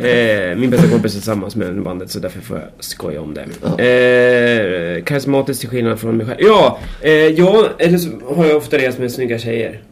eh, 0.00 0.58
min 0.58 0.70
bästa 0.70 0.88
kompis 0.88 1.12
är 1.12 1.18
tillsammans 1.18 1.56
med 1.56 1.82
bandet 1.82 2.10
så 2.10 2.18
därför 2.18 2.40
får 2.40 2.56
jag 2.56 2.66
skoja 2.78 3.20
om 3.20 3.34
det. 3.34 3.46
Ja. 3.62 3.84
Eh, 3.84 5.04
karismatiskt 5.04 5.60
till 5.60 5.70
skillnad 5.70 6.00
från 6.00 6.16
mig 6.16 6.26
själv. 6.26 6.38
Ja, 6.40 6.78
eh, 7.00 7.12
jag 7.12 7.68
eller 7.78 7.98
så 7.98 8.10
har 8.36 8.46
jag 8.46 8.56
ofta 8.56 8.78
rest 8.78 8.98
med 8.98 9.12
snygga 9.12 9.38
tjejer. 9.38 9.82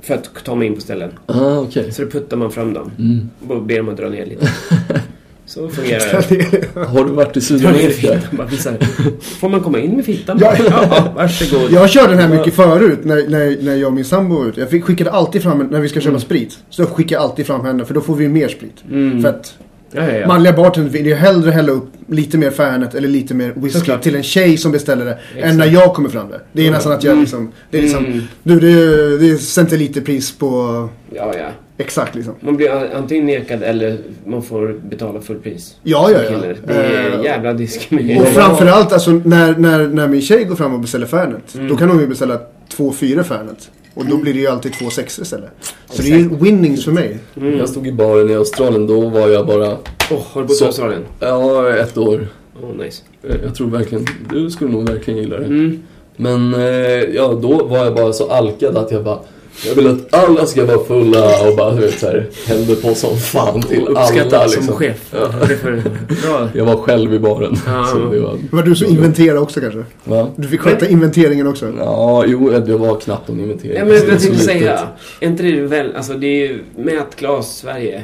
För 0.00 0.14
att 0.14 0.44
ta 0.44 0.54
mig 0.54 0.66
in 0.66 0.74
på 0.74 0.80
ställen. 0.80 1.10
Ah, 1.26 1.58
okej. 1.58 1.92
Så 1.92 2.02
då 2.02 2.10
puttar 2.10 2.36
man 2.36 2.52
fram 2.52 2.72
dem. 2.74 2.90
Mm. 2.98 3.30
Och 3.48 3.62
ber 3.62 3.76
dem 3.76 3.88
att 3.88 3.96
dra 3.96 4.08
ner 4.08 4.26
lite. 4.26 4.48
Så 5.46 5.68
fungerar 5.76 6.24
det. 6.28 6.80
Har 6.86 7.04
du 7.04 7.10
varit 7.10 7.36
i 7.36 7.40
Sydamerika? 7.40 8.20
Får 9.40 9.48
man 9.48 9.60
komma 9.60 9.78
in 9.78 9.96
med 9.96 10.04
fittan? 10.04 10.38
Ja. 10.40 10.54
ja, 10.70 11.12
varsågod. 11.16 11.70
Jag 11.72 11.90
körde 11.90 12.08
den 12.08 12.18
här 12.18 12.28
mycket 12.38 12.54
förut 12.54 12.98
när, 13.02 13.16
när, 13.28 13.62
när 13.64 13.76
jag 13.76 13.86
och 13.88 13.92
min 13.94 14.04
sambo 14.04 14.36
var 14.38 14.46
ute. 14.46 14.60
Jag 14.60 14.70
fick, 14.70 14.84
skickade 14.84 15.10
alltid 15.10 15.42
fram, 15.42 15.58
när 15.58 15.80
vi 15.80 15.88
ska 15.88 16.00
köpa 16.00 16.18
sprit, 16.20 16.58
så 16.70 16.84
skickar 16.86 17.16
jag 17.16 17.22
alltid 17.22 17.46
fram 17.46 17.64
henne 17.64 17.84
för 17.84 17.94
då 17.94 18.00
får 18.00 18.14
vi 18.14 18.28
mer 18.28 18.48
sprit. 18.48 18.84
Mm. 18.90 19.22
För 19.22 19.28
att 19.28 19.54
Ja, 19.92 20.04
ja, 20.12 20.16
ja. 20.18 20.26
manliga 20.26 20.52
bartenders 20.52 20.92
vill 20.92 21.06
ju 21.06 21.14
hellre 21.14 21.50
hälla 21.50 21.72
upp 21.72 21.88
lite 22.08 22.38
mer 22.38 22.50
Fernet 22.50 22.94
eller 22.94 23.08
lite 23.08 23.34
mer 23.34 23.52
whisky 23.56 23.78
Såklart. 23.78 24.02
till 24.02 24.14
en 24.14 24.22
tjej 24.22 24.56
som 24.56 24.72
beställer 24.72 25.04
det 25.04 25.18
Exakt. 25.34 25.50
än 25.52 25.56
när 25.58 25.66
jag 25.66 25.94
kommer 25.94 26.08
fram 26.08 26.28
det. 26.30 26.40
Det 26.52 26.66
är 26.66 26.70
nästan 26.70 26.92
att 26.92 27.04
jag 27.04 27.12
Mm. 27.12 27.22
liksom, 27.22 27.52
det 27.70 27.78
är 27.78 27.82
liksom, 27.82 28.04
Mm. 28.06 28.20
du 28.42 28.60
det 28.60 28.70
är, 28.70 29.18
det 29.18 29.30
är 29.30 29.36
centiliterpris 29.36 30.32
på 30.38 30.48
Ja, 31.14 31.34
ja. 31.38 31.48
Exakt 31.78 32.14
liksom. 32.14 32.34
Man 32.40 32.56
blir 32.56 32.94
antingen 32.94 33.26
nekad 33.26 33.62
eller 33.62 33.98
man 34.26 34.42
får 34.42 34.80
betala 34.88 35.20
fullpris. 35.20 35.76
Ja, 35.82 36.10
ja, 36.10 36.18
ja. 36.22 36.28
kille. 36.30 36.56
Det 36.66 36.72
är 36.74 37.18
Eh, 37.18 37.24
jävla 37.24 37.52
diskriminering. 37.52 38.20
Och 38.22 38.28
framförallt 38.28 38.92
alltså 38.92 39.10
när, 39.10 39.56
när, 39.56 39.86
när 39.88 40.08
min 40.08 40.22
tjej 40.22 40.44
går 40.44 40.56
fram 40.56 40.74
och 40.74 40.80
beställer 40.80 41.06
Fernet. 41.06 41.54
Mm. 41.54 41.68
Då 41.68 41.76
kan 41.76 41.90
hon 41.90 42.00
ju 42.00 42.06
beställa 42.06 42.38
två 42.68 42.92
fyra 42.92 43.24
Fernet. 43.24 43.70
Och 43.94 44.06
då 44.06 44.16
blir 44.16 44.34
det 44.34 44.40
ju 44.40 44.46
alltid 44.46 44.72
två 44.72 44.90
sexor 44.90 45.22
istället. 45.22 45.50
Så 45.90 46.02
det 46.02 46.08
är 46.12 46.18
ju 46.18 46.28
winnings 46.36 46.84
för 46.84 46.92
mig. 46.92 47.18
Mm. 47.36 47.58
Jag 47.58 47.68
stod 47.68 47.86
i 47.86 47.92
baren 47.92 48.30
i 48.30 48.34
Australien, 48.34 48.86
då 48.86 49.08
var 49.08 49.28
jag 49.28 49.46
bara, 49.46 49.76
Åh, 50.10 50.22
har 50.32 50.42
du 50.42 50.46
bott 50.48 50.60
i 50.60 50.64
Australien? 50.64 51.02
ja, 51.20 51.68
ett 51.76 51.98
år. 51.98 52.28
Åh, 52.62 52.84
nice. 52.84 53.02
Eh, 53.22 53.36
Jag 53.44 53.54
tror 53.54 53.70
verkligen, 53.70 54.04
du 54.32 54.50
skulle 54.50 54.70
nog 54.72 54.88
verkligen 54.88 55.20
gilla 55.20 55.38
det. 55.38 55.44
Mm. 55.44 55.82
Men 56.16 56.54
eh, 56.54 56.60
ja, 57.14 57.38
då 57.42 57.64
var 57.64 57.78
jag 57.84 57.94
bara 57.94 58.12
så 58.12 58.30
alkad 58.30 58.76
att 58.76 58.90
jag 58.92 59.04
bara 59.04 59.18
jag 59.66 59.74
vill 59.74 59.86
att 59.86 60.14
alla 60.14 60.46
ska 60.46 60.64
vara 60.64 60.84
fulla 60.84 61.48
och 61.48 61.56
bara 61.56 61.74
du 61.74 61.80
vet 61.80 61.98
såhär 62.00 62.26
hällde 62.46 62.74
på 62.74 62.94
som 62.94 63.16
fan 63.16 63.62
till 63.62 63.86
Uppskattad 63.88 64.34
alla 64.34 64.48
som 64.48 64.60
liksom. 64.60 64.76
chef. 64.76 64.96
Ja. 65.12 65.18
Det 65.48 65.52
är 65.54 65.56
för 65.58 65.82
bra. 66.28 66.48
Jag 66.54 66.64
var 66.64 66.76
själv 66.76 67.14
i 67.14 67.18
baren. 67.18 67.56
Ja. 67.66 67.86
Så 67.92 67.98
det 67.98 68.20
var, 68.20 68.38
Var 68.52 68.62
du 68.62 68.74
så 68.76 68.84
inventera 68.84 69.40
också 69.40 69.60
kanske? 69.60 69.84
va? 70.04 70.28
Du 70.36 70.48
fick 70.48 70.60
sköta 70.60 70.88
inventeringen 70.88 71.46
också. 71.46 71.72
Ja, 71.78 72.24
jo, 72.26 72.50
det 72.50 72.76
var 72.76 73.00
knappt 73.00 73.28
någon 73.28 73.40
inventering. 73.40 73.76
Ja, 73.78 73.84
men 73.84 73.98
Så 73.98 74.04
jag 74.04 74.06
det 74.06 74.14
är 74.14 74.18
så 74.18 74.26
tänkte 74.26 74.44
säga. 74.44 74.78
Är 75.20 75.28
inte 75.28 75.42
det 75.42 75.60
väl, 75.60 75.96
alltså 75.96 76.12
det 76.12 76.26
är 76.26 76.48
ju 76.48 76.58
mätglas 76.76 77.56
Sverige. 77.58 78.02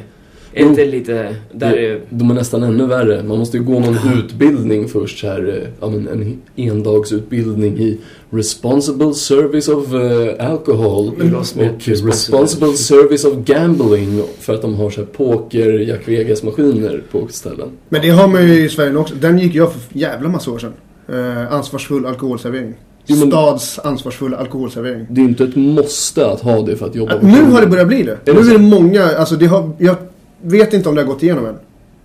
Är 0.53 0.65
inte 0.65 0.85
lite, 0.85 1.35
där 1.51 1.71
Det- 1.75 1.85
är 1.87 1.99
De 2.09 2.29
är 2.31 2.33
nästan 2.33 2.63
ännu 2.63 2.85
värre. 2.87 3.23
Man 3.23 3.37
måste 3.39 3.57
ju 3.57 3.63
gå 3.63 3.79
någon 3.79 3.97
utbildning 4.19 4.87
först 4.87 5.19
så 5.19 5.27
här, 5.27 5.59
eh, 5.61 5.67
ja, 5.81 5.89
men 5.89 6.07
en 6.07 6.41
endagsutbildning 6.55 7.77
i 7.79 7.97
Responsible 8.29 9.13
Service 9.13 9.67
of 9.67 9.93
eh, 9.93 10.51
Alcohol 10.51 11.07
och 11.07 11.77
Responsible 11.85 12.73
Service 12.73 13.25
of 13.25 13.33
Gambling 13.45 14.23
för 14.39 14.53
att 14.53 14.61
de 14.61 14.75
har 14.75 14.89
så 14.89 15.01
här 15.01 15.07
poker, 15.07 15.79
Jack 15.79 16.07
Vegas-maskiner 16.07 17.03
på 17.11 17.27
ställen. 17.29 17.67
Men 17.89 18.01
det 18.01 18.09
har 18.09 18.27
man 18.27 18.47
ju 18.47 18.65
i 18.65 18.69
Sverige 18.69 18.95
också. 18.95 19.15
Den 19.15 19.39
gick 19.39 19.55
jag 19.55 19.73
för 19.73 19.81
jävla 19.99 20.29
massa 20.29 20.51
år 20.51 20.59
sedan. 20.59 20.73
Eh, 21.09 21.53
ansvarsfull 21.53 22.05
alkoholservering. 22.05 22.73
Jo, 23.05 23.15
men- 23.15 23.27
Stads 23.31 23.79
ansvarsfull 23.79 24.33
alkoholservering. 24.33 25.05
Det 25.09 25.21
är 25.21 25.25
inte 25.25 25.43
ett 25.43 25.55
måste 25.55 26.27
att 26.27 26.41
ha 26.41 26.61
det 26.61 26.75
för 26.75 26.85
att 26.85 26.95
jobba 26.95 27.13
Äh, 27.13 27.23
Nu 27.23 27.51
har 27.51 27.61
det 27.61 27.67
börjat 27.67 27.87
bli 27.87 28.03
det. 28.03 28.11
Är 28.11 28.17
det 28.25 28.33
nu 28.33 28.43
så? 28.43 28.49
är 28.49 28.53
det 28.53 28.63
många, 28.63 29.03
alltså 29.03 29.35
det 29.35 29.45
har, 29.45 29.71
jag 29.77 29.95
vet 30.43 30.73
inte 30.73 30.89
om 30.89 30.95
det 30.95 31.01
har 31.01 31.07
gått 31.07 31.23
igenom 31.23 31.45
än. 31.45 31.55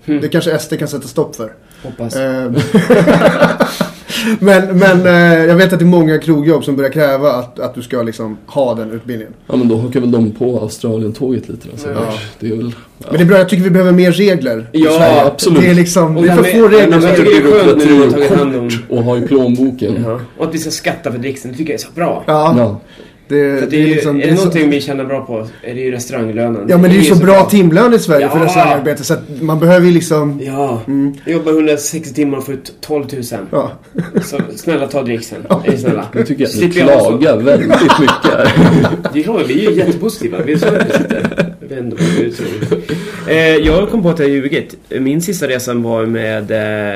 Hmm. 0.07 0.21
Det 0.21 0.29
kanske 0.29 0.59
SD 0.59 0.79
kan 0.79 0.89
sätta 0.89 1.09
stopp 1.09 1.37
för. 1.37 1.53
hoppas. 1.83 2.17
Eh, 2.17 2.51
men 4.39 4.79
men 4.79 5.07
eh, 5.07 5.45
jag 5.45 5.55
vet 5.57 5.73
att 5.73 5.79
det 5.79 5.85
är 5.85 5.87
många 5.87 6.19
krogjobb 6.19 6.65
som 6.65 6.77
börjar 6.77 6.91
kräva 6.91 7.33
att, 7.33 7.59
att 7.59 7.75
du 7.75 7.83
ska 7.83 8.03
liksom 8.03 8.37
ha 8.47 8.75
den 8.75 8.91
utbildningen. 8.93 9.35
Ja 9.47 9.57
men 9.57 9.69
då 9.69 9.77
hakar 9.77 10.01
väl 10.01 10.11
de 10.11 10.31
på 10.31 10.59
Australien-tåget 10.61 11.49
lite 11.49 11.69
då. 11.73 11.77
Så 11.77 11.89
Ja. 11.89 12.15
Det 12.41 12.47
är 12.49 12.57
väl... 12.57 12.73
Ja. 12.99 13.07
Men 13.11 13.17
det 13.19 13.23
är 13.23 13.27
bra, 13.27 13.39
jag 13.39 13.49
tycker 13.49 13.65
vi 13.65 13.71
behöver 13.71 13.93
mer 13.93 14.13
regler 14.13 14.67
i 14.73 14.85
Ja, 14.85 14.91
Sverige. 14.91 15.25
absolut. 15.25 15.61
Det 15.63 15.69
är 15.71 15.75
liksom, 15.75 16.17
Och 16.17 16.23
det 16.23 16.29
är 16.29 16.37
för 16.37 16.43
få 16.43 16.69
regler. 16.69 16.89
men 16.89 17.01
det 17.01 17.09
är 17.09 17.65
skönt 17.65 17.79
nu 17.79 17.85
när 17.85 17.99
man 17.99 18.09
har 18.09 18.11
tagit 18.13 18.31
hand 18.39 18.57
om... 18.57 18.71
Och 18.89 19.03
ha 19.05 19.19
i 19.19 19.21
plånboken. 19.21 20.05
Ja. 20.07 20.21
Och 20.39 20.47
att 20.49 20.55
vi 20.55 20.59
ska 20.59 20.71
skatta 20.71 21.13
för 21.13 21.19
dricksen, 21.19 21.51
det 21.53 21.57
tycker 21.57 21.73
jag 21.73 21.81
är 21.81 21.85
så 21.85 21.93
bra. 21.95 22.25
Ja, 22.27 22.55
Ja. 22.59 22.81
Det, 23.29 23.61
För 23.61 23.61
det, 23.61 23.67
det 23.67 23.77
är, 23.77 23.87
ju, 23.87 23.95
liksom... 23.95 24.17
är 24.17 24.21
det 24.21 24.27
det 24.27 24.33
är 24.33 24.37
så- 24.37 24.45
någonting 24.45 24.71
vi 24.71 24.81
tjänar 24.81 25.05
bra 25.05 25.25
på 25.27 25.47
är 25.63 25.75
det 25.75 25.81
ju 25.81 25.91
restauranglönen. 25.91 26.67
Ja 26.69 26.79
men 26.79 26.91
det 26.91 26.97
är 26.97 27.01
ju 27.01 27.05
så 27.15 27.25
bra 27.25 27.45
timlön 27.51 27.95
i 27.95 27.99
Sverige 27.99 28.29
för 28.29 28.39
Ja. 28.39 28.45
restaurangarbete 28.45 29.05
så 29.05 29.15
att 29.15 29.43
man 29.43 29.61
behöver 29.61 29.87
ju 29.87 29.93
liksom... 29.93 30.41
Ja. 30.45 30.81
Mm, 30.87 31.15
Jag 31.25 31.33
jobbar 31.33 31.53
160 31.53 32.15
timmar 32.15 32.39
och 32.39 32.45
får 32.47 32.55
ut 32.55 32.73
12 32.81 33.05
000. 33.13 33.23
ja. 33.51 33.73
Så 34.25 34.39
snälla 34.57 34.87
ta 34.87 35.03
dricksen. 35.03 35.39
Är 35.67 35.71
ni 35.71 35.79
snälla? 35.79 36.05
Nu 36.15 36.25
tycker 36.25 36.43
jag 36.43 36.51
att 36.51 36.75
ni 36.75 36.81
jag 36.81 36.99
klagar 37.19 37.37
väldigt 37.37 37.69
mycket. 37.69 38.49
Det 39.13 39.19
är 39.19 39.23
klart, 39.23 39.43
vi 39.49 39.67
är 39.67 39.71
ju 39.71 39.77
jättepositiva. 39.77 40.39
Vi 40.47 40.53
är 40.53 40.57
så 40.59 40.67
vi 41.61 41.75
vänder 41.75 41.97
på 41.97 42.03
eh, 43.31 43.37
Jag 43.57 43.91
kom 43.91 44.03
på 44.03 44.09
att 44.09 44.19
jag 44.19 44.29
ljugit. 44.29 44.75
Min 44.89 45.23
sista 45.23 45.49
resa 45.49 45.75
var, 45.75 46.07
med, 46.07 46.51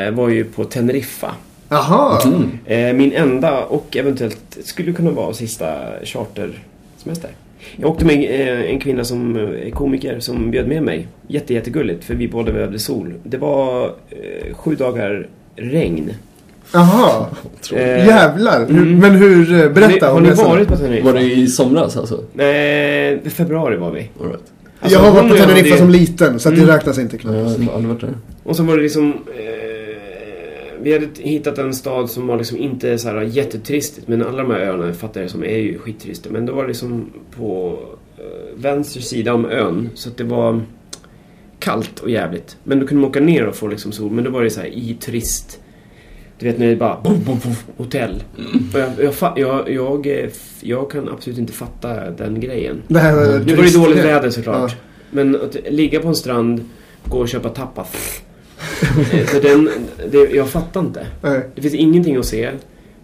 eh, 0.07 0.15
var 0.15 0.29
ju 0.29 0.45
på 0.45 0.65
Teneriffa. 0.65 1.31
Jaha. 1.73 2.21
Mm. 2.25 2.59
Eh, 2.67 2.93
min 2.97 3.13
enda 3.13 3.65
och 3.65 3.97
eventuellt 3.97 4.59
skulle 4.65 4.93
kunna 4.93 5.11
vara 5.11 5.33
sista 5.33 5.67
chartersemester. 6.05 7.31
Jag 7.77 7.91
åkte 7.91 8.05
med 8.05 8.17
eh, 8.41 8.71
en 8.71 8.81
kvinna 8.81 9.05
som 9.05 9.37
är 9.37 9.71
komiker 9.71 10.21
som 10.21 10.51
bjöd 10.51 10.69
med 10.69 10.83
mig. 10.83 11.09
Jätte, 11.27 11.55
jättegulligt 11.55 12.05
för 12.05 12.15
vi 12.15 12.29
båda 12.29 12.53
behövde 12.53 12.79
sol. 12.79 13.15
Det 13.23 13.37
var 13.37 13.85
eh, 14.11 14.55
sju 14.55 14.75
dagar 14.75 15.27
regn. 15.57 16.11
Jaha. 16.73 17.27
Eh, 17.73 17.79
Jävlar. 18.07 18.61
Mm. 18.65 18.99
men 18.99 19.11
hur, 19.15 19.53
eh, 19.55 19.59
Har 19.63 19.69
berätta 19.69 19.95
ni, 19.95 20.01
har 20.01 20.17
om 20.17 20.23
ni 20.23 20.31
resan. 20.31 20.51
varit 20.51 20.69
på 20.69 20.77
Teneriffa? 20.77 21.07
Var 21.07 21.13
det 21.15 21.23
i 21.23 21.47
somras 21.47 21.97
alltså? 21.97 22.21
Nej, 22.33 23.21
i 23.25 23.31
februari 23.31 23.77
var 23.77 23.91
vi. 23.91 24.11
All 24.21 24.27
right. 24.27 24.41
Alltså, 24.81 24.99
jag 24.99 25.05
har 25.05 25.11
varit 25.13 25.23
hon 25.23 25.31
på 25.31 25.37
Teneriffa 25.47 25.77
som 25.77 25.91
liten 25.91 26.41
så 26.41 26.49
Mm. 26.49 26.67
det 26.67 26.75
räknas 26.77 26.99
inte 26.99 27.17
Ja, 27.17 27.21
knappt. 27.21 27.37
jag 27.37 27.67
har 27.67 27.75
aldrig 27.75 27.89
varit 27.95 28.01
där. 28.01 28.15
Och 28.45 28.57
så 28.57 28.63
var 28.63 28.77
det 28.77 28.83
liksom... 28.83 29.13
Eh, 29.39 29.72
vi 30.83 30.93
hade 30.93 31.09
hittat 31.19 31.59
en 31.59 31.75
stad 31.75 32.11
som 32.11 32.27
var 32.27 32.37
liksom 32.37 32.59
inte 32.59 32.99
så 32.99 33.09
här 33.09 33.23
jätteturistigt. 33.23 34.09
Men 34.09 34.23
alla 34.23 34.43
de 34.43 34.51
här 34.51 34.61
öarna 34.61 34.93
fattar 34.93 35.21
jag 35.21 35.31
som 35.31 35.45
är 35.45 35.59
ju 35.59 35.79
skitturister. 35.79 36.31
Men 36.31 36.47
det 36.47 36.53
var 36.53 36.69
liksom 36.69 37.13
på 37.37 37.79
eh, 38.19 38.61
vänster 38.63 39.01
sida 39.01 39.35
om 39.35 39.45
ön. 39.45 39.91
Så 39.95 40.09
att 40.09 40.17
det 40.17 40.25
var 40.25 40.61
kallt 41.59 42.01
och 42.01 42.11
jävligt. 42.11 42.57
Men 42.65 42.81
då 42.81 42.87
kunde 42.87 43.01
man 43.01 43.11
åka 43.11 43.21
ner 43.21 43.47
och 43.47 43.55
få 43.55 43.67
liksom 43.67 43.93
sol. 43.93 44.11
Men 44.11 44.25
då 44.25 44.31
var 44.31 44.43
det 44.43 44.51
så 44.51 44.61
här 44.61 44.67
i 44.67 44.95
turist... 45.01 45.59
Du 46.39 46.49
vet 46.49 46.59
när 46.59 46.67
det 46.67 46.73
är 46.73 46.77
bara 46.77 47.01
boom, 47.01 47.25
boom, 47.25 47.39
boom, 47.39 47.55
hotell. 47.77 48.23
Och 48.75 48.81
jag, 48.81 48.91
jag, 48.99 49.39
jag, 49.39 49.71
jag, 49.71 50.07
eh, 50.07 50.31
jag 50.61 50.91
kan 50.91 51.09
absolut 51.09 51.39
inte 51.39 51.53
fatta 51.53 52.11
den 52.11 52.41
grejen. 52.41 52.83
Det 52.89 52.99
här, 52.99 53.43
Nu 53.47 53.55
var 53.57 53.63
det 53.63 53.75
dåligt 53.75 54.05
väder 54.05 54.31
såklart. 54.31 54.71
Ja. 54.71 54.77
Men 55.11 55.37
att 55.37 55.57
ligga 55.71 56.01
på 56.01 56.09
en 56.09 56.15
strand, 56.15 56.69
gå 57.05 57.19
och 57.19 57.29
köpa 57.29 57.49
tapas. 57.49 58.23
Eh, 59.13 59.27
Så 59.27 59.41
den, 59.41 59.71
det, 60.11 60.19
jag 60.19 60.49
fattar 60.49 60.81
inte. 60.81 61.07
Nej. 61.23 61.41
Det 61.55 61.63
finns 61.63 61.75
ingenting 61.75 62.17
att 62.17 62.27
se. 62.27 62.51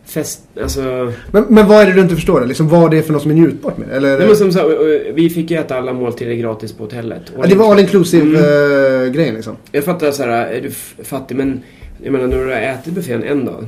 Fest, 0.05 0.43
alltså... 0.63 1.13
Men, 1.31 1.45
men 1.49 1.67
vad 1.69 1.83
är 1.83 1.87
det 1.87 1.93
du 1.93 2.01
inte 2.01 2.15
förstår? 2.15 2.47
Liksom, 2.47 2.69
vad 2.69 2.91
det 2.91 2.99
är 2.99 3.03
för 3.03 3.13
något 3.13 3.23
som 3.23 3.31
är 3.31 3.35
njutbart 3.35 3.79
med? 3.79 3.91
Eller, 3.91 4.19
Nej, 4.19 4.27
men 4.27 4.37
som, 4.37 4.53
så, 4.53 4.59
här, 4.59 5.13
vi 5.13 5.31
fick 5.31 5.51
ju 5.51 5.57
äta 5.57 5.77
alla 5.79 5.93
måltider 5.93 6.35
gratis 6.35 6.73
på 6.73 6.83
hotellet. 6.85 7.23
ja, 7.39 7.47
det 7.47 7.55
var 7.55 7.73
all 7.73 7.81
inclusive 7.81 8.39
Mm. 8.39 9.19
eh, 9.29 9.35
liksom. 9.35 9.57
Jag 9.73 9.85
fattar 9.85 10.11
så 10.11 10.23
här, 10.23 10.47
är 10.47 10.61
du 10.61 10.71
fattig? 11.05 11.37
Men 11.37 11.63
jag 12.03 12.13
menar, 12.13 12.27
när 12.27 12.37
du 12.39 12.45
har 12.45 12.61
ätit 12.61 12.93
buffén 12.95 13.23
en 13.23 13.45
dag. 13.45 13.67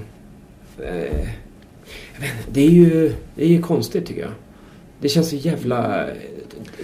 Eh, 0.79 0.95
jag 2.15 2.21
vet 2.21 2.31
inte, 2.39 2.51
det 2.53 2.61
är 2.67 2.71
ju 2.71 3.13
det 3.35 3.45
är 3.45 3.49
ju 3.49 3.63
konstigt 3.63 4.07
tycker 4.07 4.21
jag. 4.21 4.31
Det 5.01 5.09
känns 5.09 5.31
så 5.31 5.37
jävla 5.37 6.01
eh, 6.05 6.15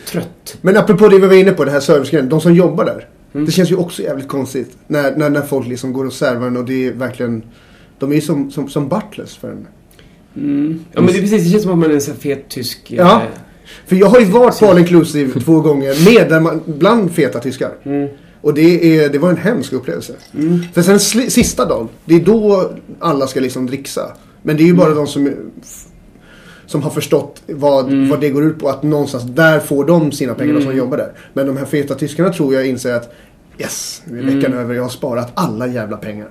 trött. 0.07 0.59
Men 0.61 0.77
apropå 0.77 1.09
det 1.09 1.19
vi 1.19 1.27
var 1.27 1.35
inne 1.35 1.53
på, 1.53 1.64
det 1.64 1.71
här 1.71 1.81
servicegrejen. 1.81 2.29
De 2.29 2.40
som 2.40 2.55
jobbar 2.55 2.85
där. 2.85 3.09
Mm. 3.37 3.46
Det 3.46 3.53
känns 3.53 3.70
ju 3.70 3.77
också 3.77 4.03
jävligt 4.03 4.29
konstigt. 4.29 4.77
När, 4.87 5.16
när, 5.16 5.31
när 5.31 5.42
folk 5.42 5.66
liksom 5.66 5.92
går 5.92 6.05
och 6.05 6.12
servar 6.12 6.46
en 6.46 6.57
och 6.57 6.64
det 6.64 6.87
är 6.87 6.92
verkligen... 6.92 7.42
De 7.99 8.11
är 8.11 8.14
ju 8.14 8.20
som, 8.20 8.51
som, 8.51 8.68
som 8.68 8.88
butlers 8.88 9.37
för 9.37 9.51
en. 9.51 9.66
Mm. 10.37 10.81
Ja 10.92 11.01
men 11.01 11.12
det 11.12 11.18
är 11.18 11.20
precis, 11.20 11.44
det 11.44 11.51
känns 11.51 11.62
som 11.62 11.72
att 11.72 11.79
man 11.79 11.90
är 11.90 11.94
en 11.94 12.01
sån 12.01 12.16
fet 12.16 12.49
tysk... 12.49 12.79
Ja. 12.87 13.22
eh, 13.22 13.29
För 13.87 13.96
jag 13.96 14.07
har 14.07 14.20
ju 14.20 14.25
varit 14.25 14.59
på 14.59 14.66
all 14.66 14.79
inclusive 14.79 15.40
två 15.44 15.61
gånger 15.61 16.05
med 16.14 16.29
där 16.29 16.40
man, 16.40 16.62
bland 16.66 17.12
feta 17.12 17.40
tyskar. 17.40 17.72
Mm. 17.83 18.09
Och 18.40 18.55
det, 18.55 18.99
är, 18.99 19.09
det 19.09 19.18
var 19.18 19.31
en 19.31 19.37
hemsk 19.37 19.72
upplevelse. 19.72 20.12
Mm. 20.35 20.61
För 20.75 20.83
sen 20.83 21.31
sista 21.31 21.64
dagen, 21.64 21.88
det 22.05 22.14
är 22.14 22.20
då 22.20 22.70
alla 23.01 23.27
ska 23.27 23.40
liksom 23.40 23.66
dricksa. 23.66 24.16
Men 24.42 24.57
det 24.57 24.62
är 24.62 24.66
ju 24.66 24.75
bara 24.75 24.94
de 24.94 25.07
som, 25.07 25.33
som 26.66 26.83
har 26.83 26.90
förstått 26.90 27.42
vad, 27.46 27.87
Mm. 27.87 28.09
vad 28.09 28.20
det 28.20 28.31
går 28.31 28.44
ut 28.44 28.59
på. 28.59 28.68
Att 28.68 28.83
någonstans 28.83 29.24
där 29.24 29.61
får 29.61 29.85
de 29.85 30.12
sina 30.12 30.35
pengar, 30.35 30.52
de 30.55 30.61
som 30.61 30.70
Mm. 30.70 30.79
jobbar 30.79 30.96
där. 30.96 31.12
Men 31.33 31.46
de 31.46 31.57
här 31.57 31.64
feta 31.64 31.94
tyskarna 31.94 32.33
tror 32.33 32.55
jag 32.55 32.66
inser 32.66 32.94
att 32.94 33.12
yes, 33.59 34.02
nu 34.05 34.18
är 34.18 34.22
veckan 34.22 34.44
Mm. 34.52 34.59
över, 34.59 34.74
jag 34.74 34.83
har 34.83 34.88
sparat 34.90 35.31
alla 35.35 35.66
jävla 35.66 35.96
pengar. 35.96 36.29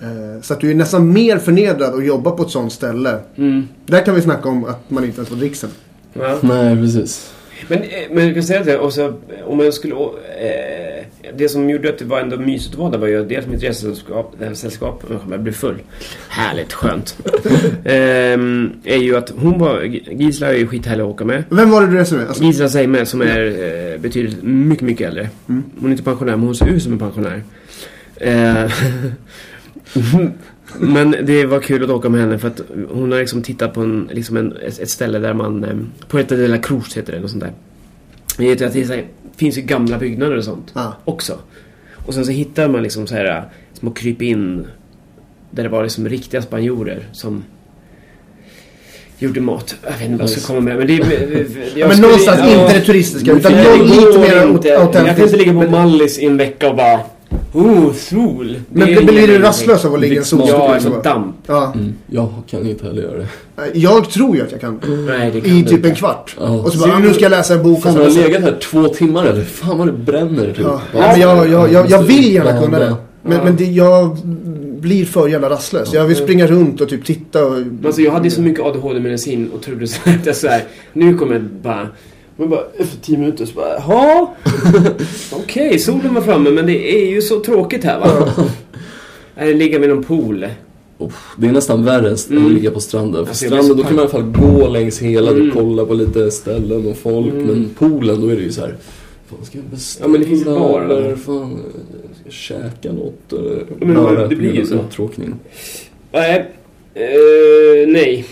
Eh, 0.00 0.40
Så 0.42 0.52
att 0.54 0.60
du 0.60 0.70
är 0.70 0.74
nästan 0.74 1.12
mer 1.12 1.38
förnedrad 1.38 1.94
att 1.94 2.04
jobba 2.06 2.30
på 2.30 2.42
ett 2.42 2.50
sånt 2.50 2.72
ställe. 2.72 3.18
Mm. 3.36 3.68
Där 3.86 4.04
kan 4.04 4.14
vi 4.14 4.22
snacka 4.22 4.48
om 4.48 4.64
att 4.64 4.90
man 4.90 5.04
inte 5.04 5.16
ens 5.16 5.28
får 5.28 5.36
dricksen. 5.36 5.70
Ja. 6.12 6.38
Nej, 6.42 6.76
precis. 6.76 7.31
Men, 7.68 7.82
eh, 7.82 7.88
men 8.10 8.24
jag 8.26 8.34
kan 8.34 8.42
säga 8.42 8.64
det, 8.64 8.78
och 8.78 8.92
så, 8.92 9.14
om 9.44 9.60
jag 9.60 9.74
skulle... 9.74 9.94
Eh, 9.94 11.04
det 11.36 11.48
som 11.48 11.70
gjorde 11.70 11.88
att 11.88 11.98
det 11.98 12.04
var 12.04 12.20
ändå 12.20 12.36
mysigt 12.36 12.74
att 12.74 12.78
vara 12.78 12.90
där 12.90 12.98
var 12.98 13.06
ju 13.06 13.24
dels 13.24 13.46
mitt 13.46 13.62
resesällskap, 13.62 14.34
sällskap, 14.54 15.04
jag 15.30 15.40
blev 15.40 15.52
full. 15.52 15.76
Härligt 16.28 16.72
skönt. 16.72 17.16
Ehm, 17.84 18.70
är 18.84 18.96
ju 18.96 19.16
att 19.16 19.32
hon 19.36 19.58
var, 19.58 19.82
Gisela 20.10 20.52
är 20.52 20.58
ju 20.58 20.66
skithärlig 20.66 21.02
att 21.02 21.08
åka 21.08 21.24
med. 21.24 21.44
Vem 21.48 21.70
var 21.70 21.80
det 21.80 21.86
du 21.86 21.96
reste 21.96 22.14
med? 22.14 22.28
Alltså, 22.28 22.44
Gisela 22.44 22.68
Seime 22.68 23.06
som 23.06 23.20
är 23.22 23.46
eh, 23.46 24.00
betydligt 24.00 24.42
mycket, 24.42 24.86
mycket 24.86 25.08
äldre. 25.08 25.28
Mm. 25.48 25.62
Hon 25.78 25.86
är 25.86 25.90
inte 25.90 26.02
pensionär, 26.02 26.36
men 26.36 26.46
hon 26.46 26.54
ser 26.54 26.66
ut 26.66 26.82
som 26.82 26.92
en 26.92 26.98
pensionär. 26.98 27.42
Eh, 28.16 28.72
men 30.78 31.16
det 31.22 31.46
var 31.46 31.60
kul 31.60 31.84
att 31.84 31.90
åka 31.90 32.08
med 32.08 32.20
henne 32.20 32.38
för 32.38 32.48
att 32.48 32.60
hon 32.90 33.12
har 33.12 33.18
liksom 33.18 33.42
tittat 33.42 33.74
på 33.74 33.80
en, 33.80 34.08
liksom 34.12 34.36
en, 34.36 34.56
ett, 34.56 34.90
ställe 34.90 35.18
där 35.18 35.34
man... 35.34 35.64
Eh, 35.64 35.76
Puerta 36.08 36.36
de 36.36 36.48
la 36.48 36.58
Cruz 36.58 36.96
heter 36.96 37.12
det, 37.12 37.20
något 37.20 37.30
sånt 37.30 37.42
där. 37.42 37.52
Det 38.38 38.62
att 38.62 38.72
det 38.72 38.80
är 38.80 38.84
så 38.84 38.92
här, 38.92 39.04
finns 39.36 39.58
ju 39.58 39.62
gamla 39.62 39.98
byggnader 39.98 40.36
och 40.36 40.44
sånt 40.44 40.70
ah. 40.72 40.92
också. 41.04 41.38
Och 42.06 42.14
sen 42.14 42.24
så 42.24 42.32
hittar 42.32 42.68
man 42.68 42.82
liksom 42.82 43.06
så 43.06 43.14
här 43.14 43.44
små 43.72 43.90
kryp 43.90 44.22
in 44.22 44.66
där 45.50 45.62
det 45.62 45.68
var 45.68 45.82
liksom 45.82 46.08
riktiga 46.08 46.42
spanjorer 46.42 47.08
som 47.12 47.44
gjorde 49.18 49.40
mat. 49.40 49.76
Jag 49.82 49.92
vet 49.92 50.00
inte 50.00 50.12
vad 50.12 50.22
jag 50.22 50.30
ska 50.30 50.46
komma 50.46 50.60
med 50.60 50.76
men 50.78 50.86
det 50.86 50.96
är... 50.96 51.46
Ja, 51.78 51.88
men 51.88 52.00
någonstans 52.00 52.40
inte 52.40 52.78
det 52.78 52.80
turistiska 52.80 53.32
utan 53.32 53.52
lite 53.52 54.18
mer 54.18 54.46
inte. 54.46 54.68
Jag 54.68 54.92
kan 54.92 55.00
inte 55.00 55.00
autentiskt. 55.00 55.38
ligga 55.38 55.52
på 55.52 55.58
Men- 55.58 55.70
Mallis 55.70 56.18
i 56.18 56.26
en 56.26 56.36
vecka 56.36 56.70
och 56.70 56.76
bara... 56.76 57.00
Oh, 57.52 57.92
sol! 57.92 58.56
Men 58.70 58.86
Det 58.88 58.94
är 58.94 59.02
blir 59.06 59.26
du 59.26 59.38
rastlös 59.38 59.84
av 59.84 59.94
att 59.94 60.00
ligga 60.00 60.14
i 60.14 60.18
en 60.18 60.24
solstol? 60.24 60.60
Ja, 60.84 60.90
va? 60.90 61.02
damp. 61.04 61.36
Ja. 61.46 61.72
Mm. 61.74 61.94
Jag 62.06 62.28
kan 62.50 62.66
inte 62.68 62.86
heller 62.86 63.02
göra 63.02 63.16
det. 63.18 63.26
Jag 63.74 64.10
tror 64.10 64.36
ju 64.36 64.42
att 64.42 64.52
jag 64.52 64.60
kan. 64.60 64.80
Nej, 65.06 65.30
det 65.30 65.40
kan 65.40 65.50
I 65.56 65.64
typ 65.64 65.84
en 65.84 65.94
kvart. 65.94 66.36
Ja. 66.40 66.48
Och 66.50 66.72
så 66.72 66.78
bara, 66.78 66.92
ah, 66.92 66.98
nu 66.98 67.12
ska 67.14 67.22
jag 67.22 67.30
läsa 67.30 67.54
en 67.54 67.62
bok. 67.62 67.82
Fan, 67.82 67.92
så 67.92 67.98
har 67.98 68.04
jag 68.04 68.14
läsa- 68.14 68.26
legat 68.28 68.42
här 68.42 68.58
två 68.62 68.88
timmar 68.88 69.24
eller? 69.24 69.44
Fan 69.44 69.78
vad 69.78 69.88
det 69.88 69.92
bränner 69.92 70.46
typ. 70.46 70.58
Ja. 70.64 70.80
Nej, 70.94 71.08
men 71.12 71.20
jag, 71.20 71.48
jag, 71.50 71.72
jag, 71.72 71.90
jag 71.90 72.02
vill 72.02 72.34
gärna 72.34 72.60
kunna 72.62 72.78
det. 72.78 72.96
Men, 73.22 73.36
Ja. 73.38 73.44
men 73.44 73.56
det, 73.56 73.64
jag 73.64 74.16
blir 74.80 75.04
för 75.04 75.28
jävla 75.28 75.50
rastlös. 75.50 75.92
Jag 75.94 76.04
vill 76.04 76.16
springa 76.16 76.46
runt 76.46 76.80
och 76.80 76.88
typ 76.88 77.04
titta 77.04 77.44
och... 77.46 77.52
Men 77.52 77.80
Alltså 77.86 78.00
jag 78.00 78.12
hade 78.12 78.24
ju 78.24 78.30
så 78.30 78.40
mycket 78.42 78.64
ADHD-medicin 78.64 79.50
och 79.54 79.62
trodde 79.62 79.86
så 79.86 80.10
att 80.10 80.26
jag 80.26 80.36
så 80.36 80.48
här, 80.48 80.62
nu 80.92 81.14
kommer 81.14 81.32
jag 81.32 81.42
bara... 81.42 81.88
Men 82.36 82.48
bara 82.50 82.60
efter 82.78 83.00
tio 83.00 83.18
minuter 83.18 83.46
så 83.46 83.52
bara, 83.54 83.68
jaha? 83.74 84.26
Okej, 85.32 85.78
solen 85.78 86.14
var 86.14 86.22
framme 86.22 86.50
men 86.50 86.66
det 86.66 86.94
är 87.04 87.10
ju 87.10 87.22
så 87.22 87.40
tråkigt 87.40 87.84
här 87.84 88.00
va? 88.00 88.28
Eller 89.36 89.54
ligga 89.54 89.78
vid 89.78 89.88
någon 89.90 90.02
pool. 90.04 90.46
Uff, 90.98 91.34
Det 91.38 91.46
är 91.46 91.52
nästan 91.52 91.84
värre 91.84 92.08
än 92.10 92.16
Mm. 92.30 92.46
att 92.46 92.52
ligga 92.52 92.70
på 92.70 92.80
stranden. 92.80 93.24
För 93.24 93.30
Alltså, 93.30 93.46
stranden 93.46 93.76
då 93.76 93.82
kan 93.82 93.94
man 93.96 93.98
i 93.98 94.00
alla 94.00 94.10
fall 94.10 94.22
gå 94.58 94.68
längs 94.68 94.98
hela, 95.02 95.30
Mm. 95.30 95.44
du 95.44 95.50
kollar 95.50 95.84
på 95.84 95.94
lite 95.94 96.30
ställen 96.30 96.86
och 96.90 96.96
folk. 96.96 97.32
Mm. 97.32 97.46
Men 97.46 97.70
poolen 97.78 98.20
då 98.20 98.28
är 98.28 98.36
det 98.36 98.42
ju 98.42 98.52
så 98.52 98.60
här. 98.60 98.76
Fan 99.30 99.44
ska 99.44 99.58
jag 99.58 99.64
beställa? 99.64 100.06
Ja, 100.06 100.10
men 100.12 100.20
det 100.20 100.26
finns 100.26 100.46
eller? 100.46 101.16
Fan, 101.16 101.58
ska 102.20 102.24
jag 102.24 102.32
käka 102.72 102.92
något? 102.92 103.32
Eller? 103.32 103.64
men 103.78 103.94
Bara 103.94 104.26
det 104.28 104.36
blir 104.36 104.54
ju 104.54 104.66
så. 104.66 104.74
Uttråkning. 104.74 105.34
Nej, 106.12 106.50
eh, 106.94 107.88
nej. 107.88 108.24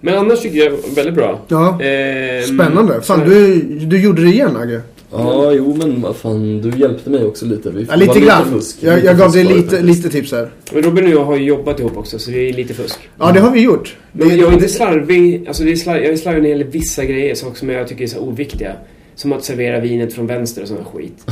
Men 0.00 0.18
annars 0.18 0.40
tycker 0.40 0.58
jag 0.58 0.72
väldigt 0.94 1.14
bra. 1.14 1.40
Ja, 1.48 1.82
Eh, 1.82 2.42
spännande. 2.44 3.00
Fan, 3.02 3.20
du, 3.28 3.60
du 3.62 4.00
gjorde 4.02 4.22
det 4.22 4.28
igen 4.30 4.56
Agge. 4.56 4.80
Ja, 5.12 5.52
jo 5.52 5.76
men 5.78 6.00
vad 6.02 6.16
fan, 6.16 6.62
du 6.62 6.78
hjälpte 6.78 7.10
mig 7.10 7.24
också 7.24 7.46
lite. 7.46 7.70
Vi 7.70 7.86
Ja, 7.90 7.96
lite 7.96 8.20
grann. 8.20 8.44
fusk. 8.52 8.76
Jag, 8.80 8.94
Lite 8.94 9.06
jag 9.06 9.18
gav 9.18 9.32
dig 9.32 9.44
lite, 9.44 9.80
lite 9.82 10.08
tips 10.10 10.32
här. 10.32 10.48
Men 10.72 10.82
Robin 10.82 11.04
och 11.04 11.10
jag 11.10 11.24
har 11.24 11.36
ju 11.36 11.44
jobbat 11.44 11.80
ihop 11.80 11.96
också 11.96 12.18
så 12.18 12.30
det 12.30 12.48
är 12.48 12.52
lite 12.52 12.74
fusk. 12.74 12.98
Ja, 13.18 13.32
det 13.32 13.40
har 13.40 13.50
vi 13.50 13.60
gjort. 13.60 13.96
Men 14.12 14.38
jag 14.38 14.48
är 14.48 14.52
inte 14.52 14.68
slarvig. 14.68 15.44
Alltså 15.48 15.62
det 15.64 15.72
är 15.72 15.76
slarv, 15.76 16.02
jag 16.02 16.12
är 16.12 16.16
slarvig 16.16 16.42
när 16.42 16.48
det 16.48 16.58
gäller 16.58 16.70
vissa 16.72 17.04
grejer, 17.04 17.34
saker 17.34 17.56
som 17.58 17.68
jag 17.68 17.88
tycker 17.88 18.04
är 18.04 18.08
så 18.08 18.18
oviktiga. 18.20 18.72
Som 19.14 19.32
att 19.32 19.44
servera 19.44 19.80
vinet 19.80 20.12
från 20.14 20.26
vänster 20.26 20.62
och 20.62 20.68
sån 20.68 20.84
skit. 20.94 21.24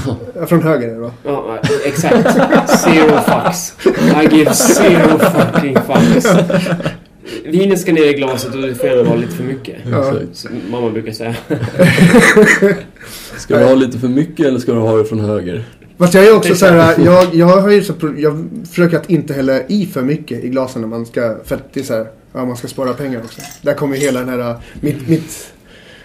Från 0.49 0.63
höger 0.63 0.95
va? 0.99 1.11
Ja, 1.25 1.59
exakt. 1.85 2.31
Zero 2.81 3.19
fucks. 3.27 3.73
I 4.33 4.37
give 4.37 4.55
zero 4.55 5.19
fucking 5.19 5.75
fucks. 5.77 6.27
Vinet 7.45 7.81
ska 7.81 7.93
ner 7.93 8.05
i 8.05 8.13
glaset 8.13 8.55
och 8.55 8.63
det 8.63 8.75
får 8.75 8.87
gärna 8.89 9.03
vara 9.03 9.17
lite 9.17 9.33
för 9.33 9.45
mycket. 9.45 9.77
Ja. 9.91 10.15
Som 10.33 10.51
mamma 10.71 10.91
brukar 10.91 11.13
säga. 11.13 11.37
Ska 13.37 13.59
du 13.59 13.65
ha 13.65 13.75
lite 13.75 13.99
för 13.99 14.09
mycket 14.09 14.47
eller 14.47 14.59
ska 14.59 14.73
du 14.73 14.79
ha 14.79 14.97
det 14.97 15.05
från 15.05 15.21
höger? 15.21 15.65
Fast 15.99 16.15
jag 16.15 16.27
är 16.27 16.37
också 16.37 16.55
så 16.55 16.67
här, 16.67 16.95
jag, 17.05 17.35
jag 17.35 17.47
har 17.47 17.71
ju 17.71 17.85
så, 17.85 17.95
jag 18.17 18.49
försöker 18.69 18.97
att 18.97 19.11
inte 19.11 19.35
hälla 19.35 19.67
i 19.67 19.87
för 19.87 20.03
mycket 20.03 20.45
i 20.45 20.49
glasen 20.49 20.83
när 20.83 20.89
man 20.89 21.07
ska, 21.07 21.37
för 21.45 21.55
att 21.55 21.73
det 21.73 21.81
är 21.81 21.85
så 21.85 21.95
här, 21.95 22.07
ja 22.33 22.45
man 22.45 22.57
ska 22.57 22.69
spara 22.69 22.93
pengar 22.93 23.21
också. 23.25 23.41
Där 23.63 23.75
kommer 23.75 23.97
hela 23.97 24.21
den 24.21 24.29
här, 24.29 24.57
mitt, 24.81 25.09
mitt, 25.09 25.53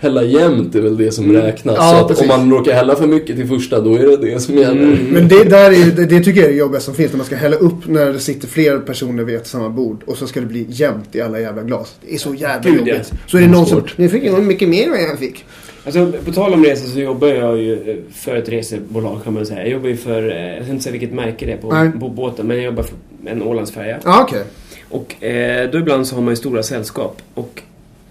Hälla 0.01 0.23
jämnt 0.23 0.75
är 0.75 0.81
väl 0.81 0.97
det 0.97 1.11
som 1.11 1.25
Mm. 1.29 1.41
räknas. 1.41 1.75
Ja, 1.79 1.89
så 1.91 1.95
att 1.95 2.07
precis. 2.07 2.21
om 2.21 2.27
man 2.27 2.51
råkar 2.57 2.73
hälla 2.73 2.95
för 2.95 3.07
mycket 3.07 3.35
till 3.35 3.47
första, 3.47 3.79
då 3.81 3.95
är 3.95 4.07
det 4.07 4.17
det 4.17 4.39
som 4.39 4.57
gäller. 4.57 4.83
Mm. 4.83 4.97
men 5.11 5.27
det 5.27 5.43
där 5.43 5.71
är, 5.71 5.91
det, 5.95 6.05
det 6.05 6.19
tycker 6.23 6.39
jag 6.41 6.49
är 6.49 6.53
det 6.53 6.57
jobbiga 6.59 6.79
som 6.81 6.93
finns 6.93 7.11
när 7.11 7.17
man 7.17 7.25
ska 7.25 7.35
hälla 7.35 7.55
upp 7.55 7.87
när 7.87 8.13
det 8.13 8.19
sitter 8.19 8.47
fler 8.47 8.79
personer 8.79 9.23
vid 9.23 9.35
ett 9.35 9.47
samma 9.47 9.69
bord 9.69 10.03
och 10.05 10.17
så 10.17 10.27
ska 10.27 10.39
det 10.39 10.45
bli 10.45 10.65
jämnt 10.69 11.15
i 11.15 11.21
alla 11.21 11.39
jävla 11.39 11.63
glas. 11.63 11.95
Det 12.07 12.13
är 12.13 12.17
så 12.17 12.33
jävla 12.33 12.71
Gud, 12.71 12.81
ja. 12.87 12.93
jobbigt. 12.93 13.13
Så 13.27 13.37
är 13.37 13.41
det 13.41 13.47
någon 13.47 13.65
som, 13.65 13.83
ni 13.95 14.09
fick 14.09 14.23
nog 14.31 14.43
mycket 14.43 14.69
mer 14.69 14.83
än 14.83 14.91
vad 14.91 14.99
jag 15.01 15.19
fick. 15.19 15.45
Alltså, 15.85 16.11
på 16.25 16.31
tal 16.31 16.53
om 16.53 16.63
resor 16.65 16.87
så 16.89 16.99
jobbar 16.99 17.27
jag 17.27 17.57
ju 17.57 17.73
eh, 17.91 17.95
för 18.13 18.35
ett 18.35 18.49
resebolag 18.49 19.23
kan 19.23 19.33
man 19.33 19.45
säga. 19.45 19.59
Jag 19.61 19.69
jobbar 19.69 19.89
ju 19.89 19.97
för, 19.97 20.31
eh, 20.31 20.55
jag 20.55 20.63
ska 20.63 20.71
inte 20.71 20.83
säga 20.83 20.91
vilket 20.91 21.13
märke 21.13 21.45
det 21.45 21.51
är 21.51 21.57
på, 21.57 21.73
Nej. 21.73 21.91
på 21.99 22.09
båten, 22.09 22.47
men 22.47 22.57
jag 22.57 22.65
jobbar 22.65 22.83
för 22.83 22.95
en 23.25 23.43
Ålandsfärja. 23.43 23.99
Ja 24.05 24.21
okej. 24.27 24.43
Och 24.89 25.23
eh, 25.23 25.69
då 25.71 25.77
ibland 25.77 26.07
så 26.07 26.15
har 26.15 26.21
man 26.21 26.31
ju 26.31 26.35
stora 26.35 26.63
sällskap. 26.63 27.21
Och 27.33 27.61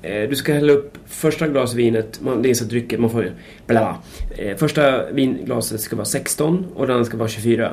du 0.02 0.36
ska 0.36 0.52
hälla 0.52 0.72
upp 0.72 0.98
första 1.06 1.48
glas 1.48 1.74
vinet, 1.74 2.20
man, 2.22 2.42
det 2.42 2.50
är 2.50 2.54
så 2.54 2.64
drycker, 2.64 2.98
man 2.98 3.10
får. 3.10 3.32
Bla 3.66 3.80
bla. 3.80 3.98
Eh, 4.44 4.56
första 4.56 5.10
vinglaset 5.12 5.80
ska 5.80 5.96
vara 5.96 6.04
16 6.06 6.66
och 6.74 6.86
det 6.86 6.92
andra 6.92 7.04
ska 7.04 7.16
vara 7.16 7.28
24. 7.28 7.72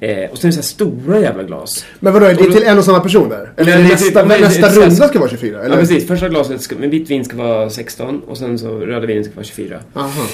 Eh, 0.00 0.30
och 0.30 0.38
sen 0.38 0.48
är 0.48 0.52
det 0.52 0.52
så 0.52 0.56
här 0.58 0.62
stora 0.62 1.20
jävla 1.20 1.42
glas. 1.42 1.86
Men 2.00 2.12
vadå, 2.12 2.26
är 2.26 2.34
det 2.34 2.52
till 2.52 2.62
en 2.62 2.78
och 2.78 2.84
samma 2.84 3.00
person 3.00 3.28
där? 3.28 3.52
Eller 3.56 3.72
Nej, 3.76 3.84
är 3.84 3.88
nästa, 3.88 4.20
typ- 4.22 4.40
nästa 4.40 4.66
är- 4.66 4.72
runda 4.74 5.08
ska 5.08 5.18
vara 5.18 5.30
24? 5.30 5.60
Eller? 5.62 5.74
Ja 5.74 5.80
precis, 5.80 6.06
första 6.06 6.28
glaset 6.28 6.60
ska, 6.60 6.76
med 6.76 6.90
vitt 6.90 7.10
vin 7.10 7.24
ska 7.24 7.36
vara 7.36 7.70
16 7.70 8.22
och 8.28 8.38
sen 8.38 8.58
så 8.58 8.78
röda 8.78 9.06
vinet 9.06 9.26
ska 9.26 9.34
vara 9.34 9.44
24. 9.44 9.78
Aha. 9.94 10.26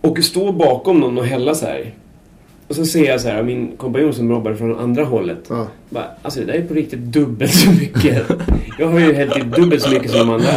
Och 0.00 0.18
stå 0.24 0.52
bakom 0.52 1.00
någon 1.00 1.18
och 1.18 1.26
hälla 1.26 1.54
så 1.54 1.66
här. 1.66 1.94
Och 2.68 2.74
så 2.74 2.84
ser 2.84 3.04
jag 3.04 3.20
så 3.20 3.28
här, 3.28 3.42
min 3.42 3.76
kompanjon 3.76 4.14
som 4.14 4.30
jobbar 4.30 4.54
från 4.54 4.78
andra 4.78 5.04
hållet. 5.04 5.44
Ja. 5.48 5.66
Bara, 5.90 6.04
alltså 6.22 6.40
det 6.40 6.46
där 6.46 6.54
är 6.54 6.62
på 6.62 6.74
riktigt 6.74 7.00
dubbelt 7.00 7.54
så 7.54 7.70
mycket. 7.70 8.22
Jag 8.78 8.88
har 8.88 9.00
ju 9.00 9.12
hällt 9.12 9.36
i 9.36 9.40
dubbelt 9.40 9.82
så 9.82 9.90
mycket 9.90 10.10
som 10.10 10.20
de 10.20 10.30
andra. 10.30 10.48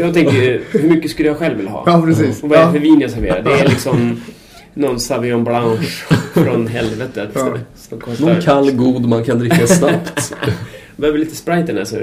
Jag 0.00 0.14
tänker 0.14 0.60
hur 0.70 0.88
mycket 0.88 1.10
skulle 1.10 1.28
jag 1.28 1.38
själv 1.38 1.56
vilja 1.56 1.72
ha? 1.72 1.82
ja, 1.86 2.02
precis. 2.06 2.42
Och 2.42 2.48
vad 2.48 2.58
är 2.58 2.66
det 2.66 2.72
för 2.72 2.78
vin 2.78 3.00
jag 3.00 3.10
serverar? 3.10 3.42
Det 3.42 3.52
är 3.52 3.68
liksom 3.68 4.20
någon 4.74 5.00
Sauvignon 5.00 5.44
Blanche 5.44 5.86
från 6.34 6.66
helvetet. 6.66 7.30
Ja. 7.34 7.58
Som 7.74 8.00
kostar... 8.00 8.26
Någon 8.26 8.42
kall, 8.42 8.70
god 8.70 9.08
man 9.08 9.24
kan 9.24 9.38
dricka 9.38 9.66
snabbt. 9.66 10.34
Behöver 10.96 11.18
lite 11.18 11.36
Sprite 11.36 11.60
i 11.60 11.66
den 11.66 11.76
här 11.76 11.84
så. 11.84 11.96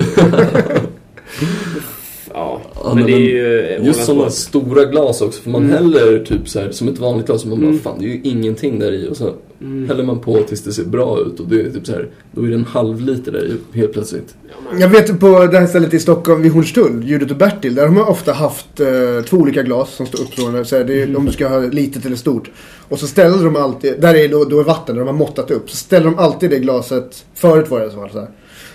Ja, 2.33 2.61
Ja, 2.83 2.93
men 2.95 3.05
det 3.05 3.11
är 3.11 3.15
men 3.15 3.21
ju... 3.25 3.59
eh, 3.59 3.85
Just 3.85 4.05
sådana 4.05 4.29
stora 4.29 4.85
glas 4.85 5.21
också, 5.21 5.41
för 5.41 5.49
man 5.49 5.63
Mm. 5.63 5.75
häller 5.75 6.19
typ 6.25 6.49
så 6.49 6.59
här, 6.59 6.71
som 6.71 6.87
ett 6.87 6.99
vanligt 6.99 7.25
glas 7.25 7.43
och 7.43 7.49
man 7.49 7.59
bara, 7.59 7.67
Mm. 7.67 7.79
fan 7.79 7.95
det 7.99 8.05
är 8.05 8.09
ju 8.09 8.21
ingenting 8.23 8.79
där 8.79 8.91
i 8.91 9.07
och 9.09 9.17
så 9.17 9.33
Mm. 9.61 9.87
häller 9.89 10.03
man 10.03 10.19
på 10.19 10.37
tills 10.47 10.63
det 10.63 10.71
ser 10.71 10.83
bra 10.83 11.19
ut 11.19 11.39
och 11.39 11.47
det 11.47 11.61
är 11.61 11.69
typ 11.69 11.85
så 11.87 11.91
här, 11.91 12.07
då 12.31 12.41
är 12.43 12.47
det 12.47 12.55
en 12.55 12.65
halv 12.65 13.01
liter 13.01 13.31
där 13.31 13.45
i 13.73 13.77
helt 13.77 13.93
plötsligt. 13.93 14.35
Jag 14.79 14.89
vet 14.89 15.19
på 15.19 15.27
det 15.45 15.57
här 15.59 15.67
stället 15.67 15.93
i 15.93 15.99
Stockholm 15.99 16.41
vid 16.41 16.51
Hornstull, 16.51 17.03
Judit 17.03 17.31
och 17.31 17.37
Bertil, 17.37 17.75
där 17.75 17.85
har 17.87 17.93
man 17.93 18.07
ofta 18.07 18.33
haft 18.33 18.79
eh, 18.79 18.87
två 19.29 19.37
olika 19.37 19.63
glas 19.63 19.95
som 19.95 20.05
står 20.05 20.21
uppstående. 20.21 20.65
Så 20.65 20.77
här, 20.77 20.83
det 20.83 20.93
är, 20.93 21.03
Mm. 21.03 21.15
Om 21.15 21.25
du 21.25 21.31
ska 21.31 21.47
ha 21.47 21.59
litet 21.59 22.05
eller 22.05 22.15
stort. 22.15 22.51
Och 22.89 22.99
så 22.99 23.07
ställer 23.07 23.43
de 23.43 23.55
alltid, 23.55 24.01
där 24.01 24.15
är 24.15 24.27
då, 24.27 24.43
då 24.45 24.59
är 24.59 24.63
vatten, 24.63 24.95
där 24.95 25.01
de 25.01 25.07
har 25.07 25.15
måttat 25.15 25.51
upp. 25.51 25.69
Så 25.69 25.75
ställer 25.75 26.05
de 26.05 26.17
alltid 26.19 26.49
det 26.49 26.59
glaset, 26.59 27.25
förut 27.35 27.69
var 27.69 27.79
det 27.79 27.89
så. 27.91 28.09
så 28.13 28.19
här. 28.19 28.27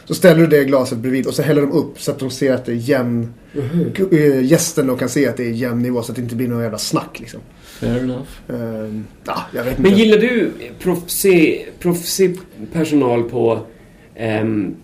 Så 0.06 0.14
ställer 0.14 0.40
du 0.40 0.46
det 0.46 0.64
glaset 0.64 0.98
bredvid 0.98 1.26
och 1.26 1.34
så 1.34 1.42
häller 1.42 1.60
de 1.62 1.72
upp 1.72 2.00
så 2.00 2.10
att 2.10 2.18
de 2.18 2.30
ser 2.30 2.52
att 2.52 2.64
det 2.64 2.72
är 2.72 2.76
jämn... 2.76 3.34
Mm. 3.54 4.44
Gästen 4.44 4.86
då 4.86 4.96
kan 4.96 5.08
se 5.08 5.28
att 5.28 5.36
det 5.36 5.44
är 5.44 5.50
jämn 5.50 5.82
nivå 5.82 6.02
så 6.02 6.12
att 6.12 6.16
det 6.16 6.22
inte 6.22 6.34
blir 6.36 6.48
någon 6.48 6.62
jävla 6.62 6.78
snack 6.78 7.20
liksom. 7.20 7.40
Fair 7.62 7.98
enough. 7.98 8.28
Ehm, 8.48 9.04
ja, 9.24 9.42
jag 9.54 9.64
vet 9.64 9.78
Men 9.78 9.86
inte. 9.86 10.00
gillar 10.00 10.18
du 10.18 10.52
proffsig, 10.78 11.68
proffsig 11.78 12.38
personal 12.72 13.22
på, 13.22 13.60
ehm, 14.14 14.74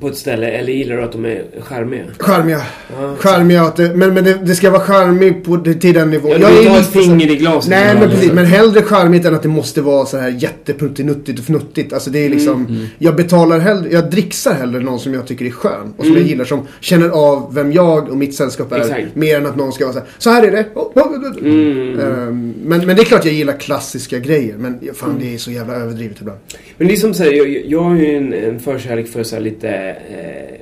på 0.00 0.08
ett 0.08 0.16
ställe 0.16 0.46
eller 0.50 0.72
gillar 0.72 0.96
du 0.96 1.02
att 1.02 1.12
de 1.12 1.24
är 1.24 1.42
charmiga? 1.60 2.02
Charmiga. 2.18 2.60
Ja. 3.00 3.16
Charmiga, 3.18 3.62
att 3.62 3.76
det, 3.76 3.94
men, 3.96 4.14
men 4.14 4.24
det, 4.24 4.34
det 4.44 4.54
ska 4.54 4.70
vara 4.70 4.80
charmig 4.82 5.44
på, 5.44 5.56
det- 5.56 5.74
till 5.74 5.94
den 5.94 6.10
nivån. 6.10 6.30
Ja, 6.30 6.36
du 6.38 6.42
Jag 6.44 6.48
vill 6.50 6.58
är 6.58 6.60
inte 6.62 6.72
ha 6.72 6.80
ett 6.80 6.86
finger 7.06 7.30
i 7.30 7.36
glaset. 7.36 7.70
Nej 7.70 7.94
men 8.00 8.10
precis, 8.10 8.32
men 8.32 8.46
hellre 8.46 8.82
charmigt 8.82 9.24
än 9.24 9.34
att 9.34 9.42
det 9.42 9.48
måste 9.48 9.80
vara 9.82 10.06
så 10.06 10.16
här 10.18 10.28
jättepruttinuttigt 10.38 11.38
och 11.38 11.44
fnuttigt. 11.44 11.92
Alltså 11.92 12.10
det 12.10 12.24
är 12.24 12.28
liksom, 12.28 12.66
Mm, 12.66 12.86
jag 12.98 13.16
betalar 13.16 13.58
hellre, 13.58 13.88
jag 13.92 14.10
dricksar 14.10 14.54
hellre 14.54 14.80
någon 14.80 14.98
som 14.98 15.14
jag 15.14 15.26
tycker 15.26 15.44
är 15.44 15.50
skön. 15.50 15.94
Och 15.96 16.04
som 16.04 16.06
Mm. 16.12 16.18
jag 16.22 16.28
gillar, 16.28 16.44
som 16.44 16.60
känner 16.80 17.08
av 17.08 17.54
vem 17.54 17.72
jag 17.72 18.08
och 18.08 18.16
mitt 18.16 18.34
sällskap 18.34 18.72
är. 18.72 18.80
Exakt. 18.80 19.14
Mer 19.14 19.36
än 19.36 19.46
att 19.46 19.56
någon 19.56 19.72
ska 19.72 19.84
vara 19.84 19.92
så 19.94 19.98
här, 19.98 20.08
så 20.18 20.30
här 20.30 20.42
är 20.42 20.50
det. 20.50 20.66
Oh, 20.74 20.82
oh, 20.94 21.02
oh, 21.02 21.30
oh. 21.32 21.38
Mm. 21.38 22.00
Ehm, 22.00 22.54
men, 22.64 22.86
men 22.86 22.96
det 22.96 23.02
är 23.02 23.04
klart 23.04 23.24
jag 23.24 23.34
gillar 23.34 23.60
klassiska 23.60 24.18
grejer. 24.18 24.54
Men 24.58 24.78
ja, 24.80 24.92
fan 24.94 25.16
det 25.20 25.34
är 25.34 25.38
så 25.38 25.50
jävla 25.50 25.74
överdrivet 25.74 26.16
ibland. 26.20 26.38
Men 26.78 26.88
det 26.88 26.94
är 26.94 26.96
som 26.96 27.14
säger, 27.14 27.32
jag, 27.46 27.64
jag 27.66 27.80
har 27.82 27.96
ju 27.96 28.16
en, 28.16 28.32
en 28.32 28.60
förkärlek 28.60 29.08
för 29.08 29.22
så 29.22 29.36
här 29.36 29.42
lite 29.42 29.85
eh, 29.90 30.60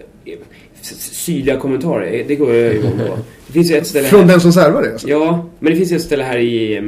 s- 0.80 1.00
syrliga 1.24 1.56
kommentarer. 1.56 2.24
Det 2.28 2.36
går 2.36 2.54
jag 2.54 2.74
igång 2.74 2.92
på. 2.98 3.18
Det 3.46 3.52
finns 3.52 3.70
ju 3.70 3.74
ett 3.76 3.86
ställe 3.86 4.08
Från 4.08 4.20
här. 4.20 4.28
den 4.28 4.40
som 4.40 4.52
servar 4.52 4.82
det 4.82 4.92
alltså. 4.92 5.08
Ja, 5.08 5.48
men 5.58 5.72
det 5.72 5.78
finns 5.78 5.92
ju 5.92 5.96
ett 5.96 6.02
ställe 6.02 6.24
här 6.24 6.38
i 6.38 6.76
eh, 6.76 6.82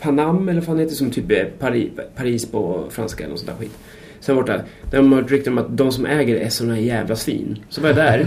Panam 0.00 0.48
eller 0.48 0.60
vad 0.60 0.64
fan 0.66 0.76
det 0.76 0.82
heter 0.82 0.94
som 0.96 1.10
typ 1.10 1.30
är 1.30 1.44
Paris, 1.58 1.88
Paris 2.16 2.46
på 2.46 2.84
franska 2.90 3.24
eller 3.24 3.30
något 3.30 3.40
sånt 3.40 3.50
där 3.58 3.64
skit. 3.64 3.72
Sen 4.20 4.36
borta, 4.36 4.52
där 4.90 4.96
de 4.98 5.12
har 5.12 5.22
hört 5.22 5.30
rykten 5.30 5.52
om 5.52 5.58
att 5.58 5.76
de 5.76 5.92
som 5.92 6.06
äger 6.06 6.36
är 6.36 6.48
såna 6.48 6.74
här 6.74 6.80
jävla 6.80 7.16
svin. 7.16 7.58
Så 7.68 7.80
var 7.80 7.88
jag 7.88 7.96
där. 7.96 8.26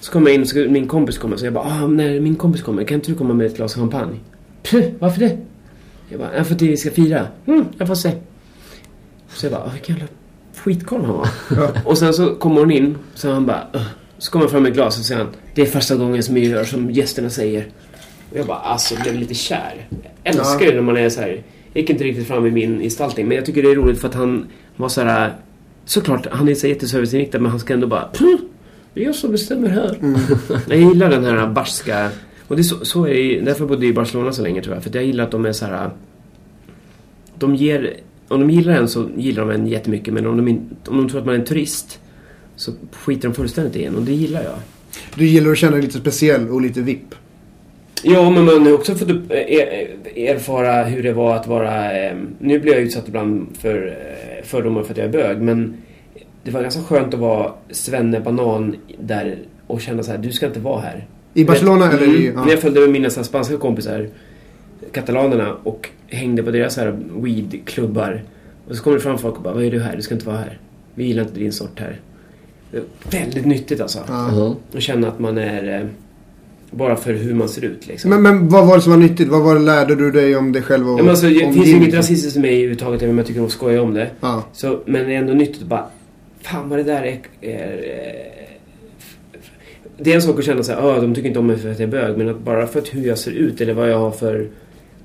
Så 0.00 0.12
kom 0.12 0.26
jag 0.26 0.34
in 0.34 0.40
och 0.42 0.48
så 0.48 0.58
min 0.58 0.88
kompis 0.88 1.18
kommer 1.18 1.36
så 1.36 1.46
jag 1.46 1.52
bara 1.52 1.64
ah, 1.64 1.86
när 1.86 2.20
min 2.20 2.36
kompis 2.36 2.62
kommer 2.62 2.84
kan 2.84 2.94
inte 2.94 3.10
du 3.10 3.16
komma 3.18 3.34
med 3.34 3.46
ett 3.46 3.56
glas 3.56 3.74
champagne? 3.74 4.16
Puh, 4.62 4.84
varför 4.98 5.20
det? 5.20 5.38
Jag 6.08 6.20
bara, 6.20 6.44
för 6.44 6.54
att 6.54 6.62
vi 6.62 6.76
ska 6.76 6.90
fira. 6.90 7.26
Mm, 7.46 7.64
jag 7.78 7.88
får 7.88 7.94
se. 7.94 8.10
Så 9.28 9.46
jag 9.46 9.52
bara, 9.52 9.62
ah, 9.62 9.70
vilken 9.72 9.96
jävla 9.96 10.08
skitkorv 10.56 11.04
han 11.04 11.16
var. 11.16 11.28
och 11.84 11.98
sen 11.98 12.14
så 12.14 12.34
kommer 12.34 12.60
hon 12.60 12.70
in, 12.70 12.98
så 13.14 13.30
han 13.30 13.46
bara, 13.46 13.66
"Ugh." 13.74 13.82
så 14.18 14.30
kommer 14.32 14.44
han 14.44 14.50
fram 14.50 14.62
med 14.62 14.74
glas 14.74 14.98
och 14.98 15.04
säger 15.04 15.20
han, 15.24 15.30
det 15.54 15.62
är 15.62 15.66
första 15.66 15.96
gången 15.96 16.22
som 16.22 16.36
jag 16.36 16.46
gör 16.46 16.64
som 16.64 16.90
gästerna 16.90 17.30
säger. 17.30 17.66
Och 18.30 18.36
jag 18.38 18.46
bara, 18.46 18.58
alltså 18.58 18.94
blev 19.02 19.14
lite 19.14 19.34
kär. 19.34 19.86
Jag 20.24 20.34
älskar 20.34 20.66
ju 20.66 20.74
när 20.74 20.82
man 20.82 20.96
är 20.96 21.08
så 21.08 21.20
här. 21.20 21.28
Jag 21.72 21.80
gick 21.80 21.90
inte 21.90 22.04
riktigt 22.04 22.26
fram 22.26 22.46
i 22.46 22.50
min 22.50 22.80
gestaltning, 22.80 23.28
men 23.28 23.36
jag 23.36 23.46
tycker 23.46 23.62
det 23.62 23.70
är 23.70 23.74
roligt 23.74 24.00
för 24.00 24.08
att 24.08 24.14
han 24.14 24.46
var 24.76 24.88
så 24.88 25.00
här. 25.00 25.32
Såklart, 25.84 26.26
han 26.30 26.48
är 26.48 26.54
så 26.54 26.66
jätteserviceinriktad 26.66 27.38
men 27.38 27.50
han 27.50 27.60
ska 27.60 27.74
ändå 27.74 27.86
bara 27.86 28.08
"Puh, 28.12 28.36
Det 28.94 29.00
är 29.00 29.04
jag 29.04 29.14
som 29.14 29.32
bestämmer 29.32 29.68
här. 29.68 29.98
Jag 30.68 30.78
gillar 30.78 31.10
den 31.10 31.24
här 31.24 31.46
barska... 31.46 32.10
Och 32.48 32.56
det 32.56 32.62
är 32.62 32.64
så, 32.64 32.84
så 32.84 33.06
är 33.06 33.14
det, 33.14 33.40
därför 33.40 33.66
bodde 33.66 33.84
jag 33.86 33.90
i 33.90 33.94
Barcelona 33.94 34.32
så 34.32 34.42
länge 34.42 34.62
tror 34.62 34.74
jag. 34.74 34.82
För 34.84 34.90
jag 34.94 35.04
gillar 35.04 35.24
att 35.24 35.30
de 35.30 35.44
är 35.46 35.52
så 35.52 35.64
här. 35.66 35.90
De 37.38 37.54
ger... 37.54 37.96
Om 38.30 38.40
de 38.40 38.50
gillar 38.50 38.74
en 38.74 38.88
så 38.88 39.08
gillar 39.16 39.46
de 39.46 39.50
en 39.50 39.66
jättemycket 39.66 40.14
men 40.14 40.26
om 40.26 40.36
de, 40.36 40.48
in, 40.48 40.76
om 40.88 40.96
de 40.96 41.08
tror 41.08 41.20
att 41.20 41.26
man 41.26 41.34
är 41.34 41.38
en 41.38 41.44
turist 41.44 42.00
så 42.56 42.72
skiter 42.92 43.28
de 43.28 43.34
fullständigt 43.34 43.76
i 43.76 43.84
en 43.84 43.96
och 43.96 44.02
det 44.02 44.12
gillar 44.12 44.42
jag. 44.42 44.54
Du 45.14 45.26
gillar 45.26 45.50
att 45.50 45.58
känna 45.58 45.72
dig 45.72 45.82
lite 45.82 45.98
speciell 45.98 46.48
och 46.48 46.60
lite 46.60 46.80
vipp. 46.80 47.14
Ja, 48.02 48.30
men 48.30 48.44
man 48.44 48.66
har 48.66 48.72
också 48.72 48.94
fått 48.94 49.10
upp, 49.10 49.30
er, 49.30 49.96
erfara 50.16 50.84
hur 50.84 51.02
det 51.02 51.12
var 51.12 51.36
att 51.36 51.46
vara... 51.46 51.98
Eh, 51.98 52.16
nu 52.38 52.58
blir 52.58 52.72
jag 52.72 52.82
utsatt 52.82 53.08
ibland 53.08 53.46
för 53.58 53.86
eh, 53.86 54.44
fördomar 54.44 54.82
för 54.82 54.92
att 54.92 54.98
jag 54.98 55.06
är 55.06 55.12
bög, 55.12 55.40
men 55.40 55.76
det 56.44 56.50
var 56.50 56.62
ganska 56.62 56.82
skönt 56.82 57.14
att 57.14 57.20
vara 57.20 57.52
svenne 57.70 58.20
banan 58.20 58.76
där 58.98 59.38
och 59.66 59.80
känna 59.80 60.02
så 60.02 60.10
här, 60.10 60.18
du 60.18 60.32
ska 60.32 60.46
inte 60.46 60.60
vara 60.60 60.80
här. 60.80 61.06
I 61.34 61.44
Barcelona 61.44 61.92
eller 61.92 62.20
i... 62.20 62.26
Mm. 62.26 62.44
När 62.44 62.50
jag 62.50 62.60
följde 62.60 62.80
med 62.80 62.90
mina 62.90 63.10
spanska 63.10 63.56
kompisar, 63.56 64.08
katalanerna, 64.92 65.56
och 65.62 65.88
hängde 66.10 66.42
på 66.42 66.50
deras 66.50 66.76
här 66.76 66.98
weedklubbar. 67.22 68.22
Och 68.68 68.76
så 68.76 68.82
kommer 68.82 68.96
det 68.96 69.02
fram 69.02 69.18
folk 69.18 69.36
och 69.36 69.42
bara, 69.42 69.54
vad 69.54 69.64
är 69.64 69.70
du 69.70 69.80
här? 69.80 69.96
Du 69.96 70.02
ska 70.02 70.14
inte 70.14 70.26
vara 70.26 70.36
här. 70.36 70.58
Vi 70.94 71.04
gillar 71.04 71.22
inte 71.22 71.38
din 71.40 71.52
sort 71.52 71.80
här. 71.80 72.00
Det 72.70 72.76
är 72.78 72.84
väldigt 73.20 73.46
nyttigt 73.46 73.80
alltså. 73.80 73.98
Ja. 74.08 74.56
Att 74.74 74.82
känna 74.82 75.08
att 75.08 75.18
man 75.18 75.38
är... 75.38 75.80
Eh, 75.80 75.86
bara 76.72 76.96
för 76.96 77.12
hur 77.12 77.34
man 77.34 77.48
ser 77.48 77.64
ut 77.64 77.86
liksom. 77.86 78.10
Men, 78.10 78.22
men 78.22 78.48
vad 78.48 78.66
var 78.66 78.76
det 78.76 78.82
som 78.82 78.92
var 78.92 78.98
nyttigt? 78.98 79.28
Vad 79.28 79.42
var 79.42 79.54
det 79.54 79.60
lärde 79.60 79.94
du 79.94 80.10
dig 80.10 80.36
om 80.36 80.52
dig 80.52 80.62
själv 80.62 80.88
och 80.90 80.98
Ja, 80.98 81.02
men 81.02 81.10
alltså, 81.10 81.26
det 81.26 81.44
om 81.46 81.52
finns 81.52 81.66
ju 81.66 81.76
inget 81.76 81.94
rasistiskt 81.94 82.36
i 82.36 82.40
mig 82.40 82.50
överhuvudtaget, 82.50 83.02
även 83.02 83.10
om 83.14 83.18
jag 83.18 83.26
tycker 83.26 83.40
om 83.40 83.46
att 83.46 83.52
skoja 83.52 83.82
om 83.82 83.94
det. 83.94 84.10
Ja. 84.20 84.44
Så, 84.52 84.80
men 84.86 85.06
det 85.06 85.14
är 85.14 85.18
ändå 85.18 85.32
nyttigt 85.32 85.62
att 85.62 85.68
bara... 85.68 85.86
Fan 86.42 86.68
vad 86.68 86.78
det 86.78 86.82
där 86.82 87.02
är... 87.02 87.18
är 87.40 87.72
eh, 87.72 88.56
det 89.98 90.10
är 90.10 90.14
en 90.14 90.22
sak 90.22 90.38
att 90.38 90.44
känna 90.44 90.62
så 90.62 90.72
här, 90.72 90.80
"Ah, 90.80 91.00
de 91.00 91.14
tycker 91.14 91.28
inte 91.28 91.38
om 91.40 91.46
mig 91.46 91.58
för 91.58 91.70
att 91.70 91.78
jag 91.78 91.86
är 91.88 91.92
bög, 91.92 92.18
men 92.18 92.28
att 92.28 92.38
bara 92.40 92.66
för 92.66 92.78
att 92.78 92.94
hur 92.94 93.06
jag 93.06 93.18
ser 93.18 93.30
ut 93.30 93.60
eller 93.60 93.74
vad 93.74 93.90
jag 93.90 93.98
har 93.98 94.10
för... 94.10 94.48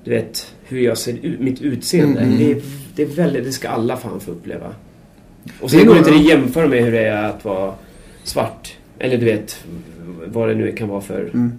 Du 0.04 0.12
vet, 0.12 0.55
hur 0.68 0.80
jag 0.80 0.98
ser 0.98 1.14
ut, 1.26 1.40
mitt 1.40 1.62
utseende. 1.62 2.20
Mm. 2.22 2.38
Det, 2.38 2.52
är, 2.52 2.62
det 2.96 3.02
är 3.04 3.08
väldigt, 3.08 3.44
det 3.44 3.52
ska 3.52 3.70
alla 3.70 3.98
fan 3.98 4.20
få 4.20 4.32
uppleva. 4.32 4.68
Och 4.68 5.70
Det 5.70 5.76
är 5.76 5.80
sen 5.80 5.80
går 5.80 5.88
nog- 5.96 5.98
inte 5.98 6.12
det 6.12 6.18
att 6.18 6.26
jämföra 6.26 6.68
med 6.68 6.84
hur 6.84 6.92
det 6.92 7.00
är 7.08 7.24
att 7.30 7.46
vara 7.46 7.74
svart. 8.24 8.74
Eller 9.00 9.18
du 9.18 9.26
vet, 9.26 9.58
vad 10.26 10.50
det 10.50 10.56
nu 10.56 10.72
kan 10.72 10.88
vara 10.88 11.02
för... 11.02 11.22
Mm. 11.34 11.52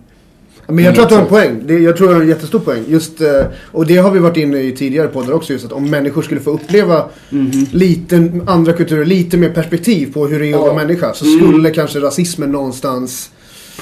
Men 0.68 0.84
jag 0.84 0.94
tror 0.94 1.04
att 1.04 1.08
du 1.10 1.14
har 1.14 1.22
en 1.22 1.28
poäng. 1.28 1.60
Det, 1.66 1.78
jag 1.78 1.96
tror 1.96 2.06
att 2.06 2.10
du 2.10 2.14
har 2.14 2.22
en 2.22 2.28
jättestor 2.28 2.58
poäng. 2.58 2.82
Just, 2.88 3.20
eh, 3.20 3.42
och 3.72 3.86
det 3.86 3.96
har 3.96 4.10
vi 4.10 4.18
varit 4.18 4.36
inne 4.36 4.58
i 4.60 4.72
tidigare 4.72 5.08
poddar 5.08 5.32
också. 5.32 5.52
Just 5.52 5.64
att 5.64 5.72
om 5.72 5.90
människor 5.90 6.22
skulle 6.22 6.40
få 6.40 6.50
uppleva 6.50 7.08
Mhm. 7.30 7.66
lite 7.72 8.30
andra 8.46 8.72
kulturer, 8.72 9.04
lite 9.04 9.36
mer 9.36 9.50
perspektiv 9.50 10.12
på 10.12 10.26
hur 10.26 10.38
det 10.40 10.46
är 10.46 10.48
att 10.48 10.52
Ja. 10.60 10.60
vara 10.60 10.74
människa. 10.74 11.12
Så 11.14 11.24
Mm. 11.24 11.38
skulle 11.38 11.70
kanske 11.70 12.00
rasismen 12.00 12.52
någonstans... 12.52 13.30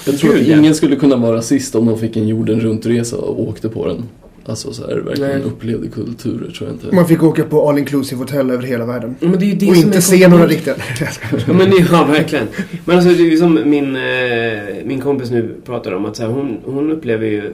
Jag 0.07 0.19
tror 0.19 0.35
att 0.35 0.41
ingen 0.41 0.75
skulle 0.75 0.97
kunna 0.97 1.17
vara 1.17 1.37
rasist 1.37 1.75
om 1.75 1.87
de 1.87 1.99
fick 1.99 2.17
en 2.17 2.29
jorden 2.29 2.61
runt-resa 2.61 3.17
och 3.17 3.41
åkte 3.49 3.69
på 3.69 3.87
den. 3.87 4.03
Alltså 4.47 4.73
så 4.73 4.87
här, 4.87 4.97
verkligen 4.97 5.31
Nej. 5.31 5.43
upplevde 5.43 5.89
kulturer 5.89 6.51
tror 6.51 6.69
jag 6.71 6.77
inte. 6.77 6.95
Man 6.97 7.09
fick 7.09 7.23
åka 7.23 7.45
på 7.45 7.69
all 7.69 7.79
inclusive 7.79 8.19
hotell 8.21 8.51
över 8.51 8.63
hela 8.63 8.87
världen. 8.87 9.17
Ja, 9.21 9.29
men 9.29 9.39
det 9.39 9.45
är 9.45 9.49
ju 9.49 9.55
det 9.55 9.69
och 9.71 9.77
som 9.77 9.85
inte 9.87 9.99
är 9.99 10.01
se 10.01 10.29
några 10.29 10.47
riktiga... 10.47 10.75
Ja, 11.47 11.53
men 11.53 11.71
det- 11.71 11.87
ja, 11.93 12.05
verkligen. 12.05 12.47
Men 12.85 12.97
alltså, 12.97 13.11
det 13.11 13.23
är 13.23 13.31
ju 13.31 13.37
som 13.37 13.55
min, 13.71 13.97
eh, 13.97 14.85
min 14.85 15.01
kompis 15.01 15.31
nu 15.31 15.55
pratar 15.65 15.93
om 15.93 16.05
att 16.05 16.17
så 16.17 16.23
här, 16.23 16.31
hon, 16.31 16.59
hon 16.65 16.91
upplever 16.93 17.27
ju 17.27 17.53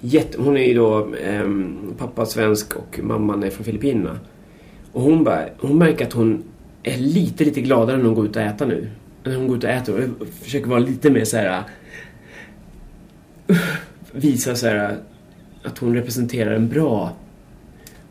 jätte, 0.00 0.38
Hon 0.42 0.56
är 0.56 0.64
ju 0.66 0.74
då 0.74 1.14
eh, 1.14 1.42
pappa 1.98 2.26
svensk 2.26 2.76
och 2.76 3.00
mamman 3.02 3.42
är 3.42 3.50
från 3.50 3.64
Filippinerna. 3.64 4.18
Och 4.92 5.02
hon, 5.02 5.24
bara, 5.24 5.44
hon 5.58 5.78
märker 5.78 6.06
att 6.06 6.12
hon 6.12 6.42
är 6.82 6.98
lite, 6.98 7.44
lite 7.44 7.60
gladare 7.60 7.96
när 7.96 8.04
hon 8.04 8.14
går 8.14 8.26
ut 8.26 8.36
och 8.36 8.42
äter 8.42 8.66
nu. 8.66 8.88
När 9.24 9.36
hon 9.36 9.48
går 9.48 9.56
ut 9.56 9.64
och 9.64 9.70
äter 9.70 10.10
och 10.20 10.26
försöker 10.42 10.66
vara 10.68 10.78
lite 10.80 11.10
mer 11.10 11.24
så 11.24 11.36
här 11.36 11.62
visa 14.12 14.54
så 14.54 14.66
här 14.66 14.96
att 15.68 15.78
hon 15.78 15.94
representerar 15.94 16.54
en 16.54 16.68
bra... 16.68 17.12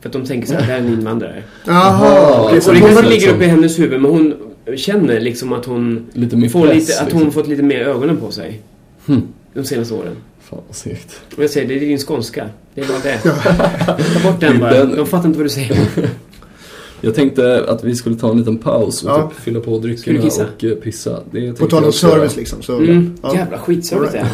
För 0.02 0.10
att 0.10 0.14
de 0.14 0.26
tänker 0.26 0.48
så 0.48 0.54
här, 0.54 0.60
det 0.60 0.66
här 0.66 0.74
är 0.76 0.80
en 0.80 0.94
invandrare. 0.94 1.44
Jaha. 1.66 2.42
Och 2.42 2.52
det 2.52 2.66
hon 2.66 2.80
kanske 2.80 3.10
ligger 3.10 3.34
uppe 3.34 3.44
i 3.44 3.48
hennes 3.48 3.80
huvud 3.80 4.02
men 4.02 4.12
hon 4.12 4.34
känner 4.76 5.20
liksom 5.20 5.54
att 5.54 5.66
hon 5.66 6.06
Lite 6.14 6.38
mer 6.38 6.50
får 6.50 6.68
press, 6.68 6.76
lite, 6.76 7.02
att 7.02 7.12
hon 7.12 7.22
liksom. 7.22 7.32
fått 7.32 7.48
lite 7.48 7.64
mer 7.64 7.80
ögonen 7.80 8.18
på 8.18 8.32
sig. 8.32 8.62
Hmm. 9.06 9.22
De 9.54 9.64
senaste 9.64 9.94
åren. 9.94 10.16
Fan 10.40 10.60
vad 10.68 10.76
segt. 10.76 11.22
Och 11.38 11.44
jag 11.44 11.50
säger, 11.50 11.68
det 11.68 11.76
är 11.76 11.80
din 11.80 11.98
skånska. 11.98 12.50
Det 12.74 12.82
är 12.82 12.88
bara 12.88 13.00
det. 13.00 13.18
Ta 14.14 14.32
bort 14.32 14.40
den 14.40 14.60
bara. 14.60 14.86
De 14.86 15.06
fattar 15.06 15.28
inte 15.28 15.40
vad 15.40 15.46
du 15.46 15.50
säger. 15.50 15.78
Jag 17.02 17.16
tänkte 17.16 17.66
att 17.68 17.84
vi 17.84 17.96
skulle 17.96 18.16
ta 18.16 18.32
en 18.32 18.38
liten 18.38 18.58
paus 18.58 19.04
och 19.04 19.10
Ja. 19.10 19.30
typ 19.30 19.40
fylla 19.40 19.60
på 19.60 19.78
Ska 19.80 19.88
dryckerna 19.88 20.20
och 20.58 20.64
eh, 20.64 20.72
pissa. 20.76 21.20
Det 21.32 21.54
På 21.60 21.66
tal 21.66 21.84
om 21.86 21.94
service 21.94 22.36
liksom. 22.36 22.62
Så, 22.62 22.78
Mm. 22.78 23.18
ja. 23.24 23.36
Jävla 23.36 23.58
skitservice 23.58 24.12
det 24.12 24.18
är. 24.18 24.28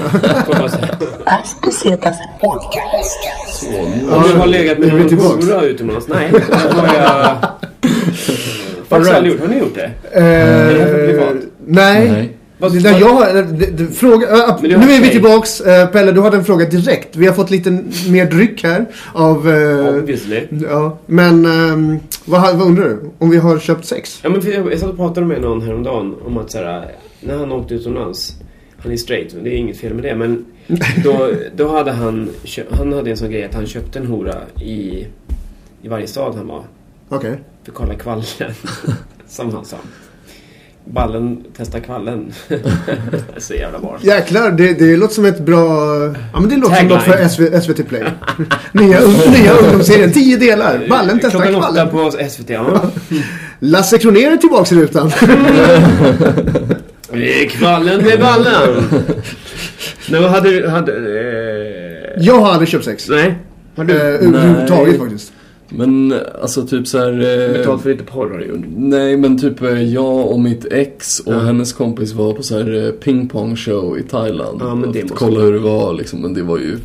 Om 4.15 4.23
du 4.23 4.33
har 4.33 4.47
legat 4.47 4.77
med 4.79 4.87
någon 4.93 5.19
hora 5.19 5.61
utomlands? 5.61 6.07
Nej, 6.07 6.31
det 6.49 6.55
har 6.79 6.95
jag 6.95 7.37
faktiskt 8.87 9.13
aldrig 9.13 9.33
gjort. 9.33 9.41
Har 9.41 9.47
ni 9.47 9.59
gjort 9.59 9.75
det? 9.75 9.91
det 10.13 10.19
här 10.79 10.85
för 10.87 11.07
privat? 11.07 11.33
Nej. 11.65 12.09
Nej. 12.11 12.37
Vad- 12.57 12.83
Det 12.83 12.89
jag 12.99 13.09
har, 13.13 13.33
det, 13.33 13.65
det, 13.77 13.87
fråga, 13.87 14.27
äh, 14.47 14.61
nu 14.61 14.73
är 14.91 15.01
vi 15.01 15.09
tillbaks. 15.09 15.61
Eh, 15.61 15.87
Pelle, 15.87 16.11
du 16.11 16.21
hade 16.21 16.37
en 16.37 16.45
fråga 16.45 16.65
direkt. 16.65 17.15
Vi 17.15 17.27
har 17.27 17.33
fått 17.33 17.49
lite 17.51 17.71
mer 18.09 18.25
dryck 18.31 18.63
här. 18.63 18.85
Av... 19.13 19.49
eh, 19.49 19.95
Obviously. 19.97 20.47
ja, 20.69 20.97
men 21.05 21.45
ehm, 21.45 21.99
vad, 22.25 22.55
vad 22.57 22.67
undrar 22.67 22.83
du? 22.89 22.99
Om 23.17 23.29
vi 23.29 23.37
har 23.37 23.59
köpt 23.59 23.85
sex? 23.85 24.19
Ja, 24.23 24.29
men 24.29 24.51
jag, 24.51 24.71
jag 24.71 24.79
satt 24.79 24.89
och 24.89 24.95
pratade 24.97 25.25
med 25.27 25.41
någon 25.41 25.61
häromdagen 25.61 26.15
om 26.25 26.37
att 26.37 26.51
så 26.51 26.57
här, 26.57 26.91
när 27.21 27.37
han 27.37 27.51
åkte 27.51 27.73
utomlands, 27.73 28.35
han 28.77 28.91
är 28.91 28.97
straight, 28.97 29.35
det 29.43 29.49
är 29.49 29.55
inget 29.57 29.77
fel 29.77 29.93
med 29.93 30.03
det, 30.03 30.15
men 30.15 30.45
då, 31.03 31.29
då 31.55 31.67
hade 31.67 31.91
han, 31.91 32.29
han 32.71 32.93
hade 32.93 33.11
en 33.11 33.17
sån 33.17 33.31
grej 33.31 33.43
att 33.45 33.53
han 33.53 33.65
köpte 33.65 33.99
en 33.99 34.05
hora 34.07 34.35
i, 34.61 35.07
i 35.81 35.87
varje 35.87 36.07
stad 36.07 36.35
han 36.35 36.47
var, 36.47 36.63
Okej. 37.09 37.39
för 37.63 37.71
att 37.71 37.77
kolla 37.77 37.93
kvallen, 37.95 38.23
som 39.27 39.51
han 39.55 39.65
sa. 39.65 39.77
Ballen 40.85 41.43
testar 41.57 41.79
kvallen. 41.79 42.33
så 43.37 43.53
jävla 43.53 43.79
bra. 43.79 43.97
Jäklar, 44.01 44.51
det, 44.51 44.73
det 44.73 44.97
låter 44.97 45.13
som 45.15 45.25
ett 45.25 45.39
bra... 45.39 45.67
Ja 46.33 46.39
men 46.39 46.49
det 46.49 46.55
låter 46.57 46.75
som 46.75 46.87
något 46.87 47.05
Tagline. 47.05 47.29
för 47.29 47.29
SV, 47.29 47.61
SVT 47.61 47.87
Play. 47.89 48.03
nya, 48.71 48.99
nya 49.31 49.53
ungdomsserien, 49.53 50.11
tio 50.11 50.37
delar. 50.37 50.85
Ballen 50.89 51.19
testar 51.21 51.39
Klockan 51.39 51.55
åtta 51.55 51.67
kvallen. 51.87 51.89
på 51.89 52.11
SVT, 52.29 52.49
ja. 52.49 52.81
Lasse 53.59 53.97
Kronér 53.97 54.31
är 54.31 54.37
tillbaks 54.37 54.71
i 54.71 54.75
rutan. 54.75 55.11
Eh, 57.13 57.47
Kvallen 57.49 58.03
med 58.05 58.19
ballen! 58.19 58.83
Nej, 60.09 60.21
vad 60.21 60.29
hade 60.31 60.49
du... 60.49 60.67
Hade, 60.67 60.91
eh, 60.93 62.23
Jag 62.25 62.39
har 62.39 62.51
aldrig 62.51 62.69
köpt 62.69 62.85
sex. 62.85 63.09
nej. 63.09 63.35
Har 63.75 63.83
du 63.83 63.93
Eh, 63.93 63.99
överhuvudtaget 64.05 64.99
faktiskt. 64.99 65.33
Men 65.77 66.13
alltså 66.41 66.65
typ 66.67 66.87
så 66.87 66.97
här... 66.97 67.11
eh, 67.11 67.53
betalt 67.57 67.81
för 67.81 67.89
lite 67.89 68.03
porr 68.03 68.29
har 68.29 68.37
du 68.37 68.45
gjort? 68.45 68.65
Nej 68.77 69.17
men 69.17 69.37
typ 69.39 69.61
eh, 69.61 69.81
jag 69.93 70.27
och 70.31 70.39
mitt 70.39 70.65
ex 70.65 71.19
och 71.19 71.33
Ja. 71.33 71.39
hennes 71.39 71.73
kompis 71.73 72.13
var 72.13 72.33
på 72.33 72.43
så 72.43 72.57
här 72.57 72.85
eh, 72.85 72.91
pingpong 72.91 73.55
show 73.55 73.97
i 73.97 74.03
Thailand. 74.03 74.57
Ja, 74.61 74.75
men 74.75 74.91
det 74.91 75.01
måste 75.01 75.15
kolla 75.17 75.39
hur 75.39 75.53
det 75.53 75.59
var 75.59 75.93
liksom, 75.93 76.19
men 76.21 76.33
det 76.33 76.43
var 76.43 76.57
ju 76.57 76.77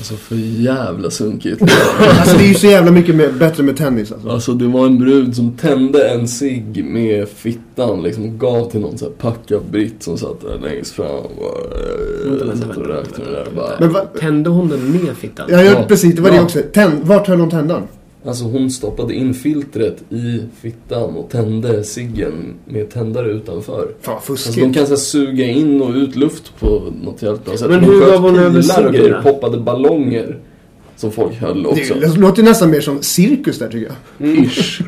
Alltså 0.00 0.14
för 0.14 0.34
jävla 0.36 1.10
sunkigt. 1.10 1.62
Alltså 1.62 2.36
det 2.38 2.44
är 2.44 2.48
ju 2.48 2.54
så 2.54 2.66
jävla 2.66 2.90
mycket 2.90 3.14
mer, 3.14 3.28
bättre 3.38 3.62
med 3.62 3.76
tennis 3.76 4.12
alltså. 4.12 4.28
Alltså 4.28 4.52
det 4.52 4.66
var 4.66 4.86
en 4.86 4.98
brud 4.98 5.36
som 5.36 5.52
tände 5.56 6.08
en 6.08 6.28
cigg 6.28 6.84
med 6.84 7.28
fittan 7.28 8.02
liksom 8.02 8.24
och 8.24 8.38
gav 8.40 8.70
till 8.70 8.80
någon 8.80 8.98
så 8.98 9.04
här 9.04 9.12
packad 9.12 9.62
britt 9.70 10.02
som 10.02 10.18
satt 10.18 10.40
där 10.40 10.68
längst 10.68 10.92
fram 10.92 11.06
och 11.06 11.30
bara, 11.40 12.30
Vänta, 12.30 12.44
vänta, 12.44 12.66
satt 12.66 12.76
och 12.76 12.82
vänta, 12.82 12.94
rökte 12.94 13.10
vänta, 13.20 13.24
den 13.24 13.32
där 13.32 13.44
vänta. 13.44 13.56
bara. 13.60 13.76
Men 13.80 13.92
va, 13.92 14.00
Tände 14.20 14.50
hon 14.50 14.68
den 14.68 14.90
med 14.92 15.16
fittan? 15.16 15.46
ja, 15.50 15.62
ja, 15.62 15.72
Ja. 15.72 15.84
precis, 15.88 16.14
det 16.14 16.22
var 16.22 16.30
det 16.30 16.36
Ja. 16.36 16.42
också. 16.42 16.58
Tänd, 16.72 16.92
vart 17.02 17.26
höll 17.28 17.40
hon 17.40 17.50
tändan? 17.50 17.82
Alltså 18.24 18.44
hon 18.44 18.70
stoppade 18.70 19.14
in 19.14 19.34
filtret 19.34 20.02
i 20.10 20.40
fittan 20.60 21.16
och 21.16 21.30
tände 21.30 21.84
ciggen 21.84 22.32
med 22.64 22.90
tändare 22.90 23.30
utanför. 23.30 23.74
Fan 23.74 23.90
vad 24.02 24.14
Alltså 24.16 24.32
fuskigt. 24.32 24.56
de 24.56 24.72
kan 24.74 24.86
så 24.86 24.90
här, 24.92 24.96
suga 24.96 25.46
in 25.46 25.82
och 25.82 25.94
ut 25.94 26.16
luft 26.16 26.52
på 26.60 26.82
något 27.04 27.22
jävligt 27.22 27.44
bra 27.44 27.56
sätt. 27.56 27.70
Men 27.70 27.80
hur 27.80 28.00
gav 28.00 28.22
hon 28.22 28.38
över 28.38 29.22
då? 29.22 29.32
poppade 29.32 29.58
ballonger. 29.58 30.38
Som 30.96 31.12
folk 31.12 31.34
höll 31.34 31.66
också. 31.66 31.94
Det 31.94 32.16
låter 32.16 32.42
nästan 32.42 32.70
mer 32.70 32.80
som 32.80 33.02
cirkus 33.02 33.58
där 33.58 33.68
tycker 33.68 33.92
jag. 34.18 34.28
Ish. 34.44 34.82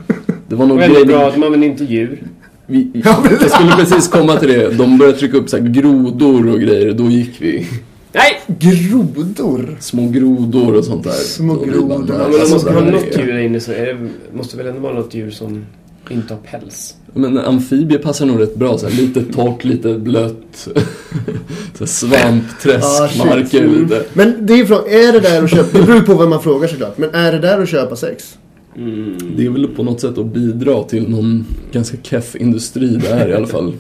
Det 0.49 0.55
var 0.55 0.67
nog 0.67 0.79
Väldigt 0.79 1.07
bra 1.07 1.29
att 1.29 1.37
man 1.37 1.53
vill 1.53 1.63
inte 1.63 1.85
djur. 1.85 2.23
Vi, 2.67 2.91
jag 3.05 3.51
skulle 3.51 3.73
precis 3.77 4.09
komma 4.09 4.37
till 4.37 4.49
det. 4.49 4.69
De 4.79 4.99
började 4.99 5.19
trycka 5.19 5.37
upp 5.37 5.49
så 5.49 5.57
här 5.57 5.69
grodor 5.69 6.49
och 6.49 6.61
grejer. 6.61 6.93
Då 6.93 7.05
gick 7.05 7.43
vi. 7.43 7.67
Nej! 8.13 8.41
Grodor. 8.59 9.77
Små 9.81 10.09
grodor 10.09 10.75
och 10.77 10.85
sånt 10.85 11.05
där. 11.05 11.13
Små 11.13 11.55
grodor. 11.55 11.89
man- 11.89 12.07
Ja, 12.09 12.29
men 12.29 12.43
om 12.43 12.51
man 12.51 12.61
ska 12.61 12.71
det 12.71 12.81
ha 12.81 12.91
något 12.91 13.19
djur 13.19 13.27
där 13.33 13.39
inne 13.39 13.61
så 13.61 13.73
är 13.73 13.87
det, 13.87 14.09
måste 14.37 14.57
väl 14.57 14.67
ändå 14.67 14.81
vara 14.81 14.93
något 14.95 15.15
djur 15.15 15.31
som 15.31 15.65
inte 16.11 16.35
har 16.35 16.41
päls. 16.41 16.95
Men 17.15 17.39
amfibier 17.39 17.99
passar 17.99 18.27
nog 18.27 18.41
rätt 18.41 18.55
bra. 18.57 18.79
Så 18.79 18.89
här, 18.89 18.97
lite 18.97 19.23
torrt, 19.25 19.65
lite 19.65 19.95
blött. 19.99 20.69
så 21.79 21.87
svampträskmarker 21.87 23.65
Ah, 23.65 23.71
lite. 23.81 24.05
Men 24.13 24.47
det 24.47 24.53
är 24.53 24.57
ju 24.57 24.67
från, 24.67 24.79
är 24.79 25.13
det 25.13 25.21
där 25.21 25.43
att 25.45 25.51
köpa, 25.51 25.79
det 25.79 25.85
beror 25.87 26.01
på 26.01 26.15
vad 26.15 26.29
man 26.29 26.43
frågar 26.43 26.69
såklart. 26.69 26.99
Men 26.99 27.15
är 27.15 27.33
det 27.33 27.39
där 27.39 27.63
att 27.63 27.69
köpa 27.69 27.97
sex? 27.97 28.39
Mm. 28.77 29.17
Det 29.37 29.47
är 29.47 29.51
väl 29.51 29.69
på 29.69 29.83
något 29.83 30.01
sätt 30.01 30.19
att 30.19 30.27
bidra 30.27 30.83
till 30.83 31.11
någon 31.11 31.47
ganska 31.73 31.97
keff 32.03 32.37
industri 32.37 32.87
där 32.89 33.29
i 33.29 33.35
alla 33.35 33.47
fall. 33.47 33.73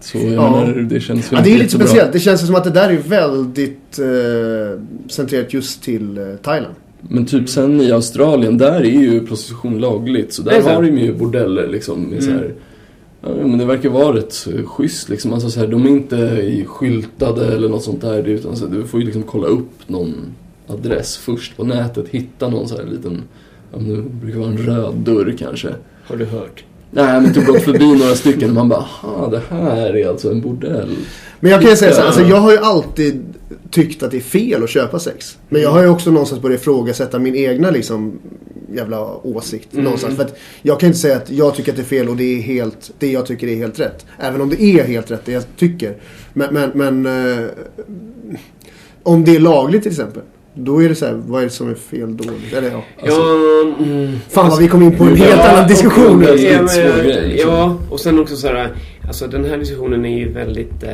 Så 0.00 0.18
jag 0.18 0.26
Ja. 0.26 0.50
menar, 0.66 0.74
det 0.80 1.00
känns 1.00 1.32
väl 1.32 1.38
Ja, 1.38 1.44
det 1.44 1.50
är 1.50 1.52
lite 1.52 1.64
jättebra. 1.64 1.86
speciellt. 1.86 2.12
Det 2.12 2.20
känns 2.20 2.46
som 2.46 2.54
att 2.54 2.64
det 2.64 2.70
där 2.70 2.90
är 2.90 2.96
väldigt 2.98 3.98
eh, 3.98 4.82
centrerat 5.10 5.54
just 5.54 5.82
till 5.82 6.18
eh, 6.18 6.24
Thailand. 6.42 6.74
Men 7.00 7.26
typ 7.26 7.48
sen 7.48 7.80
i 7.80 7.92
Australien, 7.92 8.58
där 8.58 8.80
är 8.80 8.84
ju 8.84 9.26
prostitution 9.26 9.78
lagligt. 9.80 10.32
Så 10.32 10.42
där 10.42 10.62
har 10.62 10.82
de 10.82 10.98
ju 10.98 11.14
bordeller 11.14 11.68
liksom. 11.68 12.02
Med 12.02 12.22
så 12.24 12.30
här, 12.30 12.54
ja, 13.22 13.28
men 13.28 13.58
det 13.58 13.64
verkar 13.64 13.88
vara 13.88 14.16
rätt 14.16 14.46
eh, 14.54 14.64
schysst 14.66 15.08
liksom. 15.08 15.32
Alltså 15.32 15.50
så 15.50 15.60
här, 15.60 15.66
de 15.66 15.86
är 15.86 15.90
inte 15.90 16.16
i 16.42 16.64
skyltade 16.68 17.46
eller 17.54 17.68
något 17.68 17.82
sånt 17.82 18.00
där. 18.00 18.28
Utan 18.28 18.56
så 18.56 18.68
här, 18.68 18.74
du 18.76 18.84
får 18.86 19.00
ju 19.00 19.06
liksom 19.06 19.22
kolla 19.22 19.46
upp 19.46 19.70
någon 19.86 20.14
adress 20.66 21.16
först 21.16 21.56
på 21.56 21.64
nätet. 21.64 22.08
Hitta 22.08 22.48
någon 22.48 22.68
så 22.68 22.76
här 22.76 22.84
liten, 22.84 23.22
ja, 23.72 23.78
men 23.78 23.96
det 23.96 24.02
brukar 24.02 24.38
vara 24.38 24.50
en 24.50 24.58
röd 24.58 24.94
dörr 24.94 25.34
kanske. 25.38 25.68
Har 26.04 26.16
du 26.16 26.24
hört? 26.24 26.64
Nej 26.90 27.20
men 27.20 27.34
typ 27.34 27.46
gått 27.46 27.62
förbi 27.62 27.98
några 27.98 28.14
stycken 28.14 28.48
och 28.48 28.54
man 28.54 28.68
bara, 28.68 28.78
aha 29.02 29.28
det 29.28 29.42
här 29.50 29.96
är 29.96 30.08
alltså 30.08 30.30
en 30.30 30.40
bordell. 30.40 30.96
Men 31.40 31.50
jag 31.52 31.60
kan 31.60 31.70
ju 31.70 31.76
säga 31.76 31.92
så 31.92 32.00
här, 32.00 32.06
alltså 32.06 32.22
jag 32.22 32.36
har 32.36 32.52
ju 32.52 32.58
alltid 32.58 33.34
tyckt 33.70 34.02
att 34.02 34.10
det 34.10 34.16
är 34.16 34.20
fel 34.20 34.64
att 34.64 34.70
köpa 34.70 34.98
sex. 34.98 35.38
Men 35.48 35.62
jag 35.62 35.70
har 35.70 35.82
ju 35.82 35.88
också 35.88 36.10
någonstans 36.10 36.42
börjat 36.42 36.60
ifrågasätta 36.60 37.18
min 37.18 37.36
egna 37.36 37.70
liksom 37.70 38.18
jävla 38.74 39.26
åsikt 39.26 39.72
Mm. 39.72 39.84
någonstans. 39.84 40.16
För 40.16 40.24
att 40.24 40.38
jag 40.62 40.80
kan 40.80 40.86
inte 40.86 40.98
säga 40.98 41.16
att 41.16 41.30
jag 41.30 41.54
tycker 41.54 41.72
att 41.72 41.76
det 41.76 41.82
är 41.82 41.84
fel 41.84 42.08
och 42.08 42.16
det 42.16 42.38
är 42.38 42.42
helt, 42.42 42.90
det 42.98 43.12
jag 43.12 43.26
tycker 43.26 43.46
är 43.48 43.56
helt 43.56 43.80
rätt. 43.80 44.06
Även 44.18 44.40
om 44.40 44.48
det 44.50 44.62
är 44.62 44.84
helt 44.84 45.10
rätt 45.10 45.20
det 45.24 45.32
jag 45.32 45.42
tycker. 45.56 45.96
Men, 46.32 46.54
men, 46.54 46.70
men 46.74 47.06
eh, 47.38 47.44
om 49.02 49.24
det 49.24 49.36
är 49.36 49.40
lagligt 49.40 49.82
till 49.82 49.92
exempel. 49.92 50.22
Då 50.64 50.82
är 50.82 50.88
det 50.88 50.94
så 50.94 51.06
här, 51.06 51.14
vad 51.26 51.40
är 51.40 51.44
det 51.44 51.50
som 51.50 51.70
är 51.70 51.74
fel 51.74 52.16
då? 52.16 52.24
Eller 52.56 52.70
ja. 52.70 52.82
Alltså, 53.02 53.20
ja, 53.20 53.74
mm. 53.84 54.18
Fan 54.28 54.48
vad 54.48 54.58
vi 54.58 54.68
kom 54.68 54.82
in 54.82 54.96
på 54.98 55.04
en 55.04 55.16
helt 55.16 55.30
Ja, 55.30 55.50
annan 55.50 55.68
diskussion. 55.68 56.20
väldigt 56.20 56.50
Ja, 56.52 56.62
men, 56.62 57.28
liksom. 57.28 57.50
ja, 57.50 57.78
och 57.90 58.00
sen 58.00 58.18
också 58.18 58.36
så 58.36 58.46
här, 58.46 58.68
alltså 59.08 59.26
den 59.26 59.44
här 59.44 59.58
diskussionen 59.58 60.04
är 60.04 60.18
ju 60.18 60.32
väldigt, 60.32 60.82
eh, 60.82 60.92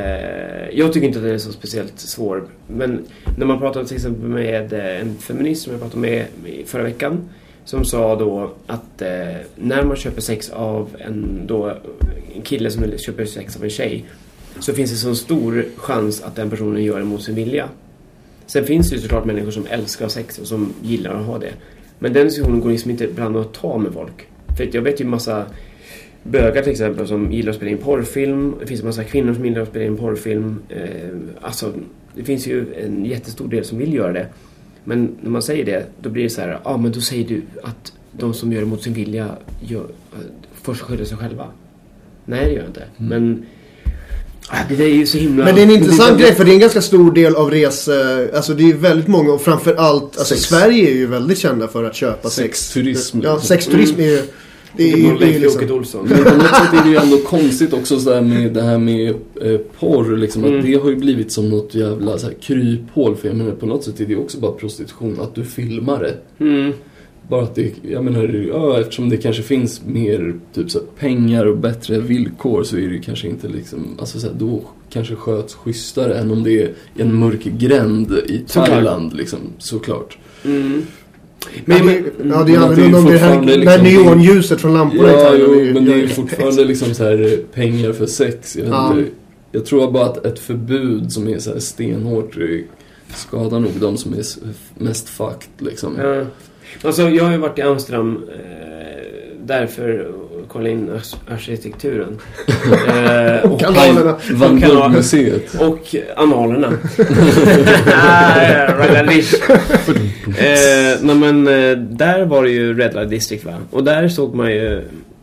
jag 0.72 0.92
tycker 0.92 1.06
inte 1.06 1.18
att 1.18 1.24
den 1.24 1.34
är 1.34 1.38
så 1.38 1.52
speciellt 1.52 2.00
svår. 2.00 2.44
Men 2.66 3.04
när 3.38 3.46
man 3.46 3.58
pratar 3.58 3.84
till 3.84 3.96
exempel 3.96 4.28
med 4.28 4.72
eh, 4.72 5.00
en 5.00 5.16
feminist 5.18 5.62
som 5.62 5.72
jag 5.72 5.80
pratade 5.82 6.00
med 6.00 6.24
förra 6.66 6.82
veckan. 6.82 7.28
Som 7.64 7.84
sa 7.84 8.16
då 8.16 8.50
att 8.66 9.02
eh, 9.02 9.08
när 9.56 9.82
man 9.84 9.96
köper 9.96 10.20
sex 10.20 10.50
av 10.50 10.88
en, 10.98 11.40
då, 11.46 11.72
en 12.36 12.42
kille 12.42 12.70
som 12.70 12.84
köper 12.98 13.24
sex 13.24 13.56
av 13.56 13.64
en 13.64 13.70
tjej. 13.70 14.04
Så 14.60 14.72
finns 14.72 14.90
det 14.90 14.96
så 14.96 15.14
stor 15.14 15.64
chans 15.76 16.22
att 16.22 16.36
den 16.36 16.50
personen 16.50 16.84
gör 16.84 16.98
det 16.98 17.04
mot 17.04 17.22
sin 17.22 17.34
vilja. 17.34 17.68
Sen 18.46 18.64
finns 18.64 18.90
det 18.90 18.96
ju 18.96 19.02
såklart 19.02 19.24
människor 19.24 19.50
som 19.50 19.66
älskar 19.66 20.08
sex 20.08 20.38
och 20.38 20.46
som 20.46 20.72
gillar 20.82 21.14
att 21.14 21.26
ha 21.26 21.38
det. 21.38 21.52
Men 21.98 22.12
den 22.12 22.24
diskussionen 22.26 22.60
går 22.60 22.70
liksom 22.70 22.90
inte 22.90 23.04
ibland 23.04 23.36
att 23.36 23.54
ta 23.54 23.78
med 23.78 23.92
folk. 23.92 24.26
För 24.56 24.68
jag 24.72 24.82
vet 24.82 25.00
ju 25.00 25.04
massa 25.04 25.46
bögar 26.22 26.62
till 26.62 26.72
exempel 26.72 27.06
som 27.06 27.32
gillar 27.32 27.50
att 27.50 27.56
spela 27.56 27.70
in 27.70 27.78
porrfilm. 27.78 28.54
Det 28.60 28.66
finns 28.66 28.80
en 28.80 28.86
massa 28.86 29.04
kvinnor 29.04 29.34
som 29.34 29.44
gillar 29.44 29.60
att 29.60 29.68
spela 29.68 29.84
in 29.84 29.96
porrfilm. 29.96 30.58
Eh, 30.68 31.10
alltså, 31.40 31.72
det 32.14 32.24
finns 32.24 32.46
ju 32.46 32.74
en 32.74 33.04
jättestor 33.04 33.48
del 33.48 33.64
som 33.64 33.78
vill 33.78 33.94
göra 33.94 34.12
det. 34.12 34.26
Men 34.84 35.16
när 35.20 35.30
man 35.30 35.42
säger 35.42 35.64
det, 35.64 35.86
då 36.00 36.10
blir 36.10 36.22
det 36.22 36.30
så 36.30 36.40
här, 36.40 36.48
ja 36.48 36.60
ah, 36.64 36.76
men 36.76 36.92
då 36.92 37.00
säger 37.00 37.28
du 37.28 37.42
att 37.62 37.92
de 38.12 38.34
som 38.34 38.52
gör 38.52 38.60
det 38.60 38.66
mot 38.66 38.82
sin 38.82 38.92
vilja 38.92 39.28
gör, 39.60 39.84
eh, 39.84 40.18
får 40.52 40.74
skylla 40.74 41.04
sig 41.04 41.16
själva. 41.16 41.46
Nej, 42.24 42.44
det 42.44 42.52
gör 42.52 42.60
jag 42.60 42.68
inte. 42.68 42.84
Men 42.96 43.32
ah, 43.42 43.55
det 44.68 44.74
där 44.76 44.84
är 44.84 44.88
ju 44.88 45.06
så 45.06 45.18
himla... 45.18 45.44
Men 45.44 45.54
det 45.54 45.60
är 45.60 45.64
en 45.64 45.70
intressant 45.70 46.18
det- 46.18 46.24
grej 46.24 46.34
för 46.34 46.44
det 46.44 46.50
är 46.50 46.54
en 46.54 46.60
ganska 46.60 46.82
stor 46.82 47.12
del 47.12 47.34
av 47.34 47.50
rese... 47.50 48.28
Alltså 48.34 48.54
det 48.54 48.62
är 48.62 48.66
ju 48.66 48.76
väldigt 48.76 49.08
många 49.08 49.32
och 49.32 49.42
framförallt... 49.42 50.18
Alltså 50.18 50.34
Sex. 50.34 50.40
Sverige 50.42 50.90
är 50.90 50.94
ju 50.94 51.06
väldigt 51.06 51.38
kända 51.38 51.68
för 51.68 51.84
att 51.84 51.94
köpa 51.94 52.30
sex. 52.30 52.58
Sexturism, 52.60 53.20
Ja, 53.22 53.40
sexturism 53.40 54.00
är 54.00 54.04
ju... 54.04 54.22
Det 54.76 54.92
är 54.92 54.96
ju, 54.96 55.02
Det 55.18 55.18
det 55.26 55.34
är 55.34 55.38
liksom... 55.40 55.70
Olsson. 55.70 56.06
Men 56.08 56.24
på 56.24 56.30
något 56.30 56.46
sätt 56.46 56.72
är 56.80 56.84
det 56.84 56.90
ju 56.90 56.96
ändå 56.96 57.18
konstigt 57.18 57.72
också 57.72 58.00
så 58.00 58.10
där 58.10 58.20
med 58.20 58.52
det 58.52 58.62
här 58.62 58.78
med 58.78 59.08
eh, 59.42 59.58
porr 59.78 60.16
liksom. 60.16 60.44
Mm. 60.44 60.58
Att 60.58 60.64
det 60.66 60.74
har 60.74 60.90
ju 60.90 60.96
blivit 60.96 61.32
som 61.32 61.48
något 61.48 61.74
jävla 61.74 62.18
så 62.18 62.26
här, 62.26 62.34
kryphål. 62.42 63.16
För 63.16 63.28
jag 63.28 63.36
menar 63.36 63.52
på 63.52 63.66
något 63.66 63.84
sätt 63.84 64.00
är 64.00 64.04
det 64.04 64.12
ju 64.12 64.18
också 64.18 64.38
bara 64.38 64.52
prostitution. 64.52 65.18
Att 65.20 65.34
du 65.34 65.44
filmar 65.44 66.00
det. 66.02 66.44
Mm. 66.44 66.72
Bara 67.28 67.42
att 67.42 67.54
det, 67.54 67.72
jag 67.90 68.04
menar, 68.04 68.46
ja, 68.48 68.80
eftersom 68.80 69.08
det 69.08 69.16
kanske 69.16 69.42
finns 69.42 69.80
mer 69.86 70.34
typ 70.54 70.70
så 70.70 70.78
här, 70.78 70.86
pengar 70.98 71.46
och 71.46 71.56
bättre 71.58 71.98
villkor 72.00 72.62
så 72.64 72.76
är 72.76 72.88
det 72.88 72.98
kanske 72.98 73.28
inte 73.28 73.48
liksom, 73.48 73.86
alltså 73.98 74.20
så 74.20 74.26
här, 74.26 74.34
då 74.34 74.62
kanske 74.90 75.14
sköts 75.14 75.54
schysstare 75.54 76.14
än 76.14 76.30
om 76.30 76.42
det 76.42 76.62
är 76.62 76.70
en 76.96 77.14
mörk 77.14 77.44
gränd 77.44 78.12
i 78.12 78.42
Såklart. 78.46 78.68
Thailand 78.68 79.12
liksom, 79.14 79.38
såklart. 79.58 80.18
Mm. 80.44 80.82
Men, 81.64 81.86
Men, 81.86 81.94
ja, 81.94 82.02
men, 82.18 82.46
det 82.46 82.52
är 82.52 82.58
det 82.58 82.64
annorlunda 82.64 82.98
om 82.98 83.04
det 83.04 83.18
här, 83.18 83.42
liksom- 83.42 83.82
neonljuset 83.82 84.60
från 84.60 84.74
lamporna 84.74 85.08
i 85.08 85.12
Ja, 85.12 85.18
Thailand 85.18 85.54
jo, 85.66 85.74
men 85.74 85.84
det 85.84 85.92
är 85.92 85.96
ju 85.96 86.08
fortfarande 86.08 86.64
liksom 86.64 86.94
så 86.94 87.04
här 87.04 87.40
pengar 87.54 87.92
för 87.92 88.06
sex. 88.06 88.56
Jag, 88.56 88.68
Ja. 88.68 88.96
inte, 88.98 89.10
jag 89.52 89.66
tror 89.66 89.90
bara 89.92 90.04
att 90.04 90.26
ett 90.26 90.38
förbud 90.38 91.12
som 91.12 91.28
är 91.28 91.38
så 91.38 91.52
här 91.52 91.58
stenhårt 91.58 92.36
skadar 93.14 93.60
nog 93.60 93.72
de 93.80 93.96
som 93.96 94.12
är 94.14 94.24
mest 94.84 95.08
fucked 95.08 95.48
liksom. 95.58 95.96
Ja. 96.00 96.24
Alltså, 96.82 97.10
jag 97.10 97.24
har 97.24 97.32
ju 97.32 97.38
varit 97.38 97.58
i 97.58 97.62
Amsterdam 97.62 98.24
eh, 98.32 98.36
därför 99.38 100.12
kolla 100.48 100.68
in 100.68 100.90
arkitekturen. 101.28 102.18
eh, 102.88 103.52
och, 103.52 103.60
Kanalerna. 103.60 104.16
Van 104.32 104.60
Gogh-museet. 104.60 105.54
och 105.60 105.94
analerna. 106.16 106.68
Raggarlish. 108.78 109.34
eh, 110.38 110.98
nej, 111.02 111.14
men 111.14 111.48
eh, 111.48 111.78
där 111.78 112.24
var 112.24 112.44
det 112.44 112.50
ju 112.50 112.74
Red 112.74 112.94
Light 112.94 113.10
District 113.10 113.44
va? 113.44 113.54
Och 113.70 113.84
där 113.84 114.08
såg 114.08 114.34
man 114.34 114.52
ju, 114.52 114.82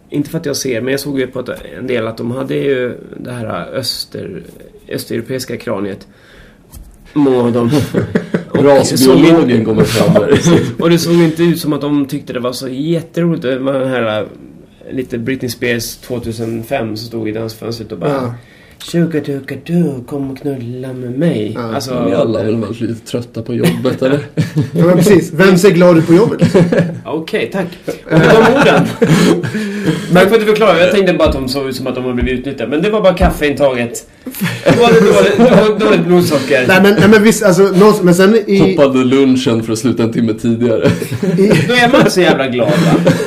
inte 0.09 0.29
för 0.29 0.37
att 0.37 0.45
jag 0.45 0.55
ser, 0.55 0.81
men 0.81 0.91
jag 0.91 0.99
såg 0.99 1.19
ju 1.19 1.27
på 1.27 1.39
ett, 1.39 1.49
en 1.77 1.87
del 1.87 2.07
att 2.07 2.17
de 2.17 2.31
hade 2.31 2.55
ju 2.55 2.97
det 3.17 3.31
här 3.31 3.67
öster, 3.73 4.43
östeuropeiska 4.89 5.57
kraniet. 5.57 6.07
Många 7.13 7.37
av 7.37 7.51
dem. 7.51 7.71
Och 8.63 8.77
Rasbiologen 8.77 9.65
kommer 9.65 9.83
fram 9.83 10.13
där. 10.13 10.39
och 10.79 10.89
det 10.89 10.97
såg 10.97 11.13
inte 11.13 11.43
ut 11.43 11.59
som 11.59 11.73
att 11.73 11.81
de 11.81 12.05
tyckte 12.05 12.33
det 12.33 12.39
var 12.39 12.51
så 12.51 12.67
jätteroligt 12.69 13.43
med 13.43 13.73
den 13.75 13.89
här 13.89 14.21
äh, 14.21 14.27
lite 14.95 15.17
Britney 15.17 15.49
Spears 15.49 15.95
2005 15.97 16.97
som 16.97 17.07
stod 17.07 17.29
i 17.29 17.31
dansfönstret 17.31 17.91
och 17.91 17.97
bara 17.97 18.09
Ja. 18.11 18.33
Sugar 18.77 19.21
duga 19.21 19.55
du, 19.63 20.03
kom 20.07 20.31
och 20.31 20.37
knulla 20.37 20.93
med 20.93 21.19
mig. 21.19 21.51
Ja. 21.55 21.75
Alltså, 21.75 22.05
Vi 22.07 22.13
alla 22.13 22.39
är 22.39 22.45
väl 22.45 22.55
varit 22.55 22.79
lite 22.81 23.05
trötta 23.07 23.41
på 23.41 23.53
jobbet 23.53 24.01
eller? 24.01 24.19
Ja, 24.73 24.85
men 24.85 24.95
precis. 24.97 25.33
Vem 25.33 25.57
ser 25.57 25.69
glad 25.71 25.97
ut 25.97 26.07
på 26.07 26.13
jobbet? 26.13 26.41
Okej, 27.05 27.49
tack. 27.53 27.67
Och 28.05 28.11
med 28.11 28.29
de 28.29 28.37
orden. 28.61 28.87
Tack 30.13 30.27
för 30.27 30.35
att 30.35 30.41
du 30.41 30.45
förklarade. 30.47 30.79
Jag 30.81 30.91
tänkte 30.91 31.13
bara 31.13 31.27
att 31.27 31.35
de 31.35 31.47
såg 31.49 31.67
ut 31.67 31.75
som 31.75 31.87
att 31.87 31.95
de 31.95 32.03
har 32.03 32.13
blivit 32.13 32.39
utnyttjade. 32.39 32.69
Men 32.69 32.81
det 32.81 32.89
var 32.89 33.01
bara 33.01 33.13
kaffeintaget. 33.13 34.09
Det 34.65 34.79
var 34.79 34.89
dåligt, 34.89 35.79
dåligt 35.79 36.05
blodsocker. 36.05 36.65
nej, 36.67 36.79
men, 36.83 36.93
nej 36.99 37.09
men 37.09 37.23
visst, 37.23 37.43
alltså, 37.43 37.61
någon, 37.63 37.93
men 38.05 38.15
sen 38.15 38.35
i, 38.47 38.59
Hoppade 38.75 38.99
lunchen 39.03 39.63
för 39.63 39.73
att 39.73 39.79
sluta 39.79 40.03
en 40.03 40.11
timme 40.13 40.33
tidigare. 40.33 40.87
i, 41.37 41.47
Då 41.67 41.73
är 41.73 41.91
man 41.91 41.99
inte 41.99 42.11
så 42.11 42.21
jävla 42.21 42.47
glad 42.47 42.69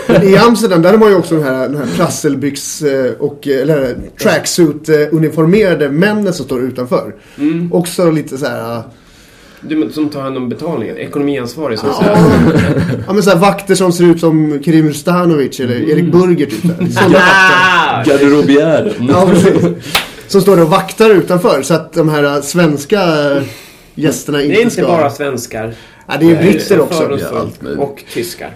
va? 0.08 0.22
i 0.24 0.36
Amsterdam, 0.36 0.82
där 0.82 0.90
har 0.90 0.98
man 0.98 1.08
ju 1.08 1.14
också 1.16 1.34
den 1.34 1.44
här, 1.44 1.68
den 1.68 1.76
här 1.76 1.86
prasselbyx 1.96 2.82
eh, 2.82 3.12
och, 3.18 3.48
eh, 3.48 3.62
eller 3.62 3.96
tracksuit-uniformerade 4.22 5.88
männen 5.90 6.32
som 6.32 6.44
står 6.44 6.60
utanför. 6.60 7.14
Mm. 7.38 7.72
Också 7.72 8.10
lite 8.10 8.38
så 8.38 8.46
här. 8.46 8.82
Du 9.60 9.90
som 9.92 10.08
tar 10.08 10.20
hand 10.22 10.36
om 10.36 10.48
betalningen. 10.48 10.96
Ekonomiansvarig 10.98 11.78
som 11.78 11.88
Ja, 11.88 11.94
säger. 11.98 12.18
ja 13.06 13.12
men 13.12 13.22
så 13.22 13.30
här 13.30 13.36
vakter 13.38 13.74
som 13.74 13.92
ser 13.92 14.04
ut 14.04 14.20
som 14.20 14.58
Kerim 14.64 14.94
Stanovic 14.94 15.60
eller 15.60 15.90
Erik 15.90 16.12
Burger 16.12 16.46
typ. 16.46 16.60
Sådana 16.92 17.12
vakter. 17.12 17.20
Ah! 17.20 18.02
Garderobiären. 18.06 19.08
Ja, 19.08 19.28
precis. 19.30 19.64
Som 20.28 20.40
står 20.40 20.62
och 20.62 20.70
vaktar 20.70 21.10
utanför 21.10 21.62
så 21.62 21.74
att 21.74 21.92
de 21.92 22.08
här 22.08 22.24
äh, 22.24 22.42
svenska 22.42 23.30
äh, 23.36 23.42
gästerna 23.94 24.42
inte, 24.42 24.54
Det 24.54 24.60
är 24.60 24.62
inte 24.62 24.74
ska... 24.74 24.86
bara 24.86 25.10
svenskar. 25.10 25.74
Ja, 26.08 26.14
det 26.20 26.30
är 26.30 26.42
britter 26.42 26.76
så 26.76 26.80
också. 26.80 27.18
Ja, 27.20 27.38
allt 27.38 27.62
möjligt. 27.62 27.80
Och 27.80 28.04
tyskar. 28.14 28.54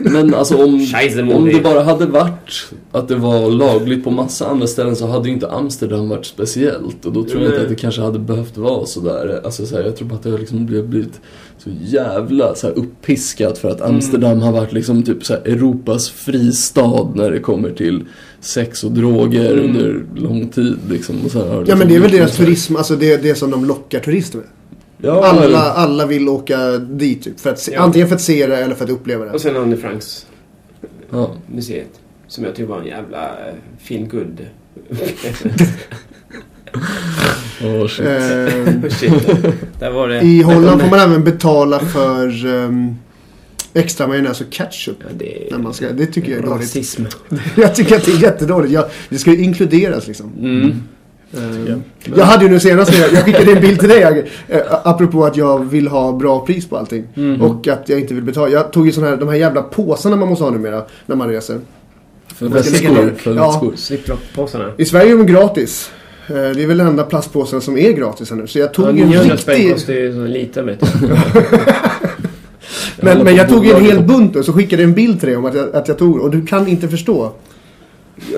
Men 0.10 0.34
alltså 0.34 0.64
om, 0.64 0.86
om 1.34 1.44
det 1.44 1.60
bara 1.60 1.82
hade 1.82 2.06
varit 2.06 2.64
att 2.92 3.08
det 3.08 3.16
var 3.16 3.50
lagligt 3.50 4.04
på 4.04 4.10
massa 4.10 4.46
andra 4.46 4.66
ställen 4.66 4.96
så 4.96 5.06
hade 5.06 5.28
ju 5.28 5.34
inte 5.34 5.50
Amsterdam 5.50 6.08
varit 6.08 6.26
speciellt. 6.26 7.06
Och 7.06 7.12
då 7.12 7.24
tror 7.24 7.42
jag 7.42 7.50
inte 7.52 7.62
att 7.62 7.68
det 7.68 7.74
kanske 7.74 8.00
hade 8.02 8.18
behövt 8.18 8.56
vara 8.56 8.86
sådär. 8.86 9.40
Alltså 9.44 9.66
så 9.66 9.76
här, 9.76 9.82
jag 9.84 9.96
tror 9.96 10.08
bara 10.08 10.14
att 10.14 10.22
det 10.22 10.30
har 10.30 10.38
liksom 10.38 10.66
blivit- 10.66 10.86
blivit 10.86 11.20
så 11.58 11.70
jävla 11.84 12.54
så 12.54 12.66
här, 12.66 12.74
uppiskat 12.78 13.58
för 13.58 13.68
att 13.70 13.80
Amsterdam 13.80 14.40
har 14.40 14.52
varit 14.52 14.72
liksom 14.72 15.02
typ 15.02 15.24
så 15.24 15.32
här, 15.32 15.42
Europas 15.44 16.10
fristad 16.10 17.12
när 17.14 17.30
det 17.30 17.40
kommer 17.40 17.70
till 17.70 18.04
sex 18.40 18.84
och 18.84 18.92
droger 18.92 19.52
Mm. 19.52 19.64
under 19.64 20.02
lång 20.14 20.48
tid. 20.48 20.78
Liksom. 20.90 21.16
Och 21.24 21.30
så 21.30 21.38
här, 21.44 21.52
Ja 21.54 21.60
liksom 21.60 21.78
men 21.78 21.88
det 21.88 21.94
är 21.96 22.00
väl 22.00 22.08
blivit 22.10 22.26
deras 22.26 22.36
turism, 22.36 22.76
alltså 22.76 22.96
det 22.96 23.12
är 23.12 23.18
det 23.18 23.34
som 23.34 23.50
de 23.50 23.64
lockar 23.64 24.00
turister 24.00 24.38
med. 24.38 24.46
Ja, 25.02 25.24
Alla, 25.26 25.44
eller- 25.44 25.58
alla 25.58 26.06
vill 26.06 26.28
åka 26.28 26.78
dit 26.78 27.22
typ. 27.22 27.40
För 27.40 27.50
att 27.50 27.58
se, 27.58 27.72
Ja. 27.72 27.80
Antingen 27.80 28.08
för 28.08 28.14
att 28.14 28.20
se 28.20 28.46
det 28.46 28.56
eller 28.56 28.74
för 28.74 28.84
att 28.84 28.90
uppleva 28.90 29.24
det. 29.24 29.30
Och 29.30 29.40
sen 29.40 29.56
Anne 29.56 29.76
Franks 29.76 30.26
ja. 31.10 31.30
museet. 31.54 31.90
Som 32.28 32.44
jag 32.44 32.54
tycker 32.54 32.68
var 32.68 32.80
en 32.80 32.86
jävla 32.86 33.22
eh, 33.22 33.54
feel 33.78 34.06
good. 34.06 34.46
Åh, 37.64 37.86
shit. 37.88 38.06
Eh, 38.06 38.90
Shit. 38.90 39.26
Där 39.78 39.90
var 39.90 40.08
det. 40.08 40.20
I 40.20 40.42
Holland 40.42 40.80
får 40.82 40.88
man 40.90 40.98
även 41.00 41.24
betala 41.24 41.78
för 41.80 42.46
um, 42.46 42.96
extra 43.74 44.06
majonnäs 44.06 44.40
och 44.40 44.46
ketchup. 44.50 44.96
Ja, 45.00 45.06
det 45.18 45.46
är 45.46 45.50
När 45.50 45.58
man 45.58 45.74
ska, 45.74 45.90
det 45.92 46.06
tycker 46.06 46.30
jag 46.30 46.38
är 46.38 46.42
dåligt. 46.46 46.60
rasism. 46.62 47.02
Jag 47.56 47.74
tycker 47.74 47.96
att 47.96 48.04
det 48.04 48.12
är 48.12 48.22
jättedåligt. 48.22 48.72
Jag, 48.72 48.84
det 49.08 49.18
ska 49.18 49.30
ju 49.30 49.42
inkluderas 49.44 50.06
liksom. 50.06 50.32
Mm. 50.40 50.72
Eh, 51.34 51.76
Jag 52.16 52.24
hade 52.24 52.44
ju 52.44 52.50
nu 52.50 52.60
senast, 52.60 52.94
jag, 52.98 53.12
jag 53.12 53.24
skickade 53.24 53.52
en 53.52 53.60
bild 53.60 53.80
till 53.80 53.88
dig 53.88 54.00
jag, 54.00 54.18
eh, 54.18 54.62
apropå 54.84 55.24
att 55.24 55.36
jag 55.36 55.64
vill 55.70 55.88
ha 55.88 56.12
bra 56.12 56.46
pris 56.46 56.68
på 56.68 56.76
allting. 56.76 57.04
Mm. 57.16 57.42
Och 57.42 57.68
att 57.68 57.88
jag 57.88 58.00
inte 58.00 58.14
vill 58.14 58.24
betala. 58.24 58.48
Jag 58.48 58.72
tog 58.72 58.86
ju 58.86 58.92
sån 58.92 59.04
här, 59.04 59.16
de 59.16 59.28
här 59.28 59.36
jävla 59.36 59.62
påsarna 59.62 60.16
man 60.16 60.28
måste 60.28 60.44
ha 60.44 60.50
numera 60.50 60.84
när 61.06 61.16
man 61.16 61.28
reser. 61.28 61.58
För 62.34 62.48
väskor. 62.48 63.12
ja. 63.24 63.72
Ziplock-påsarna. 63.76 64.72
I 64.78 64.84
Sverige 64.84 65.12
är 65.12 65.16
de 65.16 65.26
gratis. 65.26 65.90
Eh, 66.28 66.34
Det 66.34 66.62
är 66.62 66.66
väl 66.66 66.78
den 66.78 66.86
enda 66.86 67.02
plastpåsen 67.04 67.60
som 67.60 67.78
är 67.78 67.92
gratis 67.92 68.30
här 68.30 68.36
nu. 68.36 68.46
Så 68.46 68.58
jag 68.58 68.74
tog 68.74 68.84
Ja, 68.84 68.88
en 68.90 68.96
900 68.96 69.36
spänn 69.36 69.54
riktig... 69.54 69.72
kostar 69.74 69.92
ju 69.92 70.12
så 70.12 70.24
lite 70.24 70.62
vet 70.62 70.80
du. 70.80 70.86
Men, 73.02 73.24
men 73.24 73.36
jag 73.36 73.48
tog 73.48 73.66
ju 73.66 73.72
en 73.72 73.84
hel 73.84 74.02
bunt 74.02 74.36
och 74.36 74.44
så 74.44 74.52
skickade 74.52 74.82
jag 74.82 74.88
en 74.88 74.94
bild 74.94 75.20
till 75.20 75.28
dig 75.28 75.36
om 75.36 75.44
att 75.44 75.54
jag, 75.54 75.76
att 75.76 75.88
jag 75.88 75.98
tog 75.98 76.16
Och 76.16 76.30
du 76.30 76.46
kan 76.46 76.68
inte 76.68 76.88
förstå. 76.88 77.32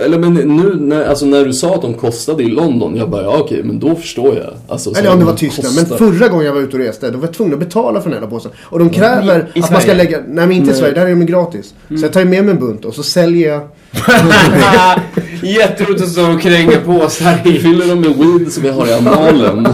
Eller 0.04 0.18
men 0.18 0.34
nu 0.34 0.74
när, 0.74 1.04
alltså 1.04 1.26
när 1.26 1.44
du 1.44 1.52
sa 1.52 1.74
att 1.74 1.82
de 1.82 1.94
kostade 1.94 2.42
i 2.42 2.48
London, 2.48 2.96
jag 2.96 3.10
bara 3.10 3.22
ja 3.22 3.38
okej, 3.38 3.62
men 3.64 3.78
då 3.78 3.94
förstår 3.94 4.36
jag. 4.36 4.54
Alltså, 4.68 4.94
så 4.94 5.00
Eller 5.00 5.12
om 5.12 5.18
det 5.18 5.24
var 5.24 5.34
Tyskland. 5.34 5.74
Men 5.76 5.98
förra 5.98 6.28
gången 6.28 6.46
jag 6.46 6.52
var 6.52 6.60
ute 6.60 6.76
och 6.76 6.82
reste, 6.82 7.10
då 7.10 7.18
var 7.18 7.26
jag 7.26 7.34
tvungen 7.34 7.54
att 7.54 7.60
betala 7.60 8.00
för 8.00 8.10
den 8.10 8.22
här 8.22 8.26
påsen. 8.26 8.50
Och 8.60 8.78
de 8.78 8.90
kräver 8.90 9.50
I- 9.54 9.58
i 9.58 9.62
att 9.62 9.70
man 9.70 9.80
ska 9.80 9.94
lägga... 9.94 10.18
Nej 10.18 10.46
men 10.46 10.52
inte 10.52 10.70
i. 10.70 10.74
Sverige, 10.74 10.94
där 10.94 11.06
är 11.06 11.10
de 11.10 11.26
gratis. 11.26 11.74
Så 11.88 12.04
jag 12.04 12.12
tar 12.12 12.20
ju 12.20 12.26
med 12.26 12.44
mig 12.44 12.54
en 12.54 12.60
bunt 12.60 12.84
och 12.84 12.94
så 12.94 13.02
säljer 13.02 13.48
jag... 13.48 13.62
Jätteroligt 15.42 16.02
att 16.02 16.08
stå 16.08 16.32
och 16.32 16.40
kränga 16.40 16.76
påsar 16.86 17.40
i. 17.44 17.58
Fyller 17.58 17.86
dem 17.86 18.00
med 18.00 18.10
weed 18.10 18.52
som 18.52 18.64
jag 18.64 18.72
har 18.72 18.86
i 18.86 18.92
analen. 18.92 19.68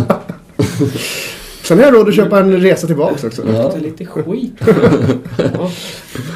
Sen 1.69 1.79
har 1.79 1.85
jag 1.85 1.95
råd 1.95 2.09
att 2.09 2.15
köpa 2.15 2.41
en 2.41 2.61
resa 2.61 2.87
tillbaks 2.87 3.25
också. 3.25 3.43
Ja. 3.53 3.71
Ta 3.71 3.79
lite 3.79 4.05
skit. 4.07 4.53
Ja. 5.55 5.71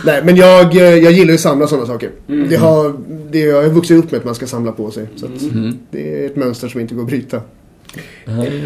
Nej 0.05 0.23
men 0.25 0.37
jag, 0.37 0.77
eh, 0.77 0.83
jag 0.83 1.13
gillar 1.13 1.29
ju 1.29 1.35
att 1.35 1.41
samla 1.41 1.67
sådana 1.67 1.87
saker. 1.87 2.11
Mm. 2.29 2.49
Det 2.49 2.57
har, 2.57 2.95
det, 3.31 3.39
jag 3.39 3.63
har 3.63 3.69
vuxit 3.69 4.05
upp 4.05 4.11
med 4.11 4.19
att 4.19 4.25
man 4.25 4.35
ska 4.35 4.47
samla 4.47 4.73
på 4.73 4.91
sig. 4.91 5.07
Så 5.17 5.27
att 5.27 5.43
Mm. 5.43 5.79
det 5.91 6.23
är 6.23 6.27
ett 6.27 6.37
mönster 6.37 6.69
som 6.69 6.81
inte 6.81 6.95
går 6.95 7.03
att 7.03 7.09
bryta. 7.09 7.41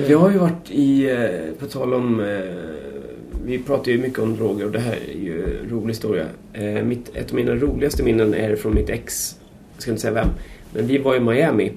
Vi 0.09 0.15
har 0.15 0.31
ju 0.31 0.39
varit 0.39 0.71
i, 0.71 1.11
eh, 1.11 1.61
på 1.61 1.67
tal 1.67 1.95
om, 1.95 2.21
eh, 2.21 2.27
vi 3.47 3.59
pratar 3.59 3.93
ju 3.93 3.99
mycket 3.99 4.19
om 4.19 4.37
droger 4.37 4.65
och 4.67 4.73
det 4.73 4.79
här 4.79 4.99
är 5.15 5.19
ju 5.25 5.43
en 5.63 5.71
rolig 5.71 5.89
historia. 5.89 6.25
Eh, 6.53 6.63
Mitt, 6.85 7.11
ett 7.17 7.31
av 7.31 7.35
mina 7.37 7.55
roligaste 7.55 8.03
minnen 8.03 8.35
är 8.35 8.57
från 8.57 8.75
mitt 8.75 8.91
ex, 8.91 9.37
jag 9.75 9.83
ska 9.83 9.91
inte 9.91 10.01
säga 10.03 10.15
vem, 10.15 10.29
men 10.75 10.87
vi 10.87 10.99
var 10.99 11.17
i 11.17 11.21
Miami, 11.21 11.73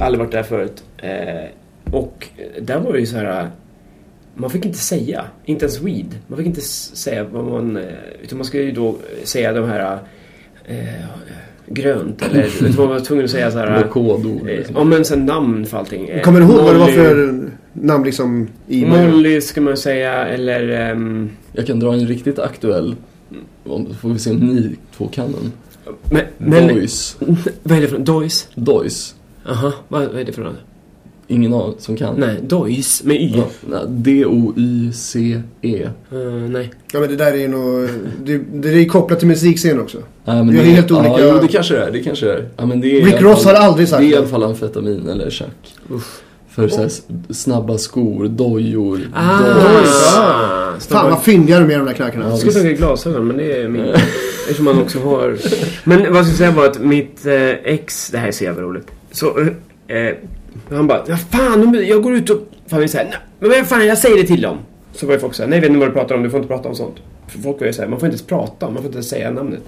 aldrig 0.00 0.18
varit 0.18 0.32
där 0.32 0.42
förut. 0.42 0.82
Eh, 0.98 1.50
Och 1.92 2.26
där 2.60 2.78
var 2.80 2.92
det 2.92 3.00
ju 3.00 3.06
så 3.06 3.16
här, 3.16 3.50
man 4.34 4.50
fick 4.50 4.64
inte 4.66 4.78
säga, 4.78 5.24
inte 5.44 5.64
ens 5.64 5.80
weed, 5.80 6.18
man 6.26 6.36
fick 6.38 6.46
inte 6.46 6.60
säga 6.60 7.24
vad 7.24 7.44
man, 7.44 7.76
eh, 7.76 7.82
utan 8.22 8.38
man 8.38 8.44
skulle 8.44 8.62
ju 8.62 8.72
då 8.72 8.96
säga 9.24 9.52
de 9.52 9.68
här 9.68 9.98
eh, 10.64 10.76
grönt 11.66 12.22
eller 12.22 12.44
utan 12.60 12.74
man 12.76 12.88
var 12.88 13.00
tvungen 13.00 13.24
att 13.24 13.30
säga 13.30 13.50
så 13.50 13.58
här. 13.58 13.82
Kodord. 13.82 14.26
Eh, 14.48 14.56
Liksom. 14.56 14.76
Ja 14.78 14.84
men 14.84 15.04
sen 15.04 15.26
namn 15.26 15.66
för 15.66 15.78
allting. 15.78 16.08
Eh, 16.08 16.22
Kommer 16.22 16.40
du 16.40 16.46
ihåg 16.46 16.64
vad 16.64 16.74
det 16.74 16.78
var 16.78 16.88
för 16.88 17.40
namn 17.72 18.04
liksom 18.04 18.48
i 18.68 18.84
Molly 18.86 19.40
ska 19.40 19.60
man 19.60 19.76
säga 19.76 20.26
eller... 20.26 20.68
ehm, 20.90 21.30
Jag 21.52 21.66
kan 21.66 21.80
dra 21.80 21.92
en 21.92 22.06
riktigt 22.06 22.38
aktuell. 22.38 22.94
Får 24.00 24.08
vi 24.08 24.18
se 24.18 24.30
om 24.30 24.36
ni 24.36 24.76
två 24.96 25.06
kan 25.06 25.32
den. 25.32 25.52
men, 26.10 26.22
men, 26.38 26.68
Dois. 26.68 27.16
vad 27.62 27.78
är 27.78 27.82
det 27.82 27.88
för 27.88 27.96
något? 27.98 28.06
Dois? 28.06 28.48
Dois. 28.54 29.14
Aha, 29.48 29.72
vad, 29.88 30.06
vad 30.06 30.20
är 30.20 30.24
det 30.24 30.32
för 30.32 30.42
något? 30.42 30.56
Ingen 31.30 31.52
av 31.54 31.74
som 31.78 31.96
kan. 31.96 32.14
Nej, 32.16 32.36
Dois 32.42 33.02
med 33.04 33.16
Y. 33.16 33.32
Ja, 33.36 33.44
nej, 33.70 33.80
D-O-Y-C-E. 33.88 35.82
Eh, 36.12 36.18
nej. 36.50 36.70
Ja 36.92 37.00
men 37.00 37.08
det 37.08 37.16
där 37.16 37.32
är 37.32 37.36
ju 37.36 37.48
nog... 37.48 37.88
Det, 38.24 38.38
det 38.52 38.68
är 38.68 38.84
kopplat 38.84 39.18
till 39.18 39.28
musikscen 39.28 39.80
också. 39.80 39.98
Nej, 40.24 40.36
men 40.36 40.50
Vi 40.50 40.56
har 40.58 40.64
det- 40.64 40.70
helt 40.70 40.90
olika- 40.90 41.08
Ja, 41.08 41.18
jo, 41.34 41.38
det 41.42 41.48
kanske 41.48 41.74
det 41.74 41.80
är. 41.84 41.90
Det 41.90 42.02
kanske 42.02 42.26
det 42.26 42.32
är. 42.32 42.48
Ja, 42.56 42.66
men 42.66 42.80
det 42.80 43.00
är 43.00 43.04
Rick 43.06 43.20
Ross 43.22 43.42
fall- 43.44 43.54
har 43.56 43.62
aldrig 43.62 43.88
sagt 43.88 44.00
Det 44.00 44.06
är 44.06 44.08
i 44.08 44.10
det. 44.12 44.18
alla 44.18 44.26
fall 44.28 44.42
amfetamin 44.44 45.08
eller 45.08 45.30
chack. 45.30 45.74
För 46.48 46.68
så 46.68 46.76
här, 46.78 46.86
s- 46.86 47.02
snabba 47.30 47.78
skor, 47.78 48.28
dojor, 48.28 49.00
Ah! 49.14 49.38
dois. 49.38 50.86
Fan 50.88 51.10
vad 51.10 51.22
fyndiga 51.22 51.60
de 51.60 51.74
är 51.74 51.78
de 51.78 51.84
där 51.86 51.92
knarkarna. 51.92 52.24
Ja, 52.24 52.30
Jag 52.30 52.38
skulle 52.38 52.52
tagit 52.54 52.78
glasögon 52.78 53.26
men 53.26 53.36
det 53.36 53.56
är 53.62 53.68
min. 53.68 53.82
Eftersom 54.42 54.64
man 54.64 54.78
också 54.82 54.98
har... 54.98 55.36
Men 55.84 55.98
vad 56.00 56.16
jag 56.18 56.24
skulle 56.24 56.38
säga 56.38 56.50
var 56.50 56.66
att 56.66 56.80
mitt 56.80 57.26
eh, 57.26 57.48
ex, 57.50 58.10
det 58.10 58.18
här 58.18 58.28
är 58.28 58.32
så 58.32 58.44
jävla 58.44 58.62
roligt. 58.62 58.86
Så, 59.12 59.40
eh, 59.88 60.14
han 60.70 60.86
bara, 60.86 61.04
ja 61.08 61.16
fan, 61.16 61.60
nu- 61.72 61.84
jag 61.84 62.02
går 62.02 62.14
ut 62.14 62.30
och... 62.30 62.38
Fan, 62.66 62.80
vi 62.80 62.88
säger, 62.88 63.18
men 63.38 63.64
fan, 63.64 63.86
jag 63.86 63.98
säger 63.98 64.16
det 64.16 64.24
till 64.26 64.40
dem. 64.40 64.58
Så 64.92 65.06
var 65.06 65.14
ju 65.14 65.20
folk 65.20 65.34
såhär, 65.34 65.48
nej 65.48 65.56
jag 65.56 65.60
vet 65.60 65.68
inte 65.70 65.80
vad 65.80 65.88
du 65.88 65.92
pratar 65.92 66.14
om, 66.14 66.22
du 66.22 66.30
får 66.30 66.38
inte 66.38 66.48
prata 66.48 66.68
om 66.68 66.74
sånt. 66.74 66.96
För 67.28 67.38
folk 67.38 67.60
var 67.60 67.66
ju 67.66 67.72
såhär, 67.72 67.88
man 67.88 68.00
får 68.00 68.06
inte 68.06 68.14
ens 68.14 68.26
prata, 68.26 68.66
man 68.66 68.76
får 68.76 68.84
inte 68.86 68.96
ens 68.96 69.08
säga 69.08 69.30
namnet. 69.30 69.60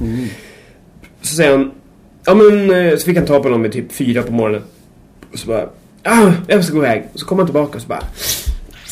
Så 1.22 1.35
säger 1.37 1.51
han, 1.51 1.70
ja 2.24 2.35
men, 2.35 2.70
eh, 2.70 2.97
så 2.97 3.05
fick 3.05 3.16
han 3.16 3.26
ta 3.26 3.41
på 3.43 3.49
någon 3.49 3.62
vid 3.62 3.72
typ 3.72 3.93
fyra 3.93 4.22
på 4.22 4.33
morgonen. 4.33 4.62
Och 5.33 5.39
så 5.39 5.47
bara, 5.47 5.68
ah, 6.03 6.33
jag 6.47 6.64
ska 6.64 6.74
gå 6.74 6.80
iväg. 6.85 7.05
Och 7.12 7.20
så 7.20 7.26
kom 7.26 7.39
han 7.39 7.47
tillbaka 7.47 7.76
och 7.76 7.83
så 7.83 7.89
bara, 7.89 8.03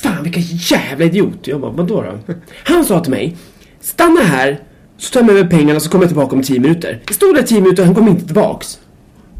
fan 0.02 0.22
vilken 0.22 0.42
jävla 0.42 1.04
idiot. 1.04 1.38
Jag 1.46 1.60
bara, 1.60 1.70
vadå 1.70 2.02
då? 2.26 2.34
Han 2.64 2.84
sa 2.84 3.00
till 3.00 3.10
mig, 3.10 3.36
stanna 3.80 4.20
här, 4.20 4.60
så 4.96 5.12
tar 5.12 5.20
jag 5.20 5.26
med 5.26 5.34
mig 5.34 5.58
pengarna 5.58 5.80
så 5.80 5.90
kommer 5.90 6.04
jag 6.04 6.08
tillbaka 6.10 6.36
om 6.36 6.42
tio 6.42 6.60
minuter. 6.60 7.00
Det 7.06 7.14
stod 7.14 7.34
där 7.34 7.42
tio 7.42 7.60
minuter 7.60 7.82
och 7.82 7.86
han 7.86 7.94
kom 7.94 8.08
inte 8.08 8.24
tillbaks. 8.24 8.78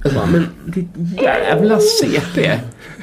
Jag 0.04 0.14
bara, 0.14 0.26
men 0.26 0.46
ditt 0.66 0.88
jävla 1.22 1.78
CP. 1.78 2.50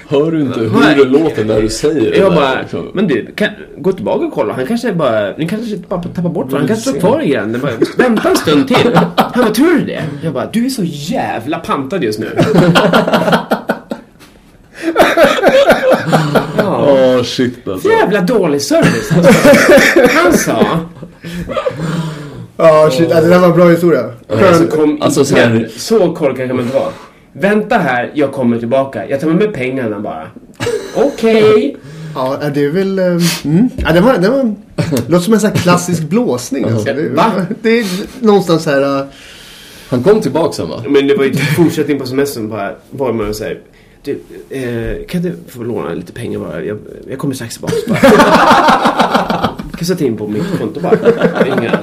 Hör 0.10 0.32
du 0.32 0.42
inte 0.42 0.60
hur 0.60 0.96
det 0.96 1.04
låter 1.04 1.46
när 1.46 1.62
du 1.62 1.70
säger 1.70 2.12
det 2.12 2.18
Jag 2.18 2.32
där, 2.32 2.36
bara, 2.36 2.62
liksom? 2.62 2.92
men 2.94 3.08
du, 3.08 3.32
kan, 3.36 3.50
gå 3.78 3.92
tillbaka 3.92 4.26
och 4.26 4.34
kolla. 4.34 4.54
Han 4.54 4.68
kanske 4.68 4.94
bara, 4.94 5.38
ni 5.38 5.48
kanske 5.48 5.78
bara 5.78 6.04
tappar 6.04 6.30
bort 6.30 6.52
varandra. 6.52 6.58
Han 6.58 6.68
kanske 6.68 6.90
står 6.90 7.00
kvar 7.00 7.22
i 7.22 7.30
gränden. 7.30 7.62
Vänta 7.98 8.30
en 8.30 8.36
stund 8.36 8.68
till. 8.68 8.96
Han 9.16 9.44
bara, 9.44 9.54
tror 9.54 9.74
du 9.74 9.86
det? 9.86 10.04
Jag 10.24 10.34
bara, 10.34 10.50
du 10.54 10.66
är 10.66 10.70
så 10.70 10.84
jävla 10.84 11.60
pantad 11.60 12.04
just 12.04 12.20
nu. 12.20 12.38
Ja. 16.58 16.88
Åh 17.18 17.24
shit 17.24 17.68
alltså. 17.68 17.90
Jävla 17.90 18.22
dålig 18.22 18.62
service. 18.62 19.12
Alltså. 19.12 19.32
Han 20.14 20.34
sa, 20.34 20.80
Ja 22.58 22.90
shit, 22.92 23.12
alltså, 23.12 23.22
det 23.22 23.30
där 23.30 23.40
var 23.40 23.48
en 23.48 23.54
bra 23.56 23.70
historia. 23.70 24.04
alltså, 24.30 24.46
Skön. 24.64 24.68
kom 24.68 25.02
Alltså, 25.02 25.26
så 25.26 25.36
här- 25.36 25.70
så 25.78 26.14
korkad 26.14 26.48
kan 26.48 26.56
man 26.56 26.66
inte 26.66 26.78
vara. 26.78 26.90
Vänta 27.34 27.78
här, 27.78 28.12
jag 28.14 28.32
kommer 28.32 28.60
tillbaka. 28.60 29.10
Jag 29.10 29.20
tar 29.20 29.28
med 29.28 29.36
mig 29.38 29.48
pengarna 29.48 30.00
bara. 30.00 30.28
Okej. 30.96 31.78
Ja, 32.16 32.38
det 32.54 32.64
är 32.66 32.70
väl... 32.70 33.00
Mm. 33.00 33.70
Ja, 33.78 33.92
det 33.94 34.02
var... 34.02 34.18
Det 34.18 34.30
var 34.30 34.56
låter 35.08 35.20
som 35.26 35.34
en 35.34 35.40
sån 35.40 35.50
här 35.50 35.58
klassisk 35.58 36.04
blåsning. 36.04 36.64
Alltså. 36.66 36.94
Det, 36.94 37.10
Va? 37.10 37.32
det 37.62 37.80
är 37.80 37.86
någonstans 38.20 38.66
här... 38.66 39.00
eh, 39.00 39.06
Han 39.90 40.04
kom 40.04 40.22
tillbaka 40.22 40.54
sen 40.54 40.70
va? 40.70 40.84
Men 40.90 41.08
det 41.08 41.16
var 41.16 41.24
ju 41.24 41.34
fortsättning 41.36 42.00
på 42.00 42.06
semestern 42.06 42.50
bara. 42.50 42.72
Var 42.90 43.14
man 43.14 43.34
så 43.34 43.44
här. 43.44 43.60
Du, 44.04 44.20
eh, 44.50 45.06
kan 45.08 45.22
du 45.22 45.36
få 45.48 45.64
låna 45.64 45.94
lite 45.94 46.14
pengar 46.14 46.40
bara? 46.40 46.64
Jag, 46.64 46.78
jag 47.10 47.20
kommer 47.20 47.34
strax 47.36 47.54
tillbaka. 47.54 47.76
Bara. 47.88 47.98
kan 49.78 49.86
sätta 49.86 50.06
in 50.06 50.18
på 50.18 50.28
mitt 50.28 50.60
konto 50.60 50.80
bara. 50.80 50.98
Inga, 51.48 51.80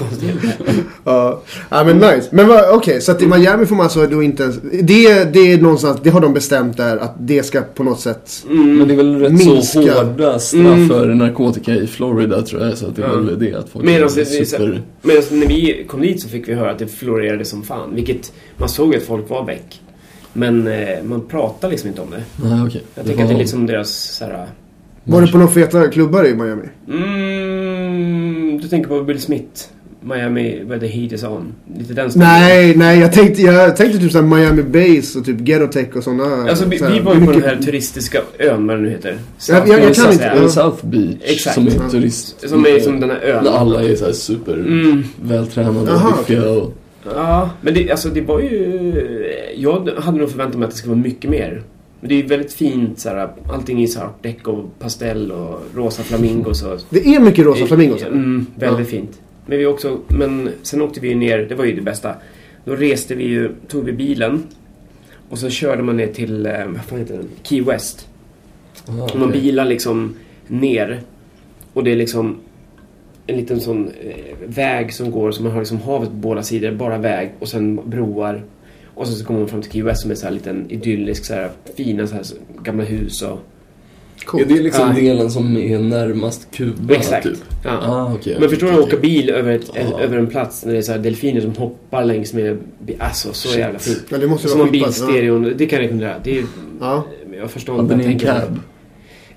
inga 0.00 0.08
konstigheter. 0.08 0.74
Ja, 1.04 1.42
ja 1.68 1.84
men 1.84 1.96
nice. 1.98 2.28
Men 2.30 2.50
okej, 2.72 3.00
så 3.00 3.12
att 3.12 3.22
i 3.22 3.26
Miami 3.26 3.66
får 3.66 3.76
man 3.76 3.84
alltså 3.84 4.06
då 4.06 4.22
inte 4.22 4.42
ens... 4.42 4.56
Det, 4.82 5.24
det 5.32 5.52
är 5.52 5.58
någonstans, 5.58 6.00
det 6.02 6.10
har 6.10 6.20
de 6.20 6.34
bestämt 6.34 6.76
där 6.76 6.96
att 6.96 7.14
det 7.18 7.42
ska 7.42 7.60
på 7.74 7.84
något 7.84 8.00
sätt... 8.00 8.44
Men 8.48 8.88
det 8.88 8.94
är 8.94 8.96
väl 8.96 9.20
rätt 9.20 9.32
Minska. 9.32 9.62
så 9.62 9.80
hårda 9.80 10.38
straff 10.38 10.88
för 10.88 11.14
narkotika 11.14 11.74
i 11.74 11.86
Florida 11.86 12.42
tror 12.42 12.62
jag. 12.62 12.78
Så 12.78 12.86
att 12.86 12.96
det 12.96 13.02
är 13.04 13.08
väl 13.08 13.38
det 13.38 13.54
att 13.54 13.68
folk 13.68 13.84
Medan 13.84 14.08
är 14.08 14.44
super... 14.44 14.82
medan 15.02 15.22
när 15.30 15.46
vi 15.46 15.84
kom 15.88 16.00
dit 16.00 16.22
så 16.22 16.28
fick 16.28 16.48
vi 16.48 16.54
höra 16.54 16.70
att 16.70 16.78
det 16.78 16.86
florerade 16.86 17.44
som 17.44 17.62
fan. 17.62 17.94
Vilket 17.94 18.32
man 18.56 18.68
såg 18.68 18.94
att 18.96 19.02
folk 19.02 19.30
var 19.30 19.44
väck. 19.46 19.80
Men 20.32 20.66
eh, 20.66 21.02
man 21.04 21.20
pratar 21.28 21.70
liksom 21.70 21.88
inte 21.88 22.00
om 22.00 22.10
det. 22.10 22.22
Nej 22.48 22.66
okej. 22.66 22.82
Jag 22.94 23.06
tänker 23.06 23.22
att 23.22 23.28
det 23.28 23.34
är 23.34 23.38
liksom 23.38 23.66
deras 23.66 23.90
så 23.90 24.24
här, 24.24 24.46
Var 25.04 25.20
du 25.20 25.32
på 25.32 25.38
några 25.38 25.50
feta 25.52 25.88
klubbar 25.88 26.26
i 26.26 26.34
Miami? 26.34 26.62
mm, 26.88 28.60
Du 28.62 28.68
tänker 28.68 28.88
på 28.88 29.02
Bill 29.02 29.20
Smith. 29.20 29.68
Miami 30.00 30.62
where 30.64 30.80
the 30.80 30.86
heat 30.86 31.12
is 31.12 31.24
on. 31.24 31.52
Lite 31.78 31.94
den 31.94 32.10
stilen. 32.10 32.28
Nej, 32.28 32.76
nej, 32.76 32.98
jag 33.00 33.12
tänkte, 33.12 33.42
jag 33.42 33.76
tänkte 33.76 33.98
typ 33.98 34.12
såhär 34.12 34.24
Miami 34.24 34.62
Base 34.62 35.18
och 35.18 35.24
typ 35.24 35.38
Ghetto 35.40 35.98
och 35.98 36.04
sådana. 36.04 36.48
Alltså 36.50 36.64
vi, 36.68 36.76
vi 36.92 37.00
var 37.00 37.14
ju 37.14 37.26
på 37.26 37.32
den 37.32 37.42
här 37.42 37.56
turistiska 37.56 38.20
ön, 38.38 38.66
vad 38.66 38.76
den 38.76 38.84
nu 38.84 38.90
heter. 38.90 39.18
Jag- 39.48 39.68
jag- 39.68 39.84
jag 39.84 39.94
kan 39.94 40.12
inte- 40.12 40.24
Eller 40.24 40.48
South 40.48 40.86
Beach 40.86 41.16
Exakt. 41.24 41.54
som 41.54 41.66
är 41.66 41.70
Ja. 41.70 41.88
turist. 41.90 42.48
Som 42.48 42.66
är 42.66 42.80
som 42.80 43.00
den 43.00 43.10
här 43.10 43.20
ön. 43.20 43.44
Där 43.44 43.50
alla 43.50 43.82
är 43.82 43.96
såhär 43.96 44.12
super 44.12 44.54
Mm. 44.54 45.04
vältränade 45.22 45.92
och 45.92 46.00
biffiga 46.18 46.50
och... 46.50 46.74
Ja, 47.14 47.50
men 47.60 47.74
det, 47.74 47.90
alltså 47.90 48.08
det 48.08 48.20
var 48.20 48.40
ju... 48.40 48.94
Jag 49.56 49.88
hade 49.98 50.18
nog 50.18 50.30
förväntat 50.30 50.58
mig 50.58 50.64
att 50.66 50.70
det 50.70 50.76
skulle 50.76 50.94
vara 50.94 51.02
mycket 51.04 51.30
mer. 51.30 51.62
Men 52.00 52.08
det 52.08 52.14
är 52.14 52.22
ju 52.22 52.26
väldigt 52.26 52.52
fint 52.52 52.98
så 53.00 53.08
här, 53.08 53.28
allting 53.52 53.82
i 53.82 53.86
så 53.86 53.98
här 53.98 54.06
art 54.06 54.22
deco, 54.22 54.62
pastell 54.78 55.32
och 55.32 55.60
rosa 55.74 56.02
flamingos 56.02 56.62
och... 56.62 56.80
Det 56.90 57.06
är 57.14 57.20
mycket 57.20 57.44
rosa 57.46 57.66
flamingos. 57.66 58.02
Mm, 58.02 58.46
väldigt 58.54 58.88
fint. 58.88 59.10
Men 59.48 59.58
vi 59.58 59.66
också, 59.66 60.00
men 60.08 60.50
sen 60.62 60.82
åkte 60.82 61.00
vi 61.00 61.14
ner, 61.14 61.38
det 61.38 61.54
var 61.54 61.64
ju 61.64 61.72
det 61.72 61.82
bästa. 61.82 62.14
Då 62.64 62.74
reste 62.76 63.14
vi 63.14 63.24
ju, 63.24 63.50
tog 63.68 63.84
vi 63.84 63.92
bilen 63.92 64.42
och 65.28 65.38
så 65.38 65.50
körde 65.50 65.82
man 65.82 65.96
ner 65.96 66.06
till, 66.06 66.46
eh, 66.46 66.66
vad 66.66 66.84
fan 66.84 66.98
heter 66.98 67.14
den? 67.16 67.28
Key 67.42 67.60
West. 67.62 68.08
Ah, 68.86 69.02
Och 69.02 69.16
man 69.18 69.30
bilar 69.30 69.64
liksom 69.64 70.14
ner 70.46 71.00
och 71.72 71.84
det 71.84 71.90
är 71.92 71.96
liksom 71.96 72.36
en 73.26 73.36
liten 73.36 73.60
sån 73.60 73.88
eh, 73.88 74.14
väg 74.46 74.92
som 74.94 75.10
går, 75.10 75.30
så 75.32 75.42
man 75.42 75.52
har 75.52 75.58
liksom 75.60 75.80
havet 75.80 76.08
på 76.08 76.14
båda 76.14 76.42
sidor, 76.42 76.72
bara 76.72 76.98
väg 76.98 77.30
och 77.38 77.48
sen 77.48 77.80
broar. 77.90 78.42
Och 78.94 79.06
sen 79.06 79.16
så 79.16 79.24
kommer 79.24 79.40
man 79.40 79.48
fram 79.48 79.62
till 79.62 79.70
Key 79.72 79.82
West 79.82 80.02
som 80.02 80.10
är 80.10 80.14
så 80.14 80.26
här 80.26 80.32
liten 80.32 80.70
idyllisk, 80.70 81.24
så 81.24 81.34
här 81.34 81.50
fina 81.76 82.06
så 82.06 82.14
här 82.14 82.24
gamla 82.62 82.84
hus 82.84 83.22
och... 83.22 83.38
Är 84.28 84.30
Coolt. 84.30 84.48
det 84.48 84.54
liksom 84.62 84.88
Ja. 84.96 85.00
delen 85.02 85.30
som 85.30 85.56
är 85.56 85.78
närmast 85.78 86.48
Kuba 86.52 86.94
Exakt. 86.94 87.24
typ? 87.26 87.38
Ja. 87.64 87.70
Ah, 87.82 88.12
okej. 88.14 88.36
Men 88.40 88.48
förstår 88.48 88.66
du 88.66 88.72
att 88.72 88.78
åka 88.80 88.96
bil 88.96 89.30
över, 89.30 89.52
ett, 89.52 89.70
Ja. 89.74 90.00
över 90.00 90.18
en 90.18 90.26
plats 90.26 90.64
när 90.64 90.72
det 90.72 90.78
är 90.78 90.82
så 90.82 90.92
här 90.92 90.98
delfiner 90.98 91.40
som 91.40 91.54
hoppar 91.56 92.04
längs 92.04 92.32
med... 92.34 92.58
Alltså, 92.98 93.32
så 93.32 93.48
Shit. 93.48 93.58
jävla 93.58 93.78
fint. 93.78 94.04
Ja, 94.08 94.18
det 94.18 94.26
måste 94.26 94.48
Som 94.48 94.58
vara 94.58 94.68
en 94.68 94.72
skitballt, 94.74 94.98
ja. 94.98 95.50
det 95.58 95.66
kan 95.66 95.76
jag 95.78 95.84
rekommendera. 95.84 96.14
Det 96.24 96.38
är, 96.38 96.44
Ja. 96.80 97.04
jag 97.40 97.50
förstår 97.50 97.76
Hade 97.76 97.94
inte 97.94 98.06
ni 98.06 98.12
en 98.12 98.18
cab? 98.18 98.58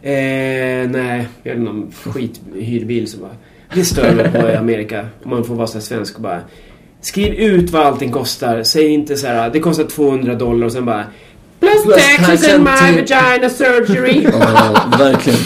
Eh, 0.03 0.89
nej, 0.91 1.27
vi 1.43 1.49
hade 1.49 1.61
någon 1.61 1.91
skithyrbil 1.91 3.07
som 3.07 3.19
bara... 3.21 3.35
Det 3.73 3.85
stör 3.85 4.15
mig 4.15 4.31
på 4.31 4.49
i 4.49 4.55
Amerika. 4.55 5.07
Om 5.23 5.29
man 5.29 5.43
får 5.43 5.55
vara 5.55 5.67
så 5.67 5.73
här 5.73 5.81
svensk 5.81 6.15
och 6.15 6.21
bara... 6.21 6.39
Skriv 7.01 7.33
ut 7.33 7.69
vad 7.69 7.81
allting 7.81 8.11
kostar. 8.11 8.63
Säg 8.63 8.87
inte 8.87 9.15
så 9.17 9.27
här, 9.27 9.49
det 9.49 9.59
kostar 9.59 9.83
200 9.83 10.35
dollar 10.35 10.65
och 10.65 10.71
sen 10.71 10.85
bara... 10.85 11.05
Plus 11.61 11.83
Plus 11.83 11.95
taxes 11.95 12.41
tax 12.41 12.53
and 12.53 12.63
my 12.63 13.03
tip." 13.03 13.09
vagina 13.09 13.49
surgery. 13.49 14.23
Ja, 14.31 14.97
verkligen. 14.99 15.39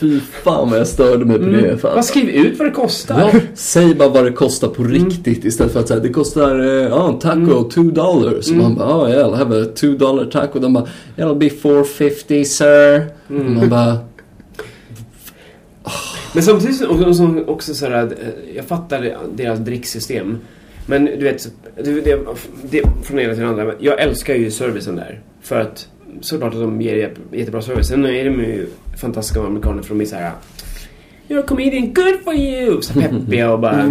Fy 0.00 0.20
fan 0.20 0.70
vad 0.70 0.80
jag 0.80 0.86
störde 0.86 1.24
mig 1.24 1.38
på 1.38 1.44
det. 1.44 1.58
Mm. 1.58 1.78
Fan. 1.78 1.94
Bara 1.94 2.02
skriv 2.02 2.28
ut 2.28 2.58
vad 2.58 2.68
det 2.68 2.72
kostar. 2.72 3.20
Ja, 3.20 3.40
säg 3.54 3.94
bara 3.94 4.08
vad 4.08 4.24
det 4.24 4.32
kostar 4.32 4.68
på 4.68 4.84
riktigt 4.84 5.44
istället 5.44 5.72
för 5.72 5.80
att 5.80 5.88
säga 5.88 6.00
det 6.00 6.08
kostar, 6.08 6.58
eh, 6.58 6.88
ja, 6.88 7.08
en 7.08 7.18
taco, 7.18 7.70
two 7.70 7.82
dollars. 7.82 8.48
Mm. 8.48 8.62
Man 8.62 8.74
bara, 8.74 9.02
oh 9.02 9.10
yeah, 9.10 9.34
have 9.34 9.62
a 9.62 9.66
two 9.74 9.98
dollar 9.98 10.24
taco. 10.24 10.58
De 10.58 10.72
bara, 10.72 10.86
it'll 11.16 11.38
be 11.38 11.50
450 11.50 12.44
sir. 12.44 13.06
Och 13.26 13.32
man 13.32 13.68
bara, 13.68 13.98
Men 16.32 16.42
samtidigt 16.42 16.82
och, 16.82 17.48
också 17.48 17.74
så 17.74 17.86
här, 17.86 18.04
eh, 18.04 18.56
jag 18.56 18.64
fattar 18.64 19.16
deras 19.34 19.58
dricksystem. 19.58 20.38
Men 20.86 21.04
du 21.04 21.24
vet, 21.24 21.48
det, 21.76 22.00
det, 22.00 22.18
det, 22.70 22.82
från 23.04 23.18
ena 23.18 23.34
till 23.34 23.44
andra. 23.44 23.72
Jag 23.78 24.00
älskar 24.00 24.34
ju 24.34 24.50
servicen 24.50 24.96
där. 24.96 25.20
För 25.46 25.60
att 25.60 25.88
såklart 26.20 26.54
att 26.54 26.60
de 26.60 26.80
ger 26.82 27.12
jättebra 27.32 27.62
service. 27.62 27.88
Sen 27.88 28.04
är 28.04 28.24
de 28.24 28.30
ju 28.30 28.66
fantastiska 28.96 29.40
amerikaner 29.40 29.82
för 29.82 29.88
de 29.94 30.00
är 30.00 30.04
så 30.04 30.16
här. 30.16 30.32
You're 31.28 31.38
a 31.40 31.44
comedian, 31.48 31.94
good 31.94 32.20
for 32.24 32.34
you! 32.34 32.82
Så 32.82 32.92
peppiga 33.00 33.52
och 33.52 33.60
bara... 33.60 33.82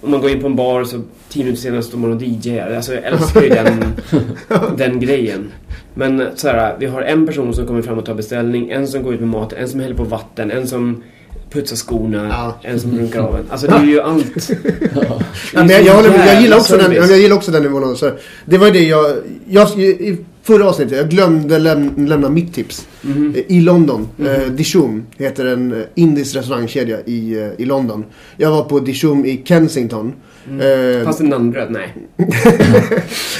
Om 0.00 0.10
man 0.10 0.20
går 0.20 0.30
in 0.30 0.40
på 0.40 0.46
en 0.46 0.56
bar 0.56 0.84
så 0.84 1.00
tio 1.28 1.44
minuter 1.44 1.62
senare 1.62 1.82
står 1.82 1.98
man 1.98 2.12
och 2.12 2.22
DJar. 2.22 2.70
Alltså 2.70 2.94
jag 2.94 3.04
älskar 3.04 3.42
ju 3.42 3.48
den, 3.48 3.84
den 4.76 5.00
grejen. 5.00 5.50
Men 5.94 6.26
så 6.34 6.48
här, 6.48 6.76
vi 6.78 6.86
har 6.86 7.02
en 7.02 7.26
person 7.26 7.54
som 7.54 7.66
kommer 7.66 7.82
fram 7.82 7.98
och 7.98 8.06
tar 8.06 8.14
beställning, 8.14 8.70
en 8.70 8.88
som 8.88 9.02
går 9.02 9.14
ut 9.14 9.20
med 9.20 9.28
maten, 9.28 9.58
en 9.58 9.68
som 9.68 9.80
häller 9.80 9.94
på 9.94 10.04
vatten, 10.04 10.50
en 10.50 10.66
som 10.66 11.02
putsar 11.50 11.76
skorna, 11.76 12.26
Ja. 12.30 12.58
en 12.62 12.80
som 12.80 12.98
runkar 12.98 13.20
av 13.20 13.36
en. 13.36 13.44
Alltså 13.50 13.66
det 13.66 13.74
är 13.74 13.84
ju 13.84 14.00
allt. 14.00 14.50
Ja, 14.94 15.20
men 15.54 15.68
jag, 15.68 15.82
jag, 15.82 15.94
håller, 15.94 16.26
jag, 16.26 16.42
gillar 16.42 16.56
också 16.56 16.76
den, 16.76 16.92
jag 16.92 17.18
gillar 17.18 17.36
också 17.36 17.50
den 17.50 17.62
nivån. 17.62 17.96
Så 17.96 18.10
det 18.44 18.58
var 18.58 18.66
ju 18.66 18.72
det 18.72 18.84
jag, 18.84 19.16
jag... 19.48 19.78
I 19.78 20.18
förra 20.42 20.68
avsnittet, 20.68 20.96
jag 20.96 21.08
glömde 21.10 21.58
läm, 21.58 22.06
lämna 22.06 22.28
mitt 22.28 22.54
tips. 22.54 22.86
Mhm. 23.02 23.34
Eh, 23.36 23.56
I 23.56 23.60
London. 23.60 24.08
Eh, 24.18 24.52
Dishoom 24.52 25.06
heter 25.16 25.44
en 25.46 25.72
eh, 25.72 25.78
indisk 25.94 26.36
restaurangkedja 26.36 27.00
i, 27.06 27.32
eh, 27.38 27.48
i 27.58 27.64
London. 27.64 28.04
Jag 28.36 28.50
var 28.50 28.64
på 28.64 28.80
Dishoom 28.80 29.24
i 29.26 29.42
Kensington. 29.44 30.12
Eh, 30.50 31.04
Fast 31.04 31.20
en 31.20 31.26
namnbröd, 31.28 31.70
nej. 31.70 31.94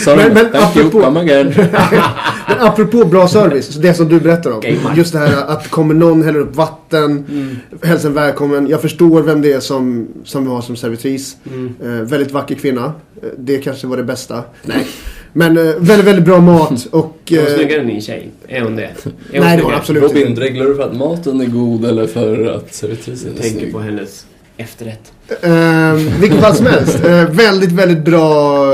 sorry, 0.05 0.17
Men- 0.17 0.35
men 0.35 0.47
apropå-. 0.63 1.11
Men 2.49 2.59
apropå 2.61 3.05
bra 3.05 3.29
service, 3.29 3.69
det 3.69 3.95
som 3.95 4.09
du 4.09 4.21
berättar 4.21 4.51
om. 4.53 4.63
Just 4.97 5.13
det 5.13 5.19
här 5.19 5.47
att 5.47 5.69
kommer 5.71 5.95
någon 5.95 6.23
häller 6.23 6.39
upp 6.41 6.57
vatten, 6.57 7.25
Mm. 7.31 7.57
hälsar 7.83 8.09
en 8.09 8.15
välkommen. 8.15 8.67
Jag 8.69 8.81
förstår 8.83 9.23
vem 9.23 9.43
det 9.43 9.53
är 9.53 9.61
som, 9.61 10.09
som 10.25 10.45
vi 10.45 10.51
har 10.51 10.61
som 10.61 10.77
servitris. 10.77 11.37
Mm. 11.53 11.75
Eh, 11.85 11.89
väldigt 11.91 12.33
vacker 12.33 12.55
kvinna. 12.55 12.85
Eh, 13.23 13.29
det 13.39 13.59
kanske 13.59 13.87
var 13.87 13.97
det 13.97 14.05
bästa. 14.05 14.43
Nej. 14.63 14.87
Men 15.33 15.57
eh, 15.59 15.63
väldigt, 15.65 16.07
väldigt 16.07 16.25
bra 16.25 16.41
mat 16.41 16.87
och... 16.91 17.19
Är 17.31 17.37
hon 17.39 17.47
eh, 17.47 17.55
snyggare 17.55 17.81
än 17.81 17.87
din 17.87 18.01
tjej? 18.01 18.31
Är 18.49 18.61
hon 18.61 18.77
det? 18.77 18.83
Är 18.83 18.91
hon 19.05 19.13
nej, 19.41 19.57
det 19.57 19.63
var 19.63 19.73
absolut 19.73 20.03
Robin, 20.03 20.27
inte. 20.29 20.41
dreglar 20.41 20.67
du 20.67 20.75
för 20.75 20.83
att 20.83 20.97
maten 20.97 21.41
är 21.41 21.47
god 21.47 21.85
eller 21.85 22.07
för 22.07 22.47
att 22.47 22.75
servitrisen 22.75 23.29
är 23.31 23.35
Jag 23.35 23.43
tänker 23.43 23.59
snygg? 23.61 23.73
på 23.73 23.79
hennes 23.81 24.27
efterrätt. 24.63 25.13
Eh, 25.43 25.93
vilket 26.21 26.41
fall 26.41 26.55
som 26.57 26.67
helst. 26.67 27.05
Eh, 27.05 27.25
väldigt, 27.31 27.73
väldigt 27.73 28.05
bra, 28.05 28.65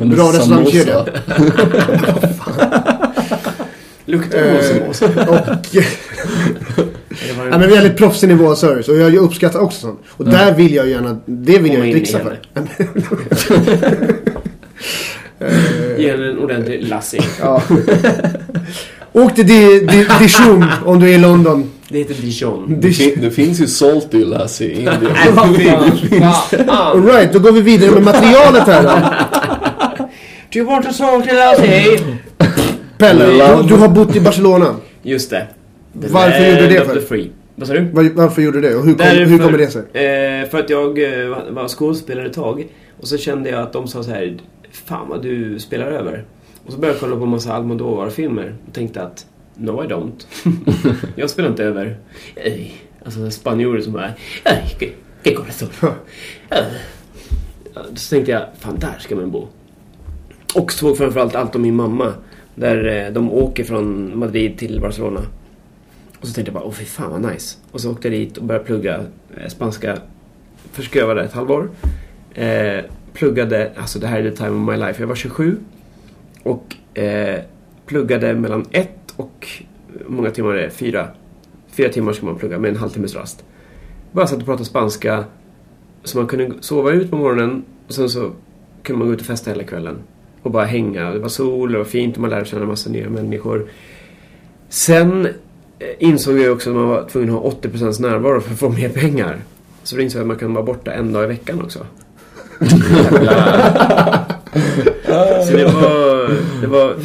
bra 0.00 0.32
restaurangkedja. 0.32 1.04
Luktar 4.06 4.38
Eh, 4.38 4.60
som 4.62 4.82
oss? 4.90 5.02
Och... 5.02 5.66
Ja, 7.50 7.58
men 7.58 7.70
väldigt 7.70 7.96
proffsig 7.96 8.28
nivå 8.28 8.50
av 8.50 8.54
service 8.54 8.88
och 8.88 8.96
jag, 8.96 9.14
uppskattar 9.14 9.60
också 9.60 9.80
sånt. 9.80 10.00
Och 10.10 10.24
där 10.24 10.54
vill 10.54 10.74
jag 10.74 10.88
gärna, 10.88 11.18
det 11.26 11.58
vill 11.58 11.72
Komma 11.72 11.78
jag 11.78 11.78
in 11.78 11.84
ju 11.84 11.90
i 11.90 11.92
dricksa 11.92 12.18
för. 12.18 12.38
Eh, 15.40 16.00
Ge 16.00 16.10
henne 16.10 16.26
en 16.26 16.38
ordentlig 16.38 16.88
lassi. 16.88 17.18
ja. 17.40 17.62
Åk 19.12 19.34
till 19.34 19.46
Di- 19.46 19.80
Di- 19.80 20.06
Dijon 20.18 20.64
om 20.84 21.00
du 21.00 21.10
är 21.10 21.14
i 21.14 21.18
London. 21.18 21.70
Det 21.94 21.98
heter 22.00 22.14
Dijon. 22.14 22.80
Det, 22.80 22.92
fin- 22.92 23.20
det 23.20 23.30
finns 23.30 23.60
ju 23.60 23.66
salty 23.66 24.24
lassi 24.24 24.64
i 24.64 24.70
Indien. 24.78 26.24
Alright, 26.68 27.32
då 27.32 27.38
går 27.38 27.52
vi 27.52 27.60
vidare 27.60 27.90
med 27.90 28.02
materialet 28.02 28.62
här 28.66 28.82
då. 28.82 30.04
Do 30.52 30.58
you 30.58 30.66
want 30.66 30.86
a 30.86 30.92
salty 30.92 31.30
lassi? 31.32 31.98
Pelle, 32.98 33.26
du, 33.26 33.68
du 33.68 33.74
har 33.74 33.88
bott 33.88 34.16
i 34.16 34.20
Barcelona. 34.20 34.76
Just 35.02 35.30
det. 35.30 35.46
The 36.02 36.08
Varför 36.08 36.46
gjorde 36.50 36.60
du 36.60 36.68
det 36.68 36.84
för? 36.84 37.30
Vad 37.54 37.68
sa 37.68 37.74
du? 37.74 37.80
Var, 37.92 38.10
varför 38.14 38.42
gjorde 38.42 38.60
du 38.60 38.68
det? 38.68 38.74
Och 38.76 38.84
hur, 38.84 38.94
kom, 38.94 39.06
Därför- 39.06 39.24
hur 39.24 39.38
kommer 39.38 39.58
det 39.58 39.68
sig? 39.70 39.82
Eh, 39.82 40.48
för 40.50 40.58
att 40.58 40.70
jag 40.70 40.98
eh, 41.22 41.28
var- 41.28 41.50
var 41.50 41.68
skådespelare 41.68 42.26
ett 42.26 42.32
tag. 42.32 42.66
Och 43.00 43.08
så 43.08 43.16
kände 43.18 43.50
jag 43.50 43.60
att 43.62 43.72
de 43.72 43.88
sa 43.88 44.02
så 44.02 44.10
här. 44.10 44.36
Fan 44.86 45.08
vad 45.08 45.22
du 45.22 45.58
spelar 45.58 45.86
över. 45.86 46.24
Och 46.66 46.72
så 46.72 46.78
började 46.78 46.96
jag 46.96 47.00
kolla 47.00 47.16
på 47.16 47.22
en 47.24 47.28
massa 47.30 47.52
Almodovar-filmer. 47.52 48.54
Och 48.68 48.74
tänkte 48.74 49.02
att 49.02 49.26
No 49.56 49.84
I 49.84 49.86
don't. 49.86 50.26
jag 51.16 51.30
spelar 51.30 51.48
inte 51.48 51.64
över. 51.64 51.96
Alltså 53.04 53.30
spanjorer 53.30 53.80
som 53.80 53.92
bara... 53.92 54.12
"Ay, 54.44 54.62
que- 55.22 55.34
corazón." 55.34 55.68
Så 57.94 58.10
tänkte 58.14 58.32
jag, 58.32 58.46
fan 58.58 58.78
där 58.78 58.98
ska 58.98 59.16
man 59.16 59.30
bo. 59.30 59.48
Och 60.54 60.72
såg 60.72 60.96
framförallt 60.98 61.34
allt 61.34 61.56
om 61.56 61.62
min 61.62 61.74
mamma. 61.74 62.14
Där 62.54 63.06
eh, 63.06 63.12
de 63.12 63.32
åker 63.32 63.64
från 63.64 64.18
Madrid 64.18 64.58
till 64.58 64.80
Barcelona. 64.80 65.20
Och 66.20 66.28
så 66.28 66.34
tänkte 66.34 66.52
jag 66.52 66.54
bara, 66.54 66.64
åh 66.64 66.72
fy 66.72 66.84
fan 66.84 67.10
vad 67.10 67.32
nice. 67.32 67.58
Och 67.70 67.80
så 67.80 67.90
åkte 67.92 68.08
jag 68.08 68.20
dit 68.20 68.36
och 68.36 68.44
började 68.44 68.64
plugga 68.66 69.04
eh, 69.36 69.48
spanska. 69.48 69.98
Först 70.72 70.94
jag 70.94 71.06
vara 71.06 71.14
där 71.18 71.24
ett 71.24 71.32
halvår. 71.32 71.70
Eh, 72.34 72.84
pluggade, 73.12 73.70
alltså 73.76 73.98
det 73.98 74.06
här 74.06 74.20
är 74.20 74.30
the 74.30 74.36
time 74.36 74.50
of 74.50 74.68
my 74.70 74.86
life. 74.86 75.02
Jag 75.02 75.06
var 75.06 75.14
27. 75.14 75.56
Och 76.42 76.76
eh, 76.98 77.40
pluggade 77.86 78.34
mellan 78.34 78.66
ett 78.70 79.03
och, 79.16 79.48
många 80.06 80.30
timmar 80.30 80.50
är 80.50 80.62
det? 80.62 80.70
Fyra. 80.70 81.08
Fyra 81.70 81.88
timmar 81.88 82.12
ska 82.12 82.26
man 82.26 82.36
plugga 82.36 82.58
med 82.58 82.70
en 82.70 82.76
halvtimmes 82.76 83.14
rast. 83.14 83.44
Bara 84.12 84.26
satt 84.26 84.38
och 84.38 84.44
pratade 84.44 84.64
spanska. 84.64 85.24
Så 86.04 86.18
man 86.18 86.26
kunde 86.26 86.52
sova 86.60 86.90
ut 86.90 87.10
på 87.10 87.16
morgonen 87.16 87.64
och 87.86 87.94
sen 87.94 88.08
så 88.08 88.30
kunde 88.82 88.98
man 88.98 89.08
gå 89.08 89.14
ut 89.14 89.20
och 89.20 89.26
festa 89.26 89.50
hela 89.50 89.64
kvällen. 89.64 89.96
Och 90.42 90.50
bara 90.50 90.64
hänga. 90.64 91.10
Det 91.10 91.18
var 91.18 91.28
sol, 91.28 91.72
det 91.72 91.78
var 91.78 91.84
fint 91.84 92.14
och 92.14 92.20
man 92.20 92.30
lärde 92.30 92.44
känna 92.44 92.62
en 92.62 92.68
massa 92.68 92.90
nya 92.90 93.10
människor. 93.10 93.68
Sen 94.68 95.26
eh, 95.26 95.32
insåg 95.98 96.38
jag 96.38 96.52
också 96.52 96.70
att 96.70 96.76
man 96.76 96.88
var 96.88 97.08
tvungen 97.08 97.34
att 97.34 97.42
ha 97.42 97.50
80% 97.50 98.02
närvaro 98.02 98.40
för 98.40 98.52
att 98.52 98.58
få 98.58 98.68
mer 98.68 98.88
pengar. 98.88 99.40
Så 99.82 99.96
då 99.96 100.02
insåg 100.02 100.18
jag 100.18 100.24
att 100.24 100.28
man 100.28 100.36
kan 100.36 100.54
vara 100.54 100.64
borta 100.64 100.92
en 100.92 101.12
dag 101.12 101.24
i 101.24 101.26
veckan 101.26 101.62
också. 101.62 101.86
Så 105.46 105.56
det 105.56 105.64
var, 105.64 106.30
det 106.60 106.66
var, 106.66 106.96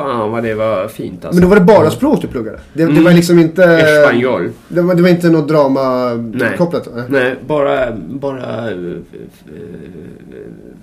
fan 0.00 0.30
vad 0.30 0.42
det 0.42 0.54
var 0.54 0.88
fint 0.88 1.24
alltså. 1.24 1.40
Men 1.40 1.42
då 1.42 1.54
var 1.54 1.60
det 1.60 1.66
bara 1.66 1.90
språk 1.90 2.22
du 2.22 2.28
pluggade? 2.28 2.58
Det, 2.72 2.84
det 2.84 2.90
Mm. 2.90 3.04
var 3.04 3.12
liksom 3.12 3.38
inte... 3.38 3.64
Espanol. 3.64 4.50
Det 4.68 4.82
var, 4.82 4.94
det 4.94 5.02
var 5.02 5.08
inte 5.08 5.30
något 5.30 5.48
drama 5.48 6.14
Nej. 6.14 6.56
kopplat? 6.58 6.88
Nej. 6.94 7.04
Nej, 7.08 7.34
bara, 7.46 7.92
bara 8.08 8.70
eh, 8.70 8.76
eh, 8.76 10.34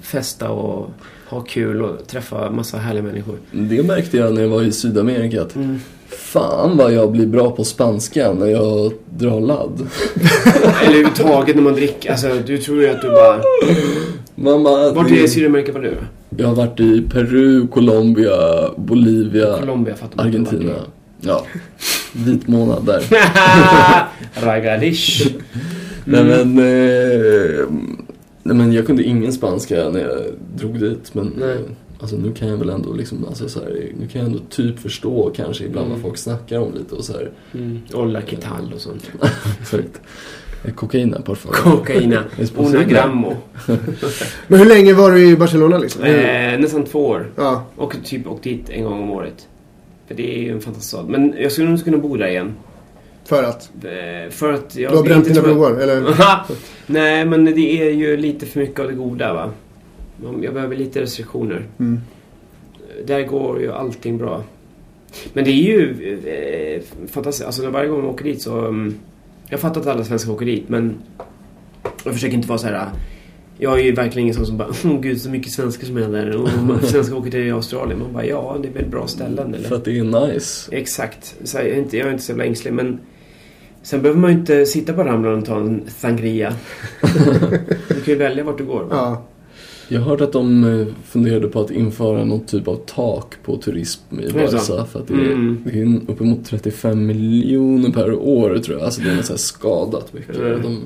festa 0.02 0.50
och 0.50 0.90
ha 1.30 1.42
kul 1.42 1.82
och 1.82 2.08
träffa 2.08 2.50
massa 2.52 2.78
härliga 2.78 3.04
människor. 3.04 3.36
Det 3.52 3.84
märkte 3.88 4.18
jag 4.18 4.34
när 4.34 4.42
jag 4.42 4.50
var 4.50 4.62
i 4.64 4.72
Sydamerika 4.72 5.42
att 5.42 5.56
Mm. 5.56 5.80
fan 6.10 6.78
vad 6.78 6.94
jag 6.94 7.12
blir 7.12 7.28
bra 7.28 7.52
på 7.52 7.64
spanska 7.64 8.34
när 8.34 8.48
jag 8.48 8.92
drar 9.10 9.42
ladd. 9.42 9.72
Eller 10.84 10.88
överhuvudtaget 10.88 11.56
när 11.56 11.64
man 11.64 11.74
dricker. 11.74 12.12
Alltså, 12.12 12.28
du 12.46 12.58
tror 12.58 12.82
ju 12.82 12.90
att 12.90 13.02
du 13.02 13.08
bara... 13.10 13.40
Mamma, 14.36 14.92
Vart 14.92 15.10
det- 15.10 15.24
i 15.24 15.28
Sydamerika 15.28 15.72
var 15.72 15.80
du? 15.82 15.98
Jag 16.38 16.48
har 16.48 16.56
varit 16.56 16.80
i 16.80 17.02
Peru, 17.02 17.68
Colombia, 17.68 18.32
Bolivia, 18.78 19.60
Colombia. 19.60 19.96
Argentina. 20.16 20.74
Ja, 21.22 21.46
vit 22.14 22.48
månad 22.48 22.86
där. 22.86 23.04
Ragadish. 24.46 25.28
Nej 26.06 26.24
men, 26.24 26.58
eh, 26.58 27.66
nej 28.44 28.56
men 28.56 28.74
jag 28.74 28.86
kunde 28.86 29.04
ingen 29.04 29.34
spanska 29.34 29.90
när 29.90 30.00
jag 30.00 30.22
drog 30.56 30.80
dit 30.80 31.14
men 31.14 31.34
Nej. 31.40 31.58
alltså 32.00 32.16
nu 32.16 32.34
kan 32.34 32.48
jag 32.48 32.58
väl 32.58 32.70
ändå 32.70 32.94
liksom, 32.94 33.26
alltså 33.28 33.50
så 33.50 33.60
här, 33.60 33.92
nu 34.00 34.08
kan 34.08 34.22
jag 34.22 34.30
ändå 34.30 34.40
typ 34.50 34.80
förstå 34.80 35.32
kanske 35.36 35.64
ibland 35.64 35.90
vad 35.90 36.02
folk 36.02 36.18
snackar 36.18 36.60
om 36.60 36.74
lite 36.74 36.96
och 36.96 37.04
så 37.04 37.14
här. 37.14 37.32
Mm. 37.54 37.80
Olla 37.94 38.22
Kital 38.22 38.74
och 38.76 38.82
sånt. 38.82 39.12
Exakt. 39.62 40.02
Eh, 40.66 40.74
Kokaina 40.74 41.22
por 41.22 41.36
favor. 41.36 41.56
Kokaina. 41.56 42.24
Una 42.58 42.84
grammo. 42.84 43.36
Men 44.48 44.60
hur 44.60 44.66
länge 44.66 44.94
var 44.94 45.12
du 45.12 45.30
i 45.30 45.36
Barcelona 45.36 45.78
liksom? 45.78 46.04
Eh, 46.04 46.60
nästan 46.60 46.86
två 46.86 47.08
år. 47.08 47.32
Ja. 47.36 47.66
Och 47.76 47.96
typ 48.04 48.28
åkt 48.28 48.44
dit 48.44 48.70
en 48.70 48.84
gång 48.84 49.02
om 49.04 49.12
året. 49.12 49.48
För 50.08 50.16
det 50.16 50.36
är 50.38 50.40
ju 50.42 50.52
en 50.52 50.62
fantastisk 50.62 50.90
stad. 50.90 51.10
Men 51.10 51.34
jag 51.38 51.52
skulle 51.52 51.70
nog 51.70 51.84
kunna 51.84 51.98
bo 51.98 52.18
där 52.18 52.28
igen. 52.28 52.54
För 53.26 53.44
att? 53.44 53.70
Eh, 53.84 54.30
För 54.32 54.54
att 54.54 54.76
jag... 54.76 54.92
Du 54.92 54.96
har 54.98 55.04
bränt 55.04 55.28
inte 55.28 55.30
dina 55.30 55.42
tror- 55.44 55.56
broar? 55.56 55.80
Eller? 55.82 56.16
Nej, 56.86 57.26
men 57.26 57.46
det 57.46 57.82
är 57.82 57.92
ju 57.92 58.18
lite 58.18 58.46
för 58.46 58.60
mycket 58.60 58.80
av 58.80 58.88
det 58.88 58.94
goda 58.94 59.34
va. 59.34 59.52
Jag 60.42 60.54
behöver 60.54 60.76
lite 60.76 61.02
restriktioner. 61.02 61.66
Mm. 61.80 62.00
Där 63.06 63.24
går 63.24 63.62
ju 63.62 63.72
allting 63.74 64.18
bra. 64.18 64.44
Men 65.34 65.44
det 65.44 65.52
är 65.52 65.54
ju 65.54 66.18
eh, 66.28 67.08
fantastiskt. 67.08 67.46
Alltså 67.46 67.70
varje 67.70 67.90
gång 67.90 68.02
man 68.02 68.10
åker 68.10 68.24
dit 68.24 68.42
så... 68.42 68.66
Um, 68.66 68.96
jag 69.50 69.60
fattar 69.60 69.82
att 69.82 69.88
alla 69.88 70.04
svenskar 70.04 70.32
åker 70.32 70.46
dit 70.46 70.70
men... 70.70 70.96
Jag 72.04 72.14
försöker 72.14 72.36
inte 72.36 72.48
vara 72.48 72.60
så 72.60 72.68
här. 72.68 72.90
Jag 73.58 73.80
är 73.80 73.84
ju 73.84 73.92
verkligen 73.92 74.24
ingen 74.24 74.36
sån 74.36 74.46
som 74.46 74.58
bara 74.58 74.68
Åh 74.86 75.02
gud 75.02 75.22
så 75.22 75.30
mycket 75.30 75.52
svenskar 75.52 75.88
som 75.88 75.98
är 75.98 76.08
där. 76.08 76.36
Och 76.36 76.50
svenskar 76.84 77.18
åker 77.18 77.32
till 77.32 77.54
Australien. 77.54 78.00
Man 78.00 78.14
bara 78.14 78.26
ja 78.26 78.58
det 78.62 78.68
är 78.68 78.74
väl 78.74 78.90
bra 78.90 79.08
ställen 79.08 79.54
eller? 79.54 79.68
För 79.70 79.76
att 79.76 79.86
det 79.86 80.00
är 80.00 80.28
nice. 80.28 80.76
Exakt. 80.76 81.36
Så 81.44 81.58
jag, 81.58 81.68
är 81.68 81.78
inte, 81.78 81.98
jag 81.98 82.08
är 82.08 82.12
inte 82.12 82.24
så 82.24 82.32
jävla 82.32 82.46
ängslig 82.46 82.74
men 82.74 83.00
Sen 83.88 84.02
behöver 84.02 84.20
man 84.20 84.32
ju 84.32 84.38
inte 84.38 84.66
sitta 84.66 84.94
på 84.94 85.04
Ramlan 85.04 85.40
och 85.40 85.46
ta 85.46 85.60
en 85.60 85.84
sangria. 85.88 86.54
du 87.88 88.02
kan 88.02 88.14
ju 88.14 88.16
välja 88.16 88.44
vart 88.44 88.58
du 88.58 88.66
går. 88.66 88.88
Ja. 88.90 89.26
Jag 89.90 90.02
har 90.02 90.10
hört 90.10 90.22
att 90.22 90.32
de 90.34 90.64
eh, 90.82 90.88
funderade 91.06 91.48
på 91.48 91.62
att 91.62 91.72
införa 91.72 92.26
någon 92.26 92.40
typ 92.46 92.68
av 92.68 92.76
tak 92.76 93.36
på 93.44 93.58
turism 93.58 94.20
i 94.20 94.26
Är? 94.26 94.32
Barca. 94.34 94.86
För 94.86 95.00
att 95.00 95.08
det 95.08 95.14
är, 95.14 95.18
Mm. 95.32 95.58
det 95.66 95.80
är 95.82 96.12
uppemot 96.12 96.46
35 96.46 97.06
miljoner 97.06 97.90
per 97.92 98.14
år 98.14 98.58
tror 98.58 98.78
jag. 98.78 98.86
Alltså 98.86 99.02
det 99.02 99.10
är 99.12 99.16
något 99.16 99.26
så 99.26 99.34
här 99.34 99.38
skadat 99.38 100.14
mycket. 100.14 100.38
Mm. 100.38 100.62
De, 100.62 100.78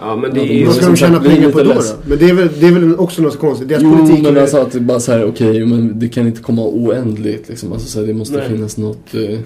Ja 0.00 0.16
men 0.16 0.34
det 0.34 0.40
Ja, 0.40 0.44
är 0.44 0.48
de- 0.48 0.54
ju... 0.54 0.64
Vad 0.66 0.74
ska 0.74 0.86
de 0.86 0.96
tjäna 0.96 1.20
pengar 1.20 1.50
på 1.50 1.58
då, 1.62 1.72
då? 1.72 1.80
Men 2.08 2.18
det 2.18 2.30
är 2.30 2.34
väl, 2.34 2.48
det 2.60 2.66
är 2.66 2.72
väl 2.72 2.96
också 2.96 3.22
något 3.22 3.32
så 3.32 3.38
konstigt. 3.38 3.68
Deras 3.68 3.82
jo, 3.82 3.96
politik 3.96 4.22
men 4.22 4.36
är- 4.36 4.40
alltså 4.40 4.56
att 4.58 4.72
det 4.72 4.80
bara 4.80 5.00
så 5.00 5.12
här, 5.12 5.24
okej, 5.24 5.66
men 5.66 5.98
det 5.98 6.08
kan 6.08 6.26
inte 6.26 6.42
komma 6.42 6.62
oändligt 6.68 7.48
liksom. 7.48 7.72
Alltså 7.72 7.88
så 7.88 8.00
här, 8.00 8.06
det 8.06 8.14
måste 8.14 8.36
Nej. 8.36 8.48
finnas 8.48 8.76
något, 8.76 9.14
eh, 9.14 9.38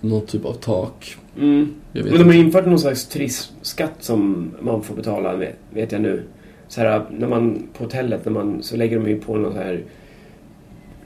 något 0.00 0.28
typ 0.28 0.44
av 0.44 0.52
tak. 0.52 1.16
Mm. 1.38 1.68
Men 1.92 2.04
de 2.04 2.10
har 2.10 2.24
inte. 2.24 2.36
infört 2.36 2.66
någon 2.66 2.78
slags 2.78 3.08
turistskatt 3.08 3.92
som 4.00 4.50
man 4.62 4.82
får 4.82 4.94
betala, 4.94 5.36
vet 5.74 5.92
jag 5.92 6.00
nu. 6.00 6.22
Så 6.70 6.80
här, 6.80 7.02
när 7.18 7.28
man 7.28 7.62
på 7.78 7.84
hotellet, 7.84 8.24
när 8.24 8.32
man, 8.32 8.62
så 8.62 8.76
lägger 8.76 8.98
de 8.98 9.08
ju 9.08 9.20
på 9.20 9.36
någon 9.36 9.52
så 9.52 9.58
här... 9.58 9.84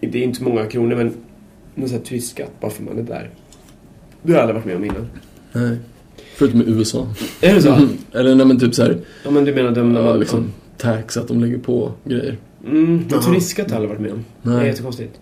Det 0.00 0.18
är 0.18 0.22
inte 0.22 0.38
så 0.38 0.44
många 0.44 0.66
kronor, 0.66 0.96
men 0.96 1.12
någon 1.74 1.88
sån 1.88 1.98
här 1.98 2.04
turistskatt 2.04 2.50
bara 2.60 2.70
för 2.70 2.82
man 2.82 2.98
är 2.98 3.02
där. 3.02 3.30
Det 4.22 4.32
har 4.32 4.40
jag 4.40 4.48
aldrig 4.48 4.54
varit 4.54 4.66
med 4.66 4.76
om 4.76 4.84
innan. 4.84 5.06
Nej. 5.52 5.76
Förutom 6.34 6.62
i 6.62 6.64
USA. 6.66 7.08
Är 7.40 7.54
det 7.54 7.62
så? 7.62 7.88
Eller 8.18 8.34
nej 8.34 8.46
men 8.46 8.60
typ 8.60 8.74
så 8.74 8.82
här, 8.82 8.98
Ja, 9.24 9.30
men 9.30 9.44
du 9.44 9.54
menar 9.54 9.70
de 9.70 9.92
när 9.92 10.02
man... 10.02 10.18
liksom 10.20 10.52
tax, 10.78 11.16
att 11.16 11.28
de 11.28 11.40
lägger 11.40 11.58
på 11.58 11.92
grejer. 12.04 12.36
Mm, 12.66 13.04
men 13.10 13.20
turistskatt 13.20 13.70
har 13.70 13.80
jag 13.80 13.82
aldrig 13.82 14.00
varit 14.00 14.12
med 14.12 14.12
om. 14.12 14.24
Det 14.42 14.50
är 14.50 14.56
Nej. 14.58 14.66
jättekonstigt. 14.66 15.20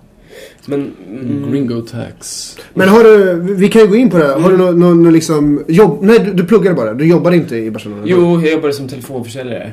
Men... 0.67 0.93
Mm, 1.09 1.51
Gringo 1.53 1.81
tax. 1.81 2.57
Men 2.75 2.89
har 2.89 3.05
du, 3.05 3.41
vi 3.55 3.69
kan 3.69 3.83
ju 3.83 3.89
gå 3.89 3.97
in 3.97 4.11
på 4.11 4.19
det 4.19 4.25
här. 4.25 4.41
Har 4.41 4.51
du 4.51 4.57
någon, 4.57 4.81
någon, 4.81 5.03
någon 5.03 5.13
liksom 5.13 5.65
jobb? 5.69 5.99
Nej, 6.03 6.19
du, 6.19 6.33
du 6.33 6.45
pluggade 6.45 6.77
bara. 6.77 6.95
Du 6.95 7.07
jobbade 7.07 7.37
inte 7.37 7.57
i 7.57 7.71
Barcelona? 7.71 8.03
Jo, 8.07 8.41
jag 8.41 8.53
jobbade 8.53 8.73
som 8.73 8.89
telefonförsäljare. 8.89 9.73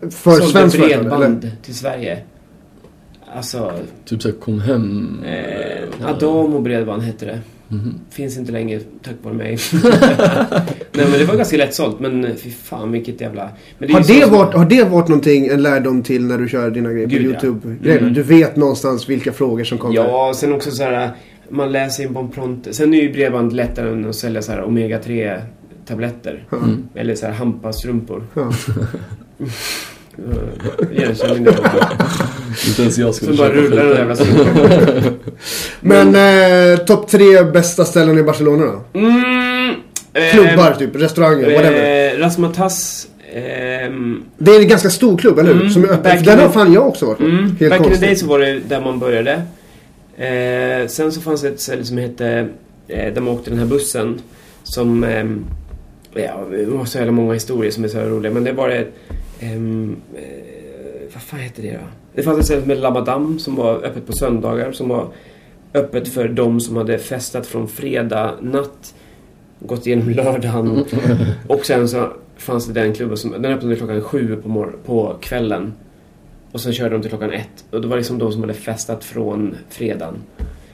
För 0.00 0.30
Sålde 0.30 0.46
svenskt 0.46 0.76
företag? 0.76 0.92
Eller? 1.00 1.10
bredband 1.18 1.50
till 1.62 1.74
Sverige. 1.74 2.18
Alltså, 3.36 3.72
Typ 4.04 4.22
såhär 4.22 4.34
kom 4.36 4.60
hem. 4.60 5.16
eh, 5.26 6.08
Adamo 6.10 6.60
bredband 6.60 7.02
hette 7.02 7.24
det. 7.26 7.40
Mhm. 7.68 7.94
Finns 8.10 8.38
inte 8.38 8.52
längre 8.52 8.80
tack 9.02 9.14
vare 9.22 9.34
mig. 9.34 9.58
Nej 10.92 11.06
men 11.10 11.12
det 11.12 11.24
var 11.24 11.36
ganska 11.36 11.56
lättsålt 11.56 12.00
men 12.00 12.36
fy 12.36 12.50
fan 12.50 12.92
vilket 12.92 13.20
jävla... 13.20 13.48
Men 13.78 13.88
är 13.88 13.92
Har 13.94 14.00
det, 14.00 14.22
som- 14.22 14.30
varit, 14.32 14.54
har 14.54 14.64
det 14.64 14.84
varit 14.84 15.08
någonting, 15.08 15.46
en 15.46 15.62
lärdom 15.62 16.02
till 16.02 16.24
när 16.26 16.38
du 16.38 16.48
kör 16.48 16.70
dina 16.70 16.92
grejer 16.92 17.06
på 17.06 17.12
Gud, 17.14 17.78
ja. 17.82 17.92
Mm. 17.92 18.12
Du 18.14 18.22
vet 18.22 18.56
någonstans 18.56 19.08
vilka 19.08 19.32
frågor 19.32 19.64
som 19.64 19.78
kommer? 19.78 19.94
Ja, 19.94 20.32
sen 20.36 20.52
också 20.52 20.70
så 20.70 20.82
här 20.82 21.10
man 21.48 21.72
läser 21.72 22.02
in 22.04 22.14
på 22.14 22.20
en 22.20 22.28
prompt. 22.28 22.74
Sen 22.74 22.94
är 22.94 23.02
ju 23.02 23.12
bredband 23.12 23.52
lättare 23.52 23.90
än 23.90 24.08
att 24.08 24.16
sälja 24.16 24.42
så 24.42 24.52
här 24.52 24.62
omega-3 24.62 25.40
tabletter. 25.86 26.44
Mm. 26.52 26.88
Eller 26.94 27.14
så 27.14 27.26
här 27.26 27.32
hampastrumpor. 27.32 28.26
Ja. 28.34 28.52
Eh, 29.40 30.96
Igenkänning 30.98 31.44
det 31.44 31.50
också. 31.50 31.78
Inte 32.68 32.82
ens 32.82 32.98
jag 32.98 33.14
skulle 33.14 33.36
Som 33.36 33.46
bara 33.46 33.52
rullar 33.54 33.84
den 33.84 33.96
jävla. 33.96 34.16
Men 35.80 36.14
eh, 36.72 36.78
topp 36.78 37.08
tre 37.08 37.42
bästa 37.42 37.84
ställen 37.84 38.18
i 38.18 38.22
Barcelona 38.22 38.64
då? 38.64 38.98
Mm, 38.98 39.74
eh, 40.12 40.30
Klubbar 40.32 40.74
typ, 40.78 40.96
restauranger, 40.96 41.54
whatever. 41.54 42.14
Eh, 42.14 42.18
Rasmatas. 42.18 43.06
ehm, 43.34 44.22
Det 44.38 44.50
är 44.50 44.60
en 44.60 44.68
ganska 44.68 44.90
stor 44.90 45.18
klubb, 45.18 45.38
eller 45.38 45.52
hur? 45.52 45.60
Mm, 45.60 45.72
Som 45.72 45.84
är 45.84 45.88
öppen. 45.88 46.22
Den 46.24 46.38
har 46.38 46.48
fan 46.48 46.72
jag 46.72 46.86
också 46.88 47.06
varit. 47.06 47.20
Mm, 47.20 47.56
Helt 47.60 47.60
back 47.60 47.64
in 47.64 47.70
the 47.70 47.76
konstigt. 47.88 48.00
day 48.00 48.16
så 48.16 48.26
var 48.26 48.38
det 48.38 48.60
där 48.68 48.80
man 48.80 48.98
började. 48.98 49.32
Eh, 50.16 50.86
sen 50.88 51.12
så 51.12 51.20
fanns 51.20 51.40
det 51.42 51.48
ett 51.48 51.60
ställe 51.60 51.84
som 51.84 51.98
hette, 51.98 52.48
eh, 52.88 53.14
där 53.14 53.20
man 53.20 53.34
åkte 53.34 53.50
den 53.50 53.58
här 53.58 53.66
bussen. 53.66 54.20
Som, 54.62 55.04
ehm, 55.04 55.44
ja, 56.14 56.44
det 56.50 56.64
var 56.66 56.84
så 56.84 56.98
jävla 56.98 57.12
många 57.12 57.34
historier 57.34 57.70
som 57.70 57.84
är 57.84 57.88
så 57.88 57.98
här 57.98 58.06
roliga. 58.06 58.32
Men 58.32 58.44
det 58.44 58.52
var 58.52 58.68
det, 58.68 58.86
ehm, 59.40 59.96
eh, 60.14 60.22
vad 61.14 61.22
fan 61.22 61.40
hette 61.40 61.62
det 61.62 61.72
då? 61.72 61.78
Det 62.14 62.22
fanns 62.22 62.38
ett 62.38 62.44
ställe 62.44 62.60
som 62.60 62.70
hette 62.70 63.38
som 63.38 63.56
var 63.56 63.74
öppet 63.74 64.06
på 64.06 64.12
söndagar. 64.12 64.72
Som 64.72 64.88
var 64.88 65.08
öppet 65.74 66.08
för 66.08 66.28
de 66.28 66.60
som 66.60 66.76
hade 66.76 66.98
festat 66.98 67.46
från 67.46 67.68
fredag 67.68 68.34
natt. 68.40 68.94
Gått 69.58 69.86
igenom 69.86 70.10
lördagen. 70.14 70.84
Och 71.46 71.66
sen 71.66 71.88
så 71.88 72.08
fanns 72.36 72.66
det 72.66 72.72
den 72.72 72.92
klubben 72.94 73.16
som, 73.16 73.30
den 73.30 73.44
öppnade 73.44 73.76
klockan 73.76 74.00
sju 74.00 74.36
på, 74.36 74.48
mor- 74.48 74.76
på 74.84 75.16
kvällen. 75.20 75.72
Och 76.52 76.60
sen 76.60 76.72
körde 76.72 76.90
de 76.94 77.00
till 77.00 77.10
klockan 77.10 77.32
ett. 77.32 77.64
Och 77.70 77.80
det 77.80 77.88
var 77.88 77.96
liksom 77.96 78.18
de 78.18 78.32
som 78.32 78.40
hade 78.40 78.54
festat 78.54 79.04
från 79.04 79.56
fredagen. 79.68 80.14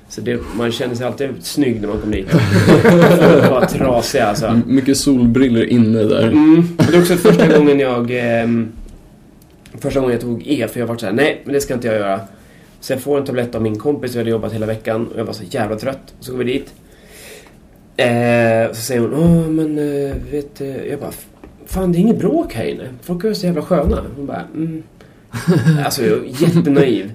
Så 0.09 0.21
det, 0.21 0.41
man 0.57 0.73
kände 0.73 0.97
sig 0.97 1.07
alltid 1.07 1.29
snygg 1.41 1.81
när 1.81 1.89
man 1.89 2.01
kom 2.01 2.11
dit. 2.11 2.29
Folk 2.31 3.51
var 3.51 3.67
trasiga 3.67 4.27
alltså. 4.27 4.47
M- 4.47 4.63
Mycket 4.67 4.97
solbriller 4.97 5.65
inne 5.65 5.99
där. 6.03 6.23
Mm. 6.29 6.69
Det 6.91 6.97
är 6.97 7.01
också 7.01 7.17
första 7.17 7.59
gången 7.59 7.79
jag... 7.81 8.11
ehm, 8.11 8.69
första 9.81 10.01
gången 10.01 10.13
jag 10.13 10.21
tog 10.23 10.43
E, 10.47 10.69
för 10.73 10.81
jag 10.81 10.87
var 10.87 10.97
så 10.97 11.07
här, 11.07 11.13
nej, 11.13 11.41
men 11.45 11.55
det 11.55 11.61
ska 11.61 11.75
inte 11.75 11.87
jag 11.87 11.97
göra. 11.97 12.21
Så 12.81 12.93
jag 12.93 13.01
får 13.01 13.19
en 13.19 13.25
tablett 13.25 13.55
av 13.55 13.63
min 13.63 13.79
kompis, 13.79 14.15
vi 14.15 14.19
hade 14.19 14.31
jobbat 14.31 14.53
hela 14.53 14.67
veckan 14.67 15.07
och 15.07 15.21
jag 15.21 15.25
var 15.25 15.33
så 15.33 15.43
jävla 15.51 15.77
trött. 15.77 16.15
Så 16.21 16.33
går 16.33 16.39
vi 16.39 16.45
dit. 16.45 16.73
Eh, 17.97 18.73
så 18.75 18.81
säger 18.81 19.01
hon, 19.01 19.15
åh 19.15 19.49
men 19.51 19.79
eh, 19.79 20.15
vet 20.31 20.61
eh, 20.61 20.77
Jag 20.85 21.01
bara, 21.01 21.11
fan 21.67 21.93
det 21.93 21.99
är 21.99 22.01
inget 22.01 22.19
bråk 22.19 22.55
här 22.55 22.65
inne. 22.65 22.85
Folk 23.03 23.25
är 23.25 23.33
så 23.35 23.47
jävla 23.47 23.63
sköna. 23.63 24.05
Hon 24.17 24.27
bara, 24.27 24.43
mm. 24.55 24.83
Alltså 25.85 26.05
jag 26.05 26.17
var 26.17 26.25
jättenaiv. 26.25 27.13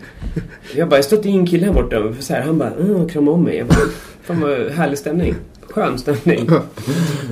Jag 0.76 0.90
bara, 0.90 0.96
jag 0.96 1.06
stötte 1.06 1.30
in 1.30 1.40
en 1.40 1.48
kille 1.48 1.66
här 1.66 1.74
borta. 1.74 2.14
Så 2.20 2.34
här, 2.34 2.42
han 2.42 2.58
bara, 2.58 2.72
mm, 2.72 3.10
krama 3.10 3.32
om 3.32 3.44
mig. 3.44 3.58
Jag 3.58 3.68
bara, 3.68 3.78
fan 4.24 4.42
vad 4.42 4.72
härlig 4.72 4.98
stämning. 4.98 5.36
Skön 5.70 5.98
stämning. 5.98 6.50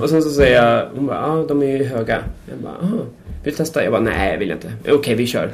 Och 0.02 0.10
sen 0.10 0.22
så 0.22 0.30
säger 0.30 0.64
jag, 0.64 0.86
hon 0.94 1.06
bara, 1.06 1.16
ja 1.16 1.44
de 1.48 1.62
är 1.62 1.66
ju 1.66 1.84
höga. 1.84 2.18
Jag 2.50 2.58
bara, 2.58 2.72
ah, 2.72 3.04
vill 3.44 3.52
du 3.52 3.56
testa? 3.56 3.82
Jag 3.82 3.92
bara, 3.92 4.02
nej 4.02 4.38
vill 4.38 4.48
jag 4.48 4.56
inte. 4.56 4.72
Okej, 4.88 5.14
vi 5.14 5.26
kör. 5.26 5.52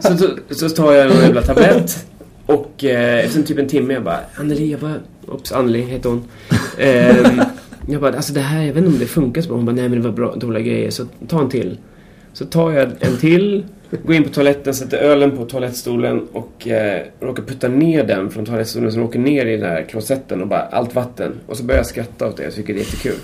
så, 0.00 0.18
så, 0.18 0.28
så 0.54 0.68
tar 0.68 0.92
jag 0.92 1.10
en 1.10 1.22
jävla 1.22 1.42
tablett. 1.42 2.06
Och 2.46 2.84
eh, 2.84 3.24
efter 3.24 3.42
typ 3.42 3.58
en 3.58 3.68
timme 3.68 3.94
jag 3.94 4.04
bara, 4.04 4.20
Anneli, 4.34 4.70
jag 4.70 4.80
bara, 4.80 4.94
Oops, 5.26 5.52
Anneli 5.52 5.80
heter 5.80 6.08
hon. 6.08 6.24
Eh, 6.78 7.44
jag 7.88 8.00
bara, 8.00 8.16
alltså 8.16 8.32
det 8.32 8.40
här, 8.40 8.62
jag 8.62 8.74
vet 8.74 8.76
inte 8.76 8.88
om 8.88 8.98
det 8.98 9.06
funkar 9.06 9.42
så 9.42 9.48
bra. 9.48 9.56
Hon 9.56 9.66
bara, 9.66 9.72
nej 9.76 9.88
men 9.88 10.02
det 10.02 10.08
var 10.08 10.16
bra, 10.16 10.34
dåliga 10.34 10.62
grejer. 10.62 10.90
Så 10.90 11.06
ta 11.28 11.40
en 11.40 11.48
till. 11.48 11.78
Så 12.38 12.44
tar 12.44 12.72
jag 12.72 12.92
en 13.00 13.16
till, 13.16 13.64
går 14.04 14.14
in 14.14 14.24
på 14.24 14.30
toaletten, 14.30 14.74
sätter 14.74 14.98
ölen 14.98 15.36
på 15.36 15.44
toalettstolen 15.44 16.26
och 16.32 16.68
eh, 16.68 17.02
råkar 17.20 17.42
putta 17.42 17.68
ner 17.68 18.04
den 18.04 18.30
från 18.30 18.44
toalettstolen 18.44 18.92
som 18.92 19.02
åker 19.02 19.18
ner 19.18 19.46
i 19.46 19.56
den 19.56 19.70
här 19.70 19.82
klosetten 19.82 20.42
och 20.42 20.48
bara 20.48 20.60
allt 20.60 20.94
vatten. 20.94 21.32
Och 21.46 21.56
så 21.56 21.64
börjar 21.64 21.78
jag 21.78 21.86
skratta 21.86 22.28
åt 22.28 22.36
det, 22.36 22.42
jag 22.42 22.54
tycker 22.54 22.74
det 22.74 22.80
är 22.80 22.84
jättekul. 22.84 23.16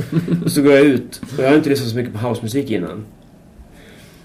och 0.45 0.53
så 0.53 0.62
går 0.62 0.73
jag 0.73 0.85
ut, 0.85 1.21
och 1.37 1.45
jag 1.45 1.49
har 1.49 1.57
inte 1.57 1.71
lyssnat 1.71 1.91
så 1.91 1.97
mycket 1.97 2.12
på 2.12 2.19
housemusik 2.19 2.71
innan. 2.71 3.05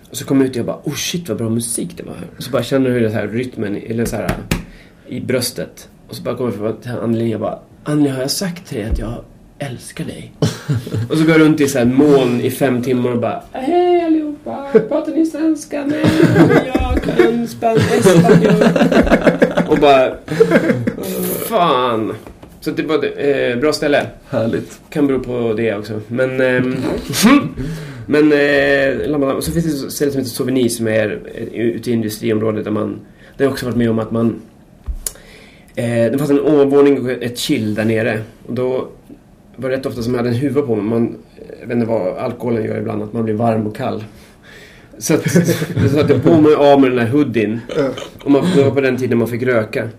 Och 0.10 0.18
så 0.18 0.26
kommer 0.26 0.42
jag 0.42 0.50
ut 0.50 0.56
och 0.56 0.60
jag 0.60 0.66
bara, 0.66 0.82
oh 0.84 0.96
shit 0.96 1.30
vad 1.30 1.38
bra 1.38 1.50
musik 1.50 1.90
det 1.98 2.04
var 2.04 2.14
här. 2.14 2.28
Och 2.38 2.44
så 2.44 2.52
bara 2.52 2.64
känner 2.64 2.90
hur 2.90 3.02
det 3.02 3.10
här 3.10 3.28
rytmen, 3.28 3.76
eller 3.88 4.06
så 4.06 4.16
här 4.16 4.32
i 5.08 5.20
bröstet. 5.20 5.90
Och 6.08 6.16
så 6.16 6.24
bara 6.24 6.36
kommer 6.36 6.52
jag 6.52 6.60
fram 6.60 6.78
till 6.82 6.92
Anneli 6.92 7.36
och 7.36 7.40
bara, 7.40 7.60
Anneli 7.84 8.10
har 8.10 8.22
jag 8.22 8.32
sagt 8.32 8.68
till 8.68 8.78
dig 8.78 8.90
att 8.90 9.00
jag 9.00 9.24
älskar 9.60 10.06
dig? 10.06 10.32
och 11.10 11.18
så 11.18 11.24
går 11.24 11.32
jag 11.32 11.42
runt 11.42 11.62
i 11.62 11.68
så 11.68 11.78
här 11.78 11.86
moln 11.86 12.42
i 12.42 12.52
fem 12.52 12.84
timmar 12.84 13.12
och 13.12 13.20
bara, 13.20 13.44
hej 13.52 14.09
allihopa, 14.30 14.80
pratar 14.88 15.12
ni 15.12 15.26
svenska? 15.26 15.86
Nej, 15.86 16.06
jag 16.66 17.04
kan 17.04 17.48
span- 17.48 17.80
spanjor. 18.02 18.54
och 19.70 19.78
bara, 19.78 20.16
fan. 21.50 22.14
Så 22.62 22.72
det 22.72 22.84
var 22.84 23.06
ett 23.06 23.54
eh, 23.56 23.62
bra 23.62 23.74
ställe. 23.74 24.08
Härligt. 24.30 24.80
Kan 24.90 25.08
bero 25.08 25.20
på 25.20 25.54
det 25.54 25.76
också. 25.76 26.02
Men... 26.08 26.42
ehm, 26.42 26.76
men... 28.08 28.32
Eh, 28.32 29.40
så 29.40 29.52
finns 29.52 29.82
det 29.82 29.88
ett 29.88 29.94
ställe 29.94 30.12
som 30.12 30.20
heter 30.20 30.32
Souvenir 30.32 30.70
som 30.70 30.88
är 30.88 31.20
eh, 31.36 31.44
ute 31.62 31.90
i 31.90 31.94
industriområdet 31.94 32.64
där 32.64 32.72
man... 32.72 33.00
Det 33.38 33.44
har 33.44 33.52
också 33.52 33.66
varit 33.66 33.78
med 33.78 33.90
om 33.90 34.00
att 34.00 34.12
man... 34.12 34.42
Eh, 35.76 36.12
det 36.12 36.18
fanns 36.18 36.32
en 36.32 36.40
ovanvåning 36.40 37.02
och 37.02 37.12
ett 37.12 37.38
chill 37.38 37.76
där 37.76 37.86
nere. 37.86 38.22
Och 38.48 38.54
då 38.54 38.88
var 39.56 39.70
det 39.70 39.78
rätt 39.78 39.86
ofta 39.86 40.02
som 40.02 40.14
jag 40.14 40.24
hade 40.24 40.30
en 40.30 40.42
huva 40.42 40.62
på 40.62 40.76
mig. 40.76 40.86
Man, 40.86 41.16
jag 41.60 41.68
vet 41.68 41.76
inte 41.76 41.88
vad 41.88 42.18
alkoholen 42.18 42.64
gör 42.64 42.78
ibland, 42.78 43.03
att 43.03 43.14
man 43.14 43.24
blir 43.24 43.34
varm 43.34 43.68
och 43.68 43.76
kall. 43.76 44.03
Så 44.97 45.14
att, 45.14 45.32
så 45.32 45.89
satte 45.89 46.14
jag 46.14 46.24
på 46.24 46.41
mig 46.41 46.55
av 46.55 46.82
med 46.82 46.91
den 46.91 46.99
här 46.99 47.07
hoodien. 47.07 47.60
Och 48.24 48.32
man, 48.32 48.45
det 48.55 48.64
var 48.64 48.72
på 48.72 48.82
den 48.82 48.97
tiden 48.97 49.18
man 49.18 49.28
fick 49.28 49.43
röka. 49.43 49.89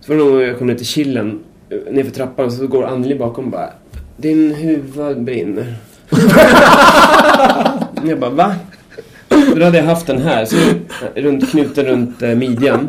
Så 0.00 0.12
var 0.12 0.18
det 0.18 0.24
någon 0.24 0.32
gång 0.32 0.42
jag 0.42 0.58
kom 0.58 0.66
ner 0.66 0.74
till 0.74 0.86
chillen, 0.86 1.38
eh, 1.70 1.94
nerför 1.94 2.10
trappan, 2.10 2.52
så 2.52 2.66
går 2.66 2.84
Anneli 2.84 3.14
bakom 3.14 3.44
och 3.44 3.50
bara 3.50 3.70
Din 4.16 4.54
huva 4.54 5.14
brinner. 5.14 5.74
jag 8.08 8.18
bara, 8.20 8.30
va? 8.30 8.54
Då 9.28 9.64
hade 9.64 9.78
jag 9.78 9.84
haft 9.84 10.06
den 10.06 10.22
här, 10.22 10.44
så 10.44 10.56
runt, 11.14 11.50
knuten 11.50 11.84
runt 11.84 12.22
eh, 12.22 12.34
midjan. 12.34 12.88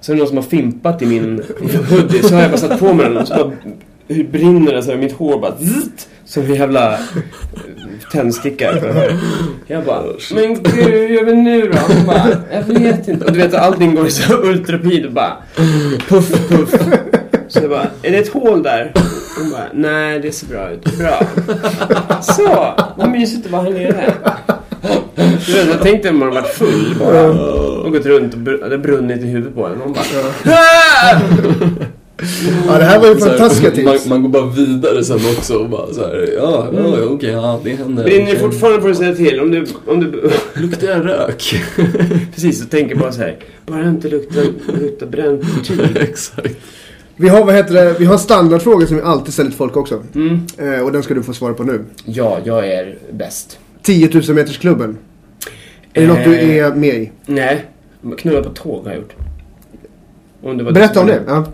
Så 0.00 0.12
är 0.12 0.16
det 0.16 0.18
någon 0.18 0.28
som 0.28 0.36
har 0.36 0.44
fimpat 0.44 1.02
i 1.02 1.06
min 1.06 1.42
hoodie, 1.90 2.22
så 2.22 2.34
har 2.34 2.42
jag 2.42 2.50
bara 2.50 2.58
satt 2.58 2.80
på 2.80 2.94
mig 2.94 3.06
den 3.06 3.16
och 3.16 3.28
så 3.28 3.34
bara 3.34 3.52
hur 4.08 4.24
brinner 4.24 4.72
det 4.72 4.82
så 4.82 4.90
här, 4.90 4.98
mitt 4.98 5.12
hår 5.12 5.40
bara 5.40 5.56
zzzt, 5.58 6.08
som 6.32 6.42
en 6.42 6.54
jävla 6.54 6.92
eh, 6.92 6.98
tändsticka. 8.12 8.72
Jag 9.66 9.84
bara, 9.84 10.02
men 10.34 10.54
gud, 10.54 10.66
hur 10.74 11.08
gör 11.08 11.24
vi 11.24 11.34
nu 11.34 11.62
då? 11.68 11.78
Hon 11.94 12.06
bara, 12.06 12.28
jag 12.52 12.62
vet 12.62 13.08
inte. 13.08 13.24
Och 13.24 13.32
du 13.32 13.38
vet, 13.38 13.54
allting 13.54 13.94
går 13.94 14.06
i 14.06 14.10
så 14.10 14.34
ultrapid 14.42 15.06
och 15.06 15.12
bara 15.12 15.36
puff, 16.08 16.48
puff. 16.48 16.74
Så 17.48 17.58
jag 17.62 17.70
bara, 17.70 17.86
är 18.02 18.10
det 18.10 18.18
ett 18.18 18.32
hål 18.32 18.62
där? 18.62 18.92
Hon 19.38 19.50
bara, 19.50 19.66
nej 19.74 20.20
det 20.20 20.32
ser 20.32 20.46
bra 20.46 20.70
ut. 20.70 20.98
Bra. 20.98 21.20
Så, 22.22 22.74
vad 22.96 23.10
mysigt 23.10 23.46
att 23.46 23.52
vara 23.52 23.62
här 23.62 23.70
nere. 23.70 24.12
Du 25.46 25.52
vet, 25.52 25.68
jag 25.68 25.82
tänkte 25.82 26.08
om 26.10 26.18
man 26.18 26.28
hade 26.28 26.40
varit 26.40 26.54
full 26.54 26.94
bara. 27.00 27.22
Och 27.82 27.92
gått 27.92 28.06
runt 28.06 28.34
och 28.34 28.40
br- 28.40 28.68
det 28.68 28.78
brunnit 28.78 29.22
i 29.22 29.26
huvudet 29.26 29.54
på 29.54 29.66
en. 29.66 29.80
Hon 29.80 29.92
bara, 29.92 30.04
Ja, 32.66 32.78
det 32.78 32.84
här 32.84 33.00
var 33.00 33.08
ju 33.08 33.16
fantastiska 33.16 33.82
man, 33.84 33.94
tips. 33.94 34.06
man 34.06 34.22
går 34.22 34.28
bara 34.28 34.46
vidare 34.46 35.04
sen 35.04 35.16
också 35.38 35.54
och 35.54 35.68
bara 35.68 35.92
så 35.92 36.00
här, 36.00 36.28
ja, 36.36 36.68
ja 36.76 36.96
okej, 37.10 37.30
ja 37.30 37.60
det 37.64 37.70
händer. 37.74 38.04
Brinner 38.04 38.26
Okej. 38.26 38.38
fortfarande 38.38 38.80
får 38.80 38.88
du 38.88 38.94
säga 38.94 39.14
till. 39.14 39.40
Om 39.40 39.50
du, 39.50 39.66
om 39.86 40.00
du 40.00 40.30
Luktar 40.54 40.86
jag 40.86 41.06
rök? 41.06 41.54
precis, 42.34 42.60
så 42.60 42.66
tänker 42.66 42.94
bara 42.96 43.12
så 43.12 43.20
här. 43.20 43.36
Bara 43.66 43.88
inte 43.88 44.08
luktar, 44.08 44.42
luktar 44.80 45.06
bränt 45.06 45.44
tyg. 45.64 45.80
Exakt. 46.00 46.56
Vi 47.16 47.28
har, 47.28 47.44
vad 47.44 47.54
heter 47.54 47.74
det, 47.74 47.94
vi 47.98 48.04
har 48.04 48.12
en 48.12 48.18
standardfråga 48.18 48.86
som 48.86 48.96
vi 48.96 49.02
alltid 49.02 49.34
ställer 49.34 49.50
till 49.50 49.58
folk 49.58 49.76
också. 49.76 50.02
Mm. 50.14 50.40
Eh, 50.58 50.80
och 50.80 50.92
den 50.92 51.02
ska 51.02 51.14
du 51.14 51.22
få 51.22 51.32
svara 51.32 51.54
på 51.54 51.62
nu. 51.62 51.84
Ja, 52.04 52.38
jag 52.44 52.68
är 52.68 52.98
bäst. 53.12 53.58
10 53.82 54.10
000 54.28 54.34
meters 54.34 54.58
klubben. 54.58 54.98
Är 55.92 56.00
det 56.00 56.06
något 56.06 56.24
du 56.24 56.34
Eh, 56.34 56.66
är 56.66 56.74
med 56.74 56.94
i? 56.94 57.12
Nej, 57.26 57.64
knulla 58.18 58.42
på 58.42 58.50
tåg 58.50 58.84
har 58.84 58.90
jag 58.90 58.98
gjort. 59.00 59.12
Om 60.42 60.58
det 60.58 60.64
var 60.64 60.72
Berätta 60.72 61.00
om 61.00 61.06
det. 61.06 61.22
Ja. 61.26 61.46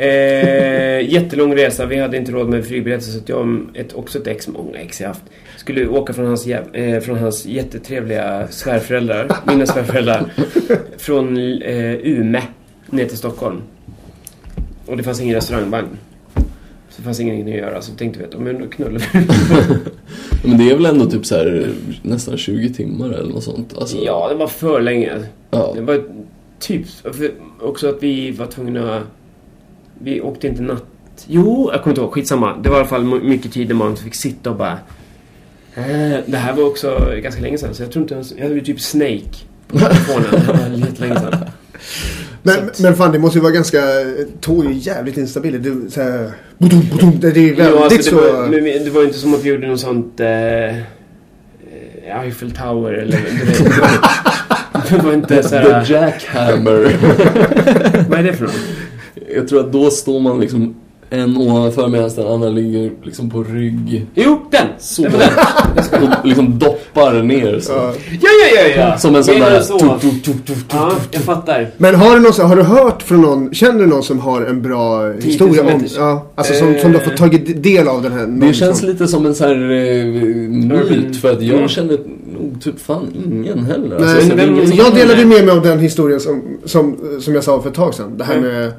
Eh, 0.00 1.12
jättelång 1.12 1.56
resa. 1.56 1.86
Vi 1.86 1.96
hade 1.96 2.16
inte 2.16 2.32
råd 2.32 2.48
med 2.48 2.64
flygbiljetter 2.64 3.06
så 3.06 3.18
att 3.18 3.28
jag 3.28 3.38
och 3.40 3.76
ett, 3.76 3.92
också 3.92 4.18
ett 4.18 4.26
ex, 4.26 4.48
många 4.48 4.78
ex 4.78 5.00
jag 5.00 5.08
haft, 5.08 5.22
skulle 5.56 5.86
åka 5.86 6.12
från 6.12 6.26
hans, 6.26 6.46
eh, 6.46 7.00
från 7.00 7.18
hans 7.18 7.46
jättetrevliga 7.46 8.48
svärföräldrar, 8.50 9.36
mina 9.46 9.66
svärföräldrar, 9.66 10.32
från 10.98 11.38
eh, 11.62 11.94
Ume 12.02 12.42
ner 12.90 13.04
till 13.04 13.18
Stockholm. 13.18 13.62
Och 14.86 14.96
det 14.96 15.02
fanns 15.02 15.20
ingen 15.20 15.34
restaurangvagn. 15.34 15.88
Så 16.90 16.96
det 16.96 17.02
fanns 17.02 17.20
ingenting 17.20 17.54
att 17.54 17.60
göra. 17.60 17.82
Så 17.82 17.92
tänkte 17.92 18.20
vi 18.20 18.26
att, 18.26 18.40
men 18.40 18.58
då 18.58 18.66
knullar 18.68 19.02
vi. 19.12 19.26
Men 20.48 20.58
det 20.58 20.70
är 20.70 20.74
väl 20.74 20.86
ändå 20.86 21.06
typ 21.06 21.26
så 21.26 21.34
här 21.34 21.68
nästan 22.02 22.36
20 22.36 22.74
timmar 22.74 23.10
eller 23.10 23.32
något 23.32 23.44
sånt. 23.44 23.74
Alltså, 23.78 23.96
ja, 24.04 24.28
det 24.28 24.34
var 24.34 24.46
för 24.46 24.80
länge. 24.80 25.12
ja. 25.50 25.72
Det 25.74 25.80
var 25.82 26.02
typ 26.66 26.86
också 27.60 27.88
att 27.88 28.02
vi 28.02 28.30
var 28.30 28.46
tvungna... 28.46 29.02
Vi 29.98 30.20
åkte 30.20 30.46
inte 30.48 30.62
natt... 30.62 30.84
Jo, 31.26 31.70
jag 31.72 31.82
kommer 31.82 31.92
inte 31.92 32.00
ihåg. 32.00 32.12
Skitsamma. 32.12 32.56
Det 32.62 32.68
var 32.68 32.76
i 32.76 32.80
alla 32.80 32.88
fall 32.88 33.04
my- 33.04 33.20
mycket 33.28 33.52
tid 33.52 33.68
när 33.68 33.74
man 33.74 33.96
fick 33.96 34.14
sitta 34.14 34.50
och 34.50 34.56
bara... 34.56 34.78
Eh, 35.74 36.18
det 36.26 36.36
här 36.36 36.52
var 36.52 36.64
också 36.64 37.10
ganska 37.22 37.42
länge 37.42 37.58
sedan. 37.58 37.74
Så 37.74 37.82
jag 37.82 37.92
tror 37.92 38.02
inte 38.02 38.14
ens... 38.14 38.32
Jag 38.36 38.48
hade 38.48 38.60
typ 38.60 38.80
Snake 38.80 39.22
på 39.68 39.78
telefonen. 39.78 40.24
Det 40.46 40.52
var 40.52 40.78
jättelänge 40.88 41.20
sedan. 41.20 41.34
Men, 42.42 42.54
att- 42.68 42.80
men 42.80 42.96
fan 42.96 43.12
det 43.12 43.18
måste 43.18 43.38
ju 43.38 43.42
vara 43.42 43.52
ganska... 43.52 43.78
Tåg 44.40 44.64
är 44.66 44.70
ju 44.70 44.74
jävligt 44.78 45.16
instabilt. 45.16 45.62
Det, 45.62 45.90
så 45.90 46.02
här, 46.02 46.30
budum, 46.58 46.80
budum, 46.92 47.20
det 47.20 47.28
är 47.28 47.32
väldigt 47.32 47.58
Jo, 47.58 47.78
alltså, 47.78 47.96
det, 47.98 48.02
så... 48.04 48.16
var, 48.16 48.46
men 48.48 48.64
det 48.84 48.90
var 48.90 49.00
ju 49.00 49.06
inte 49.06 49.18
som 49.18 49.34
att 49.34 49.44
vi 49.44 49.48
gjorde 49.48 49.66
något 49.66 49.80
sånt... 49.80 50.20
Eh, 50.20 50.28
eh, 50.78 50.82
Eiffel 52.22 52.50
Tower 52.50 52.92
eller... 52.92 53.16
du 53.40 53.44
vet, 53.46 53.58
Det 53.64 53.64
var, 53.80 53.88
det 54.96 55.02
var 55.06 55.12
inte 55.12 55.42
så 55.42 55.54
här... 55.56 55.84
The 55.84 55.92
Jackhammer. 55.92 56.96
Vad 58.10 58.18
är 58.18 58.22
det 58.22 58.32
för 58.32 58.44
något? 58.44 58.54
Jag 59.34 59.48
tror 59.48 59.60
att 59.60 59.72
då 59.72 59.90
står 59.90 60.20
man 60.20 60.40
liksom 60.40 60.74
en 61.10 61.36
ovanför 61.36 61.88
medan 61.88 62.10
den 62.16 62.26
andra 62.26 62.48
ligger 62.48 62.90
liksom 63.02 63.30
på 63.30 63.42
rygg. 63.42 64.06
Jo, 64.14 64.40
den! 64.50 64.66
Så. 64.78 65.02
Det 65.02 65.08
var 65.08 65.18
den! 66.00 66.02
Och 66.20 66.26
liksom 66.26 66.58
doppar 66.58 67.22
ner 67.22 67.60
så. 67.60 67.72
Ja. 67.72 67.92
Ja, 68.20 68.28
ja, 68.56 68.68
ja! 68.76 68.98
Som 68.98 69.14
en 69.16 69.24
sån 69.24 69.40
där... 69.40 69.60
så. 69.60 69.98
Ja, 70.72 70.92
jag 71.10 71.22
fattar. 71.22 71.68
Men 71.76 71.94
har 71.94 72.14
du, 72.14 72.20
någon, 72.20 72.48
har 72.48 72.56
du 72.56 72.62
hört 72.62 73.02
från 73.02 73.20
någon, 73.20 73.54
känner 73.54 73.80
du 73.80 73.86
någon 73.86 74.02
som 74.02 74.18
har 74.20 74.42
en 74.42 74.62
bra 74.62 75.12
historia 75.12 75.62
om... 75.74 75.84
Ja, 75.96 76.26
alltså 76.34 76.54
som, 76.54 76.74
som 76.80 76.92
du 76.92 76.98
har 76.98 77.04
fått 77.04 77.16
tagit 77.16 77.62
del 77.62 77.88
av 77.88 78.02
den 78.02 78.12
här... 78.12 78.26
Det 78.26 78.54
känns 78.54 78.78
som- 78.78 78.88
lite 78.88 79.08
som 79.08 79.26
en 79.26 79.34
sån 79.34 79.46
här 79.46 79.54
eh, 79.54 80.04
myt 80.04 81.16
för 81.20 81.32
att 81.32 81.42
jag 81.42 81.56
Mm. 81.56 81.68
känner 81.68 81.98
typ 82.60 82.80
fan 82.80 83.12
ingen 83.26 83.64
heller. 83.64 83.98
Nej, 84.00 84.16
Alltså, 84.16 84.34
vem- 84.36 84.54
ingen 84.56 84.74
jag 84.76 84.94
delade 84.94 85.24
med 85.24 85.44
mig 85.44 85.50
av 85.56 85.62
den 85.62 85.78
historien 85.78 86.20
som, 86.20 86.42
som, 86.64 86.96
som 87.20 87.34
jag 87.34 87.44
sa 87.44 87.62
för 87.62 87.68
ett 87.68 87.74
tag 87.76 87.94
sedan. 87.94 88.18
Det 88.18 88.24
här 88.24 88.36
Mm. 88.36 88.48
med 88.52 88.72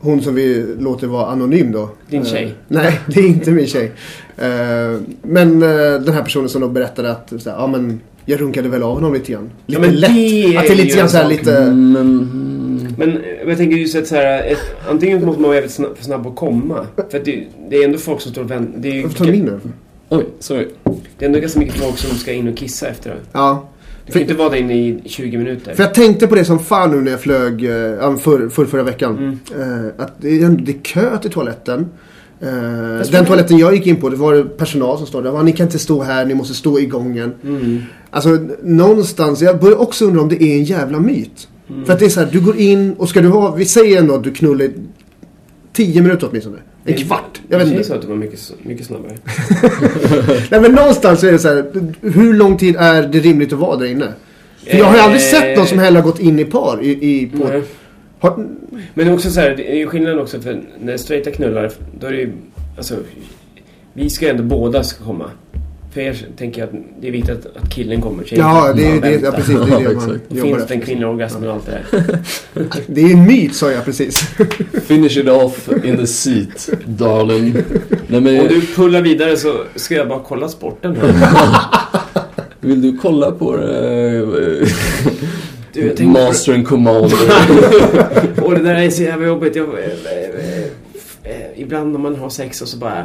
hon 0.00 0.22
som 0.22 0.34
vi 0.34 0.64
låter 0.78 1.06
vara 1.06 1.26
anonym 1.26 1.72
då. 1.72 1.88
Din 2.10 2.24
tjej? 2.24 2.54
nej, 2.68 3.00
det 3.06 3.20
är 3.20 3.26
inte 3.26 3.50
min 3.50 3.66
tjej. 3.66 3.92
Eh, 4.36 5.00
men 5.22 5.62
eh, 5.62 5.68
den 6.00 6.14
här 6.14 6.22
personen 6.22 6.48
som 6.48 6.60
då 6.60 6.68
berättade 6.68 7.10
att 7.10 7.32
ja, 7.44 7.66
men 7.66 8.00
jag 8.24 8.40
runkade 8.40 8.68
väl 8.68 8.82
av 8.82 8.94
honom 8.94 9.14
lite 9.14 9.32
grann. 9.32 9.50
Lite 9.66 9.80
men 9.80 9.94
lätt. 9.94 10.10
det 10.14 10.56
att 10.56 10.62
det 10.66 10.68
är 10.68 10.72
är 10.72 10.76
lite 10.76 10.96
grann 10.96 11.04
en 11.04 11.08
så 11.10 11.16
här 11.16 11.24
sak. 11.24 11.32
lite... 11.32 11.56
Mm, 11.58 11.92
Men... 11.92 12.28
Men 12.96 13.48
jag 13.48 13.56
tänker 13.56 13.76
just 13.76 13.96
att 13.96 14.06
så 14.06 14.14
här, 14.14 14.42
ett, 14.52 14.58
antingen 14.90 15.24
måste 15.24 15.40
man 15.40 15.48
vara 15.48 15.54
jävligt 15.54 15.72
snabb, 15.72 15.96
snabb 16.00 16.26
att 16.26 16.36
komma. 16.36 16.86
För 17.10 17.18
att 17.18 17.24
det, 17.24 17.44
det 17.70 17.76
är 17.76 17.84
ändå 17.84 17.98
folk 17.98 18.20
som 18.20 18.32
står 18.32 18.42
och 18.42 18.50
väntar. 18.50 19.02
Varför 19.02 19.18
tar 19.18 19.24
du 19.24 19.32
min 19.32 19.44
nu? 19.44 19.60
Oj, 20.16 20.26
sorry. 20.38 20.68
det 21.18 21.24
är 21.24 21.26
ändå 21.26 21.38
ganska 21.40 21.60
mycket 21.60 21.74
folk 21.74 21.98
som 21.98 22.16
ska 22.18 22.32
in 22.32 22.48
och 22.48 22.56
kissa 22.56 22.86
efter 22.88 23.10
det. 23.10 23.16
Ja. 23.32 23.68
Du 24.06 24.12
kan 24.12 24.22
inte 24.22 24.34
vara 24.34 24.48
där 24.48 24.56
inne 24.56 24.74
i 24.74 25.02
20 25.04 25.38
minuter. 25.38 25.74
För 25.74 25.82
jag 25.82 25.94
tänkte 25.94 26.26
på 26.26 26.34
det 26.34 26.44
som 26.44 26.58
fan 26.58 26.90
nu 26.90 27.00
när 27.00 27.10
jag 27.10 27.20
flög 27.20 27.64
eh, 27.64 28.16
för, 28.16 28.48
för 28.48 28.64
förra 28.64 28.82
veckan. 28.82 29.18
Mm. 29.18 29.38
Eh, 29.84 30.04
att 30.04 30.12
det 30.20 30.28
är, 30.40 30.44
ändå- 30.44 30.64
det 30.64 30.72
är 30.72 30.82
kö 30.82 31.18
till 31.18 31.30
toaletten. 31.30 31.86
Tror 32.40 33.12
den 33.12 33.24
toaletten 33.26 33.58
jag 33.58 33.74
gick 33.74 33.86
in 33.86 33.96
på, 33.96 34.08
det 34.08 34.16
var 34.16 34.42
personal 34.44 34.98
som 34.98 35.06
stod 35.06 35.24
där. 35.24 35.30
"Va, 35.30 35.42
Ni 35.42 35.52
kan 35.52 35.66
inte 35.66 35.78
stå 35.78 36.02
här, 36.02 36.24
ni 36.24 36.34
måste 36.34 36.54
stå 36.54 36.78
i 36.78 36.86
gången. 36.86 37.32
Mm. 37.44 37.78
Alltså 38.10 38.38
någonstans, 38.62 39.42
jag 39.42 39.60
börjar 39.60 39.80
också 39.80 40.04
undra 40.04 40.20
om 40.20 40.28
det 40.28 40.42
är 40.42 40.56
en 40.56 40.64
jävla 40.64 41.00
myt. 41.00 41.48
Mm. 41.70 41.84
För 41.84 41.92
att 41.92 41.98
det 41.98 42.04
är 42.04 42.08
så 42.08 42.20
här, 42.20 42.28
du 42.32 42.40
går 42.40 42.56
in 42.56 42.92
och 42.98 43.08
ska 43.08 43.20
du 43.20 43.28
ha, 43.28 43.54
vi 43.54 43.64
säger 43.64 43.98
ändå 43.98 44.14
att 44.14 44.24
du 44.24 44.30
knullar 44.32 44.64
i 44.64 44.72
10 45.72 46.02
minuter 46.02 46.28
åtminstone. 46.30 46.56
En 46.84 46.94
kvart. 46.94 47.40
Jag 47.48 47.58
vet 47.58 47.66
Det 47.66 47.70
inte. 47.70 47.74
känns 47.74 47.86
så 47.86 47.94
att 47.94 48.02
det 48.02 48.08
var 48.08 48.16
mycket, 48.16 48.52
mycket 48.62 48.86
snabbare. 48.86 49.12
Nej 50.50 50.60
men 50.60 50.72
någonstans 50.72 51.20
så 51.20 51.26
är 51.26 51.32
det 51.32 51.38
så 51.38 51.48
här, 51.48 51.64
hur 52.00 52.34
lång 52.34 52.56
tid 52.58 52.76
är 52.78 53.02
det 53.02 53.20
rimligt 53.20 53.52
att 53.52 53.58
vara 53.58 53.76
där 53.76 53.86
inne? 53.86 54.08
För 54.66 54.78
jag 54.78 54.84
har 54.84 54.94
ju 54.96 55.00
aldrig 55.00 55.22
sett 55.22 55.56
någon 55.58 55.66
som 55.66 55.78
heller 55.78 56.00
har 56.00 56.10
gått 56.10 56.20
in 56.20 56.38
i 56.38 56.44
par 56.44 56.82
i, 56.82 56.90
i 56.90 57.26
på... 57.26 57.48
Nej. 57.48 57.62
Har, 58.18 58.36
Men 58.94 59.06
det 59.06 59.12
är 59.12 59.14
också 59.14 59.30
så 59.30 59.40
här, 59.40 59.56
det 59.56 59.72
är 59.72 59.76
ju 59.76 59.86
skillnad 59.86 60.18
också 60.18 60.40
för 60.40 60.62
när 60.80 60.96
straighta 60.96 61.30
knullar, 61.30 61.72
då 62.00 62.06
är 62.06 62.10
det 62.12 62.18
ju, 62.18 62.32
alltså, 62.76 62.94
vi 63.92 64.10
ska 64.10 64.24
ju 64.24 64.30
ändå 64.30 64.42
båda 64.42 64.82
ska 64.82 65.04
komma. 65.04 65.30
För 65.92 66.00
er 66.00 66.26
tänker 66.36 66.60
jag 66.60 66.68
att 66.68 66.74
det 67.00 67.08
är 67.08 67.12
viktigt 67.12 67.30
att, 67.30 67.56
att 67.56 67.70
killen 67.70 68.00
kommer. 68.00 68.24
tjejen 68.24 68.46
ja, 68.46 68.72
det 68.72 68.86
är 68.86 69.00
det, 69.00 69.20
ja, 69.20 69.32
precis. 69.32 69.56
Det 69.56 69.62
är 69.62 69.68
Ja, 69.70 69.78
det 69.78 69.94
man 69.94 70.20
jobbar 70.28 70.42
finns 70.42 70.56
det 70.56 70.62
efter. 70.62 70.74
en 70.74 70.80
kvinnlig 70.80 71.08
orgasm 71.08 71.44
och 71.44 71.52
allt 71.52 71.66
det 71.66 71.82
där. 71.92 72.18
Det 72.86 73.00
är 73.00 73.12
en 73.12 73.26
myt 73.26 73.54
sa 73.54 73.70
jag 73.70 73.84
precis. 73.84 74.20
Finish 74.86 75.18
it 75.18 75.28
off 75.28 75.68
in 75.84 75.96
the 75.96 76.06
seat, 76.06 76.68
darling. 76.84 77.54
Nej, 78.06 78.20
men, 78.20 78.40
Om 78.40 78.48
du 78.48 78.60
pullar 78.60 79.02
vidare 79.02 79.36
så 79.36 79.64
ska 79.76 79.94
jag 79.94 80.08
bara 80.08 80.20
kolla 80.20 80.48
sporten 80.48 80.96
här. 80.96 81.60
Vill 82.60 82.82
du 82.82 82.98
kolla 82.98 83.30
på 83.30 83.56
det? 83.56 84.66
Du, 85.72 85.82
tänkte 85.82 86.02
på 86.04 86.08
Master 86.08 86.54
and 86.54 86.66
Commander. 86.68 87.18
Och 88.42 88.54
det 88.54 88.62
där 88.62 88.74
är 88.74 88.90
så 88.90 89.02
jävla 89.02 89.26
jobbigt. 89.26 89.56
Jag, 89.56 89.68
eh, 89.68 89.74
eh, 89.74 90.64
eh, 91.32 91.46
ibland 91.56 91.92
när 91.92 91.98
man 91.98 92.16
har 92.16 92.30
sex 92.30 92.62
och 92.62 92.68
så 92.68 92.76
bara... 92.76 93.04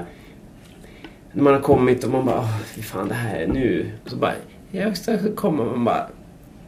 När 1.37 1.43
man 1.43 1.53
har 1.53 1.61
kommit 1.61 2.03
och 2.03 2.11
man 2.11 2.25
bara, 2.25 2.47
fy 2.75 2.81
fan 2.81 3.07
det 3.07 3.13
här 3.13 3.39
är 3.39 3.47
nu. 3.47 3.91
Och 4.03 4.09
så 4.09 4.15
bara, 4.15 4.33
jag 4.71 4.97
ska 4.97 5.17
komma. 5.35 5.65
Man 5.65 5.83
bara, 5.83 6.07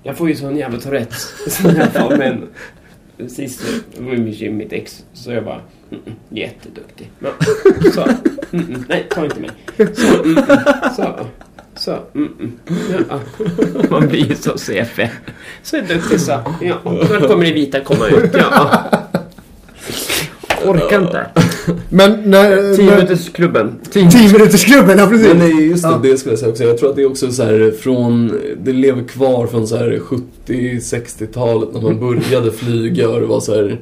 jag 0.03 0.17
får 0.17 0.29
ju 0.29 0.35
sån 0.35 0.57
jävla 0.57 0.79
Tourettes. 0.79 1.33
Sån 1.47 1.75
fall, 1.75 2.17
men 2.17 3.29
sist 3.29 3.61
med 3.97 4.19
mitt, 4.19 4.53
mitt 4.53 4.73
ex 4.73 5.05
så 5.13 5.31
jag 5.31 5.45
bara, 5.45 5.61
mm, 5.91 6.03
mm, 6.05 6.17
jätteduktig. 6.29 7.11
Ja, 7.19 7.29
så, 7.93 8.01
mm, 8.51 8.85
nej 8.89 9.07
ta 9.09 9.25
inte 9.25 9.39
mig. 9.39 9.49
Så, 9.93 10.23
mm, 10.23 10.43
så. 10.95 11.15
Så, 11.75 11.97
mm, 12.15 12.33
mm, 12.39 12.59
ja. 13.09 13.19
Man 13.89 14.07
blir 14.07 14.25
ju 14.25 14.35
så 14.35 14.57
CF. 14.57 14.99
Så 15.63 15.77
är 15.77 15.81
duktig 15.81 16.19
så. 16.19 16.31
Ja, 16.61 16.77
när 16.83 17.27
kommer 17.27 17.45
det 17.45 17.53
vita 17.53 17.81
komma 17.81 18.07
ut? 18.07 18.33
Ja. 18.33 18.98
Orkar 20.69 21.01
inte. 21.01 21.25
Men 21.89 22.11
när... 22.25 22.75
10 22.75 22.85
när- 22.85 22.95
minuters 22.95 23.29
klubben. 23.29 23.71
10 23.91 24.03
minuters 24.33 24.65
klubben, 24.65 24.97
ja 24.97 25.07
precis. 25.07 25.27
Men 25.27 25.37
nej, 25.37 25.67
just 25.69 25.83
det, 25.83 25.89
Ja. 25.89 25.99
det 26.03 26.17
skulle 26.17 26.31
jag 26.31 26.39
säga 26.39 26.51
också. 26.51 26.63
Jag 26.63 26.77
tror 26.77 26.89
att 26.89 26.95
det 26.95 27.01
är 27.01 27.09
också 27.09 27.31
så 27.31 27.43
här 27.43 27.71
från, 27.79 28.31
det 28.63 28.73
lever 28.73 29.03
kvar 29.03 29.47
från 29.47 29.67
så 29.67 29.77
här 29.77 29.99
70-60-talet 30.47 31.69
när 31.73 31.81
man 31.81 31.99
började 31.99 32.51
flyga 32.51 33.09
och 33.09 33.19
det 33.19 33.25
var 33.25 33.39
så 33.39 33.55
här 33.55 33.79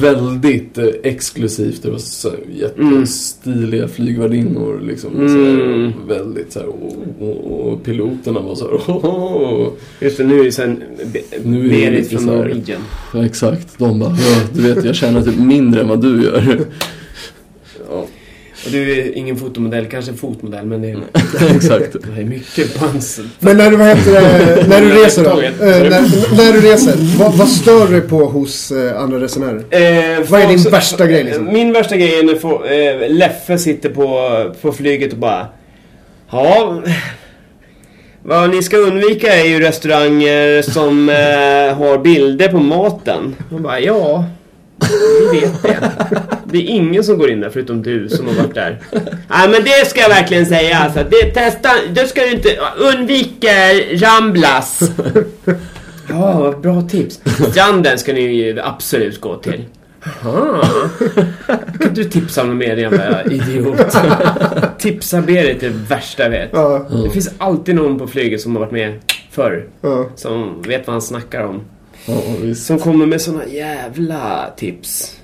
väldigt 0.00 0.78
eh, 0.78 0.84
exklusivt. 1.02 1.82
Det 1.82 1.90
var 1.90 1.98
så 1.98 2.28
här 2.30 2.38
jättestiliga 2.56 3.88
flygvärdinnor 3.88 4.80
liksom. 4.86 5.10
Så 5.14 5.20
här, 5.20 5.64
Mm. 5.64 5.92
väldigt 6.08 6.52
så 6.52 6.58
här, 6.58 6.68
och, 6.68 6.96
och, 7.20 7.72
och 7.72 7.82
piloterna 7.84 8.40
var 8.40 8.54
så 8.54 8.64
här, 8.64 8.74
oh, 8.76 9.04
oh. 9.06 9.68
Just 10.00 10.16
det, 10.16 10.24
nu 10.24 10.40
är 10.40 10.44
det 10.44 10.52
sen 10.52 10.82
Be- 11.12 11.20
Nu 11.44 11.58
är 11.66 11.90
det 11.90 11.90
Berit 11.90 12.08
från 12.10 12.26
Norwegian. 12.26 12.80
Ja, 13.14 13.24
exakt. 13.26 13.78
De 13.78 13.98
bara, 13.98 14.10
ja, 14.10 14.40
du 14.54 14.62
vet 14.74 14.84
jag 14.84 14.94
tjänar 14.94 15.22
typ 15.22 15.38
mindre 15.64 15.80
än 15.80 15.88
vad 15.88 16.00
du 16.02 16.24
gör. 16.24 16.58
Ja, 17.90 18.06
Och 18.66 18.70
du 18.70 18.92
är 19.00 19.16
ingen 19.18 19.36
fotomodell, 19.36 19.86
kanske 19.86 20.10
en 20.10 20.16
fotmodell 20.16 20.66
men 20.66 20.82
det 20.82 20.90
är, 20.90 20.98
exakt. 21.56 21.92
det 22.14 22.20
är 22.20 22.24
mycket 22.24 22.78
pans. 22.78 23.20
Men 23.38 23.56
när 23.56 23.70
du, 23.70 23.76
vad 23.76 23.86
heter 23.86 24.12
det, 24.12 24.66
när 24.68 24.80
du 24.80 24.88
reser 25.04 25.24
då? 25.24 25.40
Eh, 25.40 25.50
när, 25.60 26.36
när 26.36 26.52
du 26.52 26.60
reser, 26.60 26.94
vad, 27.18 27.34
vad 27.34 27.48
stör 27.48 27.88
dig 27.88 28.00
på 28.00 28.24
hos 28.24 28.70
eh, 28.72 29.00
andra 29.00 29.20
resenärer? 29.20 29.56
Eh, 29.70 30.24
Vad 30.28 30.40
är 30.40 30.48
din 30.48 30.58
som- 30.60 30.72
värsta 30.72 31.06
grej, 31.06 31.24
liksom? 31.24 31.52
Min 31.52 31.72
värsta 31.72 31.96
grej 31.96 32.18
är 32.18 32.22
när 32.22 32.34
få, 32.34 32.64
eh, 32.64 33.08
Leffe 33.10 33.58
sitter 33.58 33.88
på, 33.90 34.30
på 34.62 34.72
flyget 34.72 35.12
och 35.12 35.18
bara 35.18 35.46
Ja 36.30 36.82
Vad 38.22 38.50
ni 38.50 38.62
ska 38.62 38.76
undvika 38.76 39.34
är 39.34 39.44
ju 39.44 39.60
restauranger 39.60 40.62
som 40.62 41.08
eh, 41.08 41.76
har 41.78 41.98
bilder 41.98 42.48
på 42.48 42.58
maten. 42.58 43.36
Man 43.50 43.62
bara 43.62 43.80
ja 43.80 44.24
Vi 45.32 45.40
vet 45.40 45.62
det. 45.62 45.90
Det 46.44 46.58
är 46.58 46.62
ingen 46.68 47.04
som 47.04 47.18
går 47.18 47.30
in 47.30 47.40
där 47.40 47.50
förutom 47.50 47.82
du 47.82 48.08
som 48.08 48.26
har 48.26 48.34
varit 48.34 48.54
där. 48.54 48.80
Nej 49.28 49.48
men 49.48 49.64
det 49.64 49.86
ska 49.88 50.00
jag 50.00 50.08
verkligen 50.08 50.46
säga 50.46 50.78
alltså. 50.78 51.04
Det, 51.10 51.30
testa, 51.34 51.68
då 51.94 52.06
ska 52.06 52.20
du 52.20 52.30
inte 52.30 52.48
undvika 52.78 53.50
Ramblas. 53.92 54.80
Ja, 56.08 56.38
vad 56.40 56.60
bra 56.60 56.82
tips. 56.82 57.20
Stranden 57.50 57.98
ska 57.98 58.12
ni 58.12 58.20
ju 58.20 58.60
absolut 58.60 59.20
gå 59.20 59.36
till. 59.36 59.64
Aha. 60.24 60.64
Kan 61.80 61.94
du 61.94 62.04
tipsa 62.04 62.42
något 62.44 62.56
mer 62.56 62.76
jävla 62.76 63.24
idiot? 63.24 63.96
Tipsa 64.78 65.20
Berit 65.20 65.62
är 65.62 65.68
det 65.68 65.74
värsta 65.88 66.22
jag 66.22 66.30
vet. 66.30 66.48
Ja, 66.52 66.86
Det 67.04 67.10
finns 67.10 67.30
alltid 67.38 67.74
någon 67.74 67.98
på 67.98 68.06
flyget 68.06 68.40
som 68.40 68.56
har 68.56 68.60
varit 68.60 68.72
med 68.72 68.94
förr. 69.30 69.64
ja. 69.80 70.06
Som 70.16 70.62
vet 70.62 70.86
vad 70.86 70.94
han 70.94 71.02
snackar 71.02 71.42
om. 71.44 71.60
Ja. 72.06 72.54
Som 72.54 72.78
kommer 72.78 73.06
med 73.06 73.20
såna 73.20 73.46
jävla 73.46 74.50
tips. 74.56 75.16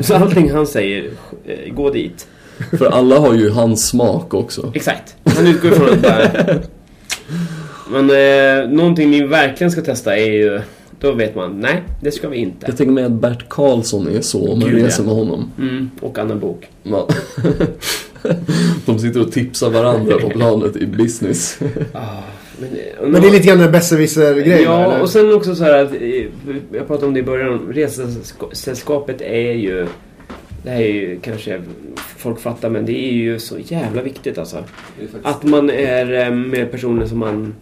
Så 0.00 0.14
allting 0.14 0.50
han 0.50 0.66
säger, 0.66 1.10
eh, 1.46 1.74
gå 1.74 1.90
dit. 1.90 2.26
För 2.78 2.86
alla 2.86 3.18
har 3.18 3.34
ju 3.34 3.50
hans 3.50 3.88
smak 3.88 4.34
också. 4.34 4.72
Exakt. 4.74 5.16
Han 5.24 5.46
utgår 5.46 5.72
ifrån 5.72 5.88
att 5.88 6.02
bara... 6.02 6.58
Men 7.90 8.10
eh, 8.10 8.70
någonting 8.70 9.10
ni 9.10 9.26
verkligen 9.26 9.70
ska 9.70 9.82
testa 9.82 10.16
är 10.16 10.32
ju... 10.32 10.60
Då 11.00 11.12
vet 11.12 11.34
man, 11.34 11.60
nej, 11.60 11.82
det 12.00 12.12
ska 12.12 12.28
vi 12.28 12.36
inte. 12.36 12.66
Jag 12.66 12.76
tänker 12.76 12.92
mig 12.92 13.04
att 13.04 13.12
Bert 13.12 13.48
Karlsson 13.48 14.08
är 14.08 14.20
så 14.20 14.52
om 14.52 14.58
man 14.58 14.68
Gud, 14.68 14.84
reser 14.84 15.02
ja. 15.02 15.06
med 15.06 15.14
honom. 15.14 15.52
Mm, 15.58 15.90
och 16.00 16.18
Anna 16.18 16.34
Bok. 16.34 16.68
Ja. 16.82 17.08
De 18.86 18.98
sitter 18.98 19.20
och 19.20 19.32
tipsar 19.32 19.70
varandra 19.70 20.18
på 20.18 20.30
planet 20.30 20.76
i 20.76 20.86
business. 20.86 21.58
Men, 22.60 22.70
Men 23.12 23.22
det 23.22 23.28
är 23.28 23.32
lite 23.32 23.46
grann 23.48 23.60
en 23.60 23.72
besserwisser-grej 23.72 24.62
Ja, 24.62 24.84
eller? 24.84 25.02
och 25.02 25.10
sen 25.10 25.32
också 25.34 25.54
så 25.54 25.64
här 25.64 25.84
att... 25.84 25.92
eh, 25.92 26.24
Jag 26.72 26.86
pratade 26.86 27.06
om 27.06 27.14
det 27.14 27.20
i 27.20 27.22
början. 27.22 27.72
Resesällskapet 27.72 29.20
är 29.20 29.52
ju... 29.52 29.86
Det 30.64 30.70
här 30.70 30.80
är 30.80 30.86
ju 30.92 31.18
kanske 31.22 31.62
folk 32.16 32.40
fattar, 32.40 32.70
men 32.70 32.86
det 32.86 32.92
är 32.92 33.12
ju 33.12 33.38
så 33.38 33.58
jävla 33.58 34.02
viktigt 34.02 34.38
alltså. 34.38 34.64
Att 35.22 35.42
man 35.44 35.70
är 35.70 36.26
eh, 36.26 36.30
med 36.34 36.70
personer 36.70 37.06
som 37.06 37.18
man... 37.18 37.54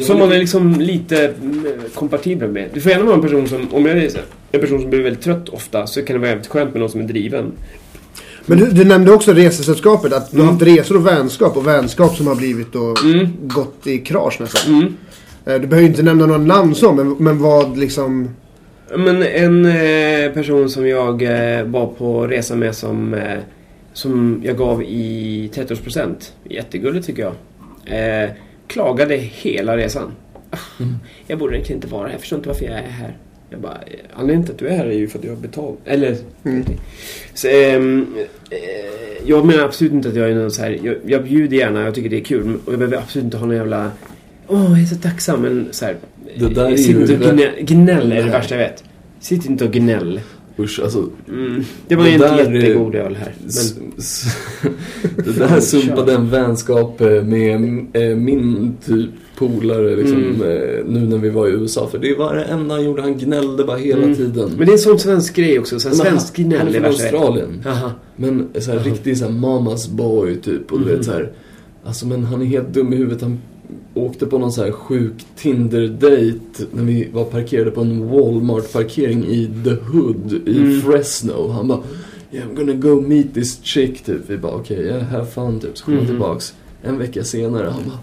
Som 0.00 0.18
man 0.18 0.32
är 0.32 0.38
liksom 0.38 0.72
lite 0.80 1.28
mm, 1.28 1.66
kompatibel 1.94 2.50
med. 2.50 2.68
Du 2.74 2.80
får 2.80 2.92
gärna 2.92 3.04
vara 3.04 3.14
en 3.14 3.22
person 3.22 3.48
som... 3.48 3.74
Om 3.74 3.86
jag 3.86 3.96
är 3.98 4.10
en 4.52 4.60
person 4.60 4.80
som 4.80 4.90
blir 4.90 5.02
väldigt 5.02 5.22
trött 5.22 5.48
ofta 5.48 5.86
så 5.86 6.02
kan 6.02 6.14
det 6.14 6.20
vara 6.20 6.28
jävligt 6.30 6.46
skönt 6.48 6.72
med 6.72 6.80
någon 6.80 6.90
som 6.90 7.00
är 7.00 7.04
driven. 7.04 7.52
Men 8.46 8.58
du, 8.58 8.66
du 8.70 8.84
nämnde 8.84 9.12
också 9.12 9.32
resesällskapet, 9.32 10.12
att 10.12 10.30
du 10.32 10.40
har 10.40 10.46
haft 10.52 10.62
resor 10.62 10.96
och 10.96 11.06
vänskap 11.06 11.56
och 11.56 11.66
vänskap 11.66 12.16
som 12.16 12.26
har 12.26 12.34
blivit 12.34 12.74
och 12.74 13.04
Mm. 13.04 13.28
gått 13.42 13.86
i 13.86 13.98
krasch 13.98 14.40
nästan. 14.40 14.74
Mm. 14.74 14.94
Eh, 15.44 15.54
Du 15.60 15.66
behöver 15.66 15.80
ju 15.80 15.86
inte 15.88 16.02
nämna 16.02 16.26
några 16.26 16.40
namn 16.40 16.74
så, 16.74 16.92
men, 16.92 17.10
men 17.18 17.38
vad 17.38 17.78
liksom... 17.78 18.28
Men 18.96 19.22
en 19.22 19.66
eh, 19.66 20.32
person 20.32 20.70
som 20.70 20.88
jag 20.88 21.22
eh, 21.22 21.64
var 21.64 21.86
på 21.86 22.26
resa 22.26 22.54
med 22.56 22.74
som, 22.74 23.14
eh, 23.14 23.38
som 23.92 24.40
jag 24.44 24.56
gav 24.58 24.82
i 24.82 25.50
30-årspresent. 25.54 26.32
Jättegulligt 26.50 27.06
tycker 27.06 27.22
jag. 27.22 27.32
Klagade 28.68 29.16
hela 29.16 29.76
resan. 29.76 30.12
Ah, 30.50 30.56
Jag 31.26 31.38
borde 31.38 31.54
egentligen 31.56 31.76
inte 31.82 31.88
vara 31.94 32.06
här. 32.06 32.12
Jag 32.12 32.20
förstår 32.20 32.36
inte 32.36 32.48
varför 32.48 32.64
jag 32.64 32.74
är 32.78 32.82
här. 32.82 33.16
Jag 33.54 33.62
bara, 33.62 33.80
eh, 33.86 33.98
anledningen 34.14 34.44
till 34.44 34.52
att 34.52 34.58
du 34.58 34.68
är 34.68 34.76
här 34.76 34.86
är 34.86 34.92
ju 34.92 35.08
för 35.08 35.18
att 35.18 35.22
du 35.22 35.28
har 35.28 35.36
betalt. 35.36 35.78
Eller... 35.84 36.16
Mm. 36.44 36.64
Så, 37.34 37.48
ehm, 37.48 38.06
eh, 38.50 38.58
jag 39.26 39.46
menar 39.46 39.64
absolut 39.64 39.92
inte 39.92 40.08
att 40.08 40.14
jag 40.14 40.30
är 40.30 40.34
någon 40.34 40.50
så 40.50 40.62
här. 40.62 40.78
Jag, 40.82 40.96
jag 41.06 41.24
bjuder 41.24 41.56
gärna, 41.56 41.82
jag 41.82 41.94
tycker 41.94 42.10
det 42.10 42.20
är 42.20 42.24
kul. 42.24 42.58
Och 42.64 42.72
jag 42.72 42.78
behöver 42.78 42.96
absolut 42.96 43.24
inte 43.24 43.36
ha 43.36 43.46
någon 43.46 43.56
jävla... 43.56 43.90
Åh, 44.48 44.70
jag 44.70 44.80
är 44.80 44.84
så 44.84 44.96
tacksam. 44.96 45.42
Men 45.42 45.68
så 45.70 45.84
här, 45.84 45.96
Det 46.38 46.48
där 46.48 46.70
är 46.70 46.76
Sitt 46.76 46.96
ju 46.96 47.00
inte 47.00 47.28
och 47.28 47.34
gnäll, 47.34 47.50
gnäll 47.60 48.12
är 48.12 48.22
det 48.22 48.30
värsta 48.30 48.54
jag 48.54 48.62
vet. 48.68 48.84
Sitt 49.20 49.46
inte 49.46 49.64
och 49.64 49.72
gnäll. 49.72 50.20
Usch, 50.58 50.80
alltså. 50.82 51.08
Mm. 51.28 51.62
Det 51.88 51.96
var 51.96 52.04
Det 52.04 52.10
ju 52.10 52.18
där 52.18 52.38
inte 52.40 52.50
är- 52.50 52.52
jättegod 52.54 52.94
öl 52.94 53.16
här. 53.16 53.34
Men, 53.40 53.92
det 55.24 55.38
där 55.38 55.60
sumpade 55.60 56.14
en 56.14 56.30
vänskap 56.30 57.00
eh, 57.00 57.22
med 57.22 57.86
eh, 57.92 58.16
min 58.16 58.74
typ 58.86 59.10
polare 59.36 59.96
liksom, 59.96 60.16
Mm. 60.24 60.40
eh, 60.42 60.84
nu 60.86 61.00
när 61.06 61.18
vi 61.18 61.28
var 61.30 61.48
i 61.48 61.50
USA. 61.50 61.88
För 61.90 61.98
det 61.98 62.14
var 62.14 62.34
det 62.34 62.44
enda 62.44 62.74
han 62.74 62.84
gjorde, 62.84 63.02
han 63.02 63.18
gnällde 63.18 63.64
bara 63.64 63.76
hela 63.76 64.02
Mm. 64.02 64.14
tiden. 64.16 64.50
men 64.56 64.66
det 64.66 64.72
är 64.72 64.72
en 64.72 64.78
sån 64.78 64.98
svensk 64.98 65.36
grej 65.36 65.58
också. 65.58 65.80
Så 65.80 65.88
här, 65.88 65.96
svensk 65.96 66.38
han, 66.38 66.52
han 66.52 66.66
gnäll 66.66 66.74
är 66.74 66.78
är 66.78 66.80
från. 66.80 66.90
Australien. 66.90 67.62
Men 68.16 68.48
så 68.58 68.70
här, 68.72 68.78
riktig 68.78 69.18
så 69.18 69.24
här, 69.24 69.32
mamas 69.32 69.88
boy 69.88 70.36
typ. 70.36 70.72
Och 70.72 70.80
du 70.80 70.84
vet 70.96 71.04
så 71.04 71.12
här, 71.12 71.32
Alltså 71.86 72.06
men 72.06 72.24
han 72.24 72.42
är 72.42 72.46
helt 72.46 72.68
dum 72.74 72.92
i 72.92 72.96
huvudet. 72.96 73.22
Han 73.22 73.38
åkte 73.94 74.26
på 74.26 74.38
någon 74.38 74.52
så 74.52 74.64
här 74.64 74.72
sjuk 74.72 75.26
Tinder-date 75.36 76.66
när 76.72 76.82
vi 76.82 77.08
var 77.12 77.24
parkerade 77.24 77.70
på 77.70 77.80
en 77.80 78.08
Walmart-parkering 78.10 79.24
i 79.24 79.50
The 79.64 79.70
Hood 79.74 80.32
i 80.48 80.58
Mm. 80.58 80.80
Fresno. 80.80 81.48
Han 81.48 81.68
bara 81.68 81.80
Yeah, 82.32 82.48
I'm 82.48 82.54
gonna 82.56 82.72
go 82.72 83.00
meet 83.00 83.34
this 83.34 83.60
chick 83.62 84.04
typ. 84.04 84.30
Vi 84.30 84.36
bara 84.38 84.52
okej, 84.52 84.76
okay, 84.78 84.88
yeah, 84.90 85.02
have 85.02 85.26
fun 85.26 85.60
typ. 85.60 85.78
Så 85.78 85.84
kom 85.84 85.94
Mhm. 85.94 86.06
tillbaks. 86.06 86.54
En 86.82 86.98
vecka 86.98 87.24
senare, 87.24 87.66
han 87.68 87.82
bara 87.84 87.98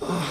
"Ah, 0.00 0.22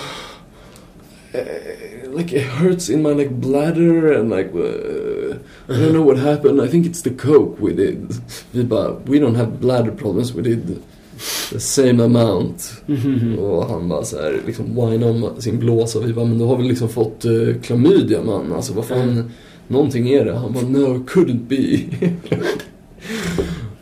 eh, 1.31 2.17
Like 2.17 2.35
it 2.37 2.43
hurts 2.43 2.89
in 2.89 3.01
my 3.03 3.13
like 3.13 3.29
bladder 3.29 4.13
and 4.19 4.29
like 4.29 4.49
uh, 4.53 5.35
I 5.69 5.73
don't 5.73 5.91
know 5.91 6.05
what 6.05 6.17
happened. 6.19 6.61
I 6.61 6.67
think 6.67 6.85
it's 6.87 7.03
the 7.03 7.09
coke 7.09 7.57
we 7.61 7.73
did. 7.73 7.97
Vi 8.51 8.63
bara, 8.63 8.95
we 9.05 9.17
don't 9.19 9.35
have 9.35 9.51
bladder 9.61 9.91
problems. 9.91 10.35
We 10.35 10.41
did 10.41 10.59
the 11.53 11.59
same 11.59 12.03
amount. 12.03 12.71
Mhm. 12.85 13.39
Och 13.39 13.65
han 13.65 13.89
bara 13.89 14.03
så 14.03 14.17
här, 14.17 14.39
liksom 14.45 14.65
whine 14.75 15.05
om 15.09 15.29
sin 15.41 15.59
blåsa. 15.59 15.99
Vi 15.99 16.13
bara, 16.13 16.25
men 16.25 16.37
du 16.37 16.45
har 16.45 16.57
väl 16.57 16.67
liksom 16.67 16.89
fått 16.89 17.25
uh, 17.25 17.55
klamydia 17.61 18.23
man. 18.23 18.53
Alltså 18.53 18.73
vad 18.73 18.85
fan, 18.85 18.99
Mm. 19.09 19.29
någonting 19.67 20.09
är 20.09 20.25
det. 20.25 20.33
Han 20.37 20.53
bara, 20.53 20.63
no, 20.67 21.03
couldn't 21.07 21.47
be. 21.47 21.79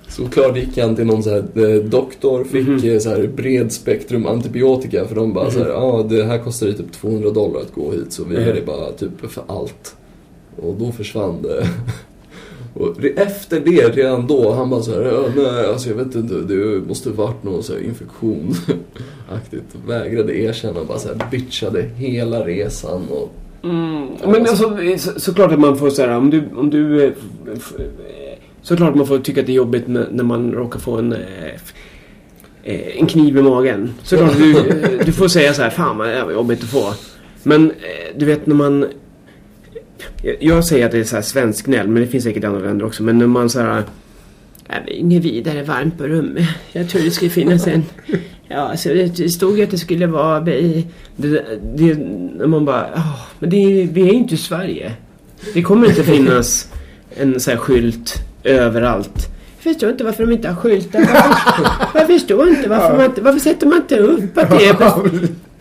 Såklart 0.08 0.58
gick 0.58 0.78
han 0.78 0.96
till 0.96 1.06
någon 1.06 1.24
så 1.24 1.30
här, 1.30 1.38
eh, 1.56 1.84
doktor, 1.84 2.44
fick 2.44 2.68
Mhm. 2.68 2.90
eh, 2.90 3.00
så 3.00 3.10
här 3.10 3.28
bred 3.28 3.72
spektrum 3.72 4.26
antibiotika 4.28 5.06
för 5.06 5.16
de 5.16 5.34
bara 5.34 5.52
så 5.52 5.60
här, 5.60 5.70
ja 5.70 6.06
det 6.10 6.24
här 6.24 6.38
kostar 6.38 6.68
ju 6.68 6.74
typ 6.74 6.92
200 6.92 7.30
dollar 7.30 7.60
att 7.62 7.74
gå 7.76 7.92
hit 7.92 8.14
så 8.14 8.24
vi 8.24 8.34
ger 8.36 8.42
Mhm. 8.46 8.54
dig 8.54 8.64
bara 8.66 8.92
typ 8.92 9.32
för 9.32 9.44
allt. 9.48 9.96
Och 10.58 10.76
då 10.80 10.92
försvann 10.92 11.42
det. 11.42 11.68
Och 12.76 13.06
efter 13.06 13.60
det, 13.60 13.90
redan 13.90 14.28
då, 14.28 14.54
han 14.54 14.70
bara 14.70 14.82
så 14.82 14.92
här, 14.92 15.02
ja, 15.02 15.24
nej 15.36 15.66
alltså 15.66 15.90
jag 15.90 15.96
vet 15.96 16.16
inte, 16.16 16.34
det 16.34 16.88
måste 16.88 17.10
varit 17.10 17.44
någon 17.44 17.64
så 17.64 17.74
här 17.74 17.80
infektion 17.80 18.56
aktigt. 19.32 19.76
Vägrade 19.88 20.38
erkänna, 20.38 20.84
bara 20.84 21.00
så 21.00 21.08
här 21.08 21.28
bitchade 21.32 21.82
hela 21.82 22.46
resan 22.46 23.08
och 23.10 23.34
Mm. 23.64 24.08
Men 24.26 24.42
alltså, 24.42 24.78
så, 24.98 25.20
såklart 25.20 25.52
att 25.52 25.60
man 25.60 25.78
får 25.78 25.90
så 25.90 26.02
här, 26.02 26.18
om 26.18 26.30
du, 26.30 26.44
om 26.56 26.70
du 26.70 27.04
eh, 27.04 27.10
eh, 27.48 28.38
Såklart 28.62 28.96
man 28.96 29.08
får 29.08 29.20
tycka 29.20 29.42
att 29.42 29.48
det 29.48 29.52
är 29.52 29.56
jobbigt 29.56 29.88
när, 29.88 30.24
man 30.24 30.52
råkar 30.52 30.80
få 30.80 30.98
en 30.98 31.14
eh, 31.14 32.98
En 33.00 33.08
kniv 33.08 33.38
i 33.38 33.42
magen. 33.42 33.94
Såklart 34.04 34.38
du, 34.38 34.54
du 35.06 35.12
får 35.12 35.28
säga 35.28 35.54
så 35.54 35.62
här, 35.62 35.70
fan 35.70 35.98
vad 35.98 36.34
jobbigt 36.34 36.64
att 36.64 36.70
få. 36.70 36.94
Men 37.44 37.72
du 38.16 38.26
vet 38.26 38.46
när 38.46 38.56
man 38.56 38.86
jag- 40.40 40.66
säger 40.66 40.86
att 40.86 40.92
det 40.92 40.98
är 41.00 41.04
så 41.04 41.16
här 41.16 41.24
svensk 41.24 41.66
gnäll, 41.66 41.88
men 41.88 42.02
det 42.04 42.08
finns 42.08 42.24
säkert 42.24 42.44
i 42.44 42.46
andra 42.48 42.60
länder 42.60 42.86
också. 42.86 43.04
Men 43.04 43.18
när 43.18 43.28
man 43.28 43.50
så 43.50 43.60
här 43.60 43.84
"Ja, 44.68 44.74
men 44.86 44.90
Inget 44.94 45.24
vidare 45.24 45.64
varmt 45.64 45.98
på 45.98 46.04
rummet. 46.08 46.48
Jag 46.72 46.90
tror 46.90 47.02
det 47.02 47.12
skulle 47.12 47.32
finnas 47.32 47.68
en... 47.68 47.84
Ja, 48.48 48.58
alltså 48.58 48.90
det 48.90 49.30
stod 49.30 49.58
ju 49.58 49.64
att 49.64 49.72
det 49.72 49.78
skulle 49.78 50.08
vara... 50.08 50.40
Det, 50.40 50.84
det, 51.76 51.98
man 52.48 52.66
bara... 52.66 52.88
"Ja, 52.96 53.20
men 53.40 53.50
det, 53.50 53.90
vi 53.92 54.02
är 54.02 54.06
ju 54.06 54.14
inte 54.14 54.34
i 54.34 54.38
Sverige. 54.38 54.94
Det 55.54 55.62
kommer 55.62 55.88
inte 55.88 56.04
finnas 56.04 56.70
en 57.18 57.40
sån 57.40 57.52
här 57.52 57.58
skylt 57.60 58.16
överallt. 58.44 59.28
Jag 59.66 59.74
förstår 59.74 59.90
inte 59.90 60.04
varför 60.04 60.26
de 60.26 60.34
inte 60.34 60.48
har 60.48 60.56
skyltar. 60.56 61.00
Varför, 61.00 62.00
jag 62.00 62.08
förstår 62.08 62.50
inte 62.50 62.70
varför 62.70 62.98
man 62.98 63.06
inte... 63.06 63.22
Varför 63.22 63.40
sätter 63.40 63.68
man 63.68 63.78
inte 63.78 63.98
upp 63.98 64.38
att 64.38 64.50
det 64.50 64.66
är... 64.66 64.76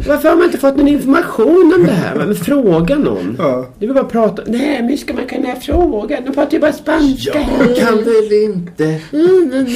Varför 0.09 0.29
har 0.29 0.37
man 0.37 0.45
inte 0.45 0.59
fått 0.59 0.77
någon 0.77 0.89
information 0.89 1.73
om 1.77 1.87
det 1.87 1.93
här? 1.93 2.15
Men 2.15 2.35
fråga 2.35 2.99
någon. 2.99 3.37
Ja. 3.39 3.69
Det 3.79 3.87
vill 3.87 3.95
bara 3.95 4.05
prata. 4.05 4.43
Nej, 4.47 4.81
men 4.81 4.89
hur 4.89 4.97
ska 4.97 5.15
man 5.15 5.27
kunna 5.27 5.57
fråga? 5.57 6.21
De 6.21 6.35
pratar 6.35 6.53
ju 6.53 6.61
bara 6.61 6.73
spanska. 6.73 7.39
väl 8.05 8.33
inte. 8.33 9.01
Men 9.11 9.67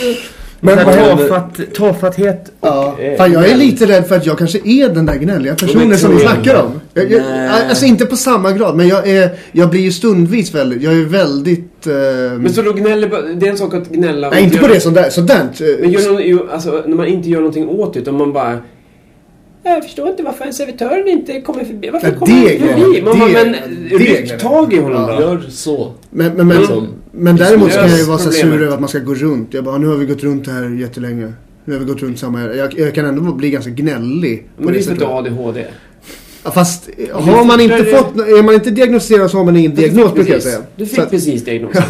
Men 0.61 0.87
vad 0.87 0.95
tafatt, 0.95 1.61
tafatthet 1.75 2.53
och... 2.61 2.69
Ja, 2.69 2.97
eh, 3.01 3.17
fan 3.17 3.33
jag 3.33 3.49
är 3.49 3.57
lite 3.57 3.87
rädd 3.87 4.07
för 4.07 4.17
att 4.17 4.27
jag 4.27 4.39
kanske 4.39 4.59
är 4.65 4.89
den 4.89 5.07
där 5.07 5.15
gnälliga 5.15 5.55
personen 5.55 5.99
som 5.99 6.15
vi 6.17 6.21
snackar 6.21 6.63
om. 6.63 6.81
Jag, 6.95 7.11
jag, 7.13 7.23
Nej. 7.23 7.49
alltså 7.69 7.85
inte 7.85 8.07
på 8.07 8.17
samma 8.17 8.53
grad, 8.53 8.77
men 8.77 8.89
jag, 8.89 9.09
är, 9.09 9.31
jag 9.53 9.71
blir 9.71 9.81
ju 9.81 9.93
stundvis 9.93 10.55
väldigt, 10.55 10.83
jag 10.83 10.95
är 10.95 11.05
väldigt... 11.05 11.87
Eh, 11.87 11.93
Men 12.39 12.53
så 12.53 12.63
då 12.63 12.73
gnäller 12.73 13.35
Det 13.41 13.47
är 13.47 13.51
en 13.51 13.59
sak 13.59 13.75
att 13.75 13.89
gnälla 13.89 14.31
nej, 14.31 14.45
inte 14.45 14.59
på 14.59 14.67
det 14.69 14.81
sådär, 14.81 15.11
sådant. 15.11 15.61
eh, 15.61 15.67
Men 15.81 15.91
gör 15.91 16.13
någon, 16.13 16.23
ju, 16.23 16.51
alltså, 16.53 16.83
när 16.87 16.97
man 16.97 17.07
inte 17.07 17.29
gör 17.29 17.39
någonting 17.39 17.69
åt 17.69 17.95
det 17.95 18.01
utan 18.01 18.15
man 18.19 18.33
bara... 18.33 18.59
Jag 19.75 19.85
förstår 19.85 20.09
inte 20.09 20.23
varför 20.23 20.45
en 20.45 20.53
servitören 20.53 21.09
inte 21.09 21.41
kommer 21.41 21.65
förbi. 21.65 21.91
Varför 21.91 22.09
Ja, 22.09 22.15
kommer 22.19 22.33
han 22.33 22.43
inte 22.43 22.65
förbi? 22.67 23.01
Det- 23.01 23.89
men 23.91 23.99
ryck 23.99 24.39
tag 24.39 24.73
i 24.75 24.79
honom 24.79 25.07
då. 25.07 25.21
Gör 25.23 25.43
så. 25.51 25.93
Men, 26.11 26.33
men, 26.35 26.47
men, 26.49 26.59
Liksom, 26.59 26.89
men 27.13 27.37
däremot 27.37 27.73
kan 27.73 27.89
jag 27.91 27.99
ju 27.99 28.05
vara 28.05 28.19
så 28.19 28.31
sur 28.33 28.63
över 28.63 28.75
att 28.75 28.81
man 28.81 28.89
ska 28.89 28.99
gå 28.99 29.15
runt. 29.15 29.55
Jag 29.55 29.65
bara, 29.65 29.79
nu 29.79 29.87
har 29.87 29.97
vi 29.97 30.07
gått 30.07 30.23
runt 30.23 30.47
här 30.49 30.81
jättelänge. 30.81 31.33
Nu 31.65 31.73
har 31.75 31.81
vi 31.81 31.87
gått 31.87 32.03
runt 32.03 32.19
samma... 32.19 32.41
Jag, 32.55 32.79
jag 32.79 32.95
kan 32.95 33.05
ändå 33.07 33.33
bli 33.33 33.51
ganska 33.51 33.71
gnällig. 33.71 34.49
Men 34.57 34.73
det 34.73 34.79
är 34.79 34.83
för 34.83 34.93
att 34.93 34.99
du 34.99 35.05
ADHD. 35.05 35.65
Ja, 36.45 36.51
Fast 36.51 36.89
eh, 36.97 37.21
har 37.21 37.45
man 37.45 37.61
inte 37.61 37.77
det- 37.77 37.85
fått, 37.85 38.17
är 38.17 38.43
man 38.43 38.55
inte 38.55 38.71
diagnostiserad 38.71 39.31
så 39.31 39.37
har 39.39 39.45
man 39.45 39.57
ingen 39.57 39.75
diagnos 39.75 40.15
brukar 40.15 40.33
jag 40.33 40.37
Precis. 40.43 40.53
säga. 40.53 40.65
Du 40.77 40.87
fick 40.87 40.99
att- 40.99 41.11
precis 41.11 41.45
diagnosen. 41.45 41.83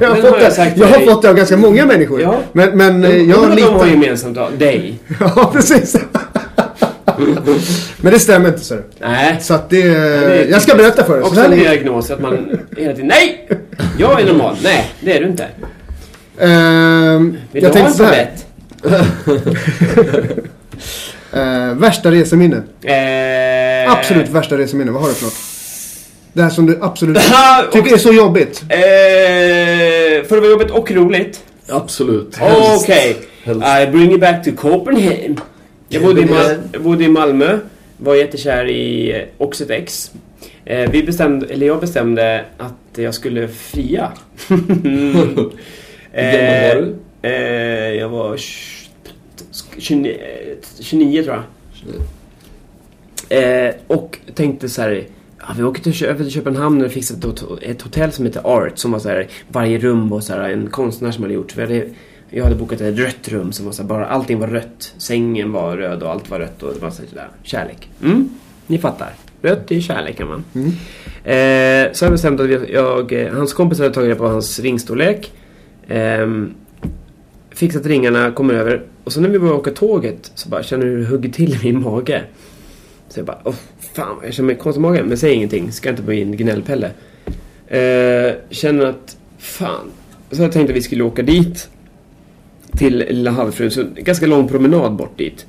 jag 0.00 0.08
har, 0.08 0.14
fått 0.16 0.24
har 0.30 0.40
jag 0.40 0.52
det. 0.56 0.72
jag 0.76 0.86
har 0.86 0.98
fått 1.14 1.22
det 1.22 1.30
av 1.30 1.36
ganska 1.36 1.56
många 1.56 1.86
människor. 1.86 2.20
Ja. 2.20 2.40
Men, 2.52 2.76
men 2.78 3.04
eh, 3.04 3.16
Jag 3.30 3.36
har 3.36 3.54
litar... 3.56 3.86
gemensamt 3.86 4.34
då. 4.36 4.48
Dig. 4.58 4.98
Ja, 5.20 5.50
precis. 5.54 5.96
men 8.00 8.12
det 8.12 8.18
stämmer 8.18 8.48
inte 8.48 8.60
så. 8.60 8.76
Nej. 9.00 9.36
Så 9.40 9.54
att 9.54 9.70
det... 9.70 9.82
det 9.82 10.44
jag 10.50 10.62
ska 10.62 10.74
berätta 10.74 11.04
för 11.04 11.12
dig. 11.14 11.22
Så 11.22 11.28
Också 11.28 11.40
en 11.40 11.50
diagnos 11.50 12.10
att 12.10 12.20
man 12.20 12.60
hela 12.76 12.92
tiden... 12.92 13.06
Nej! 13.06 13.48
Jag 13.98 14.20
är 14.20 14.26
normal. 14.26 14.56
Nej, 14.62 14.92
det 15.00 15.16
är 15.16 15.20
du 15.20 15.26
inte. 15.26 15.46
Ehm, 16.40 17.36
Vill 17.52 17.62
jag 17.62 17.72
du 17.72 17.78
ha 17.78 17.86
en 17.86 17.92
tänkte 17.92 17.98
så 17.98 18.04
här. 18.04 18.30
tablett? 18.82 20.38
Eh, 21.32 21.74
värsta 21.74 22.10
reseminne. 22.10 22.56
Eh... 22.82 23.92
Absolut 23.92 24.28
värsta 24.28 24.58
reseminne. 24.58 24.90
Vad 24.90 25.02
har 25.02 25.08
du 25.08 25.14
för 25.14 25.24
något? 25.24 25.34
Det 26.32 26.42
här 26.42 26.50
som 26.50 26.66
du 26.66 26.78
absolut 26.82 27.18
tycker 27.72 27.92
är 27.92 27.98
så 27.98 28.12
jobbigt. 28.12 28.62
Eh, 28.68 28.78
för 30.28 30.34
det 30.34 30.40
var 30.40 30.48
jobbigt 30.48 30.70
och 30.70 30.90
roligt. 30.90 31.40
Absolut. 31.68 32.38
Okej. 32.76 33.16
Helst. 33.44 33.66
I 33.66 33.90
bring 33.90 34.10
you 34.10 34.18
back 34.18 34.44
to 34.44 34.50
Copenhagen. 34.56 35.40
Jag 35.88 36.02
bodde, 36.02 36.20
i 36.20 36.24
Mal- 36.24 36.58
jag 36.72 36.82
bodde 36.82 37.04
i 37.04 37.08
Malmö. 37.08 37.58
Var 37.96 38.14
jättekär 38.14 38.66
i 38.70 39.12
eh, 39.16 39.22
Oxet 39.38 39.70
X. 39.70 40.12
Eh, 40.64 40.90
vi 40.90 41.02
bestämde, 41.02 41.46
eller 41.46 41.66
jag 41.66 41.80
bestämde 41.80 42.44
att 42.58 42.74
jag 42.96 43.14
skulle 43.14 43.48
fria. 43.48 44.12
Hur 44.48 44.56
gammal 44.62 45.26
var 46.74 46.82
du? 46.82 46.94
Eh, 47.22 47.94
jag 47.94 48.08
var 48.08 48.36
29, 49.78 50.16
29 50.80 51.22
tror 51.22 51.34
jag. 51.36 51.44
Eh, 53.68 53.74
och 53.86 54.18
tänkte 54.34 54.68
så 54.68 54.82
här. 54.82 55.04
Ja, 55.38 55.46
vi 55.56 55.62
åker 55.62 55.82
till, 55.82 55.92
Kö- 55.94 56.14
till 56.16 56.30
Köpenhamn 56.30 56.84
och 56.84 56.90
fixade 56.92 57.28
ett 57.62 57.82
hotell 57.82 58.12
som 58.12 58.26
heter 58.26 58.40
Art. 58.46 58.78
Som 58.78 58.90
var 58.92 58.98
så 58.98 59.08
här, 59.08 59.26
varje 59.48 59.78
rum 59.78 60.08
var 60.08 60.20
så 60.20 60.32
här, 60.32 60.50
en 60.50 60.66
konstnär 60.70 61.10
som 61.10 61.22
hade 61.22 61.34
gjort. 61.34 61.56
Vi 61.56 61.60
hade, 61.62 61.88
jag 62.30 62.44
hade 62.44 62.56
bokat 62.56 62.80
ett 62.80 62.98
rött 62.98 63.28
rum 63.28 63.52
som 63.52 63.66
var 63.66 63.72
så 63.72 63.84
bara 63.84 64.06
allting 64.06 64.38
var 64.38 64.46
rött. 64.46 64.94
Sängen 64.98 65.52
var 65.52 65.76
röd 65.76 66.02
och 66.02 66.10
allt 66.10 66.30
var 66.30 66.38
rött 66.38 66.62
och 66.62 66.74
det 66.74 66.80
var 66.80 66.90
så 66.90 67.02
här, 67.16 67.28
kärlek. 67.42 67.88
Mm, 68.02 68.28
ni 68.66 68.78
fattar. 68.78 69.14
Rött 69.42 69.72
är 69.72 69.80
kärlek 69.80 70.20
man. 70.20 70.44
Eh, 71.24 71.92
så 71.92 72.04
jag 72.04 72.12
bestämde 72.12 72.44
att 72.44 72.50
jag, 72.50 72.70
jag, 72.70 73.12
eh, 73.12 73.34
hans 73.34 73.52
kompis 73.52 73.78
hade 73.78 73.94
tagit 73.94 74.08
reda 74.08 74.18
på 74.18 74.28
hans 74.28 74.60
ringstorlek. 74.60 75.32
Ehm, 75.88 76.54
fixat 77.50 77.86
ringarna, 77.86 78.30
kommer 78.32 78.54
över. 78.54 78.82
Och 79.04 79.12
så 79.12 79.20
när 79.20 79.28
vi 79.28 79.38
börjar 79.38 79.54
åka 79.54 79.70
tåget 79.70 80.32
så 80.34 80.48
bara 80.48 80.62
känner 80.62 80.86
du 80.86 80.90
hur 80.90 80.98
det 80.98 81.06
hugger 81.06 81.30
till 81.30 81.54
i 81.54 81.58
min 81.62 81.82
mage. 81.82 82.22
Så 83.08 83.18
jag 83.18 83.26
bara, 83.26 83.38
åh 83.44 83.54
fan 83.92 84.16
jag 84.24 84.34
känner 84.34 84.46
mig 84.46 84.56
konstig 84.56 84.80
i 84.80 84.82
magen. 84.82 85.06
Men 85.06 85.18
säger 85.18 85.34
ingenting, 85.34 85.72
ska 85.72 85.90
inte 85.90 86.02
bli 86.02 86.22
en 86.22 86.36
gnällpelle. 86.36 86.90
Eh, 87.66 88.34
känner 88.50 88.86
att, 88.86 89.16
fan. 89.38 89.90
Så 90.30 90.42
jag 90.42 90.52
tänkte 90.52 90.72
att 90.72 90.76
vi 90.76 90.82
skulle 90.82 91.04
åka 91.04 91.22
dit. 91.22 91.68
Till 92.76 92.98
Lilla 92.98 93.30
Havsfrun, 93.30 93.70
så 93.70 93.84
ganska 93.96 94.26
lång 94.26 94.48
promenad 94.48 94.92
bort 94.96 95.18
dit. 95.18 95.46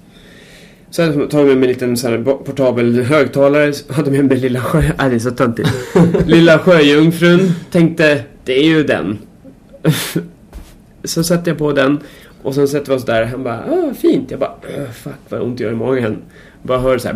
Så 0.89 1.01
hade 1.03 1.15
jag 1.19 1.29
tagit 1.29 1.47
med 1.47 1.57
mig 1.57 1.67
en 1.69 1.73
liten 1.73 1.97
så 1.97 2.07
här 2.09 2.17
portabel 2.23 3.01
högtalare, 3.03 3.73
så 3.73 3.93
hade 3.93 4.11
med 4.11 4.25
mig 4.25 4.37
Lilla 4.37 4.61
Sjö... 4.61 4.81
Nej, 4.81 5.09
det 5.09 5.15
är 5.15 5.19
så 5.19 5.31
töntigt. 5.31 5.69
Lilla 6.25 6.59
Sjöjungfrun, 6.59 7.51
tänkte, 7.71 8.23
det 8.45 8.59
är 8.59 8.63
ju 8.63 8.83
den. 8.83 9.17
så 11.03 11.23
satte 11.23 11.49
jag 11.49 11.57
på 11.57 11.71
den 11.71 11.99
och 12.43 12.55
sen 12.55 12.67
sätter 12.67 12.91
vi 12.91 12.97
oss 12.97 13.05
där. 13.05 13.25
Han 13.25 13.43
bara, 13.43 13.59
ah, 13.59 13.93
fint. 13.93 14.31
Jag 14.31 14.39
bara, 14.39 14.53
"Åh, 14.77 14.91
fuck 14.91 15.13
vad 15.29 15.41
ont 15.41 15.57
det 15.57 15.63
gör 15.63 15.71
i 15.71 15.75
magen. 15.75 16.17
Bara 16.63 16.79
hör 16.79 16.97
så 16.97 17.07
här 17.07 17.15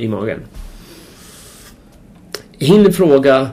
i 0.00 0.08
magen. 0.08 0.40
Hinner 2.58 2.90
fråga 2.90 3.48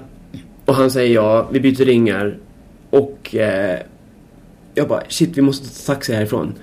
och 0.66 0.76
han 0.76 0.92
säger 0.92 1.16
ja, 1.16 1.50
vi 1.52 1.60
byter 1.60 1.86
ringar. 1.86 2.38
Och 2.90 3.36
eh, 3.36 3.80
jag 4.76 4.88
bara, 4.88 5.04
shit 5.10 5.38
vi 5.38 5.42
måste 5.42 5.86
ta 5.86 5.94
taxi 5.94 6.14
härifrån. 6.14 6.54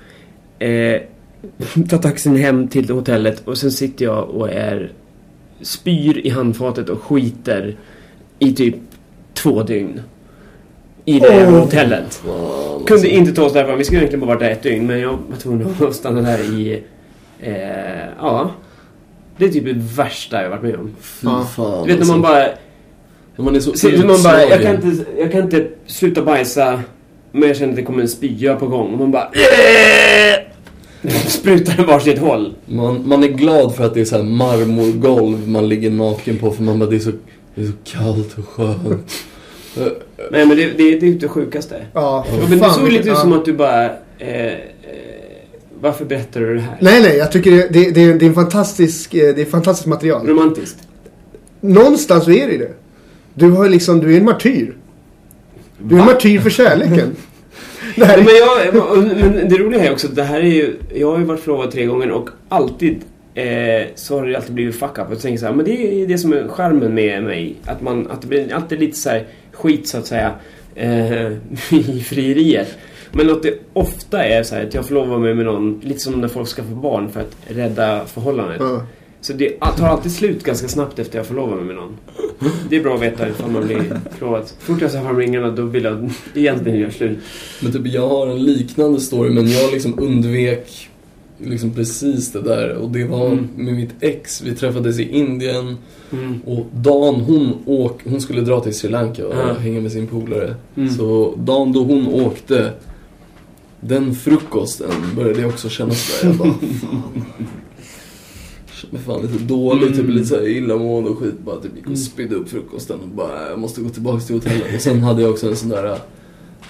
Eh, 0.59 1.01
tar 1.89 1.97
taxin 1.97 2.35
hem 2.35 2.67
till 2.67 2.89
hotellet 2.89 3.47
och 3.47 3.57
sen 3.57 3.71
sitter 3.71 4.05
jag 4.05 4.29
och 4.29 4.49
är 4.49 4.91
spyr 5.61 6.21
i 6.27 6.29
handfatet 6.29 6.89
och 6.89 7.03
skiter 7.03 7.75
i 8.39 8.53
typ 8.53 8.75
två 9.33 9.63
dygn. 9.63 10.01
I 11.05 11.19
det 11.19 11.31
här 11.31 11.47
Åh. 11.47 11.59
hotellet. 11.59 12.13
Fan, 12.13 12.83
Kunde 12.85 13.09
inte 13.09 13.33
ta 13.33 13.43
oss 13.45 13.53
därifrån. 13.53 13.77
Vi 13.77 13.83
skulle 13.83 13.99
egentligen 13.99 14.19
bara 14.25 14.35
varit 14.35 14.39
där 14.39 14.49
ett 14.51 14.63
dygn 14.63 14.87
men 14.87 14.99
jag 14.99 15.09
var 15.29 15.37
tvungen 15.37 15.75
att 15.81 15.95
stanna 15.95 16.21
där 16.21 16.39
i 16.39 16.83
Eh, 17.39 18.05
ja. 18.19 18.51
Det 19.37 19.45
är 19.45 19.49
typ 19.49 19.65
det 19.65 19.73
värsta 19.73 20.43
jag 20.43 20.49
varit 20.49 20.63
med 20.63 20.75
om. 20.75 20.91
Fy 21.01 21.27
Ja. 21.27 21.47
fan. 21.55 21.87
Du 21.87 21.93
vet 21.93 21.99
när 21.99 22.07
man 22.13 22.21
bara... 22.21 22.47
När 23.35 23.45
man 23.45 23.55
är 23.55 23.59
så 23.59 23.71
Så, 23.71 23.77
så 23.91 24.07
man 24.07 24.23
bara, 24.23 24.43
jag 24.45 24.61
kan, 24.61 24.75
inte, 24.75 25.05
jag 25.17 25.31
kan 25.31 25.41
inte 25.43 25.67
sluta 25.85 26.21
bajsa 26.21 26.81
men 27.33 27.47
jag 27.47 27.57
känner 27.57 27.69
att 27.69 27.75
det 27.75 27.83
kommer 27.83 28.01
en 28.01 28.07
spya 28.07 28.55
på 28.55 28.67
gång 28.67 28.93
och 28.93 28.99
man 28.99 29.11
bara 29.11 29.31
sprutar 31.27 31.83
i 31.83 31.85
varsitt 31.85 32.19
håll. 32.19 32.53
Man, 32.65 33.07
man 33.07 33.23
är 33.23 33.27
glad 33.27 33.75
för 33.75 33.85
att 33.85 33.93
det 33.93 34.01
är 34.01 34.05
så 34.05 34.15
här 34.15 34.23
marmorgolv 34.23 35.47
man 35.49 35.69
ligger 35.69 35.91
naken 35.91 36.37
på 36.37 36.51
för 36.51 36.63
man 36.63 36.79
bara, 36.79 36.89
det 36.89 36.95
är 36.95 36.99
så, 36.99 37.11
det 37.55 37.61
är 37.61 37.65
så 37.65 37.73
kallt 37.83 38.37
och 38.37 38.47
skönt. 38.47 39.11
Nej 40.31 40.45
men 40.45 40.57
det, 40.57 40.65
det, 40.65 40.77
det 40.77 40.95
är 40.95 40.99
typ 40.99 41.21
det 41.21 41.27
sjukaste. 41.27 41.85
Ja, 41.93 42.25
Ja, 42.29 42.37
men 42.41 42.51
det 42.51 42.57
fan, 42.57 42.73
såg 42.73 42.89
lite 42.89 42.99
ut 42.99 43.05
ja. 43.05 43.15
som 43.15 43.33
att 43.33 43.45
du 43.45 43.53
bara... 43.53 43.85
Eh, 43.85 44.45
eh, 44.45 44.53
varför 45.81 46.05
berättar 46.05 46.41
du 46.41 46.55
det 46.55 46.61
här? 46.61 46.77
Nej, 46.81 47.01
nej, 47.01 47.17
jag 47.17 47.31
tycker 47.31 47.51
det, 47.51 47.67
det, 47.69 47.91
det, 47.91 48.13
det 48.13 48.25
är 48.25 48.29
en 48.29 48.35
fantastisk, 48.35 49.13
eh, 49.13 49.35
det 49.35 49.41
är 49.41 49.45
fantastiskt 49.45 49.87
material. 49.87 50.27
Romantiskt. 50.27 50.77
Någonstans 51.61 52.25
så 52.25 52.31
är 52.31 52.47
det 52.47 52.53
ju 52.53 52.59
det. 52.59 52.73
Du 53.33 53.49
har 53.49 53.69
liksom, 53.69 53.99
du 53.99 54.13
är 54.13 54.17
en 54.17 54.25
martyr. 54.25 54.75
Du 55.83 55.95
är 55.95 55.99
en 55.99 56.05
martyr 56.05 56.39
för 56.39 56.49
kärleken. 56.49 57.15
Det 57.95 58.05
här 58.05 58.17
är, 58.17 58.23
men, 58.23 58.35
jag, 58.35 59.33
men 59.33 59.49
det 59.49 59.57
roliga 59.57 59.85
är 59.85 59.91
också 59.91 60.07
att 60.07 60.15
det 60.15 60.23
här 60.23 60.39
är 60.39 60.53
ju... 60.53 60.75
Jag 60.93 61.11
har 61.11 61.19
ju 61.19 61.23
varit 61.23 61.39
förlovad 61.39 61.71
tre 61.71 61.85
gånger 61.85 62.11
och 62.11 62.29
alltid 62.49 63.01
eh, 63.33 63.87
så 63.95 64.19
har 64.19 64.27
det 64.27 64.35
alltid 64.35 64.53
blivit 64.53 64.75
fuck 64.75 64.97
up. 64.97 65.11
Och 65.11 65.21
tänker 65.21 65.39
så 65.39 65.45
här, 65.45 65.53
men 65.53 65.65
det 65.65 66.01
är 66.01 66.07
det 66.07 66.17
som 66.17 66.33
är 66.33 66.47
charmen 66.47 66.93
med 66.93 67.23
mig. 67.23 67.55
Att, 67.65 67.81
man, 67.81 68.11
att 68.11 68.21
det 68.21 68.27
blir 68.27 68.53
alltid 68.53 68.79
lite 68.79 68.97
så 68.97 69.09
här 69.09 69.25
skit 69.51 69.87
så 69.87 69.97
att 69.97 70.05
säga 70.05 70.31
eh, 70.75 71.31
i 71.71 72.03
frieriet. 72.05 72.77
Men 73.11 73.29
att 73.29 73.43
det 73.43 73.59
ofta 73.73 74.23
är 74.23 74.43
så 74.43 74.55
här 74.55 74.65
att 74.67 74.73
jag 74.73 74.85
förlovar 74.85 75.17
mig 75.17 75.33
med 75.33 75.45
någon, 75.45 75.81
lite 75.83 75.99
som 75.99 76.21
när 76.21 76.27
folk 76.27 76.47
skaffar 76.47 76.75
barn 76.75 77.09
för 77.09 77.19
att 77.19 77.35
rädda 77.47 78.05
förhållandet. 78.05 78.57
ja. 78.59 78.81
Så 79.23 79.33
det 79.33 79.49
tar 79.59 79.87
alltid 79.87 80.11
slut 80.11 80.43
ganska 80.43 80.67
snabbt 80.67 80.99
efter 80.99 81.17
jag 81.19 81.25
förlovar 81.27 81.55
mig 81.55 81.65
med 81.65 81.75
någon. 81.75 81.97
Det 82.69 82.75
är 82.75 82.83
bra 82.83 82.95
att 82.95 83.01
veta 83.01 83.29
ifall 83.29 83.51
man 83.51 83.65
blir 83.67 83.99
förlovad. 84.17 84.43
Fort 84.59 84.81
jag 84.81 84.91
fram 84.91 85.17
ringarna 85.19 85.51
då 85.51 85.61
vill 85.65 85.83
jag 85.83 86.09
egentligen 86.35 86.79
göra 86.79 86.91
slut. 86.91 87.17
Men 87.61 87.71
typ 87.71 87.87
jag 87.87 88.09
har 88.09 88.27
en 88.27 88.43
liknande 88.43 88.99
story 88.99 89.29
men 89.29 89.47
jag 89.47 89.71
liksom 89.71 89.99
undvek 89.99 90.89
liksom 91.37 91.71
precis 91.71 92.31
det 92.31 92.41
där 92.41 92.69
och 92.75 92.89
det 92.89 93.03
var 93.05 93.25
Mm. 93.27 93.47
med 93.55 93.73
mitt 93.73 93.93
ex. 93.99 94.41
Vi 94.41 94.55
träffades 94.55 94.99
i 94.99 95.03
Indien 95.09 95.77
Mm. 96.11 96.41
och 96.45 96.65
dagen 96.73 97.15
hon 97.21 97.53
åk, 97.65 98.01
hon 98.05 98.21
skulle 98.21 98.41
dra 98.41 98.59
till 98.59 98.73
Sri 98.75 98.89
Lanka 98.89 99.27
och 99.27 99.33
Ja. 99.35 99.53
hänga 99.53 99.81
med 99.81 99.91
sin 99.91 100.07
polare. 100.07 100.55
Mm. 100.77 100.89
Så 100.89 101.33
dagen 101.37 101.71
då 101.73 101.83
hon 101.83 102.07
åkte 102.07 102.71
den 103.79 104.15
frukosten 104.15 104.89
började 105.15 105.41
jag 105.41 105.49
också 105.49 105.69
känna 105.69 105.93
sådär. 105.93 106.29
Jag 106.33 106.37
bara, 106.37 106.53
fan. 106.81 107.01
Kände 108.83 108.97
mig 108.97 109.01
fan 109.05 109.21
lite 109.21 109.43
dålig, 109.43 109.83
Mm. 109.87 109.93
typ 109.99 110.09
lite 110.09 110.25
såhär 110.25 110.47
illamående 110.47 111.09
och 111.09 111.17
skit. 111.17 111.39
Bara 111.45 111.55
typ 111.55 111.75
gick 111.75 111.89
och 111.89 111.97
spydde 111.97 112.35
upp 112.35 112.49
frukosten 112.49 112.99
och 112.99 113.07
bara, 113.07 113.49
jag 113.49 113.59
måste 113.59 113.81
gå 113.81 113.89
tillbaka 113.89 114.19
till 114.19 114.35
hotellet. 114.35 114.75
Och 114.75 114.81
sen 114.81 114.99
hade 114.99 115.21
jag 115.21 115.31
också 115.31 115.47
en 115.49 115.55
sån 115.55 115.69
där, 115.69 115.97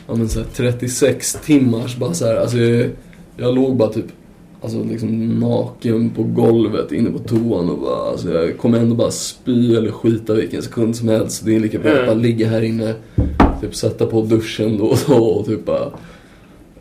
ja 0.08 0.16
men 0.16 0.30
såhär 0.30 0.48
36 0.56 1.38
timmars 1.46 1.98
bara 1.98 2.14
såhär, 2.14 2.36
alltså 2.36 2.58
jag, 2.58 2.90
jag 3.38 3.56
låg 3.56 3.76
bara 3.78 3.90
typ 3.90 4.06
Alltså 4.62 4.84
liksom 4.84 5.40
naken 5.40 6.10
på 6.10 6.24
golvet 6.24 6.92
inne 6.92 7.10
på 7.12 7.20
toan 7.20 7.70
och 7.70 7.80
bara, 7.80 8.10
alltså 8.12 8.34
jag 8.34 8.58
kommer 8.58 8.80
ändå 8.80 8.96
bara 8.96 9.12
spy 9.12 9.76
eller 9.76 9.92
skita 9.92 10.34
vilken 10.34 10.62
sekund 10.62 10.96
som 10.96 11.08
helst. 11.08 11.40
Så 11.40 11.46
det 11.46 11.56
är 11.56 11.60
lika 11.60 11.80
bra 11.80 11.92
att 11.92 11.98
Mm. 11.98 12.08
bara 12.08 12.16
ligga 12.16 12.48
här 12.48 12.62
inne, 12.62 12.94
typ 13.62 13.76
sätta 13.76 14.06
på 14.06 14.22
duschen 14.22 14.78
då 14.78 14.86
och 14.86 14.98
då 15.08 15.14
och 15.26 15.46
typ 15.46 15.66
bara... 15.66 15.92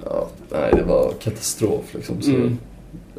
Ja, 0.04 0.28
nej 0.50 0.72
det 0.76 0.82
var 0.82 1.12
katastrof 1.22 1.94
liksom. 1.94 2.22
Så, 2.22 2.30
Mm. 2.30 2.58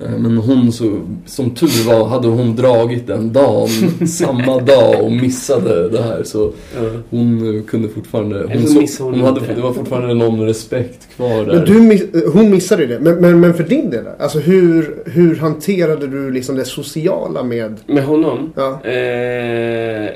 Eh, 0.01 0.09
Men 0.17 0.37
hon 0.37 0.71
så, 0.71 0.99
som 1.25 1.49
tur 1.55 1.87
var 1.87 2.05
hade 2.07 2.27
hon 2.27 2.55
dragit 2.55 3.07
den 3.07 3.33
dagen, 3.33 3.67
samma 4.07 4.59
dag 4.59 5.03
och 5.03 5.11
missade 5.11 5.89
det 5.89 6.01
här 6.03 6.23
så 6.23 6.51
Ja. 6.75 6.81
hon 7.09 7.57
eh, 7.57 7.63
kunde 7.63 7.89
fortfarande, 7.89 8.49
hon, 8.53 8.87
så 8.87 9.03
hon 9.03 9.13
hon 9.13 9.23
hade, 9.23 9.53
det. 9.55 9.61
var 9.61 9.73
fortfarande 9.73 10.13
någon 10.13 10.41
respekt 10.45 11.07
kvar 11.15 11.45
där. 11.45 11.53
Men 11.55 11.65
du, 11.65 11.79
miss- 11.81 12.33
hon 12.33 12.51
missade 12.51 12.85
det. 12.85 12.99
Men, 12.99 13.15
men, 13.15 13.39
men 13.39 13.53
för 13.53 13.63
din 13.63 13.89
del, 13.89 14.05
alltså 14.19 14.39
hur, 14.39 15.03
hur 15.05 15.35
hanterade 15.35 16.07
du 16.07 16.31
liksom 16.31 16.55
det 16.55 16.65
sociala 16.65 17.43
med... 17.43 17.79
Med 17.87 18.03
honom? 18.03 18.53
Ja. 18.55 18.85
Eh, 18.85 20.09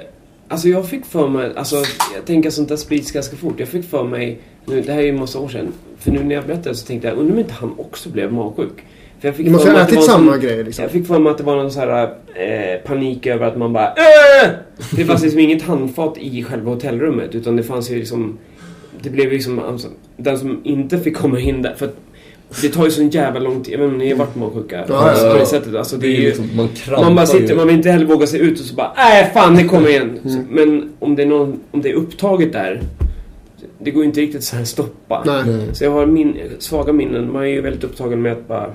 alltså 0.48 0.68
jag 0.68 0.86
fick 0.90 1.06
för 1.06 1.28
mig, 1.28 1.52
alltså 1.56 1.76
jag 2.16 2.26
tänker 2.26 2.49
att 2.49 2.54
sånt 2.54 2.70
där 2.70 2.76
sprids 2.76 3.12
ganska 3.12 3.36
fort. 3.36 3.56
Jag 3.58 3.68
fick 3.68 3.90
för 3.90 4.04
mig, 4.04 4.40
nu, 4.66 4.82
det 4.82 4.91
här 4.91 4.99
är 4.99 5.04
ju 5.04 5.10
en 5.10 5.20
massa 5.20 5.40
år 5.40 5.49
sedan. 5.49 5.68
För 5.99 6.12
nu 6.12 6.24
när 6.24 6.36
jag 6.36 6.45
berättade 6.45 6.76
så 6.76 6.88
tänkte 6.88 7.08
jag, 7.08 7.18
undrar 7.18 7.34
om 7.34 7.40
inte 7.40 7.54
han 7.54 7.72
också 7.78 8.10
blev 8.10 8.34
magsjuk? 8.34 8.84
För 9.22 9.27
jag 9.27 9.35
fick 9.35 9.45
Du 9.45 9.52
måste 9.52 9.72
ha 9.72 9.80
att 9.80 9.89
det 9.89 9.95
ätit 9.95 10.06
samma 10.06 10.31
sån- 10.31 10.41
grej 10.41 10.64
liksom. 10.64 10.84
Jag 10.84 10.91
fick 10.91 11.07
för 11.07 11.19
mig 11.19 11.31
att 11.31 11.38
det 11.38 11.44
var 11.44 11.56
någon 11.56 11.72
så 11.72 11.80
här 11.80 12.03
eh, 12.03 12.80
panik 12.85 13.26
över 13.27 13.48
att 13.48 13.57
man 13.57 13.73
bara 13.73 13.88
äh! 13.88 14.49
Det 14.95 15.06
fanns 15.06 15.22
liksom 15.23 15.39
inget 15.39 15.61
handfat 15.61 16.18
i 16.18 16.44
själva 16.44 16.72
hotellrummet 16.72 17.35
utan 17.35 17.56
det 17.56 17.64
fanns 17.64 17.91
ju 17.91 17.95
liksom 17.95 18.38
Det 19.02 19.10
blev 19.10 19.31
liksom 19.31 19.60
alltså, 19.60 19.88
Den 20.18 20.38
som 20.38 20.61
inte 20.64 20.99
fick 20.99 21.18
komma 21.18 21.39
in 21.39 21.61
där 21.61 21.73
för 21.77 21.85
att 21.85 21.95
Det 22.61 22.69
tar 22.69 22.85
ju 22.85 22.91
sån 22.91 23.10
jävla 23.10 23.39
lång 23.39 23.64
tid, 23.64 23.73
jag 23.73 23.77
vet 23.80 23.85
inte 23.85 23.94
om 23.94 23.99
ni 23.99 24.10
har 24.10 24.18
varit 24.18 24.35
magsjuka 24.35 24.85
Ja, 24.89 24.95
alltså, 24.95 25.26
ja, 25.26 25.34
på 25.34 25.39
det 25.39 25.45
sättet 25.45 25.76
alltså, 25.76 25.98
det 25.98 26.07
är 26.07 26.11
ju 26.11 26.26
liksom, 26.27 26.49
man 26.56 26.68
krampar 26.68 27.03
man 27.03 27.15
bara 27.15 27.26
ju. 27.26 27.31
sitter, 27.31 27.56
man 27.56 27.68
vill 27.68 27.76
inte 27.76 27.89
heller 27.91 28.06
våga 28.06 28.27
sig 28.27 28.39
ut 28.39 28.60
och 28.60 28.65
så 28.65 28.76
bara 28.76 28.91
Nej 28.98 29.31
fan 29.34 29.56
det 29.56 29.64
kommer 29.64 29.89
igen 29.89 30.19
Mm. 30.23 30.30
Så- 30.35 30.41
Men 30.49 30.89
om 30.99 31.15
det 31.15 31.22
är 31.22 31.27
någon, 31.27 31.60
om 31.72 31.81
det 31.81 31.89
är 31.89 31.94
upptaget 31.94 32.53
där 32.53 32.81
Det 33.80 33.91
går 33.91 34.04
ju 34.04 34.08
inte 34.08 34.22
riktigt 34.22 34.44
så 34.44 34.56
här 34.56 34.64
stoppa 34.64 35.24
Nej. 35.26 35.44
Så 35.74 35.84
jag 35.84 35.91
har 35.91 36.06
min, 36.06 36.38
svaga 36.60 36.94
minnen. 36.94 37.32
Man 37.32 37.44
är 37.44 37.48
ju 37.48 37.62
väldigt 37.62 37.84
upptagen 37.84 38.22
med 38.22 38.32
att 38.32 38.48
bara... 38.48 38.74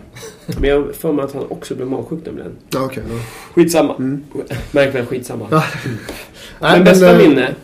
Men 0.60 0.70
jag 0.70 0.82
har 0.82 0.92
för 0.92 1.12
mig 1.12 1.24
att 1.24 1.32
han 1.32 1.44
också 1.48 1.74
blev 1.74 1.88
magsjuk 1.88 2.26
nämligen. 2.26 2.52
Ja, 2.70 2.84
okej. 2.84 3.02
ja. 3.08 3.14
Skitsamma. 3.54 3.94
Mm. 3.94 4.24
Märkligen 4.70 5.06
skitsamma. 5.06 5.46
Ja. 5.50 5.64
men 6.60 6.72
Nej, 6.72 6.80
bästa 6.80 7.12
eh, 7.12 7.28
minne? 7.28 7.54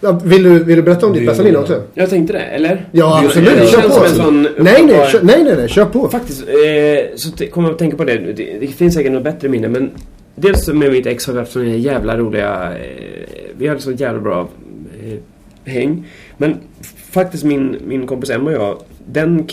Ja, 0.00 0.20
vill, 0.24 0.42
du, 0.42 0.64
vill 0.64 0.76
du 0.76 0.82
berätta 0.82 1.06
om 1.06 1.12
ditt 1.12 1.26
bästa 1.26 1.42
minne 1.42 1.58
också? 1.58 1.82
Jag 1.94 2.10
tänkte 2.10 2.32
det, 2.32 2.40
eller? 2.40 2.88
Ja, 2.92 3.22
absolut. 3.24 3.50
det 3.58 3.66
Kör 3.66 3.80
känns 3.80 3.98
på. 3.98 4.04
som 4.04 4.04
en 4.04 4.14
sån 4.14 4.42
Nej, 4.42 4.84
nej, 4.84 5.08
kör, 5.12 5.22
nej, 5.22 5.44
nej, 5.44 5.56
nej, 5.56 5.68
kör 5.68 5.84
på. 5.84 6.08
Faktiskt, 6.08 6.42
eh, 6.48 7.16
så 7.16 7.46
kommer 7.46 7.68
jag 7.68 7.72
att 7.72 7.78
tänka 7.78 7.96
på 7.96 8.04
det. 8.04 8.18
det. 8.18 8.58
Det 8.60 8.66
finns 8.66 8.94
säkert 8.94 9.12
något 9.12 9.24
bättre 9.24 9.48
minne, 9.48 9.68
men... 9.68 9.90
Dels 10.34 10.68
med 10.68 10.92
mitt 10.92 11.06
ex 11.06 11.26
har 11.26 11.32
vi 11.32 11.38
haft 11.38 11.52
såna 11.52 11.66
jävla 11.66 12.16
roliga... 12.16 12.72
Eh, 12.72 13.30
vi 13.58 13.68
hade 13.68 13.80
så 13.80 13.92
jävla 13.92 14.20
bra 14.20 14.48
eh, 15.04 15.18
häng. 15.72 16.06
Men 16.40 16.56
faktiskt 17.10 17.44
min, 17.44 17.76
min 17.86 18.06
kompis 18.06 18.30
Emma 18.30 18.50
och 18.50 18.56
jag, 18.56 18.82
den 19.06 19.48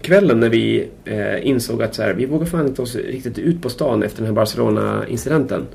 kvällen 0.00 0.40
när 0.40 0.48
vi 0.48 0.88
eh, 1.04 1.46
insåg 1.46 1.82
att 1.82 1.94
så 1.94 2.02
här, 2.02 2.14
vi 2.14 2.26
vågar 2.26 2.46
fan 2.46 2.66
inte 2.66 2.82
oss 2.82 2.94
riktigt 2.94 3.38
ut 3.38 3.62
på 3.62 3.68
stan 3.68 4.02
efter 4.02 4.18
den 4.18 4.26
här 4.26 4.34
Barcelona-incidenten. 4.34 5.66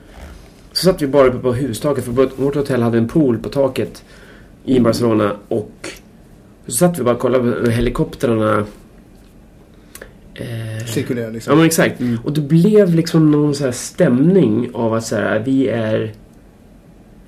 Så 0.72 0.86
satt 0.86 1.02
vi 1.02 1.08
bara 1.08 1.28
uppe 1.28 1.38
på 1.38 1.54
hustaket, 1.54 2.04
för 2.04 2.12
vårt- 2.12 2.56
hotell 2.56 2.82
hade 2.82 2.98
en 2.98 3.08
pool 3.08 3.38
på 3.38 3.50
taket 3.50 4.04
i 4.66 4.80
Barcelona 4.80 5.36
och 5.48 5.90
så 6.66 6.72
satt 6.72 7.00
vi 7.00 7.04
bara 7.04 7.16
och 7.16 7.22
kollade 7.22 7.52
på 7.52 7.70
helikoptrarna 7.70 8.66
eh, 10.34 10.86
Cirkulera 10.86 11.26
Ja 11.26 11.32
liksom. 11.32 11.58
men 11.58 11.66
exakt. 11.66 12.00
Mm. 12.00 12.18
Och 12.24 12.34
det 12.34 12.42
blev 12.42 12.96
liksom 12.96 13.32
någon 13.32 13.56
så 13.56 13.64
här 13.64 13.72
stämning 13.72 14.70
av 14.74 14.94
att 14.94 15.06
så 15.06 15.16
här, 15.16 15.40
vi 15.40 15.68
är 15.68 16.14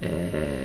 eh, 0.01 0.09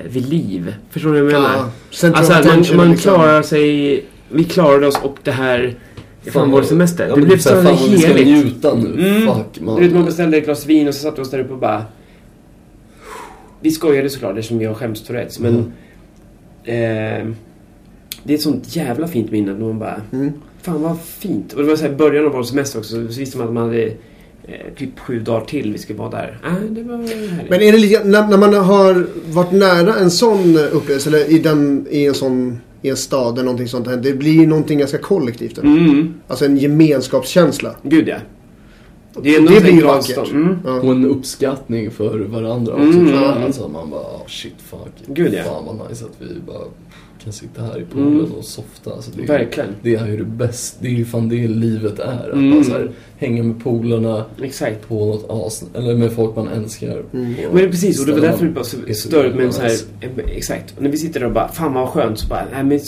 vid 0.08 0.28
liv. 0.28 0.74
Förstår 0.90 1.12
du 1.14 1.20
vad 1.22 1.32
jag 1.32 1.42
menar? 1.42 1.54
Ja, 2.02 2.12
alltså 2.14 2.32
man, 2.32 2.44
man 2.76 2.90
liksom. 2.90 2.96
klarar 2.96 3.42
sig, 3.42 4.04
vi 4.28 4.44
klarade 4.44 4.86
oss 4.86 4.98
och 5.02 5.16
det 5.22 5.30
här 5.30 5.76
är 6.24 6.30
fan 6.30 6.50
vår 6.50 6.62
semester. 6.62 7.08
Ja, 7.08 7.14
det 7.16 7.22
blev 7.22 7.38
så 7.38 7.48
jävla 7.48 7.76
fan 7.76 7.90
vi 7.90 7.98
ska 7.98 8.08
heligt. 8.08 8.26
njuta 8.44 8.74
nu. 8.74 9.16
Mm. 9.16 9.34
Fuck 9.34 9.60
man. 9.60 9.76
Du 9.76 9.82
vet 9.82 9.92
man 9.94 10.04
beställde 10.04 10.36
ett 10.36 10.44
glas 10.44 10.66
vin 10.66 10.88
och 10.88 10.94
så 10.94 11.00
satt 11.00 11.18
vi 11.18 11.22
oss 11.22 11.30
där 11.30 11.38
uppe 11.38 11.52
och 11.52 11.58
bara 11.58 11.84
Vi 13.60 13.70
skojade 13.70 14.10
såklart 14.10 14.36
eftersom 14.36 14.58
vi 14.58 14.64
har 14.64 14.74
skämstourettes 14.74 15.38
men 15.40 15.72
Mm. 16.64 17.28
eh, 17.28 17.34
Det 18.24 18.32
är 18.32 18.34
ett 18.34 18.42
sånt 18.42 18.76
jävla 18.76 19.08
fint 19.08 19.30
minne 19.30 19.52
när 19.52 19.66
man 19.66 19.78
bara 19.78 20.00
Mm. 20.12 20.32
Fan 20.62 20.82
vad 20.82 21.00
fint. 21.00 21.52
Och 21.52 21.62
det 21.62 21.68
var 21.68 21.76
så 21.76 21.86
här 21.86 21.92
början 21.94 22.26
av 22.26 22.32
vår 22.32 22.42
semester 22.42 22.78
också. 22.78 22.90
Så 23.12 23.18
visste 23.18 23.38
man 23.38 23.46
att 23.48 23.54
man 23.54 23.62
hade 23.68 23.92
typ 24.76 24.98
sju 24.98 25.20
dagar 25.20 25.44
till 25.46 25.72
vi 25.72 25.78
skulle 25.78 25.98
vara 25.98 26.10
där. 26.10 26.38
Ah, 26.44 26.48
det 26.70 26.82
var 26.82 26.96
härligt. 26.96 27.50
Men 27.50 27.60
är 27.62 27.72
det 27.72 27.78
lite, 27.78 28.04
när, 28.04 28.28
när 28.28 28.36
man 28.36 28.54
har 28.54 29.06
varit 29.32 29.52
nära 29.52 29.94
en 29.94 30.10
sån 30.10 30.56
upplevelse, 30.56 31.08
eller 31.08 31.30
i, 31.30 31.38
den, 31.38 31.86
i 31.90 32.06
en 32.06 32.14
sån 32.14 32.58
i 32.82 32.88
en 32.88 32.96
stad 32.96 33.32
eller 33.34 33.44
någonting 33.44 33.68
sånt 33.68 33.86
här. 33.86 33.96
Det 33.96 34.12
blir 34.12 34.46
någonting 34.46 34.78
ganska 34.78 34.98
kollektivt. 34.98 35.58
Mm, 35.58 36.14
Alltså 36.28 36.44
en 36.44 36.56
gemenskapskänsla. 36.56 37.74
gud 37.82 38.08
ja. 38.08 38.16
Det 39.22 39.36
är 39.36 39.40
Det 39.40 39.56
en 39.56 39.62
blir 39.62 39.84
vackert. 39.84 40.30
Mm. 40.30 40.58
Ja. 40.64 40.80
Och 40.80 40.92
en 40.92 41.04
uppskattning 41.04 41.90
för 41.90 42.18
varandra 42.18 42.72
också. 42.72 42.98
Mm. 42.98 43.14
Alltså 43.44 43.68
man 43.68 43.90
bara, 43.90 44.00
oh, 44.00 44.26
shit 44.26 44.54
fuck. 44.70 44.92
Gud, 45.06 45.34
ja. 45.34 45.42
Fan 45.44 45.64
vad 45.78 45.90
nice 45.90 46.04
att 46.04 46.16
vi 46.18 46.26
bara 46.46 46.64
kan 47.24 47.32
sitta 47.32 47.62
här 47.62 47.78
i 47.80 47.84
poolen 47.84 48.12
Mm. 48.18 48.32
och 48.32 48.44
softa. 48.44 48.92
Alltså, 48.92 49.10
det, 49.16 49.22
är, 49.22 49.26
Verkligen. 49.26 49.68
det 49.82 49.94
är 49.94 50.06
ju 50.06 50.16
det 50.16 50.24
bästa. 50.24 50.78
Det 50.82 50.88
är 50.88 50.92
ju 50.92 51.04
fan 51.04 51.28
det 51.28 51.48
livet 51.48 51.98
är. 51.98 52.28
Att 52.28 52.32
Mm. 52.32 52.50
man 52.50 52.64
så 52.64 52.72
här, 52.72 52.90
hänga 53.18 53.42
med 53.42 53.62
polarna 53.64 54.24
Exakt. 54.42 54.88
på 54.88 54.94
något 55.06 55.26
as, 55.46 55.64
eller 55.74 55.94
med 55.96 56.12
folk 56.12 56.36
man 56.36 56.48
älskar. 56.48 57.02
Mm. 57.12 57.34
Men 57.52 57.70
precis, 57.70 58.00
och 58.00 58.06
det 58.06 58.12
var 58.12 58.20
därför 58.20 58.44
det 58.46 58.52
var 58.52 58.62
så 58.62 58.76
störigt 58.94 59.36
med 59.36 59.44
en 59.44 59.52
så 59.52 59.62
här, 59.62 59.70
eh, 60.00 60.10
Exakt. 60.36 60.74
Och 60.76 60.82
när 60.82 60.90
vi 60.90 60.96
sitter 60.98 61.20
där 61.20 61.26
och 61.26 61.32
bara, 61.32 61.48
fan 61.48 61.72
vad 61.74 61.88
skönt. 61.88 62.18
Så 62.18 62.26
bara, 62.28 62.46
nej 62.52 62.64
men 62.64 62.80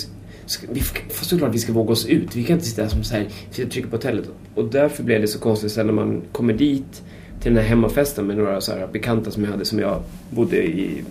ska, 0.47 0.67
vi 0.73 0.81
får 0.81 1.25
såklart 1.27 1.55
vi 1.55 1.59
ska 1.59 1.73
våga 1.73 1.93
oss 1.93 2.07
ut. 2.07 2.37
Vi 2.37 2.45
kan 2.45 2.55
inte 2.57 2.67
sitta 2.69 2.83
här 2.83 2.89
som 2.89 3.05
så 3.05 3.15
här, 3.15 3.27
sitta 3.51 3.67
och 3.67 3.73
trycka 3.73 3.89
på 3.89 3.97
hotellet. 3.97 4.25
Och 4.55 4.65
därför 4.65 5.03
blev 5.03 5.21
det 5.21 5.27
så 5.27 5.39
konstigt 5.39 5.73
sen 5.73 5.87
när 5.87 5.93
man 5.95 6.23
kommer 6.33 6.53
dit 6.53 7.03
till 7.41 7.55
den 7.55 7.63
här 7.63 7.69
hemmafesten 7.69 8.27
med 8.27 8.37
några 8.37 8.61
så 8.61 8.73
här 8.73 8.89
bekanta 8.93 9.31
som 9.31 9.45
jag 9.45 9.51
hade 9.51 9.65
som 9.65 9.79
jag 9.79 10.03
bodde 10.31 10.57
i, 10.63 11.03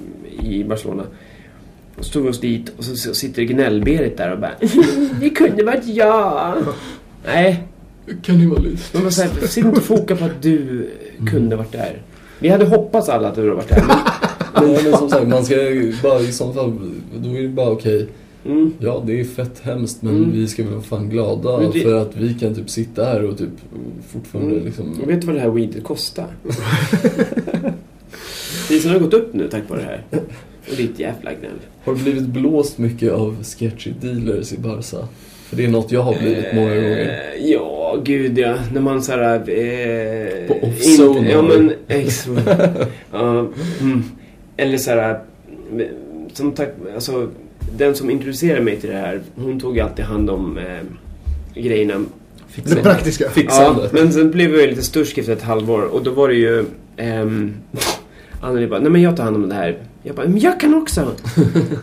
i 0.43 0.63
Barcelona. 0.63 1.03
Och 1.97 2.05
så 2.05 2.11
tog 2.13 2.23
vi 2.23 2.29
oss 2.29 2.39
dit 2.39 2.71
och 2.77 2.83
så, 2.83 2.95
så 2.95 3.13
sitter 3.13 3.41
Gnäll-Berit 3.43 4.17
där 4.17 4.31
och 4.31 4.39
bara 4.39 4.51
Det 5.19 5.29
kunde 5.29 5.63
varit 5.63 5.85
jag. 5.87 6.55
Nej, 7.25 7.63
Kan 8.21 8.37
ni 8.37 8.45
vara 8.45 8.59
lite 8.59 9.11
så 9.11 9.21
här, 9.21 9.47
sitt 9.47 9.65
inte 9.65 9.79
och 9.79 9.83
foka 9.85 10.15
på 10.15 10.25
att 10.25 10.41
du 10.41 10.89
kunde 11.31 11.55
varit 11.55 11.71
där. 11.71 12.01
Vi 12.39 12.49
hade 12.49 12.65
hoppats 12.65 13.09
alla 13.09 13.27
att 13.27 13.35
du 13.35 13.41
hade 13.41 13.53
varit 13.53 13.69
där. 13.69 13.83
Men, 13.87 13.97
Nej 14.73 14.83
men 14.83 14.93
som 14.97 15.09
sagt, 15.09 15.27
man 15.27 15.45
ska 15.45 15.55
ju 15.55 15.95
bara 16.03 16.19
i 16.19 16.31
så 16.31 16.53
fall, 16.53 16.73
då 17.17 17.29
är 17.37 17.41
det 17.41 17.47
bara 17.47 17.69
okej. 17.71 18.07
mm, 18.45 18.73
Ja, 18.79 19.03
det 19.05 19.19
är 19.19 19.23
fett 19.23 19.59
hemskt 19.63 20.01
men 20.01 20.15
Mm. 20.17 20.31
vi 20.31 20.47
ska 20.47 20.63
väl 20.63 20.71
vara 20.71 20.81
fan 20.83 21.09
glada 21.09 21.57
Men 21.59 21.71
det- 21.71 21.79
för 21.81 22.01
att 22.01 22.15
vi 22.17 22.33
kan 22.33 22.55
typ 22.55 22.69
sitta 22.69 23.05
här 23.05 23.23
och 23.25 23.37
typ 23.37 23.49
fortfarande 24.11 24.51
Mm. 24.53 24.65
liksom... 24.65 24.99
och 25.03 25.09
vet 25.09 25.21
du 25.21 25.27
vad 25.27 25.35
det 25.35 25.41
här 25.41 25.49
weedet 25.49 25.83
kostar? 25.83 26.27
Priserna 28.67 28.93
har 28.93 28.99
gått 28.99 29.13
upp 29.13 29.33
nu 29.33 29.47
tack 29.49 29.63
vare 29.69 29.79
det 29.79 29.85
här. 29.85 30.03
Och 30.71 30.75
ditt 30.77 30.99
jävla 30.99 31.31
gnäll. 31.33 31.51
Har 31.83 31.95
du 31.95 32.03
blivit 32.03 32.23
blåst 32.23 32.77
mycket 32.77 33.11
av 33.11 33.43
sketchy 33.43 33.91
dealers 34.01 34.53
i 34.53 34.57
Barca? 34.57 35.07
För 35.49 35.55
det 35.57 35.65
är 35.65 35.69
något 35.69 35.91
jag 35.91 36.01
har 36.01 36.15
blivit 36.19 36.45
många 36.53 36.75
gånger. 36.75 37.21
Eh, 37.35 37.51
Ja, 37.51 37.97
gud 38.05 38.37
ja. 38.37 38.55
När 38.73 38.81
man 38.81 39.01
såhär... 39.01 39.35
Eh, 39.35 40.47
På 40.47 40.53
off-zone 40.53 41.31
Ja, 41.31 41.41
men... 41.41 41.71
Ex, 41.87 42.27
ja, 43.11 43.47
mm. 43.81 44.03
Eller 44.57 44.77
såhär... 44.77 45.19
eh, 45.79 45.85
Som 46.33 46.51
tack... 46.51 46.69
Alltså, 46.95 47.29
den 47.77 47.95
som 47.95 48.09
introducerade 48.09 48.61
mig 48.61 48.77
till 48.79 48.89
det 48.89 48.95
här, 48.95 49.21
hon 49.35 49.59
tog 49.59 49.79
alltid 49.79 50.05
hand 50.05 50.29
om 50.29 50.57
eh, 50.57 51.61
grejerna. 51.63 52.05
Det 52.63 52.75
praktiska. 52.75 53.23
Ja, 53.23 53.29
Fixandet. 53.31 53.93
men 53.93 54.13
sen 54.13 54.31
blev 54.31 54.51
jag 54.53 54.61
ju 54.61 54.67
lite 54.69 54.81
stursk 54.83 55.17
efter 55.17 55.33
ett 55.33 55.41
halvår 55.41 55.81
och 55.81 56.03
då 56.03 56.11
var 56.11 56.27
det 56.29 56.35
ju... 56.35 56.65
Ehm, 56.97 57.53
Anneli 58.41 58.67
bara, 58.67 58.79
nej 58.79 58.91
men 58.91 59.01
jag 59.01 59.17
tar 59.17 59.23
hand 59.23 59.35
om 59.35 59.49
det 59.49 59.55
här. 59.55 59.77
Jag 60.03 60.15
bara, 60.15 60.27
men 60.27 60.39
jag 60.39 60.59
kan 60.59 60.73
också. 60.73 61.01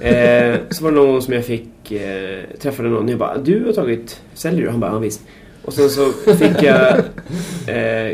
eh, 0.00 0.56
så 0.70 0.84
var 0.84 0.90
det 0.90 0.96
någon 0.96 1.22
som 1.22 1.34
jag 1.34 1.44
fick, 1.44 1.92
eh, 1.92 2.44
träffade 2.62 2.88
någon 2.88 3.04
och 3.04 3.10
jag 3.10 3.18
bara, 3.18 3.38
du 3.38 3.64
har 3.64 3.72
tagit, 3.72 4.20
säljer 4.34 4.62
du? 4.64 4.70
Han 4.70 4.80
bara, 4.80 4.92
ja 4.92 4.98
visst. 4.98 5.20
Och 5.64 5.72
sen 5.72 5.90
så 5.90 6.12
fick 6.36 6.62
jag 6.62 6.98
eh, 7.66 8.06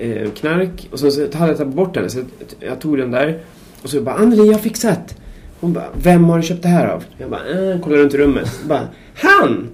eh, 0.00 0.30
knark 0.36 0.88
och 0.92 1.00
sen 1.00 1.12
så 1.12 1.20
hade 1.20 1.50
jag 1.50 1.56
tagit 1.58 1.74
bort 1.74 1.94
den. 1.94 2.10
Så 2.10 2.18
jag 2.60 2.80
tog 2.80 2.98
den 2.98 3.10
där 3.10 3.38
och 3.82 3.90
så 3.90 4.00
bara, 4.00 4.14
Anneli 4.14 4.46
jag 4.46 4.52
har 4.52 4.60
fixat. 4.60 5.14
Hon 5.60 5.72
bara, 5.72 5.86
vem 6.02 6.24
har 6.24 6.36
du 6.36 6.42
köpt 6.42 6.62
det 6.62 6.68
här 6.68 6.86
av? 6.86 7.04
Jag 7.18 7.30
bara, 7.30 7.72
äh, 7.72 7.80
kollar 7.80 7.96
runt 7.96 8.14
i 8.14 8.18
rummet. 8.18 8.58
Hon 8.60 8.68
bara, 8.68 8.88
han! 9.14 9.68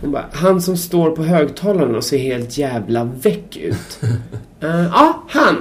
Hon 0.00 0.12
bara, 0.12 0.24
han 0.32 0.62
som 0.62 0.76
står 0.76 1.10
på 1.10 1.22
högtalaren 1.22 1.94
och 1.94 2.04
ser 2.04 2.18
helt 2.18 2.58
jävla 2.58 3.04
väck 3.04 3.56
ut. 3.56 4.00
Eh, 4.60 4.84
Ja, 4.92 5.22
han! 5.28 5.56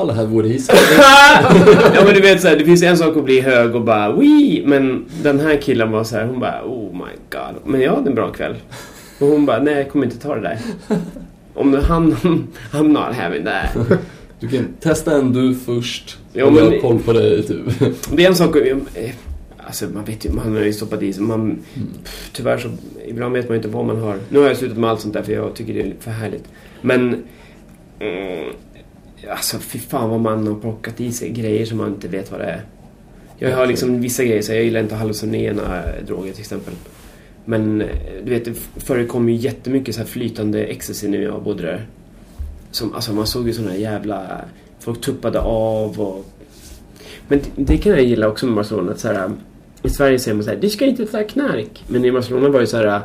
Alla 0.00 0.12
här 0.12 0.26
vore 0.26 0.48
hissar. 0.48 0.74
ja 1.94 2.04
men 2.04 2.14
du 2.14 2.20
vet 2.20 2.40
såhär, 2.40 2.56
det 2.56 2.64
finns 2.64 2.82
en 2.82 2.96
sak 2.98 3.16
att 3.16 3.24
bli 3.24 3.40
hög 3.40 3.74
och 3.74 3.82
bara 3.84 4.12
Wii! 4.12 4.62
Men 4.66 5.04
den 5.22 5.40
här 5.40 5.56
killen 5.56 5.90
var 5.90 6.04
så 6.04 6.16
här, 6.16 6.26
hon 6.26 6.40
bara 6.40 6.62
oh 6.64 6.92
my 6.92 7.12
god. 7.30 7.72
Men 7.72 7.80
jag 7.80 7.94
hade 7.94 8.08
en 8.08 8.14
bra 8.14 8.32
kväll. 8.32 8.54
Och 9.18 9.26
hon 9.26 9.46
bara, 9.46 9.58
nej 9.62 9.74
jag 9.74 9.90
kommer 9.90 10.04
inte 10.04 10.18
ta 10.18 10.34
det 10.34 10.40
där. 10.40 10.58
Om 11.54 11.74
han, 11.74 12.16
I'm 12.72 12.88
not 12.88 13.16
having 13.16 13.44
that. 13.44 13.98
Du 14.40 14.48
kan 14.48 14.66
testa 14.80 15.16
en 15.16 15.32
du 15.32 15.54
först. 15.54 16.18
Ja, 16.32 16.44
och 16.44 16.52
men- 16.52 16.64
jag 16.64 16.70
har 16.72 16.78
koll 16.78 16.98
på 16.98 17.12
dig 17.12 17.42
typ. 17.46 17.64
Det 18.16 18.24
är 18.24 18.28
en 18.28 18.34
sak, 18.36 18.56
eh, 18.56 18.76
alltså 19.66 19.86
man 19.94 20.04
vet 20.04 20.24
ju, 20.26 20.30
man 20.30 20.56
har 20.56 20.60
ju 20.62 20.72
stoppat 20.72 21.02
i 21.02 21.12
sig, 21.12 21.22
man, 21.22 21.58
pff, 22.04 22.30
tyvärr 22.32 22.58
så, 22.58 22.68
ibland 23.06 23.34
vet 23.34 23.48
man 23.48 23.54
ju 23.54 23.56
inte 23.56 23.68
vad 23.68 23.84
man 23.84 24.00
har. 24.00 24.16
Nu 24.28 24.38
har 24.38 24.46
jag 24.46 24.56
slutat 24.56 24.78
med 24.78 24.90
allt 24.90 25.00
sånt 25.00 25.14
där 25.14 25.22
för 25.22 25.32
jag 25.32 25.54
tycker 25.54 25.74
det 25.74 25.80
är 25.80 25.94
för 26.00 26.10
härligt. 26.10 26.44
Men, 26.82 27.22
mm, 28.00 28.44
alltså 29.28 29.58
fy 29.58 29.78
fan 29.78 30.10
vad 30.10 30.20
man 30.20 30.46
har 30.46 30.54
plockat 30.54 31.00
i 31.00 31.12
sig 31.12 31.30
grejer 31.30 31.66
som 31.66 31.78
man 31.78 31.88
inte 31.88 32.08
vet 32.08 32.30
vad 32.30 32.40
det 32.40 32.46
är. 32.46 32.62
Jag 33.38 33.56
har 33.56 33.66
liksom 33.66 34.00
vissa 34.00 34.24
grejer, 34.24 34.42
så 34.42 34.52
jag 34.52 34.64
gillar 34.64 34.80
inte 34.80 34.94
hallucinogena 34.94 35.82
eh, 35.84 36.04
droger 36.06 36.32
till 36.32 36.40
exempel. 36.40 36.74
Men 37.44 37.80
eh, 37.80 37.88
du 38.24 38.30
vet, 38.30 38.44
det 38.44 38.54
förekom 38.76 39.28
ju 39.28 39.34
jättemycket 39.34 39.94
så 39.94 40.00
här 40.00 40.08
flytande 40.08 40.64
ecstasy 40.64 41.08
nu 41.08 41.22
jag 41.22 41.42
bodde 41.42 41.62
där. 41.62 41.86
Som, 42.70 42.94
alltså 42.94 43.12
man 43.12 43.26
såg 43.26 43.46
ju 43.46 43.52
sådana 43.52 43.76
jävla... 43.76 44.44
Folk 44.78 45.00
tuppade 45.00 45.40
av 45.40 46.00
och... 46.00 46.24
Men 47.28 47.38
det, 47.38 47.64
det 47.64 47.78
kan 47.78 47.92
jag 47.92 48.02
gilla 48.02 48.28
också 48.28 48.46
med 48.46 48.54
Barcelona. 48.54 48.92
Att 48.92 49.00
så 49.00 49.08
här, 49.08 49.30
I 49.82 49.90
Sverige 49.90 50.18
säger 50.18 50.34
man 50.34 50.44
så 50.44 50.50
här, 50.50 50.56
du 50.56 50.70
ska 50.70 50.86
inte 50.86 51.06
ta 51.06 51.22
knark. 51.22 51.84
Men 51.88 52.04
i 52.04 52.12
Barcelona 52.12 52.48
var 52.48 52.60
det 52.60 52.66
så 52.66 52.76
här... 52.76 53.00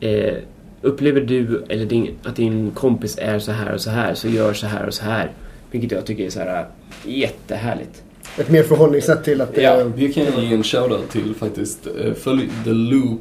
Eh, 0.00 0.34
upplever 0.82 1.20
du 1.20 1.64
eller 1.68 1.86
din, 1.86 2.08
att 2.24 2.36
din 2.36 2.70
kompis 2.70 3.18
är 3.20 3.38
så 3.38 3.52
här 3.52 3.74
och 3.74 3.80
så 3.80 3.90
här 3.90 4.14
så 4.14 4.28
gör 4.28 4.52
så 4.52 4.66
här 4.66 4.86
och 4.86 4.94
så 4.94 5.04
här. 5.04 5.30
Vilket 5.70 5.92
jag 5.92 6.06
tycker 6.06 6.24
är 6.26 6.30
så 6.30 6.38
här 6.40 6.66
jättehärligt. 7.04 8.02
Ett 8.38 8.50
mer 8.50 8.62
förhållningssätt 8.62 9.24
till 9.24 9.40
att 9.40 9.54
det 9.54 9.62
Ja. 9.62 9.70
är... 9.70 9.84
Vi 9.84 10.12
kan 10.12 10.24
ge 10.24 10.54
en 10.54 10.62
shoutout 10.62 11.10
till 11.10 11.34
faktiskt. 11.34 11.86
eh, 12.00 12.12
Följ 12.14 12.48
The 12.64 12.70
Loop. 12.72 13.20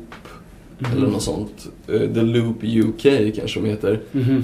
Mhm. 0.80 0.98
Eller 0.98 1.07
något 1.07 1.22
sånt. 1.22 1.68
Eh, 1.88 1.99
The 2.14 2.22
Loop 2.22 2.64
UK 2.64 3.32
kanske 3.36 3.60
de 3.60 3.69
heter. 3.69 3.99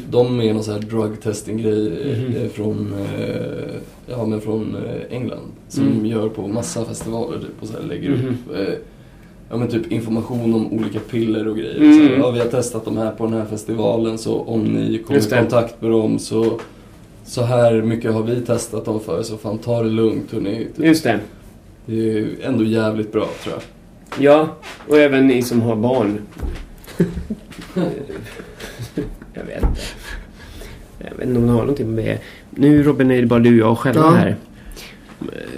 De 0.10 0.42
är 0.42 0.54
någon 0.54 0.64
sån 0.64 0.74
här 0.74 0.82
drug 0.82 1.22
testing 1.22 1.58
grej 1.58 1.90
Mhm. 1.90 2.36
eh, 2.36 2.50
från, 2.50 2.94
eh, 3.18 3.76
ja, 4.08 4.26
men 4.26 4.42
från 4.42 4.76
eh, 4.76 5.16
England. 5.18 5.52
Som 5.68 5.88
Mm. 5.88 6.06
gör 6.06 6.30
på 6.30 6.48
massa 6.48 6.86
festivaler 6.86 7.38
typ, 7.40 7.62
och 7.62 7.68
så 7.68 7.74
här 7.74 7.84
lägger 7.88 8.10
Mhm. 8.10 8.28
upp 8.28 8.56
eh, 8.60 8.74
ja, 9.52 9.57
men 9.57 9.68
typ 9.68 9.91
information 9.91 10.53
om 10.53 10.73
olika 10.73 10.99
piller 10.99 11.48
och 11.48 11.57
grejer. 11.57 11.78
Mm. 11.78 12.07
Så 12.07 12.14
ja, 12.14 12.32
vi 12.32 12.40
har 12.40 12.48
testat 12.48 12.86
de 12.86 12.98
här 12.98 13.11
på 13.11 13.23
den 13.26 13.34
här 13.34 13.45
festivalen 13.45 14.18
så 14.18 14.41
om 14.41 14.64
ni 14.64 14.98
kommer 14.98 15.19
i 15.19 15.30
kontakt 15.30 15.82
med 15.82 15.91
dem 15.91 16.19
så 16.19 16.60
så 17.23 17.41
här 17.41 17.82
mycket 17.82 18.14
har 18.14 18.23
vi 18.23 18.41
testat 18.41 18.86
dem 18.86 18.99
för 18.99 19.23
så 19.23 19.38
fan 19.38 19.57
ta 19.57 19.84
det 19.84 19.90
lugnt 19.90 20.32
hörni. 20.32 20.68
Typ. 20.76 20.86
Just 20.86 21.03
det. 21.03 21.19
Det 21.86 21.94
är 21.94 21.98
ju 21.98 22.38
ändå 22.44 22.64
jävligt 22.64 23.11
bra 23.11 23.28
tror 23.44 23.56
jag. 23.56 23.64
Ja, 24.23 24.48
och 24.88 24.98
även 24.98 25.28
ni 25.28 25.41
som 25.41 25.61
har 25.61 25.76
barn. 25.76 26.22
jag 29.34 29.44
vet 29.44 29.64
inte. 29.64 29.82
Jag 30.98 31.18
vet 31.18 31.28
inte 31.28 31.40
om 31.40 31.45
det 31.48 31.52
har 31.52 31.60
någonting 31.60 31.95
med... 31.95 32.18
Nu 32.49 32.84
Robin 32.84 33.11
är 33.11 33.22
det 33.22 33.28
bara 33.28 33.40
du 33.40 33.64
och 33.64 33.69
jag 33.69 33.78
själva 33.78 34.02
Ja. 34.02 34.10
här. 34.10 34.36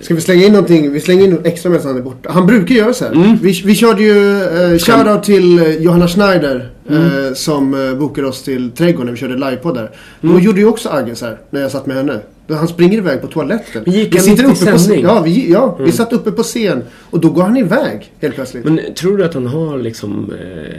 Ska 0.02 0.14
vi 0.15 0.22
slänga 0.22 0.45
in 0.45 0.52
någonting? 0.52 0.91
Vi 0.91 0.99
slänger 0.99 1.23
in 1.23 1.30
något 1.31 1.45
extra 1.45 1.69
medan 1.72 1.88
han 1.88 1.98
är 1.98 2.02
borta. 2.02 2.30
Han 2.31 2.45
brukar 2.45 2.76
göra 2.76 2.94
så 2.94 3.06
här. 3.06 3.11
Mm. 3.11 3.38
Vi, 3.41 3.61
vi 3.65 3.76
körde 3.76 4.03
ju 4.03 4.41
eh, 4.44 4.77
shoutout 4.77 5.23
till 5.23 5.60
eh, 5.60 5.69
Johanna 5.76 6.07
Schneider. 6.07 6.69
Mm. 6.90 7.27
Eh, 7.27 7.34
som 7.34 7.73
eh, 7.90 7.94
bokade 7.98 8.27
oss 8.27 8.44
till 8.44 8.72
Trädgården 8.72 9.06
när 9.06 9.14
vi 9.14 9.19
körde 9.19 9.34
livepodd 9.34 9.76
där. 9.76 9.91
Mm. 10.22 10.35
Då 10.35 10.41
gjorde 10.41 10.60
ju 10.60 10.65
också 10.68 10.90
Agge 10.90 11.15
så 11.15 11.26
här 11.26 11.38
när 11.49 11.61
jag 11.61 11.72
satt 11.72 11.85
med 11.85 11.95
henne. 11.98 12.19
Då 12.48 12.56
han 12.56 12.68
springer 12.68 12.98
iväg 12.98 13.22
på 13.22 13.27
toaletten. 13.27 13.84
Men 13.85 13.94
gick 13.94 14.14
vi 14.14 14.18
han 14.18 14.26
sitter 14.26 14.44
uppe 14.44 14.72
på 14.72 14.77
sändning? 14.80 15.03
Ja, 15.06 15.22
vi, 15.22 15.52
ja 15.52 15.76
vi 15.77 15.84
Mm. 15.84 15.91
satt 15.95 16.14
uppe 16.14 16.31
på 16.31 16.44
scen. 16.44 16.84
Och 17.10 17.19
då 17.19 17.30
går 17.30 17.44
han 17.44 17.57
iväg 17.57 18.14
helt 18.22 18.35
plötsligt. 18.35 18.65
Men 18.65 18.80
tror 18.95 19.18
du 19.18 19.26
att 19.26 19.34
han 19.34 19.48
har 19.48 19.77
liksom... 19.77 20.34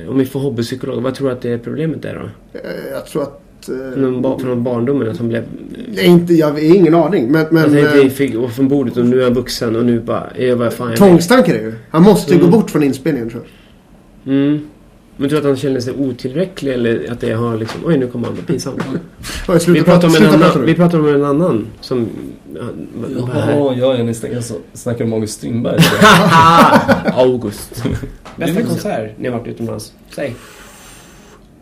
Eh, 0.05 0.11
om 0.11 0.19
vi 0.19 0.25
får 0.27 0.41
hobbypsykolog, 0.41 1.03
vad 1.03 1.15
tror 1.15 1.29
du 1.29 1.35
att 1.35 1.43
det 1.43 1.51
är 1.51 1.59
problemet 1.59 2.05
är 2.05 2.15
då? 2.15 2.21
Eh, 2.59 2.71
jag 2.93 3.07
tror 3.07 3.23
att... 3.23 3.41
Eh, 3.69 3.99
Någon 4.01 4.41
från 4.41 4.65
barndomen 4.65 5.11
att 5.11 5.17
han 5.19 5.29
blev... 5.29 5.45
är 5.97 6.05
inte, 6.05 6.35
jag 6.35 6.51
har 6.53 6.75
ingen 6.77 6.95
aning. 6.95 7.31
Men, 7.33 7.47
men 7.51 7.63
jag 7.63 7.73
tänkte 7.73 8.03
eh, 8.03 8.09
fick 8.09 8.35
gå 8.35 8.49
från 8.49 8.69
bordet 8.69 8.97
och 8.97 9.05
nu 9.07 9.21
är 9.21 9.25
han 9.25 9.35
vuxen 9.35 9.77
och 9.77 9.85
nu 9.85 10.01
bara... 10.01 10.27
Jag 10.39 10.57
vad 10.57 10.73
fan 10.73 10.89
jag 10.89 10.97
tvångstanke 10.97 11.51
är 11.53 11.55
det 11.59 11.63
ju. 11.65 11.73
Han 11.91 12.03
måste 12.03 12.33
ju 12.35 12.39
Mm. 12.41 12.51
gå 12.51 12.57
bort 12.59 12.71
från 12.71 12.83
inspelningen 12.83 13.31
tror 13.31 13.43
jag. 14.25 14.35
Mm. 14.35 14.61
Men 15.17 15.29
tror 15.29 15.41
du 15.41 15.47
att 15.47 15.51
han 15.51 15.57
känner 15.57 15.81
sig 15.81 15.95
otillräcklig 15.99 16.73
eller 16.73 17.13
att 17.13 17.21
det 17.21 17.33
har 17.33 17.57
liksom... 17.57 17.81
Oj, 17.87 17.99
nu 17.99 18.07
kommer 18.07 18.27
han. 18.27 18.37
Vad 18.37 18.47
pinsamt. 18.47 18.83
Oj, 19.49 19.59
Vi 19.69 19.83
pratar, 19.83 20.09
om 20.09 20.15
en 20.15 20.21
prata 20.23 20.35
annan, 20.37 20.61
nu. 20.61 20.67
vi 20.67 20.75
pratar 20.75 20.99
om 20.99 21.09
en 21.09 21.25
annan 21.25 21.67
som... 21.81 22.09
Jaha, 23.17 23.75
ja, 23.77 24.03
ni 24.03 24.15
snackar, 24.15 24.43
snackar 24.73 25.05
om 25.05 25.13
August 25.13 25.35
Strindberg. 25.35 25.81
August. 27.15 27.85
Bästa 28.37 28.61
är 28.61 28.65
konsert 28.65 29.13
ni 29.19 29.29
har 29.29 29.39
varit 29.39 29.49
utomlands? 29.49 29.93
Säg. 30.15 30.35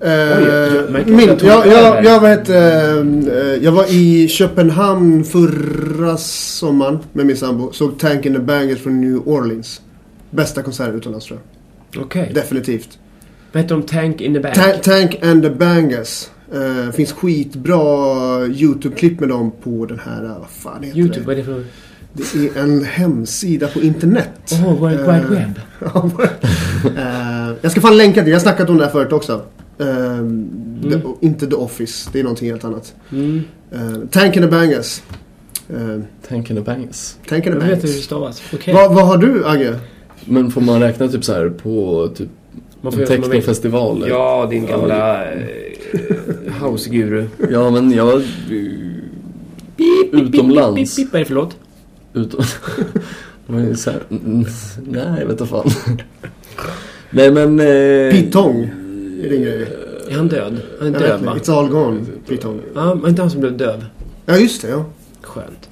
Eh, 0.05 0.11
jag 0.11 0.91
märker 0.91 1.11
min, 1.13 1.29
jag 1.29 1.41
jag, 1.43 1.67
över. 1.67 2.03
jag, 2.03 2.21
vet, 2.21 2.49
eh, 2.49 3.65
jag 3.65 3.73
var 3.73 3.85
i 3.95 4.29
Köpenhamn 4.29 5.25
förra 5.25 6.17
sommaren 6.17 6.99
med 7.13 7.27
min 7.27 7.37
sambo. 7.37 7.73
Såg 7.73 7.99
Tank 7.99 8.27
in 8.27 8.33
the 8.35 8.39
Bangers 8.41 8.79
från 8.79 9.01
New 9.01 9.29
Orleans. 9.29 9.81
Bästa 10.31 10.63
konsert 10.63 10.95
utomlands 10.95 11.27
tror 11.27 11.41
jag. 11.93 12.03
Okej. 12.03 12.31
Definitivt. 12.35 12.99
Vad 13.53 13.63
heter 13.63 13.75
de? 13.75 13.83
Tank 13.83 14.21
in 14.21 14.35
the 14.35 14.41
Bank? 14.41 14.55
Ta- 14.55 14.73
Tank 14.83 15.19
and 15.23 15.43
the 15.43 15.51
Bangers. 15.51 16.29
Eh, 16.55 16.93
finns 16.93 17.13
skitbra 17.13 17.77
YouTube-klipp 18.47 19.21
med 19.21 19.29
dem 19.29 19.53
på 19.63 19.87
den 19.87 20.01
här, 20.05 20.25
eh, 20.25 20.31
vad 20.39 20.49
fan 20.51 20.83
heter 20.83 20.99
Youtube, 20.99 21.21
det? 21.21 21.27
vad 21.27 21.35
är 21.35 21.39
det 21.39 21.45
för... 21.45 21.65
Det 22.13 22.49
är 22.59 22.63
en 22.63 22.85
hemsida 22.85 23.69
på 23.69 23.81
internet. 23.81 24.29
Åh, 24.53 24.69
oh, 24.73 24.79
World 24.81 24.99
Wide 24.99 25.13
Eh, 25.13 25.31
Web. 25.31 25.61
Eh, 26.99 27.55
jag 27.61 27.73
ska 27.73 27.81
fan 27.81 27.97
länka 27.97 28.23
det. 28.23 28.31
Jag 28.31 28.35
har 28.37 28.41
snackat 28.43 28.71
om 28.71 28.79
det 28.79 28.85
här 28.85 28.91
förut 28.93 29.13
också. 29.13 29.43
Eh, 29.79 29.87
the, 30.91 31.27
inte 31.27 31.47
The 31.47 31.55
Office. 31.57 32.11
Det 32.13 32.19
är 32.21 32.23
någonting 32.23 32.51
helt 32.51 32.65
annat. 32.65 32.95
Mm. 33.13 33.43
Uh, 33.75 34.07
Tank 34.11 34.37
and 34.37 34.45
the 34.45 34.51
Bangers. 34.51 35.03
Uh, 35.75 36.01
Tanken 36.29 36.57
är 36.57 36.61
bangs. 36.61 37.19
Tank 37.29 37.47
and 37.47 37.55
Jag 37.57 37.63
the 37.63 37.69
vet 37.69 37.77
hur 37.77 37.83
det 37.83 37.89
Bangers. 37.89 38.05
stavas. 38.05 38.43
Okej. 38.55 38.75
Vad, 38.75 38.95
vad 38.95 39.07
har 39.07 39.17
du 39.17 39.47
Agge? 39.47 39.79
Men 40.25 40.51
får 40.51 40.61
man 40.61 40.81
räkna 40.81 41.09
typ 41.09 41.25
så 41.25 41.33
här 41.33 41.49
på 41.49 42.09
typ 42.15 42.29
Man 42.81 42.93
får 42.93 43.01
en 43.01 43.07
göra 43.07 43.15
som 43.15 43.21
man 43.21 43.31
vill. 43.31 43.41
technofestival? 43.41 44.05
Ja, 44.09 44.47
din 44.51 44.67
gamla 44.67 45.33
eh, 45.33 45.41
houseguru. 46.61 47.27
Ja, 47.51 47.71
men 47.71 47.93
jag... 47.93 48.23
Utomlands. 50.13 50.97
Pip, 50.97 50.97
pip, 50.97 51.13
pip, 51.13 51.13
Vad 51.13 51.15
är 51.15 51.19
det 51.19 51.25
för 51.25 51.35
låt? 51.35 51.57
Utom... 52.15 52.45
Här, 53.49 54.03
mm, 54.11 54.45
nej, 54.87 55.07
jag 55.21 55.27
vet 55.27 55.31
inte 55.41 55.47
fan. 55.47 55.71
Nej 57.11 57.31
men... 57.31 57.61
Eh, 57.61 58.11
Pitong. 58.13 58.71
Är 59.23 59.29
din 59.31 59.43
grej. 59.43 59.69
Är 60.11 60.15
han 60.17 60.29
död? 60.29 60.61
Han 60.79 60.89
är 60.89 60.93
Jag 60.93 61.01
vet 61.01 61.13
inte. 61.13 61.27
va? 61.27 61.37
It's 61.37 61.59
all 61.59 61.69
gone. 61.69 62.01
Pitong. 62.29 62.61
Ja, 62.75 62.95
var 62.95 63.09
inte 63.09 63.23
han 63.23 63.31
som 63.31 63.41
blev 63.41 63.57
döv? 63.57 63.85
Ja, 64.27 64.37
just 64.37 64.63
det. 64.63 64.69
Ja. 64.69 64.85
Skönt. 65.23 65.69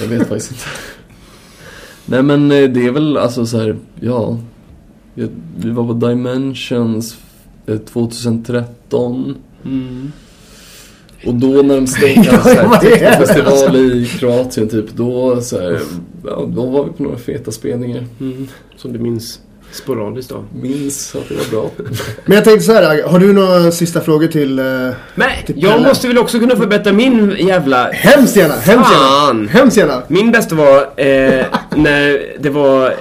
Jag 0.00 0.06
vet 0.08 0.28
faktiskt 0.28 0.50
inte. 0.50 0.64
Nej 2.06 2.22
men 2.22 2.50
eh, 2.52 2.70
det 2.70 2.86
är 2.86 2.90
väl 2.90 3.16
alltså 3.16 3.46
så 3.46 3.58
här, 3.58 3.76
ja. 4.00 4.38
Jag- 5.14 5.28
Vi 5.58 5.70
var 5.70 5.86
på 5.86 6.06
Dimensions 6.06 7.16
eh, 7.66 7.78
2013. 7.78 9.34
Mm. 9.64 10.12
Och 11.26 11.34
då 11.34 11.46
när 11.48 11.74
de 11.74 11.86
stängde 11.86 12.28
Ja, 12.32 12.42
så 12.42 12.48
här, 12.48 12.68
vad 12.68 12.84
är 12.84 12.90
det? 12.90 12.96
technofestival 12.98 13.76
i 13.76 14.06
Kroatien 14.06 14.68
typ. 14.68 14.96
Då 14.96 15.40
så 15.40 15.60
här, 15.60 15.80
ja, 16.24 16.48
då 16.54 16.66
var 16.66 16.84
vi 16.84 16.90
på 16.92 17.02
några 17.02 17.16
feta 17.18 17.50
spelningar. 17.50 18.06
Mm. 18.20 18.48
Som 18.76 18.92
du 18.92 18.98
minns 18.98 19.40
sporadiskt 19.72 20.30
då. 20.30 20.44
Minns 20.62 21.14
att 21.14 21.28
det 21.28 21.34
var 21.34 21.50
bra. 21.50 21.70
Men 22.24 22.34
jag 22.34 22.44
tänkte 22.44 22.64
så 22.64 22.72
här, 22.72 23.02
har 23.02 23.18
du 23.18 23.32
några 23.32 23.70
sista 23.70 24.00
frågor 24.00 24.26
till... 24.26 24.58
Uh, 24.58 24.90
Men 25.14 25.28
Till 25.46 25.62
jag 25.62 25.72
Pelle. 25.72 25.88
måste 25.88 26.08
väl 26.08 26.18
också 26.18 26.38
kunna 26.38 26.56
förbättra 26.56 26.92
min 26.92 27.36
jävla... 27.38 27.90
hemskt 27.90 28.36
gärna! 28.36 28.54
Hemskt 28.54 28.90
gärna! 28.92 29.08
Fan! 29.08 29.48
Hemskt 29.48 29.76
gärna! 29.76 30.02
Min 30.08 30.32
bästa 30.32 30.54
var 30.54 30.78
eh, 30.96 31.44
när 31.76 32.36
det 32.40 32.50
var... 32.50 32.94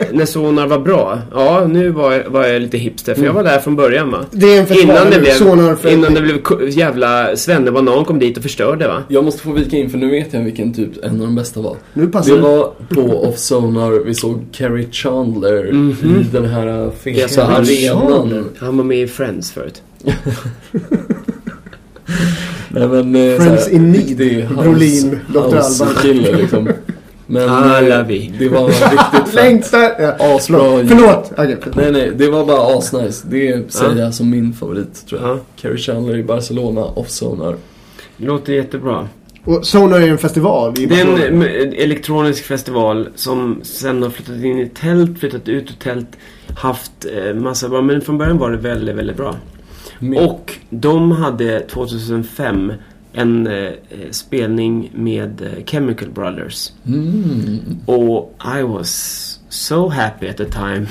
Eh, 0.00 0.06
när 0.12 0.24
Sonar 0.24 0.66
var 0.66 0.78
bra. 0.78 1.18
Ja, 1.34 1.66
nu 1.70 1.90
var 1.90 2.12
jag, 2.12 2.24
var 2.30 2.46
jag 2.46 2.62
lite 2.62 2.78
hipster 2.78 3.14
för 3.14 3.24
jag 3.24 3.32
var 3.32 3.44
där 3.44 3.58
från 3.58 3.76
början 3.76 4.10
va. 4.10 4.24
Det 4.30 4.46
är 4.56 4.60
en 4.60 4.66
festival 4.66 4.96
Innan 4.96 5.10
det 5.10 5.20
blev, 5.20 5.30
Sonar 5.32 5.74
för- 5.74 5.88
innan 5.92 6.14
det 6.14 6.20
blev 6.20 6.38
jävla 6.68 7.36
svennebanan 7.36 8.04
kom 8.04 8.18
dit 8.18 8.36
och 8.36 8.42
förstörde 8.42 8.88
va. 8.88 9.02
Jag 9.08 9.24
måste 9.24 9.42
få 9.42 9.52
vika 9.52 9.76
in 9.76 9.90
för 9.90 9.98
nu 9.98 10.10
vet 10.10 10.32
jag 10.32 10.40
vilken 10.40 10.74
typ 10.74 11.04
en 11.04 11.10
av 11.10 11.18
de 11.26 11.34
bästa 11.34 11.60
var. 11.60 11.76
Nu 11.94 12.06
passar 12.08 12.30
Vi 12.30 12.36
det. 12.36 12.42
var 12.42 12.70
på 12.88 13.28
Off 13.28 13.38
Sonar, 13.38 14.04
vi 14.04 14.14
såg 14.14 14.44
Carrie 14.52 14.86
Chandler 14.92 15.66
i 15.66 16.24
den 16.32 16.44
här 16.44 16.90
feta 16.90 17.46
arenan. 17.46 18.44
Han 18.58 18.76
var 18.76 18.84
med 18.84 18.98
i 18.98 19.06
Friends 19.06 19.52
förut. 19.52 19.82
Friends 20.04 20.38
Nej, 22.70 22.88
men, 23.04 23.36
såhär, 23.36 23.74
in 23.74 23.92
need. 23.92 24.48
Brolin, 24.58 25.18
Dr. 25.28 25.38
Alban. 25.38 25.88
kille 26.02 26.36
liksom. 26.36 26.68
Men 27.30 27.48
Alla 27.48 28.00
eh, 28.00 28.06
vi. 28.06 28.34
det 28.38 28.48
var 28.48 28.68
riktigt! 28.68 29.72
Ja. 29.72 30.36
Asbra. 30.36 30.58
Förlåt, 30.88 31.32
Agge. 31.36 31.56
Nej 31.74 31.92
nej, 31.92 32.12
det 32.16 32.28
var 32.30 32.44
bara 32.44 32.78
asnice. 32.78 33.26
Det 33.30 33.72
säger 33.72 33.96
jag 33.96 34.14
som 34.14 34.30
min 34.30 34.52
favorit 34.52 35.06
tror 35.06 35.20
jag. 35.20 35.30
Ja. 35.30 35.40
Carrie 35.56 35.78
Chandler 35.78 36.16
i 36.16 36.22
Barcelona, 36.22 36.84
Off 36.84 37.08
Sonar. 37.10 37.56
Låter 38.16 38.52
jättebra. 38.52 39.08
Och 39.44 39.66
Sonar 39.66 40.00
är 40.00 40.08
en 40.08 40.18
festival 40.18 40.78
i 40.78 40.86
Det 40.86 41.00
är 41.00 41.30
en 41.30 41.72
elektronisk 41.72 42.44
festival 42.44 43.08
som 43.14 43.60
sen 43.62 44.02
har 44.02 44.10
flyttat 44.10 44.44
in 44.44 44.58
i 44.58 44.68
tält, 44.68 45.18
flyttat 45.18 45.48
ut 45.48 45.70
ur 45.70 45.74
tält, 45.74 46.08
haft 46.56 46.92
eh, 47.16 47.34
massa 47.34 47.68
bra, 47.68 47.82
men 47.82 48.00
från 48.00 48.18
början 48.18 48.38
var 48.38 48.50
det 48.50 48.56
väldigt, 48.56 48.96
väldigt 48.96 49.16
bra. 49.16 49.36
Och 50.20 50.52
de 50.70 51.12
hade 51.12 51.60
2005 51.60 52.72
en 53.18 53.46
eh, 53.46 53.54
eh, 53.62 54.10
spelning 54.10 54.90
med 54.94 55.42
eh, 55.42 55.64
Chemical 55.64 56.08
Brothers. 56.10 56.72
Mm. 56.86 57.60
Och 57.86 58.34
I 58.58 58.62
was 58.62 59.40
so 59.48 59.88
happy 59.88 60.28
at 60.28 60.36
the 60.36 60.44
time. 60.44 60.86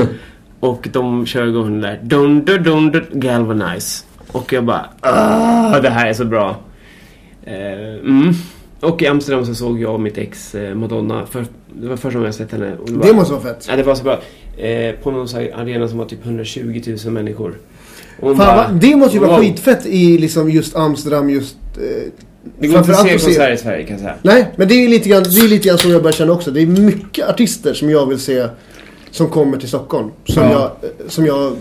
och 0.60 0.88
de 0.92 1.26
kör 1.26 1.46
igång 1.46 1.64
den 1.64 1.80
där 1.80 2.00
dun, 2.02 2.44
dun, 2.44 2.62
dun, 2.62 2.92
dun, 2.92 3.06
Galvanize. 3.12 4.04
Och 4.32 4.52
jag 4.52 4.64
bara 4.64 4.88
ah, 5.00 5.80
det 5.80 5.90
här 5.90 6.06
är 6.06 6.12
så 6.12 6.24
bra. 6.24 6.56
Eh, 7.44 7.94
mm. 7.94 8.32
Och 8.80 9.02
i 9.02 9.06
Amsterdam 9.06 9.46
så 9.46 9.54
såg 9.54 9.80
jag 9.80 9.94
och 9.94 10.00
mitt 10.00 10.18
ex 10.18 10.54
eh, 10.54 10.74
Madonna. 10.74 11.26
För, 11.26 11.46
det 11.72 11.88
var 11.88 11.96
första 11.96 12.18
gången 12.18 12.26
jag 12.26 12.34
sett 12.34 12.52
henne. 12.52 12.76
Och 12.76 12.90
Det 12.90 13.12
måste 13.12 13.32
vara 13.32 13.42
fett. 13.42 13.66
Ja, 13.68 13.76
det 13.76 13.82
var 13.82 13.94
så 13.94 14.04
bra. 14.04 14.20
Eh, 14.56 14.94
på 14.94 15.10
någon 15.10 15.28
arena 15.54 15.88
som 15.88 15.98
var 15.98 16.06
typ 16.06 16.24
120 16.26 16.82
000 17.04 17.12
människor. 17.12 17.54
Fan, 18.20 18.36
bara? 18.36 18.70
Det 18.80 18.96
måste 18.96 19.14
ju 19.14 19.20
vara 19.20 19.30
wow. 19.30 19.40
skitfett 19.40 19.86
i 19.86 20.18
liksom 20.18 20.50
just 20.50 20.76
Amsterdam 20.76 21.30
just... 21.30 21.56
Eh, 21.76 21.80
Det 22.58 22.66
går 22.68 22.78
inte 22.78 22.90
att 22.90 22.96
se 23.02 23.14
att 23.14 23.20
se- 23.20 23.26
konserter 23.26 23.52
i 23.52 23.56
Sverige 23.58 23.82
kan 23.82 23.92
jag 23.92 24.00
säga. 24.00 24.14
Nej, 24.22 24.52
men 24.56 24.68
det 24.68 24.74
är 24.74 24.88
lite 24.88 25.08
grann, 25.08 25.22
det 25.22 25.40
är 25.40 25.48
lite 25.48 25.68
grann 25.68 25.78
som 25.78 25.90
jag 25.90 26.02
börjar 26.02 26.12
känna 26.12 26.32
också. 26.32 26.50
Det 26.50 26.62
är 26.62 26.66
mycket 26.66 27.28
artister 27.28 27.74
som 27.74 27.90
jag 27.90 28.06
vill 28.06 28.18
se 28.18 28.46
som 29.10 29.28
kommer 29.30 29.58
till 29.58 29.68
Stockholm. 29.68 30.10
Som, 30.24 30.42
Ja. 30.42 30.50
jag, 30.82 31.10
som 31.10 31.26
jag 31.26 31.52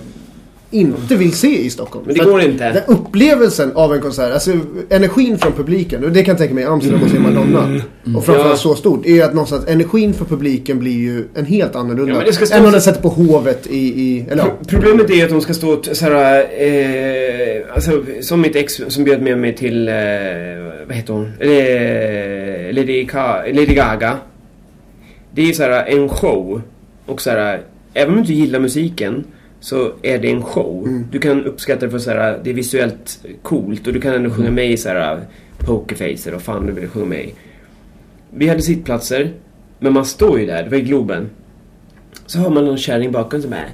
inte 0.74 1.16
vill 1.16 1.34
se 1.34 1.62
i 1.66 1.70
Stockholm. 1.70 2.06
Men 2.08 2.16
det 2.16 2.24
går 2.24 2.42
inte. 2.42 2.72
Den 2.72 2.84
upplevelsen 2.88 3.72
av 3.76 3.94
en 3.94 4.02
konsert, 4.02 4.34
alltså 4.34 4.52
energin 4.90 5.38
från 5.38 5.52
publiken, 5.54 6.04
och 6.04 6.12
det 6.12 6.24
kan 6.24 6.32
jag 6.32 6.38
tänka 6.40 6.54
mig 6.54 6.64
i 6.64 6.68
Amsterdam 6.68 7.04
och 7.04 7.10
se 7.10 7.20
Madonna. 7.20 7.82
Och 8.18 8.26
framförallt 8.26 8.50
Ja. 8.50 8.56
så 8.58 8.76
stort, 8.76 9.06
är 9.06 9.10
ju 9.10 9.22
att 9.22 9.34
någonstans 9.34 9.68
energin 9.68 10.14
för 10.14 10.26
publiken 10.26 10.80
blir 10.80 10.92
ju 11.00 11.24
en 11.36 11.46
helt 11.46 11.76
annorlunda. 11.76 12.12
Ja, 12.12 12.18
men 12.18 12.26
det 12.26 12.34
ska 12.34 12.46
stå 12.46 12.56
än 12.58 12.66
om 12.66 12.72
den 12.72 12.82
sätter 12.82 13.02
på 13.02 13.10
Hovet 13.10 13.68
i, 13.68 13.78
i 13.78 14.26
eller. 14.30 14.44
Pro- 14.44 14.52
Problemet 14.68 15.10
är 15.10 15.24
att 15.24 15.30
de 15.30 15.42
ska 15.42 15.54
stå 15.54 15.84
såhär, 15.84 16.46
eh, 16.58 17.76
alltså 17.76 18.04
som 18.22 18.42
mitt 18.42 18.56
ex 18.56 18.82
som 18.88 19.04
bjöd 19.04 19.22
med 19.22 19.38
mig 19.38 19.56
till, 19.56 19.88
eh, 19.88 19.94
vad 20.88 20.96
heter 20.96 21.14
hon? 21.14 21.26
Eh, 21.40 22.74
Lady, 22.76 23.06
Ka- 23.06 23.54
Lady 23.54 23.76
Gaga. 23.76 24.18
Det 25.36 25.50
är 25.50 25.54
såhär 25.54 25.86
en 25.86 26.10
show. 26.10 26.62
Och 27.06 27.22
såhär, 27.22 27.62
även 27.94 28.10
om 28.10 28.16
du 28.16 28.22
inte 28.22 28.34
gillar 28.34 28.60
musiken 28.60 29.24
så 29.64 29.92
är 30.02 30.20
det 30.20 30.32
en 30.32 30.44
show. 30.44 31.04
Du 31.12 31.20
kan 31.20 31.46
uppskatta 31.46 31.86
det 31.86 31.92
för 31.92 32.00
såhär, 32.00 32.40
det 32.44 32.50
är 32.50 32.54
visuellt 32.54 33.26
coolt 33.42 33.88
och 33.88 33.94
du 33.94 34.02
kan 34.02 34.14
ändå 34.14 34.30
sjunga 34.30 34.52
med 34.52 34.72
i 34.72 34.78
såhär 34.78 35.22
pokerfacer 35.58 36.34
och 36.34 36.42
fan 36.42 36.66
du 36.66 36.74
vill 36.74 36.90
sjunga 36.90 37.06
med 37.06 37.26
i. 37.26 37.34
Vi 38.34 38.48
hade 38.48 38.62
sittplatser, 38.62 39.32
men 39.80 39.94
man 39.94 40.06
står 40.06 40.40
ju 40.40 40.46
där, 40.46 40.64
det 40.64 40.70
var 40.70 40.78
i 40.78 40.82
Globen. 40.82 41.30
Så 42.26 42.40
har 42.40 42.50
man 42.50 42.66
någon 42.66 42.78
kärring 42.78 43.12
bakom 43.12 43.42
som 43.42 43.52
bara 43.52 43.66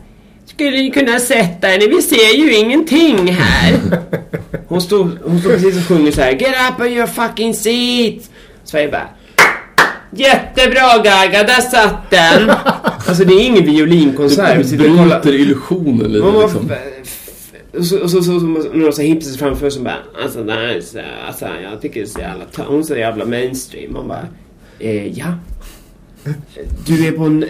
Skulle 0.45 0.71
ni 0.71 0.91
kunna 0.91 1.19
sätta 1.19 1.73
er? 1.73 1.89
Vi 1.89 2.01
ser 2.01 2.37
ju 2.37 2.55
ingenting 2.55 3.27
här. 3.27 3.73
Hon 4.67 4.81
står, 4.81 5.09
hon 5.23 5.39
står 5.39 5.49
precis 5.49 5.77
och 5.77 5.83
sjunger 5.83 6.11
så 6.11 6.21
här. 6.21 6.31
Get 6.31 6.55
up 6.71 6.79
on 6.79 6.87
your 6.87 7.07
fucking 7.07 7.53
seat. 7.53 8.29
Så 8.63 8.77
jag 8.77 8.91
bara 8.91 9.09
Jättebra 10.11 10.97
Gaga, 11.03 11.43
där 11.43 11.61
satt 11.61 12.09
den. 12.09 12.51
Alltså 13.07 13.23
det 13.25 13.33
är 13.33 13.45
ingen 13.45 13.65
violinkonsert. 13.65 14.57
Vi 14.65 14.77
Du 14.77 14.89
bryter 14.89 15.33
illusionen 15.33 16.11
lite 16.13 16.25
Man 16.25 16.41
liksom. 16.41 16.71
och 17.77 17.85
så, 17.85 17.99
och 17.99 18.09
så, 18.11 18.21
så, 18.23 18.39
så, 18.39 18.45
några 18.73 18.91
så 18.91 19.01
hipsters 19.01 19.37
framför 19.37 19.69
som 19.69 19.83
bara 19.83 19.97
Alltså 20.23 20.43
det 20.43 20.53
här 20.53 20.61
är 20.63 20.81
så, 20.81 20.99
alltså 21.27 21.45
jag 21.71 21.81
tycker 21.81 21.99
det 21.99 22.05
är 22.05 22.07
så 22.09 22.19
jävla 22.19 22.45
Hon 22.67 22.79
är 22.79 22.83
så 22.83 22.95
jävla 22.95 23.25
mainstream. 23.25 23.93
Man 23.93 24.07
bara 24.07 24.27
eh, 24.79 25.07
ja. 25.19 25.25
Du 26.87 27.07
är 27.07 27.11
på 27.11 27.23
en... 27.23 27.43
Eh, 27.43 27.49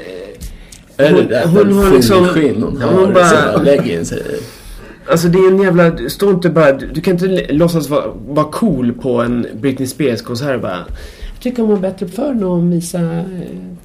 Är 1.06 1.14
hon- 1.14 1.22
det 1.22 1.28
där 1.30 1.46
hon 1.48 1.74
har 1.74 1.92
liksom- 1.94 2.28
skinn 2.28 2.64
hon 2.64 2.78
Ja, 2.82 2.88
har 2.88 2.94
hon 3.06 3.14
bara- 3.14 3.62
leggings? 3.64 4.14
Alltså 5.12 5.28
det 5.28 5.38
är 5.40 5.48
en 5.48 5.62
jävla... 5.62 5.90
du 5.90 6.10
Stå 6.10 6.30
inte 6.30 6.50
bara... 6.50 6.72
Du, 6.72 6.88
du 6.88 7.02
kan 7.02 7.14
inte 7.14 7.54
låtsas 7.54 7.90
vara, 7.90 8.06
vara 8.28 8.52
cool 8.52 8.94
på 8.94 9.22
en 9.22 9.48
Britney 9.62 9.88
Spears 9.88 10.22
konsert 10.22 10.62
bara... 10.62 10.86
Jag 11.40 11.44
tycker 11.44 11.62
hon 11.64 11.72
var 11.72 11.78
bättre 11.80 12.08
förr 12.08 12.34
när 12.34 12.46
hon 12.48 12.72
visade 12.72 13.16
eh, 13.16 13.24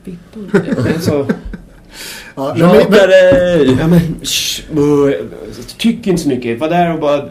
fittan. 0.05 0.51
alltså, 0.95 1.27
Ja, 2.37 2.55
nej, 2.59 2.87
men, 2.91 2.91
men, 2.91 3.79
ja 3.79 3.89
men... 3.89 4.01
Sh, 4.23 4.63
tyck 5.79 6.07
inte 6.07 6.23
så 6.23 6.29
mycket. 6.29 6.59
Var 6.61 6.69
där 6.69 6.95
och 6.95 7.01
bara... 7.01 7.29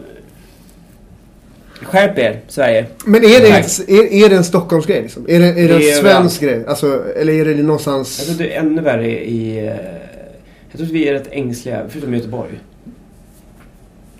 Skärp 1.82 2.18
er, 2.18 2.40
Sverige. 2.48 2.86
men 3.04 3.24
är 3.24 3.40
det, 3.40 3.48
är, 3.88 4.24
är 4.24 4.28
det 4.28 4.36
en 4.36 4.44
Stockholmsgrej 4.44 5.02
liksom? 5.02 5.24
Är 5.28 5.40
det, 5.40 5.46
är 5.46 5.54
det 5.54 5.78
Det 5.78 5.90
en 5.90 5.98
är 5.98 6.00
svensk 6.00 6.40
grej? 6.40 6.64
Alltså, 6.66 7.04
eller 7.16 7.32
är 7.32 7.44
det 7.44 7.62
någonstans... 7.62 8.18
Jag 8.18 8.36
tror 8.36 8.46
det 8.46 8.54
är 8.54 8.60
ännu 8.60 8.82
värre 8.82 9.24
i... 9.24 9.58
eh, 9.58 9.64
Jag 9.66 10.76
tror 10.76 10.86
att 10.86 10.92
vi 10.92 11.08
är 11.08 11.12
rätt 11.12 11.28
ängsliga, 11.30 11.82
förutom 11.88 12.14
Göteborg. 12.14 12.60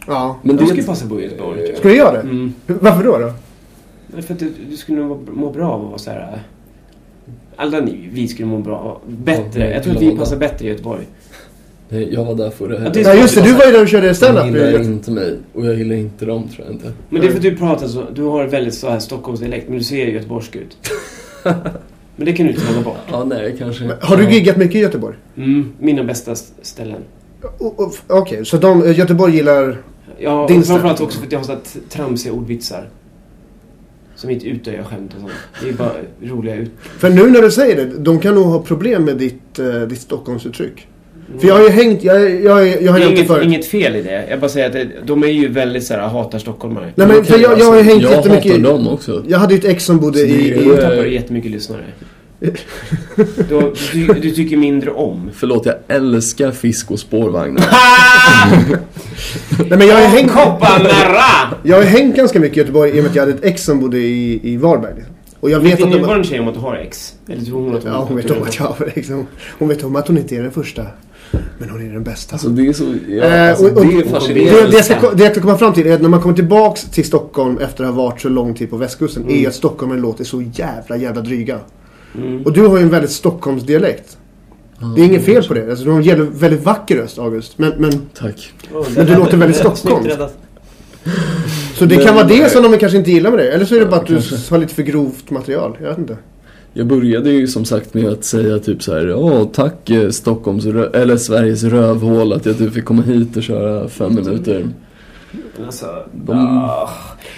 Ja. 0.07 0.39
Men 0.43 0.57
det 0.57 0.67
skulle 0.67 0.83
är 0.83 0.87
passa 0.87 1.07
på 1.09 1.21
i 1.21 1.25
Göteborg. 1.25 1.69
jag. 1.69 1.79
Ska 1.79 1.89
du 1.89 1.97
göra 1.97 2.13
det? 2.13 2.21
Mm. 2.21 2.55
Varför 2.67 3.05
då? 3.05 3.19
då? 3.19 3.33
Men 4.15 4.23
För 4.23 4.35
att 4.35 4.41
du, 4.41 4.53
du 4.71 4.77
skulle 4.77 5.03
nog 5.03 5.29
må- 5.37 5.51
bra 5.51 5.69
av 5.71 5.81
att 5.83 5.89
vara 5.89 5.99
så 5.99 6.11
här. 6.11 6.21
äh, 6.33 6.39
Alla 7.57 7.81
ni, 7.81 8.09
vi 8.13 8.29
skulle 8.29 8.49
må 8.49 8.59
bra. 8.59 9.01
Bättre. 9.07 9.71
Jag 9.71 9.83
tror 9.83 9.97
att 9.97 10.03
vi 10.03 10.17
passar 10.17 10.37
bättre 10.37 10.67
i 10.67 10.69
Göteborg. 10.69 11.05
Nej, 11.89 12.15
jag 12.15 12.25
var 12.25 12.35
där 12.35 12.51
förra 12.51 12.85
Ja, 12.85 12.91
det 12.91 13.01
är 13.01 13.15
Ja 13.15 13.21
just 13.21 13.35
det, 13.35 13.43
du 13.43 13.53
var 13.53 13.65
ju 13.67 13.73
där 13.73 13.83
och 13.83 13.89
körde 13.89 14.09
De 14.09 14.15
standup. 14.15 14.47
gillar 14.47 14.83
inte 14.83 15.11
mig 15.11 15.39
och 15.53 15.67
jag 15.67 15.75
gillar 15.75 15.97
inte 15.97 16.25
dem 16.27 16.49
tror 16.49 16.67
jag 16.67 16.75
inte. 16.75 16.93
Men 17.09 17.21
det 17.21 17.27
är 17.27 17.31
för 17.31 17.37
att 17.37 17.43
du 17.43 17.57
pratar 17.57 17.87
så, 17.87 18.05
du 18.15 18.23
har 18.23 18.47
väldigt 18.47 18.75
så 18.75 18.89
här 18.91 18.99
Stockholmsdialekt 18.99 19.69
men 19.69 19.79
du 19.79 19.85
ser 19.85 20.07
göteborgsk 20.07 20.57
ut. 20.57 20.77
men 22.17 22.27
det 22.27 22.33
kan 22.33 22.47
du 22.47 22.53
inte 22.53 22.75
ta 22.75 22.83
bort. 22.83 22.97
Ja, 23.11 23.25
nej 23.25 23.57
kanske. 23.59 23.91
Har 24.01 24.17
du 24.17 24.25
ja. 24.25 24.31
giggat 24.31 24.57
mycket 24.57 24.77
i 24.77 24.79
Göteborg? 24.79 25.17
Mm, 25.37 25.73
mina 25.79 26.05
bästa 26.05 26.35
ställen. 26.63 27.01
Okej, 28.07 28.45
så 28.45 28.57
de, 28.57 28.93
Göteborg 28.93 29.37
gillar... 29.37 29.77
Ja, 30.19 30.47
Din 30.49 30.61
och 30.61 30.67
framförallt 30.67 31.01
också 31.01 31.19
för 31.19 31.27
att 31.27 31.33
jag 31.33 31.39
har 31.39 31.45
så 31.45 31.53
här 31.53 31.61
tramsiga 31.89 32.33
ordvitsar. 32.33 32.89
Som 34.25 34.31
inte 34.31 34.47
utöjar 34.47 34.83
skämt 34.83 35.11
och 35.15 35.21
sånt. 35.21 35.33
Det 35.63 35.69
är 35.69 35.73
bara 35.73 35.93
roliga 36.23 36.55
ut... 36.57 36.71
För 36.99 37.11
nu 37.11 37.31
när 37.31 37.43
du 37.43 37.51
säger 37.51 37.77
det, 37.77 37.85
de 37.99 38.21
kan 38.21 38.35
nog 38.35 38.45
ha 38.47 38.63
problem 38.63 39.05
med 39.05 39.17
ditt, 39.17 39.59
eh, 39.59 39.67
ditt 39.81 40.01
Stockholmsuttryck. 40.01 40.87
För 41.41 41.49
jag 41.49 41.55
har 41.55 41.63
ju 41.63 41.69
hängt, 41.69 42.05
jag, 42.05 42.21
jag, 42.31 42.33
jag, 42.69 42.83
jag 42.83 42.93
har 42.93 42.99
Det 42.99 43.05
är 43.05 43.11
det 43.11 43.17
inget, 43.17 43.43
inget 43.45 43.67
fel 43.67 43.97
i 43.97 44.03
det. 44.03 44.27
Jag 44.31 44.41
bara 44.41 44.49
säger 44.49 44.67
att 44.67 44.73
det, 44.73 44.89
de 45.05 45.23
är 45.25 45.29
ju 45.29 45.49
väldigt 45.49 45.85
såhär, 45.85 46.01
hatar 46.01 46.39
stockholmare. 46.39 46.93
Nej 46.95 47.07
men 47.07 47.25
för 47.25 47.39
jag, 47.39 47.59
jag 47.59 47.65
har 47.67 47.77
ju 47.77 47.83
hängt 47.83 48.03
jag 48.03 48.11
jättemycket 48.13 48.53
hatar 48.53 48.59
i- 48.59 48.63
dem 48.63 48.89
också. 48.89 49.25
Jag 49.29 49.39
hade 49.39 49.55
ju 49.55 49.59
ett 49.59 49.65
ex 49.65 49.85
som 49.85 49.99
bodde 50.01 50.19
Så 50.19 50.25
i... 50.25 50.63
Då 50.65 50.75
tappar 50.77 50.97
du 50.97 51.13
jättemycket 51.13 51.51
lyssnare. 51.51 51.85
Då, 53.49 53.73
du, 53.93 54.07
du 54.07 54.31
tycker 54.31 54.57
mindre 54.57 54.91
om. 54.91 55.31
Förlåt, 55.35 55.67
jag 55.67 55.75
älskar 55.89 56.51
fisk 56.53 56.91
och 56.91 56.99
spårvagnar. 57.01 57.65
nej 59.59 59.79
men 59.79 59.87
jag 59.87 59.95
har 59.95 60.01
ju 60.03 60.07
hängt, 60.07 60.33
jag 61.63 61.77
har 61.77 61.83
hängt 61.83 62.17
ganska 62.17 62.41
mycket 62.41 62.57
i 62.57 62.61
Göteborg 62.61 62.91
i 62.91 62.93
och 62.93 62.97
med 63.03 63.07
att 63.11 63.15
jag 63.17 63.23
hade 63.23 63.33
ett 63.35 63.45
ex 63.45 63.65
som 63.65 63.81
bodde 63.81 63.99
i, 63.99 64.41
i 64.53 64.57
Varberg. 64.57 65.05
Och 65.41 65.51
jag 65.51 65.61
vet 65.61 65.73
Vet 65.73 65.79
din 65.79 65.91
de... 65.91 65.97
nuvarande 65.99 66.25
tjej 66.29 66.41
om 66.41 66.49
att 66.49 66.55
du 66.55 66.61
har 66.61 66.75
ex? 66.77 67.15
Eller 67.29 67.45
tror 67.45 67.61
hon 67.61 67.77
att 67.77 67.85
Ja, 67.85 68.05
hon 68.09 68.17
vet 68.17 68.31
om 68.31 68.43
att 68.43 68.59
jag 68.59 68.65
har 68.67 68.93
ex. 68.95 69.09
Hon- 69.09 69.27
Hon 69.59 69.69
vet 69.69 69.85
om 69.85 69.97
att 69.97 70.09
hon 70.09 70.19
inte 70.19 70.37
är 70.37 70.43
den 70.43 70.51
första. 70.53 70.83
Men 71.59 71.71
hon 71.71 71.89
är 71.89 71.93
den 71.93 72.03
bästa. 72.05 72.35
Alltså 72.35 72.49
det 72.49 72.67
är 72.69 72.73
så, 72.73 72.85
ja, 73.09 73.25
Eh, 73.25 73.49
alltså, 73.51 73.65
och- 73.65 73.77
och- 73.77 73.87
det 73.87 73.93
är 73.95 74.03
det, 74.05 74.09
fascinerande. 74.11 74.67
det, 74.71 74.77
jag 74.77 74.85
ska, 74.85 75.11
det 75.11 75.23
jag 75.25 75.33
ska 75.33 75.41
komma 75.41 75.59
fram 75.59 75.73
till 75.73 75.87
är 75.87 75.95
att 75.95 76.03
när 76.03 76.09
man 76.09 76.21
kommer 76.23 76.35
tillbaks 76.35 76.83
till 76.85 77.05
Stockholm 77.05 77.59
efter 77.59 77.85
att 77.85 77.95
ha 77.95 78.03
varit 78.05 78.21
så 78.21 78.29
lång 78.29 78.55
tid 78.55 78.71
på 78.71 78.77
västkusten 78.77 79.23
Mm. 79.23 79.35
är 79.45 79.49
att 79.49 79.55
stockholmare 79.55 79.99
låter 80.01 80.25
så 80.25 80.43
jävla 80.55 80.97
jävla 80.97 81.21
dryga. 81.21 81.59
Och 82.45 82.53
du 82.53 82.67
har 82.67 82.77
ju 82.77 82.83
en 82.83 82.91
väldigt 82.91 83.11
Stockholmsdialekt. 83.11 84.19
Det 84.97 85.01
är 85.01 85.05
inget 85.05 85.25
fel 85.25 85.45
på 85.45 85.55
det. 85.55 85.71
Alltså, 85.71 85.85
du 85.85 85.91
har 85.91 86.01
en 86.01 86.39
väldigt 86.39 86.65
vacker 86.65 86.97
röst 86.97 87.19
August. 87.19 87.59
Men, 87.59 87.73
men, 87.79 87.93
Tack. 88.15 88.53
men 88.97 89.07
du 89.07 89.17
låter 89.17 89.37
väldigt 89.37 89.57
Stockholm. 89.57 90.05
Så 91.75 91.85
det 91.85 91.97
kan 91.97 92.15
vara 92.15 92.27
det 92.27 92.51
som 92.51 92.63
de 92.63 92.79
kanske 92.79 92.99
inte 92.99 93.11
gillar 93.11 93.31
med 93.31 93.39
dig. 93.39 93.51
Eller 93.51 93.65
så 93.65 93.75
är 93.75 93.81
det 93.81 93.87
bara 93.87 94.01
att 94.01 94.07
du 94.07 94.15
har 94.51 94.59
lite 94.59 94.75
för 94.75 94.83
grovt 94.83 95.31
material. 95.31 95.77
Jag 95.81 95.89
vet 95.89 95.99
inte. 95.99 96.17
Jag 96.73 96.87
började 96.87 97.31
ju 97.31 97.47
som 97.47 97.65
sagt 97.65 97.95
med 97.95 98.07
att 98.07 98.25
säga 98.25 98.59
typ 98.59 98.83
så 98.83 98.95
här, 98.95 99.07
ja 99.07 99.51
tack 99.53 99.91
eh, 99.91 100.11
Stockholms, 100.11 100.67
eller 100.67 101.17
Sveriges 101.17 101.63
rövhål 101.63 102.33
att 102.33 102.47
jag 102.47 102.59
typ 102.59 102.75
fick 102.75 102.85
komma 102.85 103.03
hit 103.03 103.37
och 103.37 103.43
köra 103.43 103.89
fem 103.89 104.15
minuter. 104.15 104.69
Alltså, 105.67 105.87
De 106.13 106.33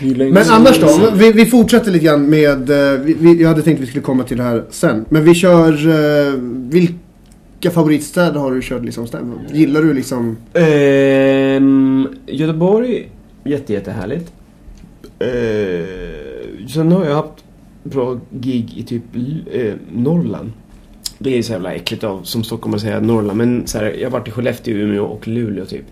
inte 0.03 0.25
Men 0.25 0.51
annars 0.51 0.81
då? 0.81 1.11
Vi, 1.15 1.33
vi 1.33 1.47
fortsätter 1.47 1.91
lite 1.91 2.05
grann 2.05 2.31
med... 2.31 2.71
eh, 2.71 3.01
Vi, 3.01 3.15
vi, 3.21 3.43
jag 3.43 3.49
hade 3.49 3.63
tänkt 3.63 3.77
att 3.79 3.83
vi 3.83 3.87
skulle 3.87 4.03
komma 4.03 4.25
till 4.25 4.37
det 4.37 4.43
här 4.43 4.65
sen. 4.71 5.05
Men 5.09 5.25
vi 5.25 5.35
kör... 5.35 5.73
eh, 5.89 6.33
Vilka 6.71 7.71
favoritstäder 7.73 8.41
har 8.41 8.51
du 8.53 8.61
kört 8.63 8.85
liksom? 8.85 9.07
städer? 9.07 9.25
Gillar 9.53 9.83
du 9.83 9.93
liksom... 9.95 10.37
Ehm, 10.55 12.09
Göteborg, 12.27 13.09
jätte, 13.45 13.73
jättehärligt. 13.73 14.33
Ehm, 15.19 16.69
sen 16.69 16.93
har 16.93 17.05
jag 17.05 17.15
haft 17.15 17.45
bra 17.83 18.21
gig 18.31 18.75
i 18.77 18.83
typ 18.83 19.03
eh, 19.53 19.75
Norrland. 19.93 20.53
Det 21.19 21.39
är 21.39 21.43
så 21.43 21.53
jävla 21.53 21.73
äckligt 21.75 22.05
av 22.05 22.23
som 22.23 22.45
Stockholm 22.45 22.75
att 22.75 22.81
säga 22.81 23.01
Norrland. 23.01 23.39
Men 23.39 23.67
så 23.67 23.79
här, 23.79 23.85
jag 23.85 24.07
har 24.07 24.19
varit 24.19 24.29
i 24.29 24.31
Skellefteå, 24.31 24.75
Umeå 24.75 25.05
och 25.05 25.29
Luleå 25.29 25.65
typ. 25.65 25.85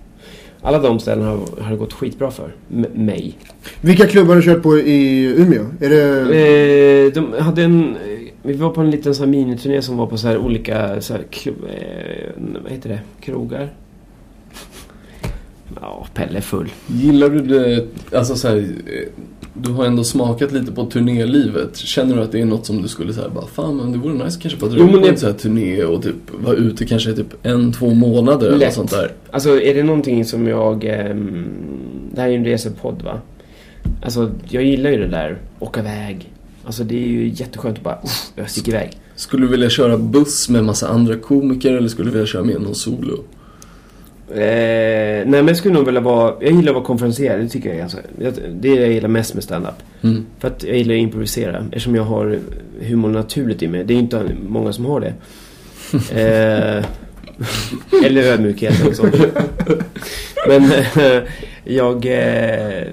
Alla 0.66 0.78
de 0.78 0.99
ställena 1.01 1.28
har, 1.28 1.39
har 1.62 1.70
det 1.70 1.77
gått 1.77 1.93
skitbra 1.93 2.31
för. 2.31 2.55
M- 2.73 2.86
mig. 2.95 3.39
Vilka 3.81 4.07
klubbar 4.07 4.28
har 4.35 4.36
du 4.43 4.43
kört 4.55 4.62
på 4.62 4.78
i 4.78 5.24
Umeå? 5.43 5.65
Är 5.81 5.89
det... 5.91 7.07
Eh, 7.07 7.12
de 7.12 7.43
hade 7.43 7.62
en... 7.62 7.97
eh, 7.97 8.19
Vi 8.43 8.53
var 8.53 8.70
på 8.70 8.81
en 8.81 8.91
liten 8.91 9.15
här 9.15 9.27
miniturné 9.27 9.82
som 9.82 9.97
var 9.97 10.07
på 10.07 10.16
så 10.19 10.28
här 10.28 10.39
olika 10.39 11.01
så 11.01 11.12
här, 11.15 11.23
klubb, 11.31 11.57
eh, 11.65 12.31
vad 12.62 12.73
heter 12.73 12.89
det? 12.89 13.01
Krogar? 13.20 13.69
Ja, 15.81 16.07
Pelle 16.15 16.36
är 16.39 16.43
full. 16.43 16.73
Gillar 16.86 17.28
du 17.28 17.41
det, 17.41 17.86
alltså 18.16 18.36
så 18.36 18.49
här, 18.49 18.57
eh, 18.57 19.09
du 19.55 19.70
har 19.72 19.85
ändå 19.86 20.05
smakat 20.05 20.52
lite 20.52 20.72
på 20.72 20.85
turnélivet. 20.86 21.76
Känner 21.76 22.16
du 22.16 22.22
att 22.22 22.32
det 22.32 22.40
är 22.40 22.44
något 22.44 22.66
som 22.66 22.82
du 22.82 22.89
skulle 22.89 23.12
säga 23.12 23.28
bara 23.28 23.47
fan 23.47 23.76
men 23.76 23.93
det 23.93 23.98
vore 23.98 24.24
nice 24.24 24.40
kanske 24.43 24.60
dra 24.66 24.76
Jo, 24.78 24.85
ut 24.85 24.90
men 24.90 25.01
på 25.01 25.06
det- 25.06 25.12
en 25.12 25.16
sån 25.18 25.31
här 25.31 25.39
turné 25.39 25.85
och 25.85 26.02
typ 26.02 26.14
vara 26.44 26.55
ute 26.56 26.86
kanske 26.86 27.12
typ 27.12 27.35
en, 27.47 27.72
två 27.72 27.94
månader 27.94 28.47
eller 28.47 28.59
Lätt. 28.59 28.66
något 28.68 28.74
sånt 28.74 28.90
där. 28.90 29.10
Alltså 29.31 29.60
är 29.60 29.74
det 29.74 29.82
någonting 29.82 30.24
som 30.24 30.47
jag... 30.48 30.85
ehm, 30.85 31.47
det 32.14 32.20
här 32.20 32.28
är 32.28 32.32
ju 32.32 32.39
en 32.39 32.44
resepodd 32.44 33.02
va? 33.02 33.20
Alltså 34.02 34.31
jag 34.48 34.64
gillar 34.64 34.90
ju 34.90 34.97
det 34.97 35.09
där, 35.09 35.39
åka 35.59 35.81
iväg. 35.81 36.32
Alltså 36.64 36.85
det 36.85 36.94
är 37.05 37.09
ju 37.09 37.28
jätteskönt 37.28 37.76
att 37.78 37.85
bara, 37.85 37.98
jag 38.36 38.51
sticker 38.51 38.72
iväg. 38.72 38.90
Skulle 39.16 39.43
du 39.47 39.51
vilja 39.51 39.70
köra 39.70 39.98
buss 39.98 40.48
med 40.48 40.64
massa 40.64 40.89
andra 40.89 41.16
komiker 41.16 41.72
eller 41.72 41.89
skulle 41.89 42.09
du 42.09 42.12
vilja 42.12 42.26
köra 42.26 42.44
med 42.44 42.60
någon 42.62 42.74
solo? 42.74 43.18
Eh, 44.31 44.37
nej 44.37 45.27
men 45.27 45.49
jag 45.49 45.57
skulle 45.57 45.75
nog 45.75 45.87
vilja 45.87 46.01
vara, 46.01 46.35
jag 46.41 46.53
gillar 46.53 46.71
att 46.71 46.75
vara 46.75 46.85
konferenser, 46.85 47.39
det 47.39 47.49
tycker 47.49 47.69
jag 47.69 47.77
är 47.77 47.81
ganska, 47.81 47.99
det 48.19 48.27
är 48.27 48.33
det 48.61 48.75
jag 48.75 48.93
gillar 48.93 49.09
mest 49.09 49.35
med 49.35 49.45
stand-up. 49.45 49.75
Mm. 50.03 50.27
För 50.39 50.49
att 50.49 50.63
jag 50.63 50.77
gillar 50.77 50.95
att 50.95 51.01
improvisera 51.01 51.67
eftersom 51.67 51.95
jag 51.95 52.03
har 52.03 52.39
humor 52.81 53.09
naturligt 53.09 53.63
i 53.63 53.69
mig. 53.69 53.85
Det 53.85 53.95
är 53.95 53.99
inte 53.99 54.23
många 54.49 54.73
som 54.73 54.85
har 54.85 55.01
det. 55.01 55.13
eh, 56.13 56.85
eller 58.07 58.23
ödmjukhet 58.23 58.87
och 58.87 58.95
sånt. 58.95 59.15
Men 60.49 60.63
eh, 60.73 61.23
jag... 61.65 62.07
Eh, 62.07 62.85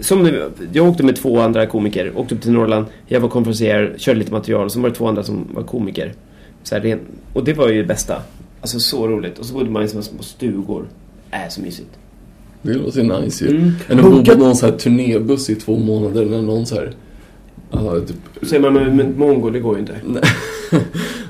som, 0.00 0.30
jag 0.72 0.88
åkte 0.88 1.02
med 1.02 1.16
två 1.16 1.40
andra 1.40 1.66
komiker. 1.66 2.12
Åkte 2.16 2.34
upp 2.34 2.42
till 2.42 2.52
Norrland. 2.52 2.86
Jag 3.06 3.20
var 3.20 3.28
konferenser, 3.28 3.94
körde 3.96 4.18
lite 4.18 4.32
material. 4.32 4.70
Så 4.70 4.80
var 4.80 4.88
det 4.88 4.94
två 4.94 5.08
andra 5.08 5.22
som 5.22 5.48
var 5.54 5.62
komiker. 5.62 6.12
Så 6.62 6.74
här, 6.74 6.98
och 7.32 7.44
det 7.44 7.52
var 7.52 7.68
ju 7.68 7.82
det 7.82 7.88
bästa. 7.88 8.22
Alltså 8.62 8.80
så 8.80 9.08
roligt. 9.08 9.38
Och 9.38 9.46
så 9.46 9.54
bodde 9.54 9.70
man 9.70 9.84
i 9.84 9.88
små 9.88 10.02
små 10.02 10.22
stugor. 10.22 10.88
Äh, 11.30 11.48
så 11.48 11.60
mysigt. 11.60 11.90
Det 12.62 12.74
låter 12.74 13.20
nice 13.20 13.44
ju. 13.44 13.50
Mm. 13.50 13.72
Än 13.88 13.98
att 13.98 14.04
bo 14.04 14.24
på 14.24 14.38
någon 14.38 14.56
så 14.56 14.66
här 14.66 14.72
turnébuss 14.72 15.50
i 15.50 15.54
två 15.54 15.78
månader 15.78 16.26
när 16.26 16.42
någon 16.42 16.66
så 16.66 16.74
här, 16.74 16.92
ja, 17.72 17.94
typ, 18.06 18.52
är 18.52 18.60
man 18.60 18.72
med, 18.74 18.96
med 18.96 19.18
mongo, 19.18 19.50
det 19.50 19.60
går 19.60 19.74
ju 19.74 19.80
inte. 19.80 19.94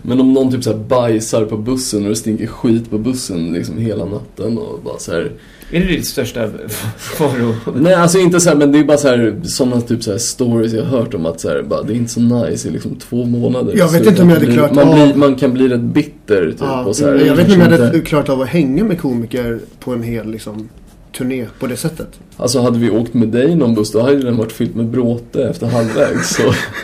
Men 0.03 0.21
om 0.21 0.33
någon 0.33 0.53
typ 0.53 0.65
så 0.65 0.71
här 0.71 0.79
bajsar 0.79 1.45
på 1.45 1.57
bussen 1.57 2.03
och 2.03 2.09
det 2.09 2.17
stinker 2.17 2.47
skit 2.47 2.91
på 2.91 2.99
bussen 2.99 3.53
liksom 3.53 3.79
hela 3.79 4.05
natten 4.05 4.59
och 4.59 4.81
bara 4.85 4.99
så 4.99 5.13
här. 5.13 5.33
Är 5.71 5.81
det 5.81 5.87
ditt 5.87 6.07
största 6.07 6.51
faro? 6.97 7.55
Nej 7.77 7.95
alltså 7.95 8.19
inte 8.19 8.41
så 8.41 8.49
här, 8.49 8.57
men 8.57 8.73
det 8.73 8.79
är 8.79 8.85
bara 8.85 8.97
så 8.99 9.09
här 9.09 9.41
sådana 9.45 9.81
typ 9.81 10.03
så 10.03 10.11
här 10.11 10.19
stories 10.19 10.73
jag 10.73 10.85
har 10.85 10.99
hört 10.99 11.15
om 11.15 11.27
att 11.27 11.41
så 11.41 11.49
här, 11.49 11.63
bara, 11.63 11.83
det 11.83 11.93
är 11.93 11.97
inte 11.97 12.13
så 12.13 12.21
nice 12.21 12.69
i 12.69 12.71
liksom 12.71 12.95
två 12.97 13.25
månader. 13.25 13.75
Jag 13.77 13.89
vet 13.93 14.03
Så 14.05 14.11
inte 14.11 14.23
om 14.23 14.29
jag 14.29 14.35
man 14.35 14.35
hade 14.35 14.47
blir- 14.47 14.55
klarat 14.57 14.75
man, 14.75 14.89
av- 14.89 14.95
blir, 14.95 15.15
man 15.15 15.35
kan 15.35 15.53
bli 15.53 15.69
rätt 15.69 15.81
bitter 15.81 16.47
typ 16.51 16.57
Ja, 16.61 16.85
och 16.85 16.97
så 16.97 17.07
här, 17.07 17.15
jag 17.27 17.37
vet 17.37 17.49
inte 17.49 17.65
om 17.67 17.73
jag 17.73 17.79
hade 17.79 18.01
klarat 18.01 18.29
av 18.29 18.41
att 18.41 18.49
hänga 18.49 18.85
med 18.85 19.01
komiker 19.01 19.59
på 19.81 19.93
en 19.93 20.03
hel 20.03 20.31
liksom, 20.31 20.69
turné 21.13 21.47
på 21.61 21.67
det 21.67 21.77
sättet. 21.77 22.09
Alltså 22.37 22.61
hade 22.61 22.79
vi 22.79 22.91
åkt 22.91 23.15
med 23.15 23.29
dig 23.29 23.51
i 23.51 23.55
någon 23.55 23.75
buss 23.75 23.93
då 23.93 24.01
hade 24.01 24.23
den 24.23 24.37
varit 24.37 24.53
fyllt 24.53 24.75
med 24.75 24.87
bråte 24.87 25.45
efter 25.49 25.67
halvvägs. 25.67 26.37
Så 26.37 26.43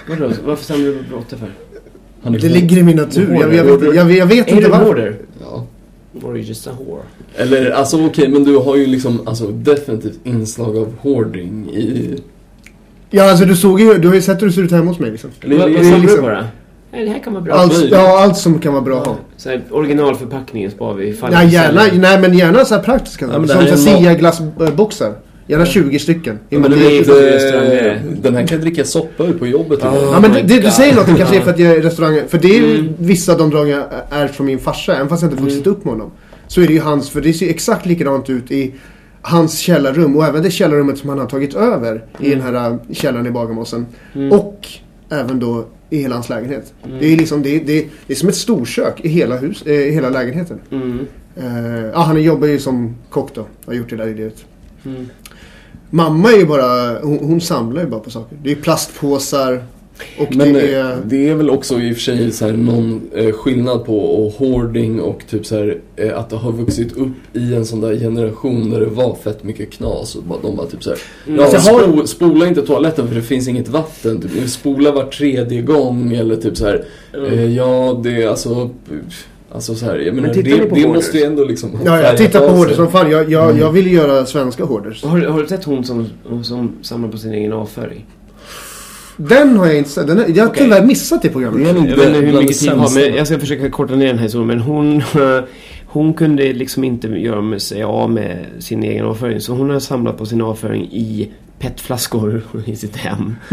Vadå? 0.08 0.32
Varför 0.46 0.64
samlar 0.64 0.86
du 0.86 0.98
på 0.98 1.02
bråte 1.10 1.36
för? 1.36 1.48
han 2.22 2.34
är 2.34 2.38
Det 2.38 2.48
ligger 2.48 2.76
i 2.78 2.82
min 2.82 2.96
natur. 2.96 3.32
Jag, 3.40 3.54
jag, 3.54 3.64
vet, 3.64 3.94
jag, 3.94 4.12
jag 4.12 4.26
vet 4.26 4.48
inte 4.48 4.62
du 4.64 4.68
varför. 4.70 5.16
Ja. 5.40 5.66
Or 6.22 6.30
are 6.30 6.36
you 6.38 6.46
just 6.46 6.66
a 6.66 6.70
whore? 6.78 7.02
Eller 7.36 7.70
alltså 7.70 8.06
okej, 8.06 8.28
men 8.28 8.44
du 8.44 8.56
har 8.56 8.76
ju 8.76 8.86
liksom 8.86 9.28
alltså 9.28 9.46
definitivt 9.46 10.18
inslag 10.24 10.76
av 10.76 10.94
hoarding 11.00 11.70
i... 11.70 12.16
Ja, 13.10 13.30
alltså 13.30 13.44
du 13.44 13.56
såg 13.56 13.80
ju, 13.80 13.98
du 13.98 14.08
har 14.08 14.14
ju 14.14 14.22
sett 14.22 14.42
hur 14.42 14.46
det 14.46 14.52
ser 14.52 14.62
ut 14.62 14.70
hemma 14.70 14.90
hos 14.90 14.98
mig 14.98 15.10
liksom. 15.10 15.30
Det 15.40 15.46
är 15.46 15.50
Vad 15.58 15.70
vad 15.70 15.82
du 15.82 15.98
liksom- 16.00 16.20
på 16.20 16.28
då? 16.28 16.44
Nej, 16.92 17.04
det 17.04 17.10
här 17.10 17.18
kan 17.18 17.32
vara 17.32 17.44
bra. 17.44 17.54
Allt, 17.54 17.90
ja, 17.90 18.22
allt 18.22 18.36
som 18.36 18.58
kan 18.58 18.72
vara 18.72 18.82
bra 18.82 19.00
att 19.00 19.06
ha. 19.06 19.16
Så 19.36 19.48
här, 19.48 19.62
originalförpackningen 19.70 20.70
sparar 20.70 20.94
vi 20.94 21.08
ifall 21.08 21.32
Ja, 21.32 21.44
gärna, 21.44 21.82
nej 21.94 22.20
men 22.20 22.38
gärna 22.38 22.64
så 22.64 22.74
här 22.74 22.82
praktiska. 22.82 23.26
Ja, 23.32 23.46
som 23.46 23.60
en 23.60 23.78
Sia 23.78 24.14
glassboxar. 24.14 25.12
Gärna 25.46 25.66
20 25.66 25.98
stycken. 25.98 26.38
Ja, 26.48 26.58
men 26.58 26.70
det 26.70 26.76
är 26.76 28.02
den 28.22 28.34
här 28.34 28.46
kan 28.46 28.56
jag 28.56 28.60
dricka 28.60 28.84
soppa 28.84 29.24
ur 29.24 29.32
på 29.32 29.46
jobbet 29.46 29.78
idag. 29.78 29.94
Ja 30.12 30.20
men 30.20 30.32
det, 30.32 30.42
det, 30.42 30.60
du 30.60 30.70
säger 30.70 30.94
något, 30.94 31.06
det 31.06 31.14
kanske 31.14 31.36
är 31.36 31.40
för 31.40 31.50
att 31.50 31.58
jag 31.58 31.76
är 31.76 31.82
restauranger. 31.82 32.24
För 32.28 32.38
det 32.38 32.48
är 32.48 32.60
ju 32.60 32.78
Mm. 32.78 32.94
vissa 32.98 33.32
av 33.32 33.38
de 33.38 33.50
drag 33.50 33.68
jag 33.68 33.84
är 34.10 34.28
från 34.28 34.46
min 34.46 34.58
farsa, 34.58 34.94
även 34.96 35.08
fast 35.08 35.22
jag 35.22 35.32
inte 35.32 35.42
vuxit 35.42 35.66
upp 35.66 35.84
med 35.84 35.94
honom. 35.94 36.10
Så 36.46 36.60
är 36.60 36.66
det 36.66 36.72
ju 36.72 36.80
hans, 36.80 37.10
för 37.10 37.20
det 37.20 37.32
ser 37.32 37.50
exakt 37.50 37.86
likadant 37.86 38.30
ut 38.30 38.50
i 38.50 38.74
hans 39.22 39.58
källarrum 39.58 40.16
och 40.16 40.24
även 40.24 40.42
det 40.42 40.50
källarrummet 40.50 40.98
som 40.98 41.08
han 41.08 41.18
har 41.18 41.26
tagit 41.26 41.54
över 41.54 42.04
i 42.18 42.30
den 42.30 42.40
här 42.40 42.54
äh, 42.70 42.76
källaren 42.92 43.26
i 43.26 43.30
Bagarmossen. 43.30 43.86
Mm. 44.14 44.32
Och 44.32 44.68
även 45.10 45.38
då 45.40 45.64
i 45.90 46.02
hela 46.02 46.14
hans 46.14 46.28
lägenhet. 46.28 46.74
Det 47.00 47.12
är 47.12 47.16
liksom, 47.16 47.42
det, 47.42 47.58
det, 47.58 47.86
det 48.06 48.12
är 48.12 48.16
som 48.16 48.28
ett 48.28 48.36
storkök 48.36 49.00
i 49.00 49.08
hela, 49.08 49.36
hus, 49.36 49.62
eh, 49.62 49.72
i 49.72 49.90
hela 49.90 50.10
lägenheten. 50.10 50.60
Mm. 50.70 51.06
Eh, 51.36 51.84
ja, 51.84 52.00
han 52.00 52.22
jobbar 52.22 52.46
ju 52.46 52.58
som 52.58 52.96
kock 53.10 53.34
då. 53.34 53.46
Har 53.66 53.74
gjort 53.74 53.90
det 53.90 53.96
där 53.96 54.06
livet. 54.06 54.44
Mm. 54.84 55.06
Mamma 55.90 56.32
är 56.32 56.36
ju 56.36 56.46
bara, 56.46 57.00
hon, 57.00 57.18
hon 57.18 57.40
samlar 57.40 57.82
ju 57.82 57.88
bara 57.88 58.00
på 58.00 58.10
saker. 58.10 58.38
Det 58.42 58.52
är 58.52 58.56
plastpåsar 58.56 59.64
och 60.18 60.36
Men 60.36 60.52
det 60.52 60.74
eh, 60.76 60.86
är... 60.86 60.96
det 61.04 61.28
är 61.28 61.34
väl 61.34 61.50
också 61.50 61.80
i 61.80 61.92
och 61.92 61.96
för 61.96 62.02
sig 62.02 62.32
så 62.32 62.46
här 62.46 62.52
någon 62.52 63.00
eh, 63.14 63.32
skillnad 63.32 63.84
på 63.84 63.98
och 64.00 64.32
hoarding 64.32 65.00
och 65.00 65.22
typ 65.30 65.46
så 65.46 65.56
här, 65.56 65.78
eh, 65.96 66.18
att 66.18 66.30
det 66.30 66.36
har 66.36 66.52
vuxit 66.52 66.96
upp 66.96 67.08
i 67.36 67.54
en 67.54 67.64
sån 67.64 67.80
där 67.80 67.94
generation 67.96 68.70
där 68.70 68.80
det 68.80 68.86
var 68.86 69.14
fett 69.14 69.44
mycket 69.44 69.70
knas 69.70 70.14
och 70.14 70.22
de 70.42 70.56
bara 70.56 70.66
typ 70.66 70.82
så 70.84 70.90
här, 70.90 70.98
Mm. 71.26 71.38
ja, 71.40 71.44
Alltså, 71.46 71.70
jag 71.70 71.78
har- 71.78 71.92
spo, 71.92 72.06
spola 72.06 72.46
inte 72.48 72.62
toaletten 72.62 73.08
för 73.08 73.14
det 73.14 73.22
finns 73.22 73.48
inget 73.48 73.68
vatten. 73.68 74.20
Typ, 74.20 74.48
spola 74.50 74.92
var 74.92 75.04
tredje 75.04 75.62
gång 75.62 76.12
eller 76.12 76.36
typ 76.36 76.56
så 76.56 76.66
här, 76.66 76.84
eh, 77.32 77.54
ja 77.56 78.00
det 78.04 78.22
är 78.22 78.28
alltså 78.28 78.70
Alltså 79.52 79.74
så 79.74 79.84
här, 79.84 79.98
jag 79.98 80.14
menar, 80.14 80.34
tittar 80.34 80.50
det, 80.74 80.80
det 80.82 80.88
måste 80.88 81.18
ju 81.18 81.24
ändå 81.24 81.44
liksom 81.44 81.70
Ja, 81.84 82.02
jag 82.02 82.16
tittar 82.16 82.40
på 82.48 82.54
hoarders 82.54 82.76
som 82.76 82.90
fan. 82.90 83.10
Jag, 83.10 83.30
jag, 83.32 83.44
Mm. 83.50 83.58
jag 83.62 83.72
vill 83.72 83.86
ju 83.86 83.92
göra 83.92 84.26
svenska 84.26 84.64
hoarders. 84.64 85.04
Har, 85.04 85.18
du- 85.18 85.28
har 85.28 85.42
du 85.42 85.48
sett 85.48 85.64
hon 85.64 85.84
som, 85.84 86.06
som 86.42 86.72
samlar 86.82 87.08
på 87.08 87.18
sin 87.18 87.32
egen 87.32 87.52
avföring? 87.52 88.06
Den 89.20 89.56
har 89.56 89.66
jag 89.66 89.78
inte 89.78 89.90
sett. 89.90 90.06
Den 90.06 90.18
är, 90.18 90.28
jag 90.28 90.44
har 90.44 90.50
Okej. 90.50 90.64
tyvärr 90.64 90.84
missat 90.84 91.22
det 91.22 91.28
programmet. 91.28 91.66
Jag 91.66 91.74
vet 91.74 91.82
inte 91.82 92.02
hur 92.02 92.40
mycket 92.40 92.58
tid 92.58 92.70
har 92.70 92.76
sämsta. 92.76 93.00
men 93.00 93.14
jag 93.14 93.26
ska 93.26 93.38
försöka 93.38 93.70
korta 93.70 93.94
ner 93.94 94.06
den 94.06 94.16
här 94.16 94.24
historien. 94.24 94.46
Men 94.46 94.60
hon, 94.60 95.02
hon 95.86 96.14
kunde 96.14 96.52
liksom 96.52 96.84
inte 96.84 97.08
göra 97.08 97.40
med 97.40 97.62
sig 97.62 97.82
av 97.82 98.10
med 98.10 98.46
sin 98.58 98.82
egen 98.82 99.04
avföring. 99.04 99.40
Så 99.40 99.54
hon 99.54 99.70
har 99.70 99.80
samlat 99.80 100.18
på 100.18 100.26
sin 100.26 100.42
avföring 100.42 100.84
i 100.92 101.30
petflaskor 101.58 102.42
i 102.66 102.76
sitt 102.76 102.96
hem. 102.96 103.36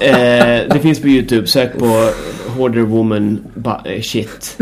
eh, 0.00 0.68
det 0.72 0.80
finns 0.82 1.00
på 1.00 1.08
YouTube. 1.08 1.46
Sök 1.46 1.78
på 1.78 2.10
Hoarder 2.56 2.82
Woman 2.82 3.38
eh, 3.84 4.00
shit. 4.02 4.58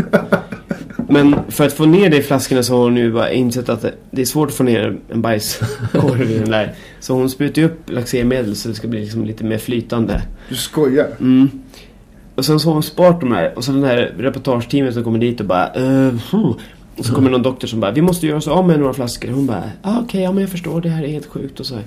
Men 1.09 1.35
för 1.49 1.65
att 1.65 1.73
få 1.73 1.85
ner 1.85 2.09
det 2.09 2.17
i 2.17 2.21
flaskorna 2.21 2.63
så 2.63 2.73
har 2.75 2.83
hon 2.83 2.93
nu 2.95 3.11
bara 3.11 3.31
insett 3.31 3.69
att 3.69 3.81
det- 3.81 3.93
det 4.11 4.21
är 4.21 4.25
svårt 4.25 4.49
att 4.49 4.55
få 4.55 4.63
ner 4.63 4.97
en 5.09 5.21
bajskorv 5.21 6.31
i 6.31 6.39
den 6.39 6.51
där. 6.51 6.73
Så 6.99 7.13
hon 7.13 7.29
sprutar 7.29 7.61
ju 7.61 7.65
upp 7.67 7.89
laxermedel 7.89 8.55
så 8.55 8.67
det 8.69 8.75
ska 8.75 8.87
bli 8.87 8.99
liksom 8.99 9.25
lite 9.25 9.43
mer 9.43 9.57
flytande. 9.57 10.21
Du 10.49 10.55
skojar. 10.55 11.07
Mm. 11.19 11.49
Och 12.35 12.45
sen 12.45 12.59
så 12.59 12.69
har 12.69 12.73
hon 12.73 12.83
sparat 12.83 13.19
de 13.19 13.31
här. 13.31 13.57
Och 13.57 13.63
så 13.63 13.71
den 13.71 13.83
här 13.83 14.13
reportageteamet 14.17 14.93
som 14.93 15.03
kommer 15.03 15.19
dit 15.19 15.39
och 15.39 15.45
bara... 15.45 15.71
Uh, 15.79 16.15
och 16.97 17.05
så 17.05 17.13
kommer 17.13 17.29
någon 17.29 17.41
doktor 17.43 17.67
som 17.67 17.79
bara, 17.79 17.91
vi 17.91 18.01
måste 18.01 18.27
göra 18.27 18.37
oss 18.37 18.47
av 18.47 18.67
med 18.67 18.79
några 18.79 18.93
flaskor. 18.93 19.31
Hon 19.31 19.45
bara, 19.47 19.63
ah, 19.81 19.99
okej, 20.01 20.21
ja 20.23 20.31
men 20.31 20.41
jag 20.41 20.49
förstår, 20.49 20.81
det 20.81 20.89
här 20.89 21.03
är 21.03 21.07
helt 21.07 21.25
sjukt 21.25 21.59
och 21.59 21.65
så 21.65 21.75
här. 21.75 21.83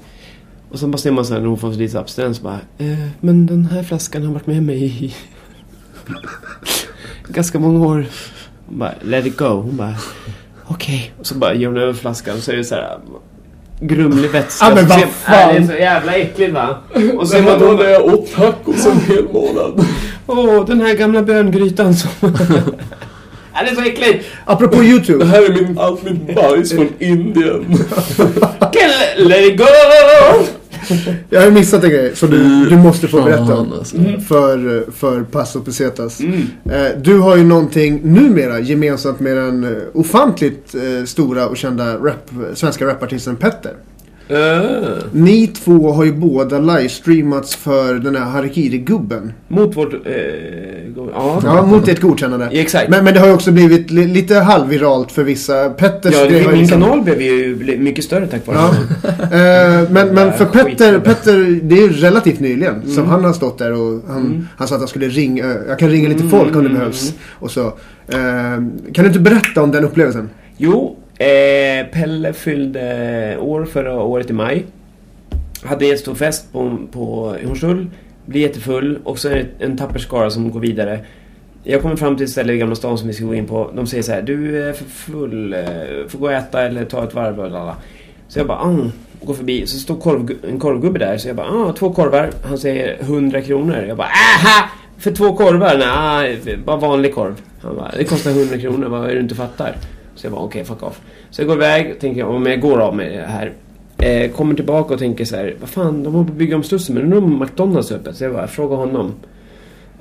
Och 0.71 0.79
sen 0.79 0.91
bara 0.91 0.99
ser 0.99 1.11
man 1.11 1.25
så 1.25 1.33
här 1.35 1.41
när 1.41 1.49
hon 1.49 1.59
får 1.59 1.73
lite 1.73 2.01
abstinens 2.01 2.41
bara, 2.43 2.59
eh, 2.79 2.99
men 3.21 3.47
den 3.47 3.65
här 3.67 3.83
flaskan 3.83 4.23
har 4.27 4.33
varit 4.33 4.47
med 4.47 4.63
mig 4.63 4.85
i 5.05 5.15
ganska 7.29 7.59
många 7.59 7.87
år. 7.87 8.07
Hon 8.71 8.79
bara, 8.79 8.95
let 9.03 9.27
it 9.27 9.37
go. 9.37 9.45
Hon 9.45 9.77
bara, 9.77 9.95
okej. 10.67 11.13
Och 11.19 11.27
så 11.27 11.35
bara 11.35 11.55
ger 11.55 11.67
hon 11.67 11.77
över 11.77 11.93
flaskan 11.93 12.37
och 12.37 12.43
så 12.43 12.53
är 12.53 12.57
det 12.57 12.65
så 12.65 12.75
här 12.75 12.99
grumlig 13.81 14.31
vätska. 14.31 14.67
Ja, 14.69 14.75
men 14.75 14.87
vad 14.87 15.01
fan. 15.01 15.49
Äh, 15.51 15.55
det 15.55 15.59
är 15.59 15.67
så 15.67 15.73
jävla 15.73 16.15
äckligt 16.15 16.53
va? 16.53 16.79
Och 16.95 17.01
så 17.01 17.19
Det 17.19 17.27
ser 17.27 17.43
man 17.43 17.53
hon 17.53 17.61
då 17.61 17.77
bara, 17.77 17.85
när 17.87 17.91
jag 17.93 18.05
åt 18.05 18.33
tacos 18.33 18.87
en 18.87 19.01
hel 19.01 19.25
månad. 19.33 19.87
Åh, 20.27 20.67
den 20.67 20.81
här 20.81 20.95
gamla 20.95 21.23
böngrytan 21.23 21.95
som... 21.95 22.11
ja, 23.55 23.63
det 23.63 23.71
är 23.71 23.75
så 23.75 23.83
äckligt! 23.83 24.27
Apropå 24.45 24.77
Det 24.77 24.87
YouTube. 24.87 25.25
här 25.25 25.43
är 25.43 25.53
min, 25.55 25.79
allt 25.79 26.03
mitt 26.03 26.35
bajs 26.35 26.73
från 26.73 26.89
Indien. 26.99 27.65
Let 29.17 29.41
it 29.41 29.59
go! 29.59 29.65
Jag 31.31 31.41
har 31.43 31.51
missat 31.51 31.85
en 31.85 31.91
grej 31.91 32.17
som 32.17 32.31
du, 32.31 32.65
du 32.69 32.77
måste 32.77 33.09
få 33.09 33.23
berätta 33.23 33.57
om. 33.57 33.73
alltså. 33.73 33.97
För, 34.29 34.85
för 34.91 35.23
Passo 35.23 35.61
Pesetas. 35.61 36.21
Mm. 36.21 36.41
Eh, 36.71 36.99
Du 37.03 37.19
har 37.19 37.37
ju 37.37 37.45
någonting 37.45 38.01
numera 38.05 38.61
gemensamt 38.61 39.21
med 39.21 39.37
den 39.37 39.65
eh, 39.65 39.71
ofantligt 39.95 40.75
eh, 40.75 41.05
stora 41.05 41.47
och 41.49 41.57
kända 41.57 41.97
rap, 41.97 42.31
svenska 42.55 42.87
rapartisten 42.87 43.37
Petter. 43.37 43.73
Äh. 44.31 44.89
Ni 45.13 45.47
två 45.47 45.93
har 45.93 46.05
ju 46.05 46.13
båda 46.13 46.59
livestreamats 46.59 47.55
för 47.57 47.95
den 47.95 48.17
här 48.17 48.25
Harikiri-gubben. 48.25 49.33
Mot 49.49 49.77
vårt... 49.77 49.93
Eh, 50.07 50.13
ja. 50.97 51.41
Ja, 51.45 51.67
mot 51.67 51.89
ert 51.89 52.01
godkännande. 52.01 52.49
Ja, 52.53 52.61
exakt. 52.61 52.91
Men, 52.91 53.05
men 53.05 53.15
det 53.15 53.21
har 53.21 53.27
ju 53.27 53.33
också 53.35 53.53
blivit 53.53 53.91
li, 53.91 54.07
lite 54.07 54.35
halvviralt 54.35 55.13
för 55.13 55.23
vissa. 55.25 55.71
Petters 55.71 56.15
Ja, 56.15 56.25
det, 56.25 56.49
min 56.49 56.59
liksom- 56.59 56.81
kanal 56.81 57.03
blev 57.03 57.23
ju 57.23 57.77
mycket 57.79 58.05
större 58.05 58.27
tack 58.27 58.47
vare 58.47 58.57
Ja. 58.59 58.75
Eh, 59.31 59.91
men, 59.91 60.15
men 60.15 60.33
för 60.33 60.45
Petter. 60.45 60.99
Petter, 60.99 61.61
det 61.63 61.75
är 61.75 61.83
ju 61.83 61.93
relativt 61.93 62.41
nyligen 62.41 62.91
som 62.95 63.07
han 63.07 63.25
har 63.25 63.33
stått 63.33 63.59
där 63.59 63.73
och 63.73 64.03
han, 64.09 64.49
han 64.57 64.69
sa 64.69 64.75
att 64.75 64.81
han 64.81 64.89
skulle 64.89 65.09
ringa, 65.09 65.45
eh, 65.45 65.57
jag 65.69 65.79
kan 65.79 65.89
ringa 65.89 66.09
lite 66.09 66.29
folk 66.29 66.57
om 66.57 66.63
det 66.65 66.71
behövs. 66.71 67.15
Och 67.31 67.51
så. 67.51 67.67
Eh, 68.09 68.17
kan 68.93 69.05
du 69.05 69.07
inte 69.07 69.21
berätta 69.21 69.63
om 69.63 69.71
den 69.71 69.85
upplevelsen? 69.85 70.31
Jo, 70.57 70.97
eh, 71.21 71.87
Pelle 71.93 72.33
fyllde 72.33 73.39
år 73.41 73.65
förra 73.65 74.03
året 74.03 74.31
i 74.31 74.33
maj. 74.33 74.65
Hade 75.63 75.87
en 75.87 75.99
stor 75.99 76.15
fest 76.15 76.53
på, 76.53 76.79
på 76.93 77.37
Hornsull. 77.45 77.87
Blir 78.27 78.41
jättefull 78.41 78.99
och 79.05 79.19
så 79.19 79.29
är 79.29 79.35
det 79.35 79.65
en 79.65 79.77
tapper 79.77 79.99
skara 79.99 80.31
som 80.31 80.51
går 80.51 80.61
vidare. 80.61 81.01
Jag 81.63 81.83
kommer 81.83 81.97
fram 81.97 82.17
till 82.17 82.25
ett 82.25 82.31
ställe 82.31 82.53
i 82.53 82.59
Gamla 82.59 82.75
stan 82.75 82.99
som 82.99 83.09
vi 83.09 83.15
ska 83.15 83.25
gå 83.25 83.35
in 83.35 83.47
på. 83.47 83.71
De 83.75 83.87
säger 83.87 84.03
så 84.03 84.13
här, 84.13 84.23
du 84.23 84.69
är 84.69 84.73
för 84.73 84.85
full, 84.85 85.53
eh, 85.53 85.61
får 86.09 86.19
gå 86.19 86.25
och 86.25 86.33
äta 86.33 86.63
eller 86.63 86.85
ta 86.85 87.05
ett 87.05 87.15
varv. 87.15 87.35
bla. 87.35 87.77
Så 88.29 88.39
jag 88.39 88.47
bara, 88.47 88.59
ah, 88.59 88.91
går 89.23 89.35
förbi. 89.35 89.67
Så 89.67 89.79
står 89.79 89.97
korv, 89.97 90.31
en 90.49 90.59
korvgubbe 90.59 90.99
där. 90.99 91.19
Så 91.19 91.29
jag 91.29 91.37
bara, 91.37 91.47
ah, 91.47 91.73
två 91.73 91.93
korvar. 91.93 92.31
Han 92.45 92.59
säger 92.59 92.97
100 93.01 93.43
kronor. 93.43 93.85
Jag 93.89 93.97
bara, 93.97 94.09
aha! 94.09 94.69
För 94.99 95.11
två 95.11 95.37
korvar? 95.37 95.77
Nej, 95.79 96.39
ah, 96.55 96.57
bara 96.65 96.77
vanlig 96.77 97.15
korv. 97.15 97.35
Han 97.63 97.77
bara, 97.77 97.91
det 97.97 98.05
kostar 98.05 98.31
100 98.31 98.59
kronor, 98.59 98.89
vad 98.89 99.05
är 99.05 99.09
det 99.09 99.15
du 99.15 99.21
inte 99.21 99.35
fattar? 99.35 99.77
Så 100.21 100.27
jag 100.27 100.33
bara, 100.33 100.43
okej, 100.43 100.65
fuck 100.65 100.83
off. 100.83 101.01
Så 101.31 101.41
jag 101.41 101.49
går 101.49 101.57
iväg, 101.57 101.93
och 101.93 101.99
tänker 102.01 102.25
om 102.25 102.47
jag 102.47 102.61
går 102.61 102.81
av 102.81 102.97
med 102.97 103.13
det 103.13 103.27
här. 103.27 103.53
Eh, 103.99 104.31
kommer 104.31 104.55
tillbaka 104.55 104.95
och 104.95 105.01
tänker 105.01 105.25
så 105.25 105.37
här, 105.37 105.57
vad 105.61 105.69
fan, 105.69 106.03
de 106.03 106.15
håller 106.15 106.27
på 106.27 106.33
att 106.33 106.39
bygga 106.39 106.57
om 106.57 106.63
Slussen, 106.63 106.95
men 106.95 107.05
undrar 107.05 107.19
om 107.19 107.39
McDonalds 107.39 107.91
är 107.91 107.95
öppet? 107.97 108.17
Så 108.17 108.25
jag 108.25 108.33
bara, 108.33 108.47
frågar 108.47 108.77
honom. 108.77 109.15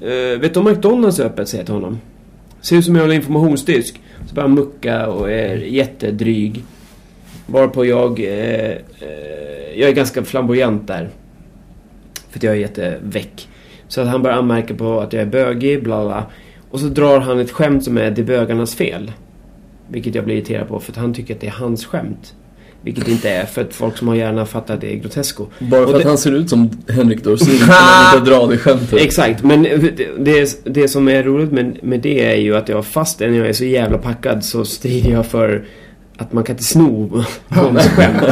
Eh, 0.01 0.39
vet 0.39 0.53
du 0.53 0.59
om 0.59 0.65
McDonalds 0.65 1.19
är 1.19 1.25
öppet? 1.25 1.47
Säger 1.47 1.61
jag 1.61 1.65
till 1.65 1.75
honom. 1.75 1.99
Ser 2.61 2.75
ut 2.75 2.85
som 2.85 2.95
jag 2.95 3.01
håller 3.01 3.15
informationsdisk. 3.15 4.01
Så 4.27 4.35
börjar 4.35 4.47
han 4.47 4.55
mucka 4.55 5.07
och 5.07 5.31
är 5.31 5.55
jättedryg. 5.55 6.63
Varpå 7.45 7.85
jag... 7.85 8.19
Eh, 8.19 8.69
eh, 8.69 8.79
jag 9.75 9.89
är 9.89 9.93
ganska 9.93 10.23
flamboyant 10.23 10.87
där. 10.87 11.09
För 12.29 12.39
att 12.39 12.43
jag 12.43 12.53
är 12.53 12.59
jätteväck. 12.59 13.47
Så 13.87 14.01
att 14.01 14.07
han 14.07 14.23
börjar 14.23 14.37
anmärka 14.37 14.73
på 14.75 14.99
att 14.99 15.13
jag 15.13 15.21
är 15.21 15.27
bögig, 15.27 15.83
bla 15.83 16.05
bla. 16.05 16.23
Och 16.71 16.79
så 16.79 16.85
drar 16.85 17.19
han 17.19 17.39
ett 17.39 17.51
skämt 17.51 17.83
som 17.83 17.97
är 17.97 18.11
det 18.11 18.21
är 18.21 18.25
bögarnas 18.25 18.75
fel. 18.75 19.11
Vilket 19.91 20.15
jag 20.15 20.25
blir 20.25 20.35
irriterad 20.35 20.67
på 20.67 20.79
för 20.79 20.91
att 20.91 20.97
han 20.97 21.13
tycker 21.13 21.33
att 21.35 21.41
det 21.41 21.47
är 21.47 21.51
hans 21.51 21.85
skämt. 21.85 22.33
Vilket 22.81 23.05
det 23.05 23.11
inte 23.11 23.29
är 23.29 23.45
för 23.45 23.61
att 23.61 23.73
folk 23.73 23.97
som 23.97 24.07
har 24.07 24.15
hjärna 24.15 24.45
fattar 24.45 24.73
att 24.73 24.81
det 24.81 24.93
är 24.93 24.95
grotesco. 24.97 25.45
Bara 25.59 25.87
för 25.87 25.93
att 25.95 26.01
det- 26.01 26.07
han 26.07 26.17
ser 26.17 26.31
ut 26.31 26.49
som 26.49 26.69
Henrik 26.89 27.23
Dorsin 27.23 27.57
kan 27.59 27.67
man 27.67 28.15
inte 28.19 28.31
dra 28.31 28.45
det 28.47 28.57
skämtet. 28.57 28.93
Exakt, 29.01 29.43
men 29.43 29.63
det, 30.19 30.65
det, 30.65 30.87
som 30.87 31.07
är 31.07 31.23
roligt 31.23 31.51
med, 31.51 31.77
med 31.83 31.99
det 31.99 32.23
är 32.33 32.35
ju 32.35 32.55
att 32.57 32.69
jag 32.69 32.85
fastän 32.85 33.35
jag 33.35 33.47
är 33.47 33.53
så 33.53 33.65
jävla 33.65 33.97
packad 33.97 34.45
så 34.45 34.65
strider 34.65 35.11
jag 35.11 35.25
för 35.25 35.65
att 36.17 36.33
man 36.33 36.43
kan 36.43 36.53
inte 36.53 36.63
sno 36.63 37.23
någons 37.47 37.83
skämt. 37.87 38.23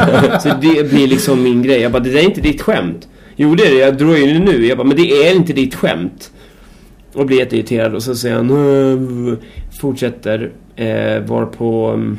Så 0.42 0.48
det 0.62 0.90
blir 0.90 1.06
liksom 1.08 1.42
min 1.42 1.62
grej. 1.62 1.80
Jag 1.80 1.92
bara, 1.92 2.02
det 2.02 2.10
där 2.10 2.18
är 2.18 2.24
inte 2.24 2.40
ditt 2.40 2.62
skämt. 2.62 3.08
Jo 3.36 3.54
det 3.54 3.66
är 3.66 3.70
det, 3.70 3.78
jag 3.78 3.96
drar 3.98 4.16
ju 4.16 4.26
det 4.26 4.38
nu. 4.38 4.66
Jag 4.66 4.78
bara, 4.78 4.86
men 4.86 4.96
det 4.96 5.10
är 5.26 5.36
inte 5.36 5.52
ditt 5.52 5.74
skämt. 5.74 6.30
Och 7.12 7.26
blir 7.26 7.38
jätteirriterad 7.38 7.94
och 7.94 8.02
så 8.02 8.14
säger 8.14 8.36
han, 8.36 8.50
"Äh", 9.32 9.38
fortsätter, 9.80 10.50
eh, 10.78 11.20
var 11.20 11.46
på 11.46 11.90
um, 11.90 12.18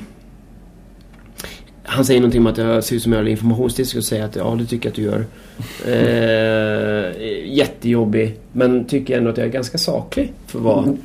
han 1.83 2.05
säger 2.05 2.19
någonting 2.19 2.41
om 2.41 2.47
att 2.47 2.57
jag 2.57 2.83
ser 2.83 2.95
ut 2.95 3.03
som 3.03 3.11
jag 3.11 3.19
har 3.19 3.27
informationsdisk 3.27 3.95
och 3.95 4.03
säger 4.03 4.25
att 4.25 4.35
ja, 4.35 4.55
det 4.59 4.65
tycker 4.65 4.85
jag 4.85 4.91
att 4.91 4.95
du 4.95 5.01
gör. 5.01 5.25
Eh, 5.85 7.11
jättejobbig. 7.57 8.35
Men 8.51 8.85
tycker 8.85 9.17
ändå 9.17 9.29
att 9.29 9.37
jag 9.37 9.47
är 9.47 9.51
ganska 9.51 9.77
saklig 9.77 10.33
för 10.47 10.59
att 10.59 10.65
vara, 10.65 10.97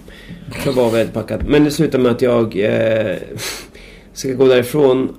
för 0.50 0.70
att 0.70 0.76
vara 0.76 0.90
väldigt 0.90 1.14
packad. 1.14 1.44
Men 1.48 1.64
det 1.64 1.70
slutar 1.70 1.98
med 1.98 2.12
att 2.12 2.22
jag 2.22 2.56
eh, 2.56 3.16
ska 4.12 4.32
gå 4.32 4.48
därifrån 4.48 5.16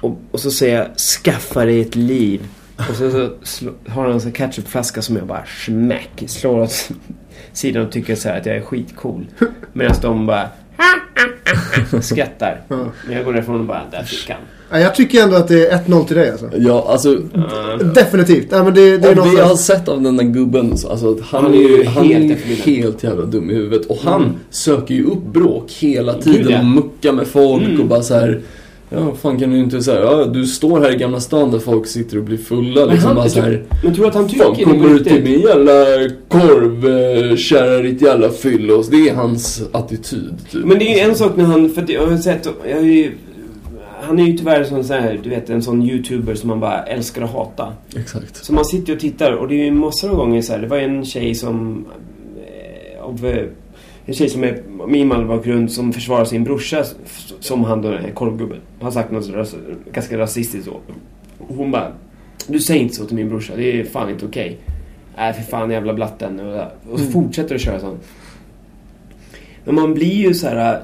och, 0.00 0.18
och 0.30 0.40
så 0.40 0.50
säger 0.50 0.78
jag 0.78 0.96
skaffa 0.96 1.64
dig 1.64 1.80
ett 1.80 1.96
liv. 1.96 2.48
Och 2.76 2.96
så, 2.96 3.10
så 3.10 3.32
slå, 3.42 3.72
har 3.86 4.02
han 4.02 4.12
en 4.12 4.20
sån 4.20 4.32
ketchupflaska 4.32 5.02
som 5.02 5.16
jag 5.16 5.26
bara 5.26 5.44
smack 5.66 6.22
slår 6.26 6.60
åt 6.60 6.90
sidan 7.52 7.86
och 7.86 7.92
tycker 7.92 8.14
så 8.14 8.28
här 8.28 8.40
att 8.40 8.46
jag 8.46 8.56
är 8.56 8.60
skitcool. 8.60 9.26
Medan 9.72 9.96
de 10.02 10.26
bara 10.26 10.48
skrattar. 12.02 12.60
Men 12.68 13.16
jag 13.16 13.24
går 13.24 13.32
därifrån 13.32 13.60
och 13.60 13.66
bara, 13.66 13.82
där 13.90 14.02
fick 14.02 14.30
han. 14.30 14.40
Ja, 14.70 14.78
jag 14.78 14.94
tycker 14.94 15.22
ändå 15.22 15.36
att 15.36 15.48
det 15.48 15.66
är 15.66 15.78
1-0 15.78 16.04
till 16.06 16.16
dig 16.16 16.30
alltså. 16.30 16.50
Ja, 16.56 16.86
alltså. 16.88 17.16
Definitivt. 17.94 18.46
Ja, 18.50 18.64
men 18.64 18.74
det, 18.74 18.98
det 18.98 19.08
är 19.08 19.14
det 19.14 19.38
jag 19.38 19.44
har 19.44 19.56
sett 19.56 19.88
av 19.88 20.02
den 20.02 20.16
där 20.16 20.24
gubben, 20.24 20.78
så, 20.78 20.88
alltså, 20.88 21.18
han, 21.22 21.42
Han 21.44 21.54
är 21.54 21.58
ju 21.58 21.84
han 21.84 22.04
helt 22.06 22.30
är 22.46 22.64
helt 22.66 23.02
jävla 23.04 23.24
dum 23.24 23.50
i 23.50 23.54
huvudet. 23.54 23.86
Och 23.86 23.98
han 24.04 24.22
Mm. 24.22 24.34
söker 24.50 24.94
ju 24.94 25.04
upp 25.04 25.22
bråk 25.32 25.70
hela 25.70 26.12
Gud, 26.12 26.22
tiden 26.22 26.52
ja. 26.52 26.58
och 26.58 26.64
muckar 26.64 27.12
med 27.12 27.26
folk 27.26 27.62
Mm. 27.64 27.80
och 27.80 27.86
bara 27.86 28.02
så 28.02 28.14
här. 28.14 28.40
Ja, 28.94 29.14
fan 29.14 29.38
kan 29.38 29.50
du 29.50 29.58
inte 29.58 29.82
säga, 29.82 30.00
ja 30.00 30.24
du 30.24 30.46
står 30.46 30.80
här 30.80 30.94
i 30.94 30.96
Gamla 30.96 31.20
stan 31.20 31.50
där 31.50 31.58
folk 31.58 31.86
sitter 31.86 32.18
och 32.18 32.24
blir 32.24 32.38
fulla 32.38 32.84
liksom 32.84 33.06
han- 33.06 33.16
bara 33.16 33.28
så 33.28 33.40
här. 33.40 33.62
Men 33.84 33.94
tror 33.94 34.04
du 34.04 34.08
att 34.08 34.14
han 34.14 34.28
tycker 34.28 34.44
Fan 34.44 34.54
det 34.58 34.64
kommer 34.64 34.88
du 34.88 35.04
till 35.04 35.22
min 35.24 35.40
jävla 35.40 35.72
korv, 36.28 36.86
eh, 37.30 37.36
kära 37.36 37.82
ditt 37.82 38.02
jävla 38.02 38.28
fyllos. 38.30 38.88
Det 38.88 39.08
är 39.08 39.14
hans 39.14 39.62
attityd 39.72 40.34
typ. 40.50 40.64
Men 40.64 40.78
det 40.78 40.84
är 40.84 40.94
ju 40.94 41.10
en 41.10 41.14
sak 41.16 41.32
när 41.36 41.44
han, 41.44 41.68
för 41.70 41.84
jag 41.88 42.06
har 42.06 42.16
sett, 42.16 42.48
jag 42.68 42.76
har 42.76 42.82
ju, 42.82 43.12
han 44.02 44.18
är 44.18 44.24
ju 44.26 44.38
tyvärr 44.38 44.64
sån 44.64 44.84
så 44.84 44.94
här, 44.94 45.20
du 45.22 45.30
vet 45.30 45.50
en 45.50 45.62
sån 45.62 45.82
youtuber 45.82 46.34
som 46.34 46.48
man 46.48 46.60
bara 46.60 46.82
älskar 46.82 47.22
att 47.22 47.32
hata. 47.32 47.68
Exakt. 47.96 48.44
Så 48.44 48.52
man 48.52 48.64
sitter 48.64 48.92
och 48.92 49.00
tittar 49.00 49.32
och 49.32 49.48
det 49.48 49.54
är 49.54 49.64
ju 49.64 49.70
massor 49.70 50.10
av 50.10 50.16
gånger 50.16 50.42
så 50.42 50.52
här. 50.52 50.60
Det 50.60 50.66
var 50.68 50.78
en 50.78 51.04
tjej 51.04 51.34
som... 51.34 51.84
Eh, 52.36 53.04
av, 53.04 53.26
eh, 53.26 53.44
en 54.06 54.14
tjej 54.14 54.28
som 54.28 54.44
är 54.44 54.62
med 54.86 55.00
invandrarbakgrund 55.00 55.72
som 55.72 55.92
försvarar 55.92 56.24
sin 56.24 56.44
brorsa 56.44 56.84
som 57.40 57.64
han 57.64 57.82
då 57.82 57.88
är 57.88 58.10
korvgubben. 58.10 58.58
Har 58.80 58.90
sagt 58.90 59.10
något 59.10 59.30
ras, 59.30 59.56
ganska 59.92 60.18
rasistiskt 60.18 60.64
så. 60.66 60.80
Hon 61.38 61.70
bara... 61.70 61.92
Du 62.46 62.60
säger 62.60 62.80
inte 62.80 62.94
så 62.94 63.04
till 63.04 63.16
min 63.16 63.28
brorsa. 63.28 63.56
Det 63.56 63.80
är 63.80 63.84
fan 63.84 64.10
inte 64.10 64.26
okej. 64.26 64.58
Nej 65.16 65.32
för 65.32 65.42
fan 65.42 65.70
jävla 65.70 65.94
blatten. 65.94 66.40
Och, 66.40 66.62
och 66.90 67.00
så 67.00 67.04
fortsätter 67.04 67.54
att 67.54 67.60
köra 67.60 67.80
sånt. 67.80 68.02
Men 69.64 69.74
man 69.74 69.94
blir 69.94 70.26
ju 70.26 70.34
så 70.34 70.48
här... 70.48 70.80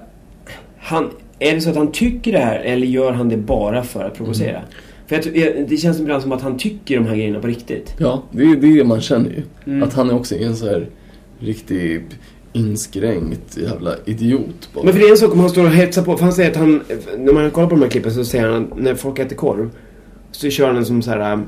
Han, 0.78 1.10
är 1.38 1.54
det 1.54 1.60
så 1.60 1.70
att 1.70 1.76
han 1.76 1.92
tycker 1.92 2.32
det 2.32 2.38
här 2.38 2.60
eller 2.60 2.86
gör 2.86 3.12
han 3.12 3.28
det 3.28 3.36
bara 3.36 3.82
för 3.82 4.04
att 4.04 4.14
provocera? 4.14 4.62
För 5.06 5.36
jag, 5.36 5.68
det 5.68 5.76
känns 5.76 6.00
ibland 6.00 6.22
som 6.22 6.32
att 6.32 6.42
han 6.42 6.58
tycker 6.58 6.96
de 6.96 7.06
här 7.06 7.16
grejerna 7.16 7.40
på 7.40 7.46
riktigt. 7.46 7.94
Ja, 7.98 8.22
det 8.30 8.42
är 8.42 8.56
det 8.56 8.84
man 8.84 9.00
känner 9.00 9.30
ju. 9.30 9.42
Mm. 9.66 9.82
Att 9.82 9.94
han 9.94 10.10
är 10.10 10.14
också 10.14 10.34
en 10.36 10.56
så 10.56 10.66
här 10.66 10.88
riktig 11.38 12.02
inskränkt 12.58 13.56
jävla 13.56 13.94
idiot 14.04 14.68
bara. 14.74 14.84
Men 14.84 14.92
för 14.92 15.00
det 15.00 15.06
är 15.06 15.10
en 15.10 15.16
sak 15.18 15.32
om 15.32 15.40
han 15.40 15.50
står 15.50 15.64
och 15.64 15.70
hetsar 15.70 16.02
på. 16.02 16.16
För 16.16 16.24
han 16.24 16.32
säger 16.32 16.50
att 16.50 16.56
han, 16.56 16.82
när 17.18 17.32
man 17.32 17.50
kollar 17.50 17.68
på 17.68 17.74
de 17.74 17.82
här 17.82 17.90
klippen 17.90 18.12
så 18.12 18.24
säger 18.24 18.48
han 18.48 18.64
att 18.72 18.78
när 18.78 18.94
folk 18.94 19.18
äter 19.18 19.36
korv 19.36 19.70
så 20.32 20.50
kör 20.50 20.66
han 20.66 20.76
en 20.76 20.84
som 20.84 21.02
så 21.02 21.10
här. 21.10 21.20
äh, 21.32 21.38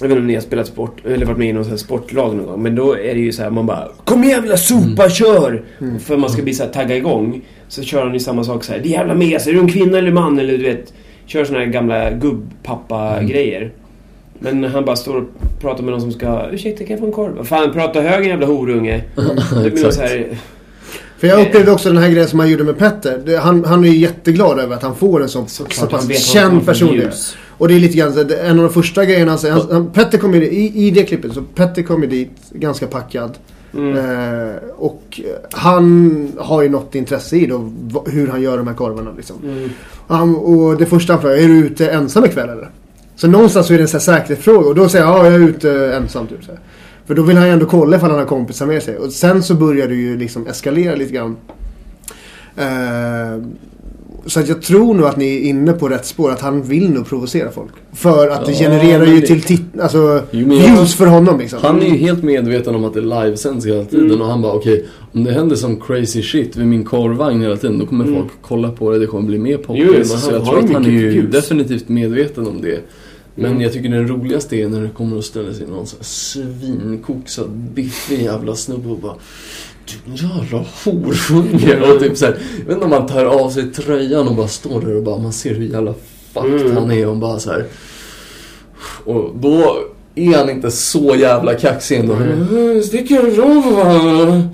Jag 0.00 0.08
vet 0.08 0.10
inte 0.10 0.20
om 0.20 0.26
ni 0.26 0.34
har 0.34 0.40
spelat 0.42 0.66
sport 0.66 1.06
eller 1.06 1.26
varit 1.26 1.38
med 1.38 1.48
i 1.48 1.52
någon 1.52 1.64
sån 1.64 1.70
här 1.70 1.78
sportlag 1.78 2.36
någon 2.36 2.46
gång. 2.46 2.62
Men 2.62 2.74
då 2.74 2.92
är 2.98 3.14
det 3.14 3.20
ju 3.20 3.32
så 3.32 3.42
här 3.42 3.50
man 3.50 3.66
bara 3.66 3.88
Kom 4.04 4.24
igen 4.24 4.36
jävla 4.40 4.56
sopa, 4.56 5.10
kör! 5.10 5.64
För 6.00 6.16
man 6.16 6.30
ska 6.30 6.42
bli 6.42 6.54
så 6.54 6.64
här 6.64 6.70
tagga 6.70 6.96
igång. 6.96 7.42
Så 7.68 7.82
kör 7.82 8.02
han 8.04 8.12
ju 8.14 8.20
samma 8.20 8.44
sak 8.44 8.64
så 8.64 8.72
här. 8.72 8.78
Det 8.80 8.88
är 8.88 8.92
jävla 8.92 9.14
mes, 9.14 9.46
är 9.46 9.52
du 9.52 9.58
en 9.58 9.68
kvinna 9.68 9.98
eller 9.98 10.12
man? 10.12 10.38
Eller 10.38 10.58
du 10.58 10.64
vet. 10.64 10.92
Kör 11.26 11.44
såna 11.44 11.58
här 11.58 11.66
gamla 11.66 12.10
gubbpappa-grejer. 12.10 13.72
Men 14.40 14.64
han 14.64 14.84
bara 14.84 14.96
står 14.96 15.16
och 15.16 15.24
pratar 15.60 15.82
med 15.82 15.92
någon 15.92 16.00
som 16.00 16.12
ska 16.12 16.46
Ursäkta 16.52 16.84
kan 16.84 16.90
jag 16.90 17.00
få 17.00 17.06
en 17.06 17.12
korv? 17.12 17.44
Fan 17.44 17.72
prata 17.72 18.00
höger 18.00 18.28
jävla 18.28 18.46
horunge. 18.46 19.04
Det 19.14 19.70
blir 19.70 19.86
Exakt. 19.86 19.94
så 19.94 20.00
här, 20.00 20.38
För 21.18 21.26
jag 21.26 21.46
upplevde 21.46 21.72
också 21.72 21.88
den 21.88 22.02
här 22.02 22.10
grejen 22.10 22.28
som 22.28 22.38
han 22.38 22.50
gjorde 22.50 22.64
med 22.64 22.78
Petter. 22.78 23.38
Han, 23.38 23.64
han 23.64 23.84
är 23.84 23.88
ju 23.88 23.96
jätteglad 23.96 24.58
över 24.58 24.76
att 24.76 24.82
han 24.82 24.96
får 24.96 25.22
en 25.22 25.28
sån 25.28 25.48
så 25.48 25.86
pass 25.86 26.32
känd 26.32 26.66
personlighet. 26.66 27.36
Och 27.48 27.68
det 27.68 27.74
är 27.74 27.80
lite 27.80 27.96
grann 27.96 28.30
en 28.44 28.58
av 28.58 28.64
de 28.64 28.72
första 28.72 29.04
grejerna 29.04 29.30
han 29.30 29.38
säger. 29.38 29.54
Han, 29.54 29.66
han, 29.70 29.90
Petter 29.90 30.18
kom 30.18 30.34
ju, 30.34 30.46
i, 30.46 30.86
I 30.86 30.90
det 30.90 31.02
klippet 31.02 31.34
så 31.34 31.42
Petter 31.42 31.82
kom 31.82 32.02
ju 32.02 32.08
dit 32.08 32.30
ganska 32.50 32.86
packad. 32.86 33.38
Mm. 33.74 33.96
Eh, 33.96 34.56
och 34.76 35.20
han 35.52 36.32
har 36.38 36.62
ju 36.62 36.68
något 36.68 36.94
intresse 36.94 37.36
i 37.36 37.46
då, 37.46 37.70
hur 38.06 38.28
han 38.28 38.42
gör 38.42 38.56
de 38.56 38.66
här 38.66 38.74
korvarna 38.74 39.10
liksom. 39.16 39.36
Mm. 39.44 39.70
Han, 40.06 40.36
och 40.36 40.76
det 40.76 40.86
första 40.86 41.12
han 41.12 41.22
frågar, 41.22 41.36
är 41.36 41.48
du 41.48 41.58
ute 41.58 41.90
ensam 41.90 42.24
ikväll 42.24 42.48
eller? 42.48 42.70
Så 43.20 43.28
någonstans 43.28 43.66
så 43.66 43.72
är 43.74 43.78
det 43.78 43.84
en 43.84 43.88
sån 43.88 44.00
här 44.00 44.18
säkerhetsfråga 44.18 44.68
och 44.68 44.74
då 44.74 44.88
säger 44.88 45.04
jag, 45.04 45.18
ja 45.18 45.24
jag 45.24 45.34
är 45.34 45.38
ute 45.48 45.94
ensam 45.96 46.26
typ 46.26 46.44
så 46.44 46.50
här. 46.52 46.60
För 47.06 47.14
då 47.14 47.22
vill 47.22 47.36
han 47.36 47.46
ju 47.46 47.52
ändå 47.52 47.66
kolla 47.66 47.96
ifall 47.96 48.10
han 48.10 48.18
har 48.18 48.26
kompisar 48.26 48.66
med 48.66 48.82
sig. 48.82 48.96
Och 48.96 49.12
sen 49.12 49.42
så 49.42 49.54
börjar 49.54 49.88
det 49.88 49.94
ju 49.94 50.18
liksom 50.18 50.46
eskalera 50.46 50.94
lite 50.94 51.12
grann. 51.12 51.36
Eh, 52.56 53.42
så 54.26 54.40
att 54.40 54.48
jag 54.48 54.62
tror 54.62 54.94
nog 54.94 55.06
att 55.06 55.16
ni 55.16 55.36
är 55.36 55.40
inne 55.40 55.72
på 55.72 55.88
rätt 55.88 56.06
spår. 56.06 56.30
Att 56.30 56.40
han 56.40 56.62
vill 56.62 56.90
nog 56.90 57.08
provocera 57.08 57.50
folk. 57.50 57.70
För 57.92 58.28
att 58.28 58.46
det 58.46 58.52
Ja, 58.52 58.58
genererar 58.58 59.06
ju 59.06 59.20
det- 59.20 59.26
till 59.26 59.42
tit- 59.42 59.80
alltså, 59.80 60.22
views 60.30 60.94
för 60.94 61.06
honom 61.06 61.38
liksom. 61.38 61.58
Han 61.62 61.82
är 61.82 61.86
ju 61.86 61.96
helt 61.96 62.22
medveten 62.22 62.74
om 62.74 62.84
att 62.84 62.94
det 62.94 63.00
livesänds 63.00 63.66
hela 63.66 63.84
tiden 63.84 64.06
Mm. 64.06 64.20
och 64.20 64.26
han 64.26 64.42
bara 64.42 64.52
okej, 64.52 64.86
om 65.12 65.24
det 65.24 65.32
händer 65.32 65.56
som 65.56 65.76
crazy 65.80 66.22
shit 66.22 66.56
vid 66.56 66.66
min 66.66 66.84
korvvagn 66.84 67.40
hela 67.40 67.56
tiden 67.56 67.78
då 67.78 67.86
kommer 67.86 68.04
Mm. 68.04 68.16
folk 68.20 68.32
kolla 68.42 68.70
på 68.72 68.90
det, 68.92 68.98
det 68.98 69.06
kommer 69.06 69.26
bli 69.26 69.38
mer 69.38 69.56
poppis. 69.56 69.84
han 70.12 70.20
Så 70.20 70.30
jag 70.32 70.40
har 70.40 70.46
tror 70.46 70.64
att 70.64 70.70
han 70.72 70.84
är 70.84 70.90
ju 70.90 71.10
views. 71.10 71.32
definitivt 71.32 71.88
medveten 71.88 72.46
om 72.46 72.60
det. 72.62 72.80
Men 73.40 73.50
Mm. 73.50 73.62
jag 73.62 73.72
tycker 73.72 73.88
den 73.88 74.08
roligaste 74.08 74.56
är 74.56 74.68
när 74.68 74.80
det 74.82 74.88
kommer 74.88 75.18
att 75.18 75.24
ställa 75.24 75.54
sig 75.54 75.66
någon 75.66 75.86
sån 75.86 75.98
här 75.98 76.04
svinkoksad, 76.04 77.50
biffig 77.50 78.22
jävla 78.22 78.54
snubbe 78.56 78.88
och 78.88 78.98
bara 78.98 79.14
Du 80.06 80.12
jävla 80.26 80.64
horunge 80.84 81.92
och 81.92 82.00
typ 82.00 82.16
såhär, 82.16 82.36
jag 82.58 82.64
vet 82.64 82.74
inte 82.74 82.84
om 82.84 82.90
man 82.90 83.06
tar 83.06 83.24
av 83.24 83.50
sig 83.50 83.70
tröjan 83.72 84.28
och 84.28 84.34
bara 84.34 84.48
står 84.48 84.80
där 84.80 84.96
och 84.96 85.02
bara, 85.02 85.18
man 85.18 85.32
ser 85.32 85.54
hur 85.54 85.64
jävla 85.64 85.94
fucked 86.34 86.60
Mm. 86.60 86.76
han 86.76 86.90
är 86.90 87.08
och 87.08 87.16
bara 87.16 87.38
så 87.38 87.50
här. 87.50 87.64
Och 89.04 89.32
då 89.40 89.78
är 90.14 90.36
han 90.38 90.50
inte 90.50 90.70
så 90.70 91.16
jävla 91.16 91.54
kaxig 91.54 91.96
ändå. 91.98 92.14
Han 92.14 92.46
bara, 92.50 92.72
"Äh, 92.76 92.82
Stick 92.82 93.10
en 93.10 93.30
rov 93.30 93.72
va?" 93.72 94.48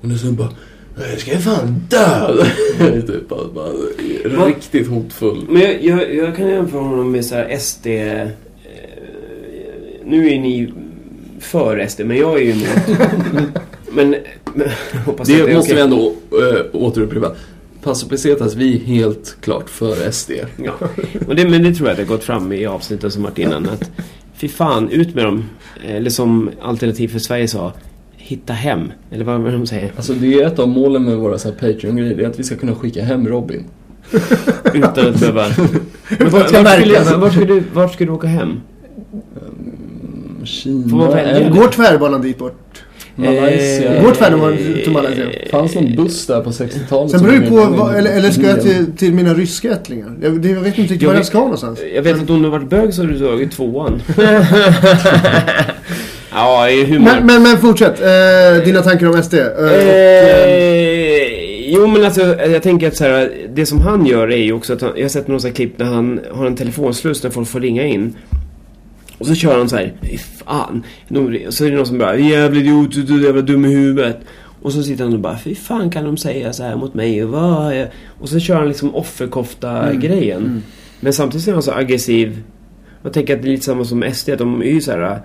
Och 0.00 0.20
sen 0.20 0.36
bara, 0.36 0.48
jag 0.96 1.20
ska 1.20 1.38
fan 1.38 1.86
dö. 1.88 2.44
typ, 3.06 3.28
bara, 3.28 3.48
bara, 3.48 3.72
riktigt 4.46 4.88
hotfull. 4.88 5.44
Men 5.48 5.62
jag, 5.62 5.84
jag, 5.84 6.14
jag 6.14 6.36
kan 6.36 6.48
jämföra 6.48 6.82
honom 6.82 7.12
med 7.12 7.24
så 7.24 7.34
här 7.34 7.58
SD... 7.58 7.86
Eh, 7.86 8.28
nu 10.04 10.28
är 10.28 10.38
ni 10.38 10.72
för 11.40 11.86
SD, 11.86 12.00
men 12.00 12.16
jag 12.16 12.38
är 12.38 12.42
ju 12.42 12.50
emot. 12.50 13.00
men, 13.92 14.16
men 14.54 14.68
att 15.18 15.26
Det 15.26 15.40
är 15.40 15.54
måste 15.54 15.72
okej. 15.72 15.74
vi 15.74 15.80
ändå 15.80 16.14
äh, 16.32 16.66
återupprepa. 16.72 17.32
Passo 17.82 18.08
Pesetas, 18.08 18.54
vi 18.54 18.76
är 18.76 18.80
helt 18.80 19.36
klart 19.40 19.70
för 19.70 20.10
SD. 20.10 20.30
Ja. 20.64 20.72
Och 21.28 21.36
det, 21.36 21.48
men 21.48 21.62
det 21.62 21.74
tror 21.74 21.88
jag 21.88 21.96
det 21.96 22.02
har 22.02 22.08
gått 22.08 22.24
fram 22.24 22.52
i 22.52 22.66
avsnitten 22.66 23.10
som 23.10 23.22
varit 23.22 23.38
innan. 23.38 23.68
Att, 23.68 23.90
fy 24.36 24.48
fan, 24.48 24.88
ut 24.88 25.14
med 25.14 25.24
dem. 25.24 25.44
Eller 25.86 26.10
som 26.10 26.50
Alternativ 26.62 27.08
för 27.08 27.18
Sverige 27.18 27.48
sa, 27.48 27.72
hitta 28.22 28.52
hem. 28.52 28.92
Eller 29.10 29.24
vad 29.24 29.52
de 29.52 29.66
säger. 29.66 29.92
Alltså 29.96 30.12
det 30.12 30.34
är 30.34 30.46
ett 30.46 30.58
av 30.58 30.68
målen 30.68 31.04
med 31.04 31.16
våra 31.16 31.38
Patreon-grejer, 31.38 32.16
det 32.16 32.24
är 32.24 32.28
att 32.28 32.38
vi 32.38 32.44
ska 32.44 32.56
kunna 32.56 32.74
skicka 32.74 33.04
hem 33.04 33.28
Robin. 33.28 33.64
Utan 34.74 35.06
att 35.08 35.20
behöva... 35.20 35.46
Men 36.18 36.30
vart, 36.30 36.48
ska 36.48 36.62
vart, 36.62 36.80
skulle, 36.80 37.16
vart, 37.16 37.32
ska 37.32 37.44
du, 37.44 37.62
vart 37.74 37.94
ska 37.94 38.04
du 38.04 38.10
åka 38.10 38.26
hem? 38.26 38.48
Mm, 39.12 40.46
Kina, 40.46 40.88
Får 40.88 40.96
man 40.96 41.08
välja? 41.08 41.36
eller 41.36 41.50
Går 41.50 41.68
tvärbanan 41.68 42.22
dit 42.22 42.38
bort? 42.38 42.82
Malaysia. 43.14 43.94
Eh, 43.94 44.04
Går 44.04 44.12
tvärbanan 44.14 44.56
till 44.56 44.92
Malaysia? 44.92 45.24
Fanns 45.50 45.74
någon 45.74 45.96
buss 45.96 46.26
där 46.26 46.40
på 46.40 46.50
60-talet? 46.50 47.10
Sen 47.10 47.22
beror 47.22 47.40
det 47.40 47.46
på, 47.76 47.90
eller, 47.96 48.10
eller 48.10 48.30
ska 48.30 48.42
jag 48.42 48.62
till, 48.62 48.86
till 48.96 49.14
mina 49.14 49.34
ryska 49.34 49.72
ättlingar? 49.72 50.16
Jag, 50.22 50.40
det, 50.40 50.48
jag 50.48 50.60
vet 50.60 50.78
inte 50.78 50.92
riktigt 50.92 51.02
var 51.02 51.14
jag 51.14 51.18
vet- 51.18 51.26
ska 51.26 51.38
någonstans. 51.38 51.78
Jag 51.94 52.02
vet 52.02 52.22
att 52.22 52.30
om 52.30 52.42
du 52.42 52.48
har 52.48 52.58
varit 52.58 52.70
bög 52.70 52.94
så 52.94 53.02
har 53.02 53.08
du 53.08 53.18
tagit 53.18 53.52
tvåan. 53.52 54.02
ja, 56.34 56.66
det 56.66 56.72
är 56.72 56.84
humor. 56.86 57.04
Men, 57.04 57.26
men, 57.26 57.42
men 57.42 57.58
fortsätt. 57.58 58.00
Eh, 58.00 58.64
dina 58.64 58.82
tankar 58.82 59.06
om 59.06 59.22
SD. 59.22 59.34
Eh, 59.34 59.46
och, 59.46 59.68
eh, 59.68 60.62
Eh, 61.22 61.70
jo 61.74 61.86
men 61.86 62.04
alltså 62.04 62.20
jag 62.22 62.62
tänker 62.62 62.88
att 62.88 62.96
så 62.96 63.04
här, 63.04 63.32
det 63.54 63.66
som 63.66 63.80
han 63.80 64.06
gör 64.06 64.30
är 64.32 64.36
ju 64.36 64.52
också 64.52 64.72
att 64.72 64.80
han, 64.80 64.92
jag 64.96 65.04
har 65.04 65.08
sett 65.08 65.28
några 65.28 65.50
klipp 65.50 65.78
när 65.78 65.86
han 65.86 66.20
har 66.32 66.46
en 66.46 66.56
telefonsluss 66.56 67.22
när 67.22 67.30
folk 67.30 67.48
får 67.48 67.60
ringa 67.60 67.84
in. 67.86 68.16
Och 69.18 69.26
så 69.26 69.34
kör 69.34 69.58
han 69.58 69.68
så 69.68 69.76
här, 69.76 69.92
fan. 70.46 70.82
De- 71.08 71.38
Så 71.48 71.64
är 71.64 71.70
det 71.70 71.76
någon 71.76 71.86
som 71.86 71.98
bara, 71.98 72.16
jävla 72.16 72.60
idiot, 72.60 73.06
du 73.06 73.20
är 73.20 73.24
jävla 73.26 73.42
dum 73.42 73.64
i 73.64 73.68
huvudet. 73.74 74.18
Och 74.62 74.72
så 74.72 74.82
sitter 74.82 75.04
han 75.04 75.12
och 75.12 75.20
bara, 75.20 75.38
fy 75.38 75.54
fan 75.54 75.90
kan 75.90 76.04
de 76.04 76.16
säga 76.16 76.52
så 76.52 76.62
här 76.62 76.76
mot 76.76 76.94
mig 76.94 77.24
och 77.24 77.30
vad? 77.30 77.86
Och 78.20 78.28
så 78.28 78.40
kör 78.40 78.54
han 78.54 78.68
liksom 78.68 78.94
offerkofta-grejen. 78.94 80.62
Men 81.00 81.12
samtidigt 81.12 81.48
är 81.48 81.52
han 81.52 81.62
så 81.62 81.72
aggressiv. 81.72 82.42
Jag 83.02 83.12
tänker 83.12 83.36
att 83.36 83.42
det 83.42 83.48
är 83.48 83.50
lite 83.50 83.64
samma 83.64 83.84
som 83.84 84.04
SD, 84.14 84.28
att 84.30 84.38
de 84.38 84.62
är 84.62 84.66
ju 84.66 84.80
så 84.80 84.90
här. 84.90 85.18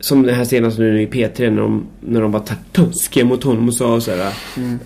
Som 0.00 0.22
det 0.22 0.32
här 0.32 0.44
senaste 0.44 0.82
nu 0.82 1.02
i 1.02 1.06
P3 1.06 1.50
när 1.50 1.62
de, 1.62 1.86
när 2.00 2.20
de 2.20 2.32
var 2.32 2.42
taskiga 2.72 3.24
mot 3.24 3.44
honom 3.44 3.68
och 3.68 3.74
sa 3.74 4.00
så 4.00 4.10
här. 4.10 4.32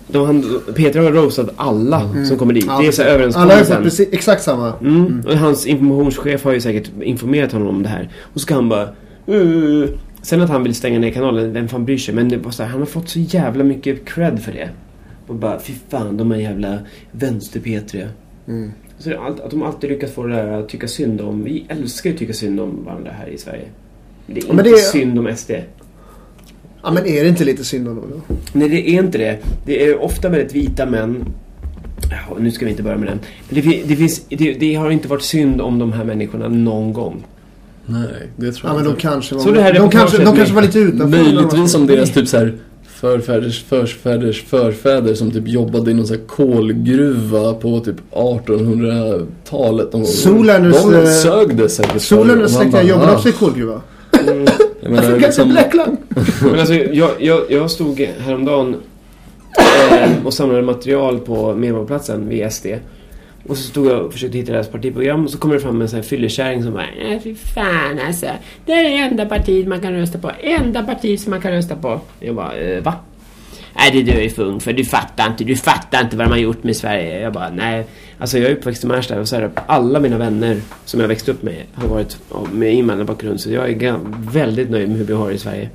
De, 0.07 0.25
han, 0.25 0.43
P3 0.67 1.03
har 1.03 1.11
roastat 1.11 1.49
alla 1.55 2.25
som 2.27 2.37
kommer 2.37 2.53
dit. 2.53 2.67
det 2.81 2.87
är 2.87 2.91
så 2.91 3.01
här 3.01 3.09
Alla 3.09 3.15
överenskommelsen. 3.15 3.83
precis, 3.83 4.09
exakt 4.11 4.43
samma. 4.43 4.73
Mm. 4.77 5.23
Och 5.27 5.37
hans 5.37 5.65
informationschef 5.65 6.43
har 6.43 6.53
ju 6.53 6.61
säkert 6.61 6.91
informerat 7.01 7.51
honom 7.51 7.67
om 7.67 7.83
det 7.83 7.89
här. 7.89 8.09
Och 8.21 8.33
så 8.33 8.39
ska 8.39 8.55
han 8.55 8.69
bara... 8.69 8.87
Uh. 9.29 9.89
Sen 10.21 10.41
att 10.41 10.49
han 10.49 10.63
vill 10.63 10.75
stänga 10.75 10.99
ner 10.99 11.11
kanalen, 11.11 11.53
vem 11.53 11.67
fan 11.67 11.85
bryr 11.85 11.97
sig? 11.97 12.15
Men 12.15 12.29
det 12.29 12.37
var 12.37 12.51
så 12.51 12.63
här, 12.63 12.69
han 12.69 12.79
har 12.79 12.85
fått 12.85 13.09
så 13.09 13.19
jävla 13.19 13.63
mycket 13.63 14.05
cred 14.05 14.43
för 14.43 14.51
det. 14.51 14.69
Och 15.27 15.35
bara, 15.35 15.59
fy 15.59 15.73
fan, 15.89 16.17
de 16.17 16.31
är 16.31 16.35
jävla 16.35 16.79
vänster-P3. 17.11 18.07
Mm. 18.47 18.71
Så 18.97 19.09
det 19.09 19.19
att 19.19 19.51
de 19.51 19.63
alltid 19.63 19.89
lyckas 19.89 20.11
få 20.11 20.27
det 20.27 20.35
där 20.35 20.47
att 20.47 20.69
tycka 20.69 20.87
synd 20.87 21.21
om... 21.21 21.43
Vi 21.43 21.65
älskar 21.69 22.09
ju 22.09 22.13
att 22.13 22.19
tycka 22.19 22.33
synd 22.33 22.59
om 22.59 22.85
varandra 22.85 23.11
här 23.11 23.27
i 23.27 23.37
Sverige. 23.37 23.65
Men 24.25 24.35
det 24.35 24.41
är 24.41 24.53
men 24.53 24.65
inte 24.65 24.69
det 24.69 24.77
synd 24.77 25.19
om 25.19 25.35
SD. 25.35 25.51
Ja 26.83 26.91
men 26.91 27.05
är 27.05 27.23
det 27.23 27.29
inte 27.29 27.45
lite 27.45 27.63
synd 27.63 27.87
om 27.87 27.95
dem 27.95 28.05
då? 28.09 28.35
Nej, 28.53 28.69
det 28.69 28.89
är 28.89 28.99
inte 29.03 29.17
det. 29.17 29.37
Det 29.65 29.85
är 29.85 30.01
ofta 30.01 30.29
väldigt 30.29 30.55
vita 30.55 30.85
män. 30.85 31.25
Nu 32.39 32.51
ska 32.51 32.65
vi 32.65 32.71
inte 32.71 32.83
börja 32.83 32.97
med 32.97 33.07
den. 33.07 33.19
Men 33.49 33.61
det, 33.61 33.83
det, 33.85 33.95
finns, 33.95 34.21
det, 34.29 34.53
det 34.53 34.75
har 34.75 34.91
inte 34.91 35.07
varit 35.07 35.21
synd 35.21 35.61
om 35.61 35.79
de 35.79 35.93
här 35.93 36.03
människorna 36.03 36.47
någon 36.47 36.93
gång. 36.93 37.23
Nej, 37.85 38.29
det 38.35 38.51
tror 38.51 38.69
Ja 38.69 38.69
jag 38.69 38.75
men 38.75 38.83
de 38.83 38.89
inte. 38.89 39.01
kanske 39.01 39.35
var, 39.35 39.41
Så 39.41 39.51
det 39.51 39.61
här 39.61 39.73
de 39.73 39.89
kanske, 39.89 40.23
de 40.23 40.35
kanske 40.35 40.55
var 40.55 40.61
lite 40.61 40.79
utanför. 40.79 41.07
Möjligtvis 41.23 41.75
om 41.75 41.87
deras 41.87 42.11
typ 42.13 42.27
så 42.27 42.37
här 42.37 42.53
förfäders 42.85 43.63
förfäders 43.63 44.43
förfäder 44.43 45.13
som 45.13 45.31
typ 45.31 45.47
jobbade 45.47 45.91
i 45.91 45.93
någon 45.93 46.07
så 46.07 46.13
här 46.13 46.21
kolgruva 46.21 47.53
på 47.53 47.79
typ 47.79 47.95
1800-talet. 48.11 49.91
De, 49.91 50.05
Solerners, 50.05 50.83
de 50.83 51.07
sög 51.07 51.57
det 51.57 51.69
säkert. 51.69 52.01
Solen 52.01 52.49
släktingar 52.49 52.71
bara, 52.71 52.83
jobbar 52.83 53.07
ah. 53.07 53.15
också 53.15 53.29
i 53.29 53.31
kolgruva. 53.31 53.81
Jag 54.81 54.91
menar, 54.91 55.01
Funkar 55.01 55.15
inte 55.15 55.27
liksom, 55.27 55.49
Blackland? 55.49 55.97
Men 56.41 56.59
alltså, 56.59 56.73
jag, 56.73 57.11
jag, 57.19 57.41
jag 57.49 57.71
stod 57.71 57.99
häromdagen 57.99 58.75
eh, 59.91 60.25
och 60.25 60.33
samlade 60.33 60.61
material 60.61 61.19
på 61.19 61.55
Medborgarplatsen 61.55 62.29
vid 62.29 62.51
SD. 62.51 62.65
Och 63.47 63.57
så 63.57 63.63
stod 63.63 63.87
jag 63.87 64.05
och 64.05 64.13
försökte 64.13 64.37
hitta 64.37 64.51
deras 64.51 64.67
partiprogram 64.67 65.25
och 65.25 65.31
så 65.31 65.37
kommer 65.37 65.55
det 65.55 65.61
fram 65.61 65.81
en 65.81 65.89
sån 65.89 65.97
här 65.97 66.03
fyllekärring 66.03 66.63
som 66.63 66.73
bara 66.73 66.85
Nej 66.97 67.19
fy 67.23 67.35
fan 67.35 67.99
alltså. 68.07 68.27
Det 68.65 68.71
är 68.71 68.83
det 68.83 68.97
enda 68.97 69.25
partiet 69.25 69.67
man 69.67 69.81
kan 69.81 69.93
rösta 69.93 70.17
på. 70.17 70.31
Enda 70.41 70.83
partiet 70.83 71.21
som 71.21 71.29
man 71.29 71.41
kan 71.41 71.51
rösta 71.51 71.75
på. 71.75 72.01
Jag 72.19 72.35
bara, 72.35 72.53
eh, 72.57 72.83
va? 72.83 72.93
Nej 73.75 73.91
det 73.91 73.99
är 73.99 74.03
du 74.03 74.23
är 74.23 74.29
för 74.29 74.43
ung 74.43 74.59
för 74.59 74.73
du 74.73 74.85
fattar 74.85 75.27
inte. 75.27 75.43
Du 75.43 75.55
fattar 75.55 76.01
inte 76.01 76.17
vad 76.17 76.25
de 76.25 76.31
har 76.31 76.37
gjort 76.37 76.63
med 76.63 76.75
Sverige. 76.75 77.19
Jag 77.19 77.33
bara, 77.33 77.49
nej. 77.49 77.85
Alltså 78.19 78.37
jag 78.37 78.51
är 78.51 78.55
uppväxt 78.55 78.83
i 78.83 78.87
Märsta 78.87 79.19
och 79.19 79.27
så 79.27 79.35
här, 79.35 79.51
alla 79.65 79.99
mina 79.99 80.17
vänner 80.17 80.61
som 80.85 80.99
jag 80.99 81.07
växt 81.07 81.29
upp 81.29 81.43
med 81.43 81.63
har 81.73 81.87
varit 81.87 82.17
med 82.53 82.73
invandrarbakgrund. 82.73 83.41
Så 83.41 83.51
jag 83.51 83.69
är 83.69 83.99
väldigt 84.31 84.69
nöjd 84.69 84.89
med 84.89 84.97
hur 84.97 85.05
vi 85.05 85.13
har 85.13 85.29
det 85.29 85.35
i 85.35 85.37
Sverige. 85.39 85.69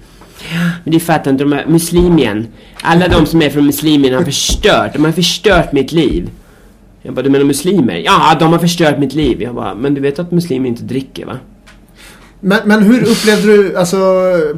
Men 0.84 0.92
du 0.92 1.00
fattar 1.00 1.30
inte, 1.30 1.44
de 1.44 1.52
är 1.52 1.66
muslimien. 1.66 2.46
Alla 2.82 3.08
de 3.08 3.26
som 3.26 3.42
är 3.42 3.50
från 3.50 3.66
muslimien 3.66 4.14
har 4.14 4.22
förstört. 4.22 4.92
De 4.92 5.04
har 5.04 5.12
förstört 5.12 5.72
mitt 5.72 5.92
liv. 5.92 6.30
Jag 7.02 7.14
bara, 7.14 7.22
du 7.22 7.30
menar 7.30 7.44
muslimer? 7.44 7.96
Ja, 7.96 8.36
de 8.40 8.52
har 8.52 8.58
förstört 8.58 8.98
mitt 8.98 9.14
liv. 9.14 9.42
Jag 9.42 9.54
bara, 9.54 9.74
men 9.74 9.94
du 9.94 10.00
vet 10.00 10.18
att 10.18 10.32
muslimer 10.32 10.68
inte 10.68 10.82
dricker 10.82 11.26
va? 11.26 11.38
Men, 12.40 12.58
men 12.64 12.82
hur 12.82 13.02
upplevde 13.02 13.56
du 13.56 13.76
alltså, 13.76 13.98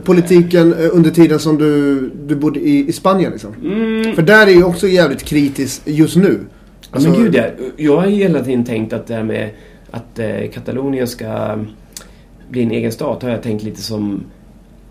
politiken 0.05 0.75
eh, 0.75 0.89
under 0.93 1.11
tiden 1.11 1.39
som 1.39 1.59
du, 1.59 2.01
du 2.27 2.37
bodde 2.37 2.61
i, 2.61 2.89
i 2.89 2.93
Spanien? 2.93 3.33
Liksom? 3.33 3.55
Mm. 3.65 4.15
För 4.15 4.23
där 4.23 4.47
är 4.47 4.51
ju 4.51 4.65
också 4.65 4.89
jävligt 4.89 5.23
kritiskt 5.23 5.83
just 5.85 6.17
nu. 6.17 6.41
Ja, 6.93 7.01
men 7.01 7.13
gud 7.13 7.35
ja. 7.35 7.45
Jag 7.77 7.97
har 8.01 8.07
ju 8.07 8.17
hela 8.17 8.45
tiden 8.45 8.65
tänkt 8.65 8.93
att 8.93 9.07
det 9.07 9.15
här 9.15 9.23
med 9.23 9.51
att 9.91 10.19
eh, 10.19 10.51
Katalonien 10.55 11.07
ska 11.07 11.59
bli 12.51 12.63
en 12.63 12.71
egen 12.71 12.93
stat 12.93 13.23
har 13.23 13.31
jag 13.31 13.43
tänkt 13.43 13.63
lite 13.65 13.83
som 13.83 14.25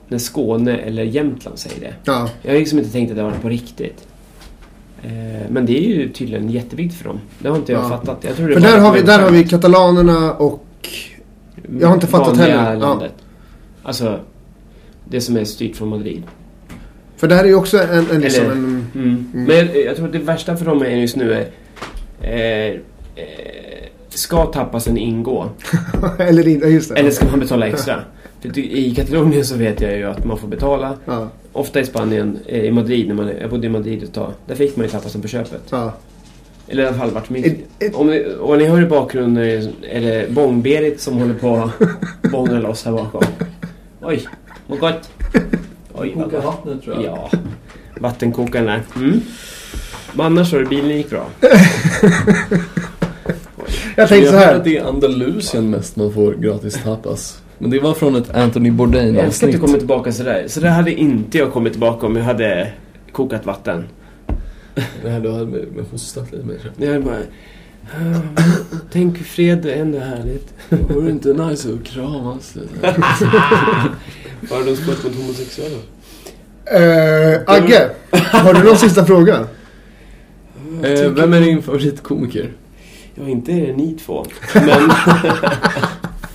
när 0.07 0.17
Skåne 0.17 0.77
eller 0.77 1.03
Jämtland 1.03 1.59
säger 1.59 1.79
det. 1.81 1.93
Ja. 2.03 2.29
Jag 2.41 2.51
har 2.51 2.59
liksom 2.59 2.79
inte 2.79 2.91
tänkt 2.91 3.09
att 3.09 3.17
det 3.17 3.23
var 3.23 3.31
på 3.31 3.49
riktigt. 3.49 4.07
Eh, 5.03 5.11
men 5.49 5.65
det 5.65 5.77
är 5.77 5.87
ju 5.97 6.09
tydligen 6.09 6.49
jätteviktigt 6.49 6.97
för 7.01 7.05
dem. 7.09 7.19
Det 7.39 7.49
har 7.49 7.55
inte 7.55 7.71
jag 7.71 7.83
Ja. 7.83 7.89
fattat. 7.89 8.17
Jag 8.23 8.35
tror 8.35 8.47
det 8.47 8.53
För 8.53 8.61
där 8.61 8.77
har, 8.79 8.93
vi, 8.93 8.99
är 8.99 9.03
där 9.05 9.19
har 9.19 9.29
vi 9.31 9.43
katalanerna 9.43 10.33
och... 10.33 10.65
jag 11.79 11.87
har 11.87 11.95
inte 11.95 12.07
fattat 12.07 12.37
heller. 12.37 12.73
Ja. 12.73 12.79
landet. 12.79 13.13
Alltså, 13.83 14.19
det 15.09 15.21
som 15.21 15.37
är 15.37 15.43
styrt 15.43 15.75
från 15.75 15.87
Madrid. 15.89 16.23
För 17.17 17.27
det 17.27 17.35
här 17.35 17.43
är 17.43 17.47
ju 17.47 17.55
också 17.55 17.77
en, 17.83 18.05
en, 18.11 18.21
liksom 18.21 18.43
Eller- 18.45 18.51
en 18.53 18.85
Mm. 18.95 19.25
Men 19.33 19.55
jag, 19.55 19.77
jag 19.85 19.95
tror 19.95 20.05
att 20.05 20.13
det 20.13 20.19
värsta 20.19 20.57
för 20.57 20.65
dem 20.65 20.81
är 20.81 20.89
just 20.89 21.15
nu 21.15 21.33
är... 21.33 21.47
Eh, 22.21 22.33
eh, 22.35 22.75
ska 24.09 24.45
tappasen 24.45 24.97
ingå? 24.97 25.49
eller 26.19 26.47
inte, 26.47 26.65
ja, 26.65 26.71
just 26.71 26.89
det. 26.89 26.99
Eller 26.99 27.11
ska 27.11 27.25
man 27.25 27.39
betala 27.39 27.67
extra? 27.67 28.01
I 28.55 28.95
Katalonien 28.95 29.45
så 29.45 29.55
vet 29.55 29.81
jag 29.81 29.97
ju 29.97 30.03
att 30.03 30.25
man 30.25 30.37
får 30.37 30.47
betala. 30.47 30.97
Ja, 31.05 31.29
Ofta 31.53 31.79
i 31.79 31.85
Spanien, 31.85 32.39
eh, 32.45 32.63
i 32.63 32.71
Madrid, 32.71 33.07
när 33.07 33.15
man, 33.15 33.31
jag 33.41 33.49
bodde 33.49 33.67
i 33.67 33.69
Madrid 33.69 34.03
ett 34.03 34.13
tag. 34.13 34.33
Där 34.45 34.55
fick 34.55 34.75
man 34.75 34.85
ju 34.85 34.91
tapasen 34.91 35.21
på 35.21 35.27
köpet. 35.27 35.61
ja. 35.69 35.93
Eller 36.71 36.83
i 36.83 36.87
alla 36.87 36.97
fall 36.97 37.11
vart 37.11 37.29
min... 37.29 37.63
Om 37.93 38.07
ni, 38.07 38.35
och 38.39 38.57
ni 38.57 38.65
hör 38.65 38.81
i 38.81 38.85
bakgrunden 38.85 39.43
är 39.89 40.01
det 40.01 40.29
Bång-Berit 40.29 41.01
som 41.01 41.17
håller 41.17 41.33
på 41.33 41.55
att 41.55 41.71
bånga 42.31 42.59
loss 42.59 42.85
här 42.85 42.91
bakom. 42.91 43.21
Oj, 44.01 44.27
vad 44.67 44.79
gott. 44.79 45.09
Oj, 45.93 46.13
vad 46.15 46.31
gott. 46.31 46.43
vattnet 46.43 46.83
tror 46.83 47.03
Ja, 47.05 47.29
vattenkokaren 47.99 48.65
där. 48.65 48.81
Mm. 48.95 49.21
Men 50.13 50.25
annars 50.25 50.49
så, 50.49 50.65
bilen 50.69 50.97
gick 50.97 51.09
bra. 51.09 51.25
Jag 53.95 54.09
tänkte 54.09 54.31
så 54.31 54.37
här. 54.37 54.55
att 54.55 54.63
det 54.63 54.77
är 54.77 54.85
Andalusien 54.85 55.69
mest 55.69 55.95
man 55.95 56.13
får 56.13 56.33
gratis 56.33 56.79
tapas. 56.83 57.41
Men 57.57 57.69
det 57.69 57.79
var 57.79 57.93
från 57.93 58.15
ett 58.15 58.29
Anthony 58.35 58.69
Jag 58.69 58.79
älskar 58.79 58.97
att 58.97 59.01
du 59.01 59.11
Bourdain-avsnitt. 59.17 59.59
kommer 59.61 59.77
tillbaka 59.77 60.11
sådär. 60.11 60.45
Så 60.47 60.59
det 60.59 60.69
hade 60.69 60.91
inte 60.93 61.37
jag 61.37 61.53
kommit 61.53 61.73
tillbaka 61.73 62.05
om 62.05 62.15
jag 62.15 62.23
hade 62.23 62.71
kokat 63.11 63.45
vatten. 63.45 63.83
Det 65.03 65.09
här 65.09 65.19
du 65.19 65.31
hade 65.31 65.65
hostat 65.91 66.31
lite 66.31 66.45
mer. 66.45 66.71
Jag 66.77 66.95
är 66.95 66.99
bara... 66.99 67.15
"Ah, 67.15 68.21
Tänk 68.91 69.17
fred 69.17 69.65
är 69.65 69.75
ändå 69.81 69.99
härligt. 69.99 70.53
Vore 70.69 71.05
det 71.05 71.11
inte 71.11 71.33
nice 71.33 71.69
att 71.73 71.83
kramas 71.83 72.55
lite? 72.55 72.93
Bara 74.49 74.63
de 74.63 74.75
spött 74.75 75.03
mot 75.03 75.15
homosexuella. 75.15 75.77
Eh, 76.65 77.41
Agge, 77.47 77.89
har 78.11 78.53
du 78.53 78.63
någon 78.63 78.77
sista 78.77 79.05
fråga? 79.05 79.47
Eh, 80.83 81.11
vem 81.11 81.33
är 81.33 81.41
din 81.41 81.61
favoritkomiker? 81.61 82.51
Ja, 83.15 83.29
inte 83.29 83.51
är 83.51 83.67
det 83.67 83.73
ni 83.73 83.97
två. 84.05 84.25
Men... 84.53 84.65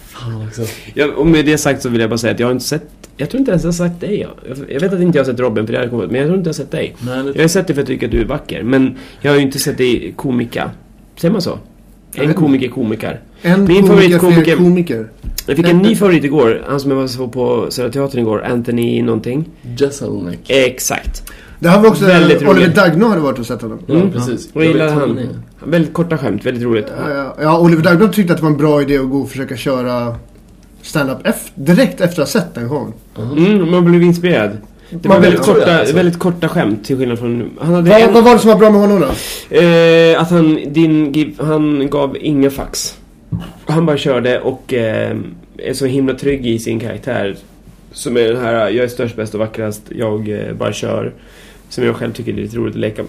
Fan 0.09 0.47
också. 0.49 0.63
Ja, 0.95 1.07
och 1.17 1.27
med 1.27 1.45
det 1.45 1.59
sagt 1.59 1.83
så 1.83 1.89
vill 1.89 2.01
jag 2.01 2.11
bara 2.11 2.19
säga 2.19 2.35
att 2.35 2.41
jag 2.41 2.47
har 2.47 2.53
inte 2.53 2.65
sett... 2.65 2.89
Jag 3.17 3.31
tror 3.31 3.39
inte 3.39 3.51
ens 3.51 3.65
jag 3.65 3.69
har 3.69 3.89
sett 3.89 4.01
dig. 4.01 4.21
Jag, 4.21 4.57
jag 4.69 4.81
vet 4.81 4.93
att 4.93 5.01
inte 5.01 5.19
jag 5.19 5.25
har 5.25 5.33
sett 5.33 5.41
Robin 5.41 5.67
för 5.67 5.73
det 5.73 5.79
hade 5.79 5.91
kommit, 5.91 6.11
men 6.11 6.21
jag 6.21 6.27
tror 6.27 6.39
inte 6.39 6.49
jag 6.49 6.55
har 6.55 6.65
sett 6.65 6.71
dig. 6.71 6.97
Nej, 7.07 7.17
Jag 7.17 7.35
det... 7.35 7.41
har 7.41 7.49
sett 7.49 7.67
dig 7.67 7.75
för 7.77 7.83
att 7.83 7.89
jag 7.89 7.95
tycker 7.95 8.07
att 8.07 8.13
du 8.13 8.21
är 8.21 8.25
vacker, 8.25 8.63
men 8.63 8.99
jag 9.21 9.31
har 9.31 9.37
ju 9.37 9.43
inte 9.43 9.59
sett 9.59 9.79
dig 9.79 10.13
komika. 10.17 10.71
Säger 11.17 11.33
man 11.33 11.43
så? 11.43 11.59
Jag 12.15 12.27
En 12.27 12.35
komiker 12.35 12.69
komikar. 12.69 13.21
En 13.43 13.65
Min 13.65 13.89
komiker, 13.89 14.19
fler 14.19 14.57
komiker. 14.57 15.09
Jag 15.47 15.57
fick 15.57 15.69
en 15.69 15.79
ny 15.79 15.97
favorit 15.97 16.25
igår, 16.25 16.65
han 16.69 16.81
som 16.81 16.91
jag 16.91 16.99
var 16.99 17.07
så 17.07 17.29
på 17.29 17.67
Södra 17.71 17.93
Teatern 17.93 18.21
igår, 18.21 18.45
Anthony 18.45 19.03
någonting. 19.03 19.45
Jeselnik. 19.77 20.41
Exakt. 20.51 21.33
Det 21.59 21.69
här 21.69 21.81
var 21.81 21.89
också 21.89 22.05
Väldigt 22.05 22.43
Oliver 22.43 22.55
roligt. 22.55 22.75
Dagno 22.75 23.07
hade 23.07 23.21
varit 23.21 23.39
och 23.39 23.47
sett 23.47 23.63
honom. 23.63 23.79
Ja, 23.87 24.03
precis. 24.13 24.49
Och 24.53 24.65
jag 24.65 24.73
gillade 24.73 24.91
han. 24.91 25.21
Väldigt 25.65 25.93
korta 25.93 26.19
skämt, 26.19 26.47
väldigt 26.47 26.65
roligt. 26.65 26.87
Ja, 26.99 27.37
ja, 27.41 27.59
Oliver 27.59 27.83
Dagno 27.83 28.09
tyckte 28.09 28.33
att 28.33 28.39
det 28.39 28.43
var 28.43 28.51
en 28.51 28.57
bra 28.57 28.83
idé 28.83 28.99
att 28.99 29.11
gå 29.11 29.19
och 29.19 29.31
försöka 29.31 29.57
köra 29.57 30.17
stand-up 30.83 31.19
direkt 31.55 32.01
efter 32.01 32.23
att 32.23 32.29
ha 32.35 32.41
sett 32.41 32.55
den 32.55 32.69
showen. 32.69 32.93
Mm, 33.37 33.71
man 33.71 33.85
blev 33.85 34.03
inspirerad. 34.03 34.51
Det 34.91 35.09
var 35.09 35.15
Man 35.15 35.23
väldigt 35.23 35.43
korta, 35.43 35.79
alltså. 35.79 35.97
väldigt 35.97 36.19
korta 36.19 36.49
skämt 36.49 36.85
till 36.85 36.97
skillnad 36.99 37.19
från... 37.19 37.51
Han 37.61 37.75
hade 37.75 37.91
Vad, 37.91 38.01
en, 38.01 38.13
vad 38.13 38.25
var 38.25 38.33
det 38.33 38.39
som 38.39 38.51
var 38.51 38.59
bra 38.59 38.71
med 38.71 38.81
honom 38.81 39.01
då? 39.01 39.07
Eh, 39.57 40.21
att 40.21 40.31
han, 40.31 40.59
din, 40.73 41.35
han 41.39 41.91
gav 41.91 42.17
inga 42.21 42.51
fax. 42.51 42.99
Han 43.67 43.87
bara 43.87 43.97
körde 43.97 44.41
och 44.41 44.75
eh, 44.75 45.17
är 45.59 45.73
så 45.75 45.87
himla 45.87 46.15
trygg 46.15 46.47
i 46.47 46.59
sin 46.59 46.81
karaktär. 46.81 47.37
Som 47.93 48.17
är 48.17 48.29
den 48.29 48.37
här, 48.45 48.55
jag 48.55 48.85
är 48.85 48.89
störst, 48.89 49.17
bäst 49.17 49.35
och 49.35 49.41
vackrast, 49.41 49.83
jag 49.89 50.29
eh, 50.29 50.55
bara 50.55 50.73
kör. 50.73 51.13
Som 51.69 51.85
jag 51.85 51.97
själv 51.97 52.13
tycker 52.13 52.33
är 52.33 52.37
lite 52.37 52.57
roligt 52.57 52.75
att 52.75 52.81
leka. 52.81 53.05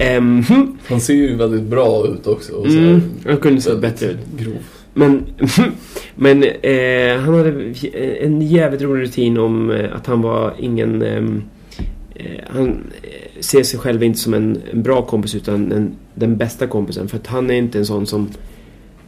Ehm, 0.00 0.42
hm, 0.42 0.78
Han 0.86 1.00
ser 1.00 1.14
ju 1.14 1.36
väldigt 1.36 1.62
bra 1.62 2.06
ut 2.06 2.26
också. 2.26 2.52
Och 2.52 2.66
mm, 2.66 3.02
jag 3.24 3.40
kunde 3.40 3.60
se 3.60 3.74
bättre 3.74 4.06
ut. 4.06 4.18
Grov. 4.38 4.56
Men, 4.94 5.26
men 6.14 6.42
eh, 6.42 7.20
han 7.20 7.34
hade 7.34 7.74
en 8.20 8.42
jävligt 8.42 8.82
rolig 8.82 9.02
rutin 9.02 9.38
om 9.38 9.70
eh, 9.70 9.96
att 9.96 10.06
han 10.06 10.22
var 10.22 10.54
ingen... 10.58 11.02
ehm, 11.02 11.42
eh, 12.14 12.44
han 12.46 12.68
eh, 13.02 13.40
ser 13.40 13.62
sig 13.62 13.80
själv 13.80 14.02
inte 14.02 14.18
som 14.18 14.34
en, 14.34 14.58
en 14.72 14.82
bra 14.82 15.02
kompis 15.02 15.34
utan 15.34 15.72
en, 15.72 15.96
den 16.14 16.36
bästa 16.36 16.66
kompisen. 16.66 17.08
För 17.08 17.16
att 17.16 17.26
han 17.26 17.50
är 17.50 17.54
inte 17.54 17.78
en 17.78 17.86
sån 17.86 18.06
som 18.06 18.28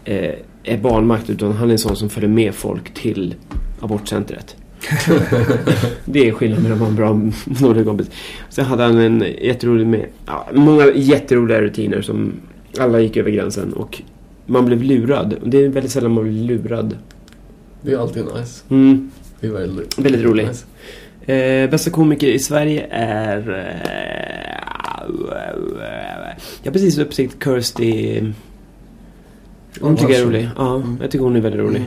eh, 0.04 0.34
är 0.64 0.78
barnmakt 0.78 1.30
utan 1.30 1.52
han 1.52 1.68
är 1.68 1.72
en 1.72 1.78
sån 1.78 1.96
som 1.96 2.10
följer 2.10 2.30
med 2.30 2.54
folk 2.54 2.94
till 2.94 3.34
abortcentret. 3.80 4.56
Det 6.04 6.28
är 6.28 6.32
skillnaden 6.32 6.62
mellan 6.62 6.82
att 6.82 6.98
vara 6.98 7.10
en 7.10 7.30
bra 7.30 7.68
dålig 7.68 7.86
kompis. 7.86 8.10
Sen 8.48 8.64
hade 8.64 8.82
han 8.82 8.98
en 8.98 9.24
jätterolig 9.40 9.86
med... 9.86 10.06
Ja, 10.26 10.48
många 10.52 10.86
jätteroliga 10.94 11.60
rutiner 11.60 12.02
som 12.02 12.32
alla 12.78 13.00
gick 13.00 13.16
över 13.16 13.30
gränsen 13.30 13.72
och 13.72 14.02
man 14.46 14.66
blev 14.66 14.82
lurad. 14.82 15.34
Det 15.44 15.64
är 15.64 15.68
väldigt 15.68 15.92
sällan 15.92 16.12
man 16.12 16.24
blir 16.24 16.44
lurad. 16.44 16.96
Det 17.82 17.92
är 17.92 17.98
alltid 17.98 18.24
nice. 18.24 18.64
Mm, 18.68 19.10
Det 19.40 19.46
är 19.46 19.50
väldigt, 19.50 19.98
Väldigt 19.98 20.22
roligt. 20.22 20.48
Nice. 20.48 20.64
Eh, 21.32 21.70
bästa 21.70 21.90
komiker 21.90 22.26
i 22.26 22.38
Sverige 22.38 22.86
är... 22.90 23.38
Eh, 23.48 25.22
jag 26.62 26.70
har 26.70 26.72
precis 26.72 26.98
uppsikt 26.98 27.44
Kirsty... 27.44 28.20
Hon 29.80 29.96
tycker 29.96 30.12
jag 30.12 30.20
är 30.22 30.26
rolig. 30.26 30.50
Ja, 30.56 30.82
jag 31.00 31.10
tycker 31.10 31.24
hon 31.24 31.36
är 31.36 31.40
väldigt 31.40 31.60
rolig. 31.60 31.82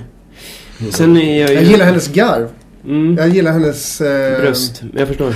Sen 0.91 1.17
är 1.17 1.39
jag 1.41 1.49
ju... 1.49 1.55
Jag 1.55 1.63
gillar 1.63 1.85
hennes 1.85 2.07
garv. 2.13 2.47
Mm, 2.87 3.15
Jag 3.17 3.29
gillar 3.29 3.51
hennes... 3.51 4.01
Eh, 4.01 4.41
bröst. 4.41 4.81
Jag 4.97 5.07
förstår. 5.07 5.35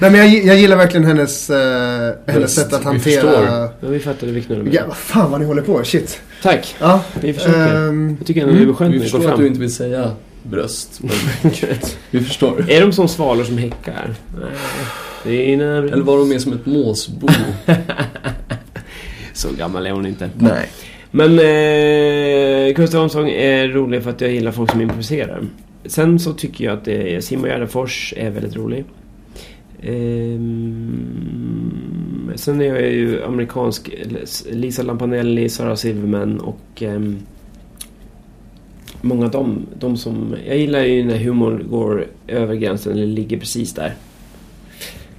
Nej 0.00 0.10
men 0.10 0.14
jag, 0.14 0.44
jag 0.44 0.56
gillar 0.58 0.76
verkligen 0.76 1.06
hennes, 1.06 1.50
eh, 1.50 2.12
hennes 2.26 2.54
sätt 2.54 2.72
att 2.72 2.80
vi 2.80 2.84
hantera... 2.84 3.22
förstår. 3.22 3.44
Ja, 3.80 3.88
vi 3.88 3.98
fattade 4.00 4.32
vilken 4.32 4.56
av 4.56 4.64
dem. 4.64 4.72
Ja, 4.74 4.82
vad 4.88 4.96
fan 4.96 5.30
vad 5.30 5.40
ni 5.40 5.46
håller 5.46 5.62
på. 5.62 5.84
Shit. 5.84 6.20
Tack. 6.42 6.74
Ja. 6.80 7.02
Vi 7.20 7.32
försöker. 7.32 7.76
ehm, 7.88 8.16
Jag 8.18 8.26
tycker 8.26 8.42
ändå 8.42 8.54
det 8.54 8.62
är 8.62 8.72
skönt 8.72 8.94
Vi 8.94 8.98
vi 8.98 9.02
förstår 9.02 9.18
att 9.18 9.24
fram. 9.24 9.40
du 9.40 9.46
inte 9.46 9.60
vill 9.60 9.74
säga 9.74 10.10
bröst. 10.42 11.00
Men 11.02 11.52
vi 12.10 12.20
förstår. 12.20 12.64
Är 12.70 12.80
de 12.80 12.92
som 12.92 13.08
svalor 13.08 13.44
som 13.44 13.58
häckar? 13.58 14.14
Nej. 15.24 15.46
Dina... 15.46 15.76
Eller 15.78 16.02
var 16.02 16.18
de 16.18 16.28
mer 16.28 16.38
som 16.38 16.52
ett 16.52 16.66
måsbo? 16.66 17.28
Så 19.32 19.48
gammal 19.58 19.86
är 19.86 19.90
hon 19.90 20.06
inte. 20.06 20.30
Nej. 20.38 20.68
Men 21.10 21.30
eh, 21.38 22.74
Gustav 22.76 23.00
Armstrong 23.02 23.30
är 23.30 23.68
rolig 23.68 24.02
för 24.02 24.10
att 24.10 24.20
jag 24.20 24.30
gillar 24.30 24.52
folk 24.52 24.70
som 24.70 24.80
improviserar. 24.80 25.42
Sen 25.86 26.18
så 26.18 26.32
tycker 26.32 26.64
jag 26.64 26.78
att 26.78 26.88
eh, 26.88 27.18
Simon 27.20 27.48
Gärdenfors 27.48 28.14
är 28.16 28.30
väldigt 28.30 28.56
rolig. 28.56 28.84
Ehm, 29.82 31.00
sen 32.34 32.60
är 32.60 32.64
jag 32.64 32.82
ju 32.82 33.22
amerikansk. 33.22 33.90
Lisa 34.50 34.82
Lampanelli, 34.82 35.48
Sarah 35.48 35.74
Silverman 35.74 36.40
och 36.40 36.82
ehm, 36.82 37.18
många 39.00 39.24
av 39.24 39.30
dem, 39.30 39.66
de 39.78 39.96
som... 39.96 40.34
Jag 40.46 40.58
gillar 40.58 40.80
ju 40.80 41.04
när 41.04 41.18
humorn 41.18 41.66
går 41.70 42.06
över 42.26 42.54
gränsen 42.54 42.92
eller 42.92 43.06
ligger 43.06 43.38
precis 43.38 43.74
där. 43.74 43.94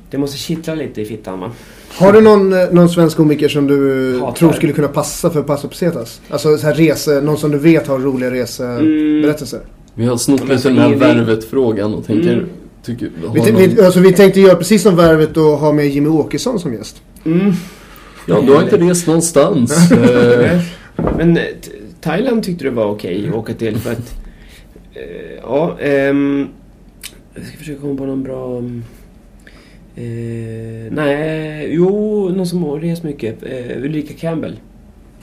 Det 0.09 0.17
måste 0.17 0.37
kittla 0.37 0.75
lite 0.75 1.01
i 1.01 1.05
fittan 1.05 1.39
va? 1.39 1.51
Har 1.97 2.13
du 2.13 2.21
någon, 2.21 2.53
eh, 2.53 2.71
någon 2.71 2.89
svensk 2.89 3.17
komiker 3.17 3.47
som 3.47 3.67
du 3.67 4.19
Hatar. 4.19 4.33
tror 4.35 4.51
skulle 4.51 4.73
kunna 4.73 4.87
passa 4.87 5.29
för 5.29 5.41
Passo 5.41 5.67
Pesetas? 5.67 6.21
Alltså 6.29 6.57
så 6.57 6.67
här 6.67 6.73
rese, 6.73 7.21
någon 7.21 7.37
som 7.37 7.51
du 7.51 7.57
vet 7.57 7.87
har 7.87 7.99
roliga 7.99 8.31
reseberättelser. 8.31 9.59
Vi 9.95 10.05
har 10.05 10.17
snott 10.17 10.41
lite 10.41 10.57
så 10.57 10.69
den 10.69 10.77
här 10.77 10.95
värvet-frågan 10.95 11.93
och 11.93 12.05
tänker... 12.05 12.33
Mm. 12.33 12.45
Tycker, 12.83 13.11
har 13.27 13.33
Vi, 13.33 13.51
någon... 13.51 13.75
vi, 13.75 13.81
alltså, 13.81 13.99
vi 13.99 14.13
tänkte 14.13 14.39
göra 14.39 14.55
precis 14.55 14.81
som 14.81 14.95
Värvet 14.95 15.37
och 15.37 15.43
ha 15.43 15.71
med 15.71 15.87
Jimmy 15.87 16.09
Åkesson 16.09 16.59
som 16.59 16.73
gäst. 16.73 17.01
Mm. 17.25 17.51
Ja, 18.27 18.41
du 18.41 18.53
har 18.53 18.63
inte 18.63 18.77
rest 18.77 19.07
någonstans. 19.07 19.91
Eh, 19.91 20.61
Men 21.17 21.37
eh, 21.37 21.43
Thailand 22.01 22.43
tyckte 22.43 22.63
du 22.63 22.69
var 22.69 22.85
okej 22.85 23.27
att 23.29 23.35
åka 23.35 23.53
till 23.53 23.77
för 23.77 23.91
att... 23.91 24.15
Eh, 24.93 25.35
ja, 25.41 25.77
ehm, 25.79 26.47
jag 27.35 27.45
ska 27.45 27.57
försöka 27.57 27.81
komma 27.81 27.97
på 27.97 28.05
någon 28.05 28.23
bra... 28.23 28.57
Eh, 29.95 30.91
nej, 30.91 31.67
jo, 31.69 32.29
någon 32.29 32.47
som 32.47 32.63
har 32.63 32.79
rest 32.79 33.03
mycket. 33.03 33.43
Eh, 33.43 33.83
Ulrika 33.83 34.13
Campbell. 34.13 34.59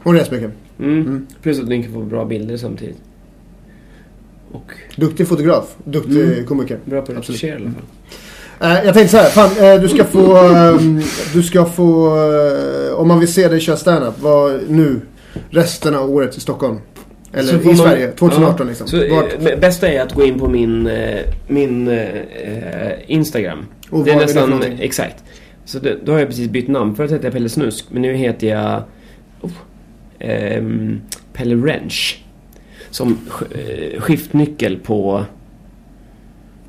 Hon 0.02 0.14
reser 0.14 0.32
mycket. 0.32 0.50
Mm. 0.78 1.00
Mm. 1.00 1.26
Plus 1.42 1.60
att 1.60 1.68
ni 1.68 1.82
kan 1.82 1.92
få 1.92 2.00
bra 2.00 2.24
bilder 2.24 2.56
samtidigt. 2.56 2.98
Och 4.52 4.72
Duktig 4.96 5.28
fotograf. 5.28 5.64
Duktig 5.84 6.46
komiker. 6.48 6.78
bra 6.84 7.02
på 7.02 7.12
att 7.12 7.18
retuschera 7.18 7.52
i 7.58 7.62
alla 7.62 7.70
fall. 7.70 7.82
Eh, 8.78 8.84
jag 8.84 8.94
tänkte 8.94 9.08
så 9.08 9.16
här, 9.16 9.28
fan, 9.30 9.50
eh, 9.74 9.80
du 9.80 9.88
ska 9.88 10.04
få, 10.04 10.36
ehm, 10.36 11.00
du 11.34 11.42
ska 11.42 11.64
få, 11.64 12.06
eh, 12.16 12.94
om 12.94 13.08
man 13.08 13.18
vill 13.20 13.32
se 13.32 13.48
dig 13.48 13.60
köra 13.60 13.76
standup, 13.76 14.14
vad 14.20 14.60
nu, 14.68 15.00
resten 15.50 15.94
av 15.94 16.10
året 16.10 16.36
i 16.36 16.40
Stockholm. 16.40 16.78
Eller 17.32 17.62
i 17.62 17.66
man- 17.66 17.76
Sverige, 17.76 18.10
2018 18.12 18.66
Ja. 18.66 18.68
liksom. 18.70 18.86
Så, 18.88 18.96
Vart, 19.10 19.60
bästa 19.60 19.88
är 19.88 20.00
att 20.02 20.12
gå 20.14 20.24
in 20.24 20.38
på 20.38 20.48
min, 20.48 20.90
min 21.48 21.98
Instagram. 23.06 23.58
och 23.90 24.04
det 24.04 24.10
är 24.10 24.14
det 24.14 24.20
nästan 24.22 24.50
någonting? 24.50 24.78
exakt. 24.80 25.16
Så 25.64 25.78
det, 25.78 25.96
då 26.04 26.12
har 26.12 26.18
jag 26.18 26.28
precis 26.28 26.48
bytt 26.48 26.68
namn. 26.68 26.94
Förut 26.96 27.10
hette 27.10 27.26
jag 27.26 27.32
Pelle 27.32 27.48
Snusk, 27.48 27.84
men 27.90 28.02
nu 28.02 28.14
heter 28.14 28.46
jag 28.46 28.82
oh, 29.40 29.50
ehm, 30.18 31.00
Pelle 31.32 31.54
Wrench. 31.54 32.21
Som 32.92 33.18
eh, 33.50 34.00
skiftnyckel 34.00 34.76
på 34.78 35.24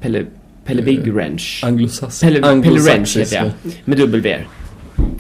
Pelle, 0.02 0.26
Pelle 0.66 0.82
Big 0.82 1.14
Wrench. 1.14 1.62
Anglosax- 1.66 2.22
Pelle, 2.22 2.42
Pelle 2.42 2.52
Wrench 2.56 2.66
anglosaxiska. 2.68 3.44
heter 3.44 3.54
jag. 3.64 3.74
Med 3.86 3.98
dubbel-V. 3.98 4.40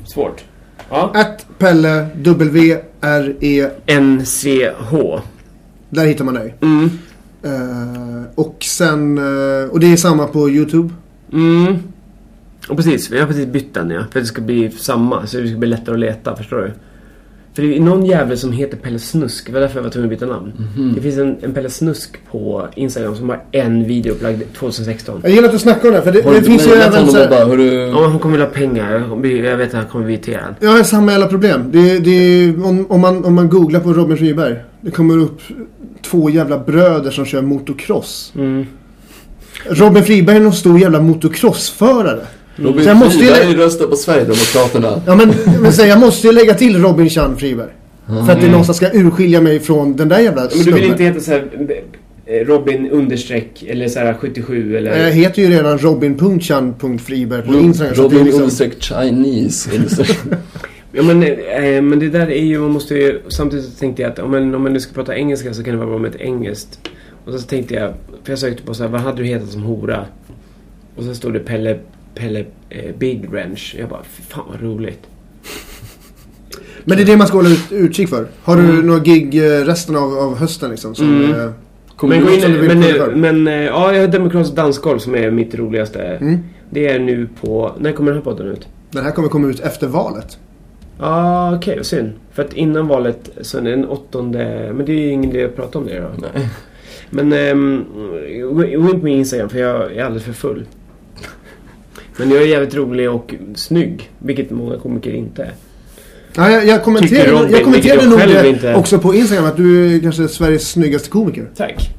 Svårt. 0.06 0.44
Ja. 0.90 1.12
Att 1.16 1.46
Pelle, 1.58 2.08
W-R-E, 2.16 3.70
NCH. 4.00 5.22
där 5.90 6.06
hittar 6.06 6.26
man 6.26 6.34
dig. 6.34 6.56
Mm. 6.62 6.90
Eh, 7.44 8.24
och 8.36 8.58
sen, 8.64 9.18
eh, 9.18 9.70
och 9.70 9.80
det 9.80 9.88
är 9.94 9.96
samma 9.98 10.28
på 10.28 10.50
YouTube. 10.50 10.90
Mm. 11.34 11.76
Och 12.70 12.76
precis, 12.78 13.12
vi 13.12 13.20
har 13.20 13.28
precis 13.28 13.46
bytt 13.48 13.74
den 13.74 13.90
ja. 13.90 14.00
För 14.00 14.20
att 14.20 14.24
det 14.24 14.26
ska 14.26 14.42
bli 14.42 14.72
samma, 14.72 15.28
så 15.28 15.38
det 15.38 15.48
ska 15.48 15.58
bli 15.58 15.70
lättare 15.70 15.94
att 15.96 16.00
leta, 16.00 16.36
förstår 16.36 16.58
du? 16.58 16.72
För 17.54 17.62
det 17.62 17.78
är 17.78 17.80
någon 17.80 18.06
jävel 18.06 18.38
som 18.38 18.52
heter 18.52 18.78
Pelle 18.78 19.00
Snusk, 19.00 19.46
det 19.46 19.54
var 19.54 19.60
därför 19.60 19.76
jag 19.76 19.84
var 19.84 19.90
tvungen 19.90 20.14
att 20.14 20.20
byta 20.20 20.34
namn. 20.34 20.54
Mhm. 20.58 20.94
Det 20.96 21.02
finns 21.02 21.18
en, 21.18 21.38
en 21.42 21.54
Pelle 21.54 21.70
Snusk 21.70 22.18
på 22.32 22.68
Instagram 22.76 23.16
som 23.16 23.30
har 23.30 23.44
en 23.52 23.88
video 23.88 24.12
upplagd 24.14 24.42
2016. 24.60 25.20
Jag 25.24 25.32
gillar 25.32 25.46
att 25.46 25.52
du 25.52 25.60
snackar 25.60 25.88
om 25.88 25.94
det, 25.94 26.02
för 26.02 26.12
det, 26.12 26.22
det 26.22 26.40
du 26.40 26.46
finns 26.46 26.68
ju 26.68 26.72
även 26.72 26.94
honom 26.94 27.10
så 27.10 27.18
här, 27.18 27.30
bara, 27.30 27.46
hörru... 27.46 27.90
Ja, 27.90 28.08
han 28.08 28.20
kommer 28.20 28.32
vilja 28.32 28.48
ha 28.48 28.54
pengar. 28.54 28.92
Jag 29.46 29.58
vet 29.58 29.68
att 29.68 29.74
han 29.74 29.86
kommer 29.86 30.06
bli 30.06 30.14
irriterad. 30.14 30.56
Jag 30.60 30.70
har 30.70 30.84
samma 30.84 31.12
jävla 31.12 31.28
problem. 31.28 31.70
Det, 31.72 32.00
det, 32.00 32.50
om, 32.64 32.86
om, 32.90 33.02
man, 33.02 33.26
om 33.26 33.34
man 33.34 33.50
googlar 33.50 33.80
på 33.80 33.94
Robin 33.94 34.18
Friberg. 34.18 34.56
Det 34.82 34.92
kommer 34.92 35.18
upp 35.18 35.42
två 36.02 36.30
jävla 36.30 36.58
bröder 36.58 37.12
som 37.12 37.26
kör 37.26 37.42
motocross. 37.42 38.34
Mm. 38.36 38.66
Robin 39.66 40.04
Friberg 40.04 40.36
är 40.36 40.40
någon 40.40 40.54
stor 40.54 40.80
jävla 40.80 41.02
motocrossförare. 41.02 42.26
Robin 42.56 42.84
Så 42.84 42.90
jag 42.90 42.98
måste 42.98 43.20
ju 43.24 43.32
Friberg 43.32 43.58
lä- 43.58 43.64
röstar 43.66 43.86
på 43.88 43.96
Sverigedemokraterna. 43.96 45.02
Ja 45.06 45.16
men, 45.16 45.34
men 45.62 45.74
så, 45.74 45.86
jag 45.86 46.00
måste 46.00 46.28
ju 46.28 46.34
lägga 46.34 46.54
till 46.54 46.82
Robin 46.82 47.10
Chan 47.10 47.38
Friberg. 47.38 47.70
För 48.26 48.32
att 48.34 48.42
det 48.42 48.48
någonstans 48.48 48.78
ska 48.78 48.90
urskilja 48.94 49.42
mig 49.42 49.60
från 49.60 49.96
den 49.96 50.10
där 50.10 50.20
jävla 50.20 50.42
Men 50.42 50.50
du 50.50 50.56
vill 50.56 50.64
snubben. 50.64 50.84
inte 50.92 51.04
heta 51.04 51.20
såhär 51.20 51.48
Robin 52.46 52.90
understreck 52.92 53.64
eller 53.68 53.88
såhär 53.88 54.14
77 54.20 54.78
eller... 54.78 54.98
Jag 55.06 55.12
heter 55.12 55.42
ju 55.42 55.50
redan 55.50 55.78
Robin.Chan.Friberg 55.78 57.42
på 57.42 57.54
Instagram. 57.54 57.94
det 57.96 58.00
är 58.00 58.04
Robin 58.04 58.24
liksom, 58.24 58.42
understreck 58.42 58.84
Chinese. 58.84 59.70
Ja 60.96 61.04
men, 61.04 61.24
eh, 61.24 61.82
men 61.82 62.00
det 62.00 62.10
där 62.10 62.32
är 62.32 62.44
ju, 62.44 62.60
man 62.60 62.72
måste 62.72 62.96
ju, 62.96 63.22
samtidigt 63.30 63.80
tänkte 63.80 64.02
jag 64.02 64.12
att 64.12 64.20
om 64.20 64.32
man, 64.32 64.56
om 64.56 64.64
man 64.64 64.74
nu 64.74 64.80
ska 64.80 64.94
prata 64.94 65.16
engelska 65.16 65.54
så 65.54 65.64
kan 65.64 65.74
det 65.74 65.78
vara 65.80 65.90
bra 65.90 65.98
med 65.98 66.16
ett 66.16 66.22
engelskt. 66.22 66.80
Och 67.26 67.34
så 67.34 67.40
tänkte 67.48 67.74
jag, 67.74 67.94
för 68.24 68.32
jag 68.32 68.40
sökte 68.40 68.64
på 68.64 68.74
så 68.74 68.84
här, 68.84 68.90
vad 68.90 69.02
hade 69.02 69.18
du 69.18 69.26
hetat 69.26 69.50
som 69.50 69.64
hora? 69.64 70.06
Och 70.96 71.04
så 71.04 71.16
stod 71.16 71.34
det 71.34 71.40
Pelle, 71.40 71.78
Pelle 72.16 72.46
eh, 72.70 72.96
Big 72.98 73.30
Wrench. 73.30 73.76
Jag 73.80 73.90
bara, 73.90 74.04
fy 74.04 74.24
fan 74.24 74.44
vad 74.52 74.62
roligt. 74.62 75.00
men 76.84 76.98
det 76.98 77.04
är 77.04 77.08
det 77.08 77.18
man 77.18 77.28
ska 77.28 77.38
hålla 77.38 77.50
ut, 77.50 77.72
utkik 77.72 78.10
för. 78.10 78.28
Har 78.44 78.56
du 78.56 78.64
Mm. 78.64 78.88
några 78.88 79.00
gig 79.00 79.36
eh, 79.36 79.66
resten 79.66 79.96
av, 79.96 80.18
av 80.18 80.38
hösten 80.38 80.70
liksom? 80.72 80.96
Som, 80.96 81.24
Mm. 81.24 81.40
eh, 81.40 81.52
Kommer 81.96 82.16
Men, 82.16 82.26
gå 82.26 82.32
in 82.32 82.44
in, 82.44 82.52
du 82.52 82.60
vill 82.68 82.78
men, 82.78 82.84
eh, 83.02 83.16
men 83.16 83.48
eh, 83.48 83.54
ja, 83.54 83.94
jag 83.94 84.02
har 84.02 84.08
Demokratisk 84.08 84.56
dansgolv 84.56 85.00
som 85.00 85.16
är 85.16 85.32
mitt 85.32 85.56
roligaste. 85.56 86.02
mm. 86.04 86.40
Det 86.70 86.88
är 86.88 87.00
nu 87.00 87.28
på, 87.42 87.72
när 87.80 87.92
kommer 87.92 88.12
den 88.12 88.18
här 88.18 88.24
podden 88.24 88.48
ut? 88.48 88.68
Den 88.92 89.04
här 89.04 89.12
kommer 89.12 89.30
komma 89.30 89.48
ut 89.48 89.60
efter 89.60 89.88
valet. 89.88 90.38
Ja, 91.00 91.06
ah, 91.08 91.56
okej, 91.56 91.76
vad 91.78 91.86
synd. 91.86 92.12
För 92.32 92.44
att 92.44 92.54
innan 92.54 92.88
valet, 92.88 93.30
så 93.42 93.58
är 93.58 93.62
det 93.62 93.70
den 93.70 93.86
åttonde, 93.86 94.72
men 94.74 94.86
det 94.86 94.92
är 94.92 94.98
ju 94.98 95.08
ingen 95.12 95.32
idé 95.32 95.46
att 95.46 95.56
prata 95.56 95.80
om 95.80 95.86
det 95.86 96.00
då. 96.00 96.10
Nej. 96.34 96.50
Men 97.10 97.30
gå 98.42 98.54
gå 98.54 98.66
in 98.92 99.00
på 99.00 99.06
min 99.06 99.18
Instagram 99.18 99.50
för 99.50 99.60
jag 99.60 99.94
är 99.96 100.04
alldeles 100.04 100.24
för 100.24 100.34
full. 100.34 100.66
Men 102.18 102.30
jag 102.32 102.42
är 102.42 102.46
jävligt 102.48 102.76
rolig 102.76 103.10
och 103.12 103.34
snygg, 103.56 104.12
vilket 104.20 104.52
många 104.52 104.78
komiker 104.78 105.12
inte 105.12 105.44
är. 105.44 105.52
Ja, 106.36 106.50
jag, 106.52 106.68
jag 106.68 106.84
kommenterade, 106.84 107.32
Robin, 107.32 107.52
jag 107.52 107.64
kommenterade 107.64 108.08
nog 108.10 108.20
det 108.20 108.48
inte- 108.50 108.76
också 108.76 109.00
på 109.00 109.16
Instagram 109.16 109.46
att 109.46 109.58
du 109.58 109.96
är 109.96 110.00
kanske 110.00 110.28
Sveriges 110.28 110.70
snyggaste 110.72 111.10
komiker. 111.10 111.48
Tack. 111.58 111.90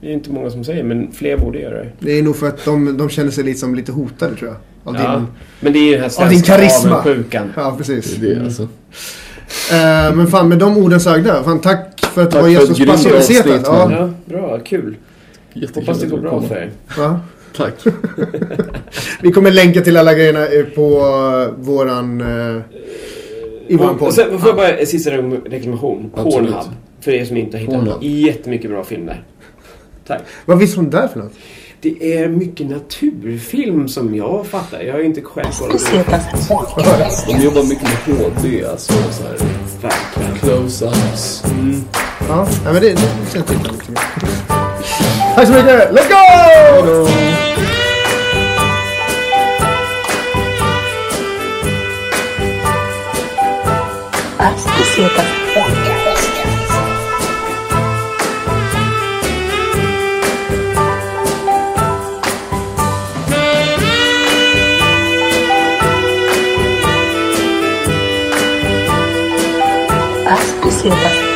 Det 0.00 0.08
är 0.08 0.12
inte 0.12 0.30
många 0.30 0.50
som 0.50 0.64
säger, 0.64 0.82
men 0.84 1.12
fler 1.12 1.36
borde 1.36 1.58
göra 1.58 1.74
det. 1.78 1.88
Det 1.98 2.18
är 2.18 2.22
nog 2.22 2.36
för 2.36 2.48
att 2.48 2.64
de, 2.64 2.96
de 2.96 3.08
känner 3.08 3.30
sig 3.30 3.44
lite, 3.44 3.58
som 3.58 3.74
lite 3.74 3.92
hotade 3.92 4.36
tror 4.36 4.50
jag. 4.50 4.56
Av 4.94 5.00
Ja, 5.02 5.16
din... 5.16 5.26
men 5.60 5.72
det 5.72 5.78
är 5.78 5.84
ju 5.84 5.92
den 5.92 6.00
här 6.00 6.22
Av 6.22 6.28
din 6.28 6.38
svenska 6.42 6.56
karisma. 6.56 6.96
avundsjukan. 6.98 7.52
Ja, 7.56 7.74
precis. 7.78 8.16
Det 8.16 8.30
är 8.30 8.34
det 8.34 8.44
alltså. 8.44 8.62
Eh, 9.72 10.16
men 10.16 10.26
fan 10.26 10.48
med 10.48 10.58
de 10.58 10.76
orden 10.76 11.00
sagda. 11.00 11.42
Fan 11.44 11.60
tack 11.60 12.00
för 12.14 12.22
att 12.22 12.30
du 12.30 12.40
var 12.40 12.48
gäst 12.48 12.68
hos 12.68 12.80
avsnitt, 13.06 13.42
Ja. 13.46 13.92
Ja, 13.92 14.10
bra, 14.24 14.58
kul. 14.64 14.96
Jättekul 15.52 15.82
Hoppas 15.82 16.00
det 16.00 16.06
går 16.06 16.18
bra 16.18 16.42
för 16.42 16.54
er. 16.56 16.70
ja. 16.96 17.20
Tack. 17.56 17.74
Vi 19.22 19.32
kommer 19.32 19.50
länka 19.50 19.80
till 19.80 19.96
alla 19.96 20.14
grejerna 20.14 20.46
eh, 20.46 20.64
på 20.64 21.00
uh, 21.00 21.64
våran... 21.64 22.20
eh, 22.20 22.62
I 23.68 23.76
våran 23.76 23.90
Och 23.90 23.98
podd. 23.98 24.14
sen 24.14 24.38
får 24.38 24.48
jag 24.48 24.56
bara 24.56 24.68
en 24.78 24.86
sista 24.86 25.10
re- 25.10 25.50
reklamation. 25.50 26.10
Absolut. 26.14 26.34
Pornhub. 26.34 26.74
För 27.00 27.10
er 27.12 27.24
som 27.24 27.36
inte 27.36 27.56
har 27.56 27.60
hittat 27.60 27.74
Pornhub. 27.74 28.02
jättemycket 28.02 28.70
bra 28.70 28.84
film 28.84 29.06
där. 29.06 29.22
Tack. 30.06 30.20
Vad 30.44 30.58
visste 30.58 30.80
hon 30.80 30.90
där 30.90 31.08
för 31.08 31.18
något? 31.20 31.32
Det 31.82 32.14
är 32.16 32.28
mycket 32.28 32.66
naturfilm 32.70 33.88
som 33.88 34.14
jag 34.14 34.46
fattar. 34.46 34.80
Jag 34.82 34.92
har 34.92 35.00
ju 35.00 35.06
inte 35.06 35.20
själv 35.22 35.46
kollat 35.58 36.48
på. 36.48 36.66
De 37.32 37.44
jobbar 37.44 37.62
mycket 37.62 37.88
med 38.06 38.16
HD, 38.16 38.64
alltså 38.64 38.92
så 38.92 39.22
här 39.22 39.36
close-ups. 40.40 41.44
Ja, 42.28 42.48
nej, 42.64 42.72
men 42.72 42.82
det, 42.82 42.88
det 42.90 42.98
känns 43.32 43.46
till. 43.46 43.56
Tack 45.40 45.48
så 45.48 45.54
mycket! 45.54 45.92
Let's 45.92 46.08
go! 46.08 46.16
Bucetas 54.78 55.26
podcast. 55.54 56.30
Bucetas 70.62 71.29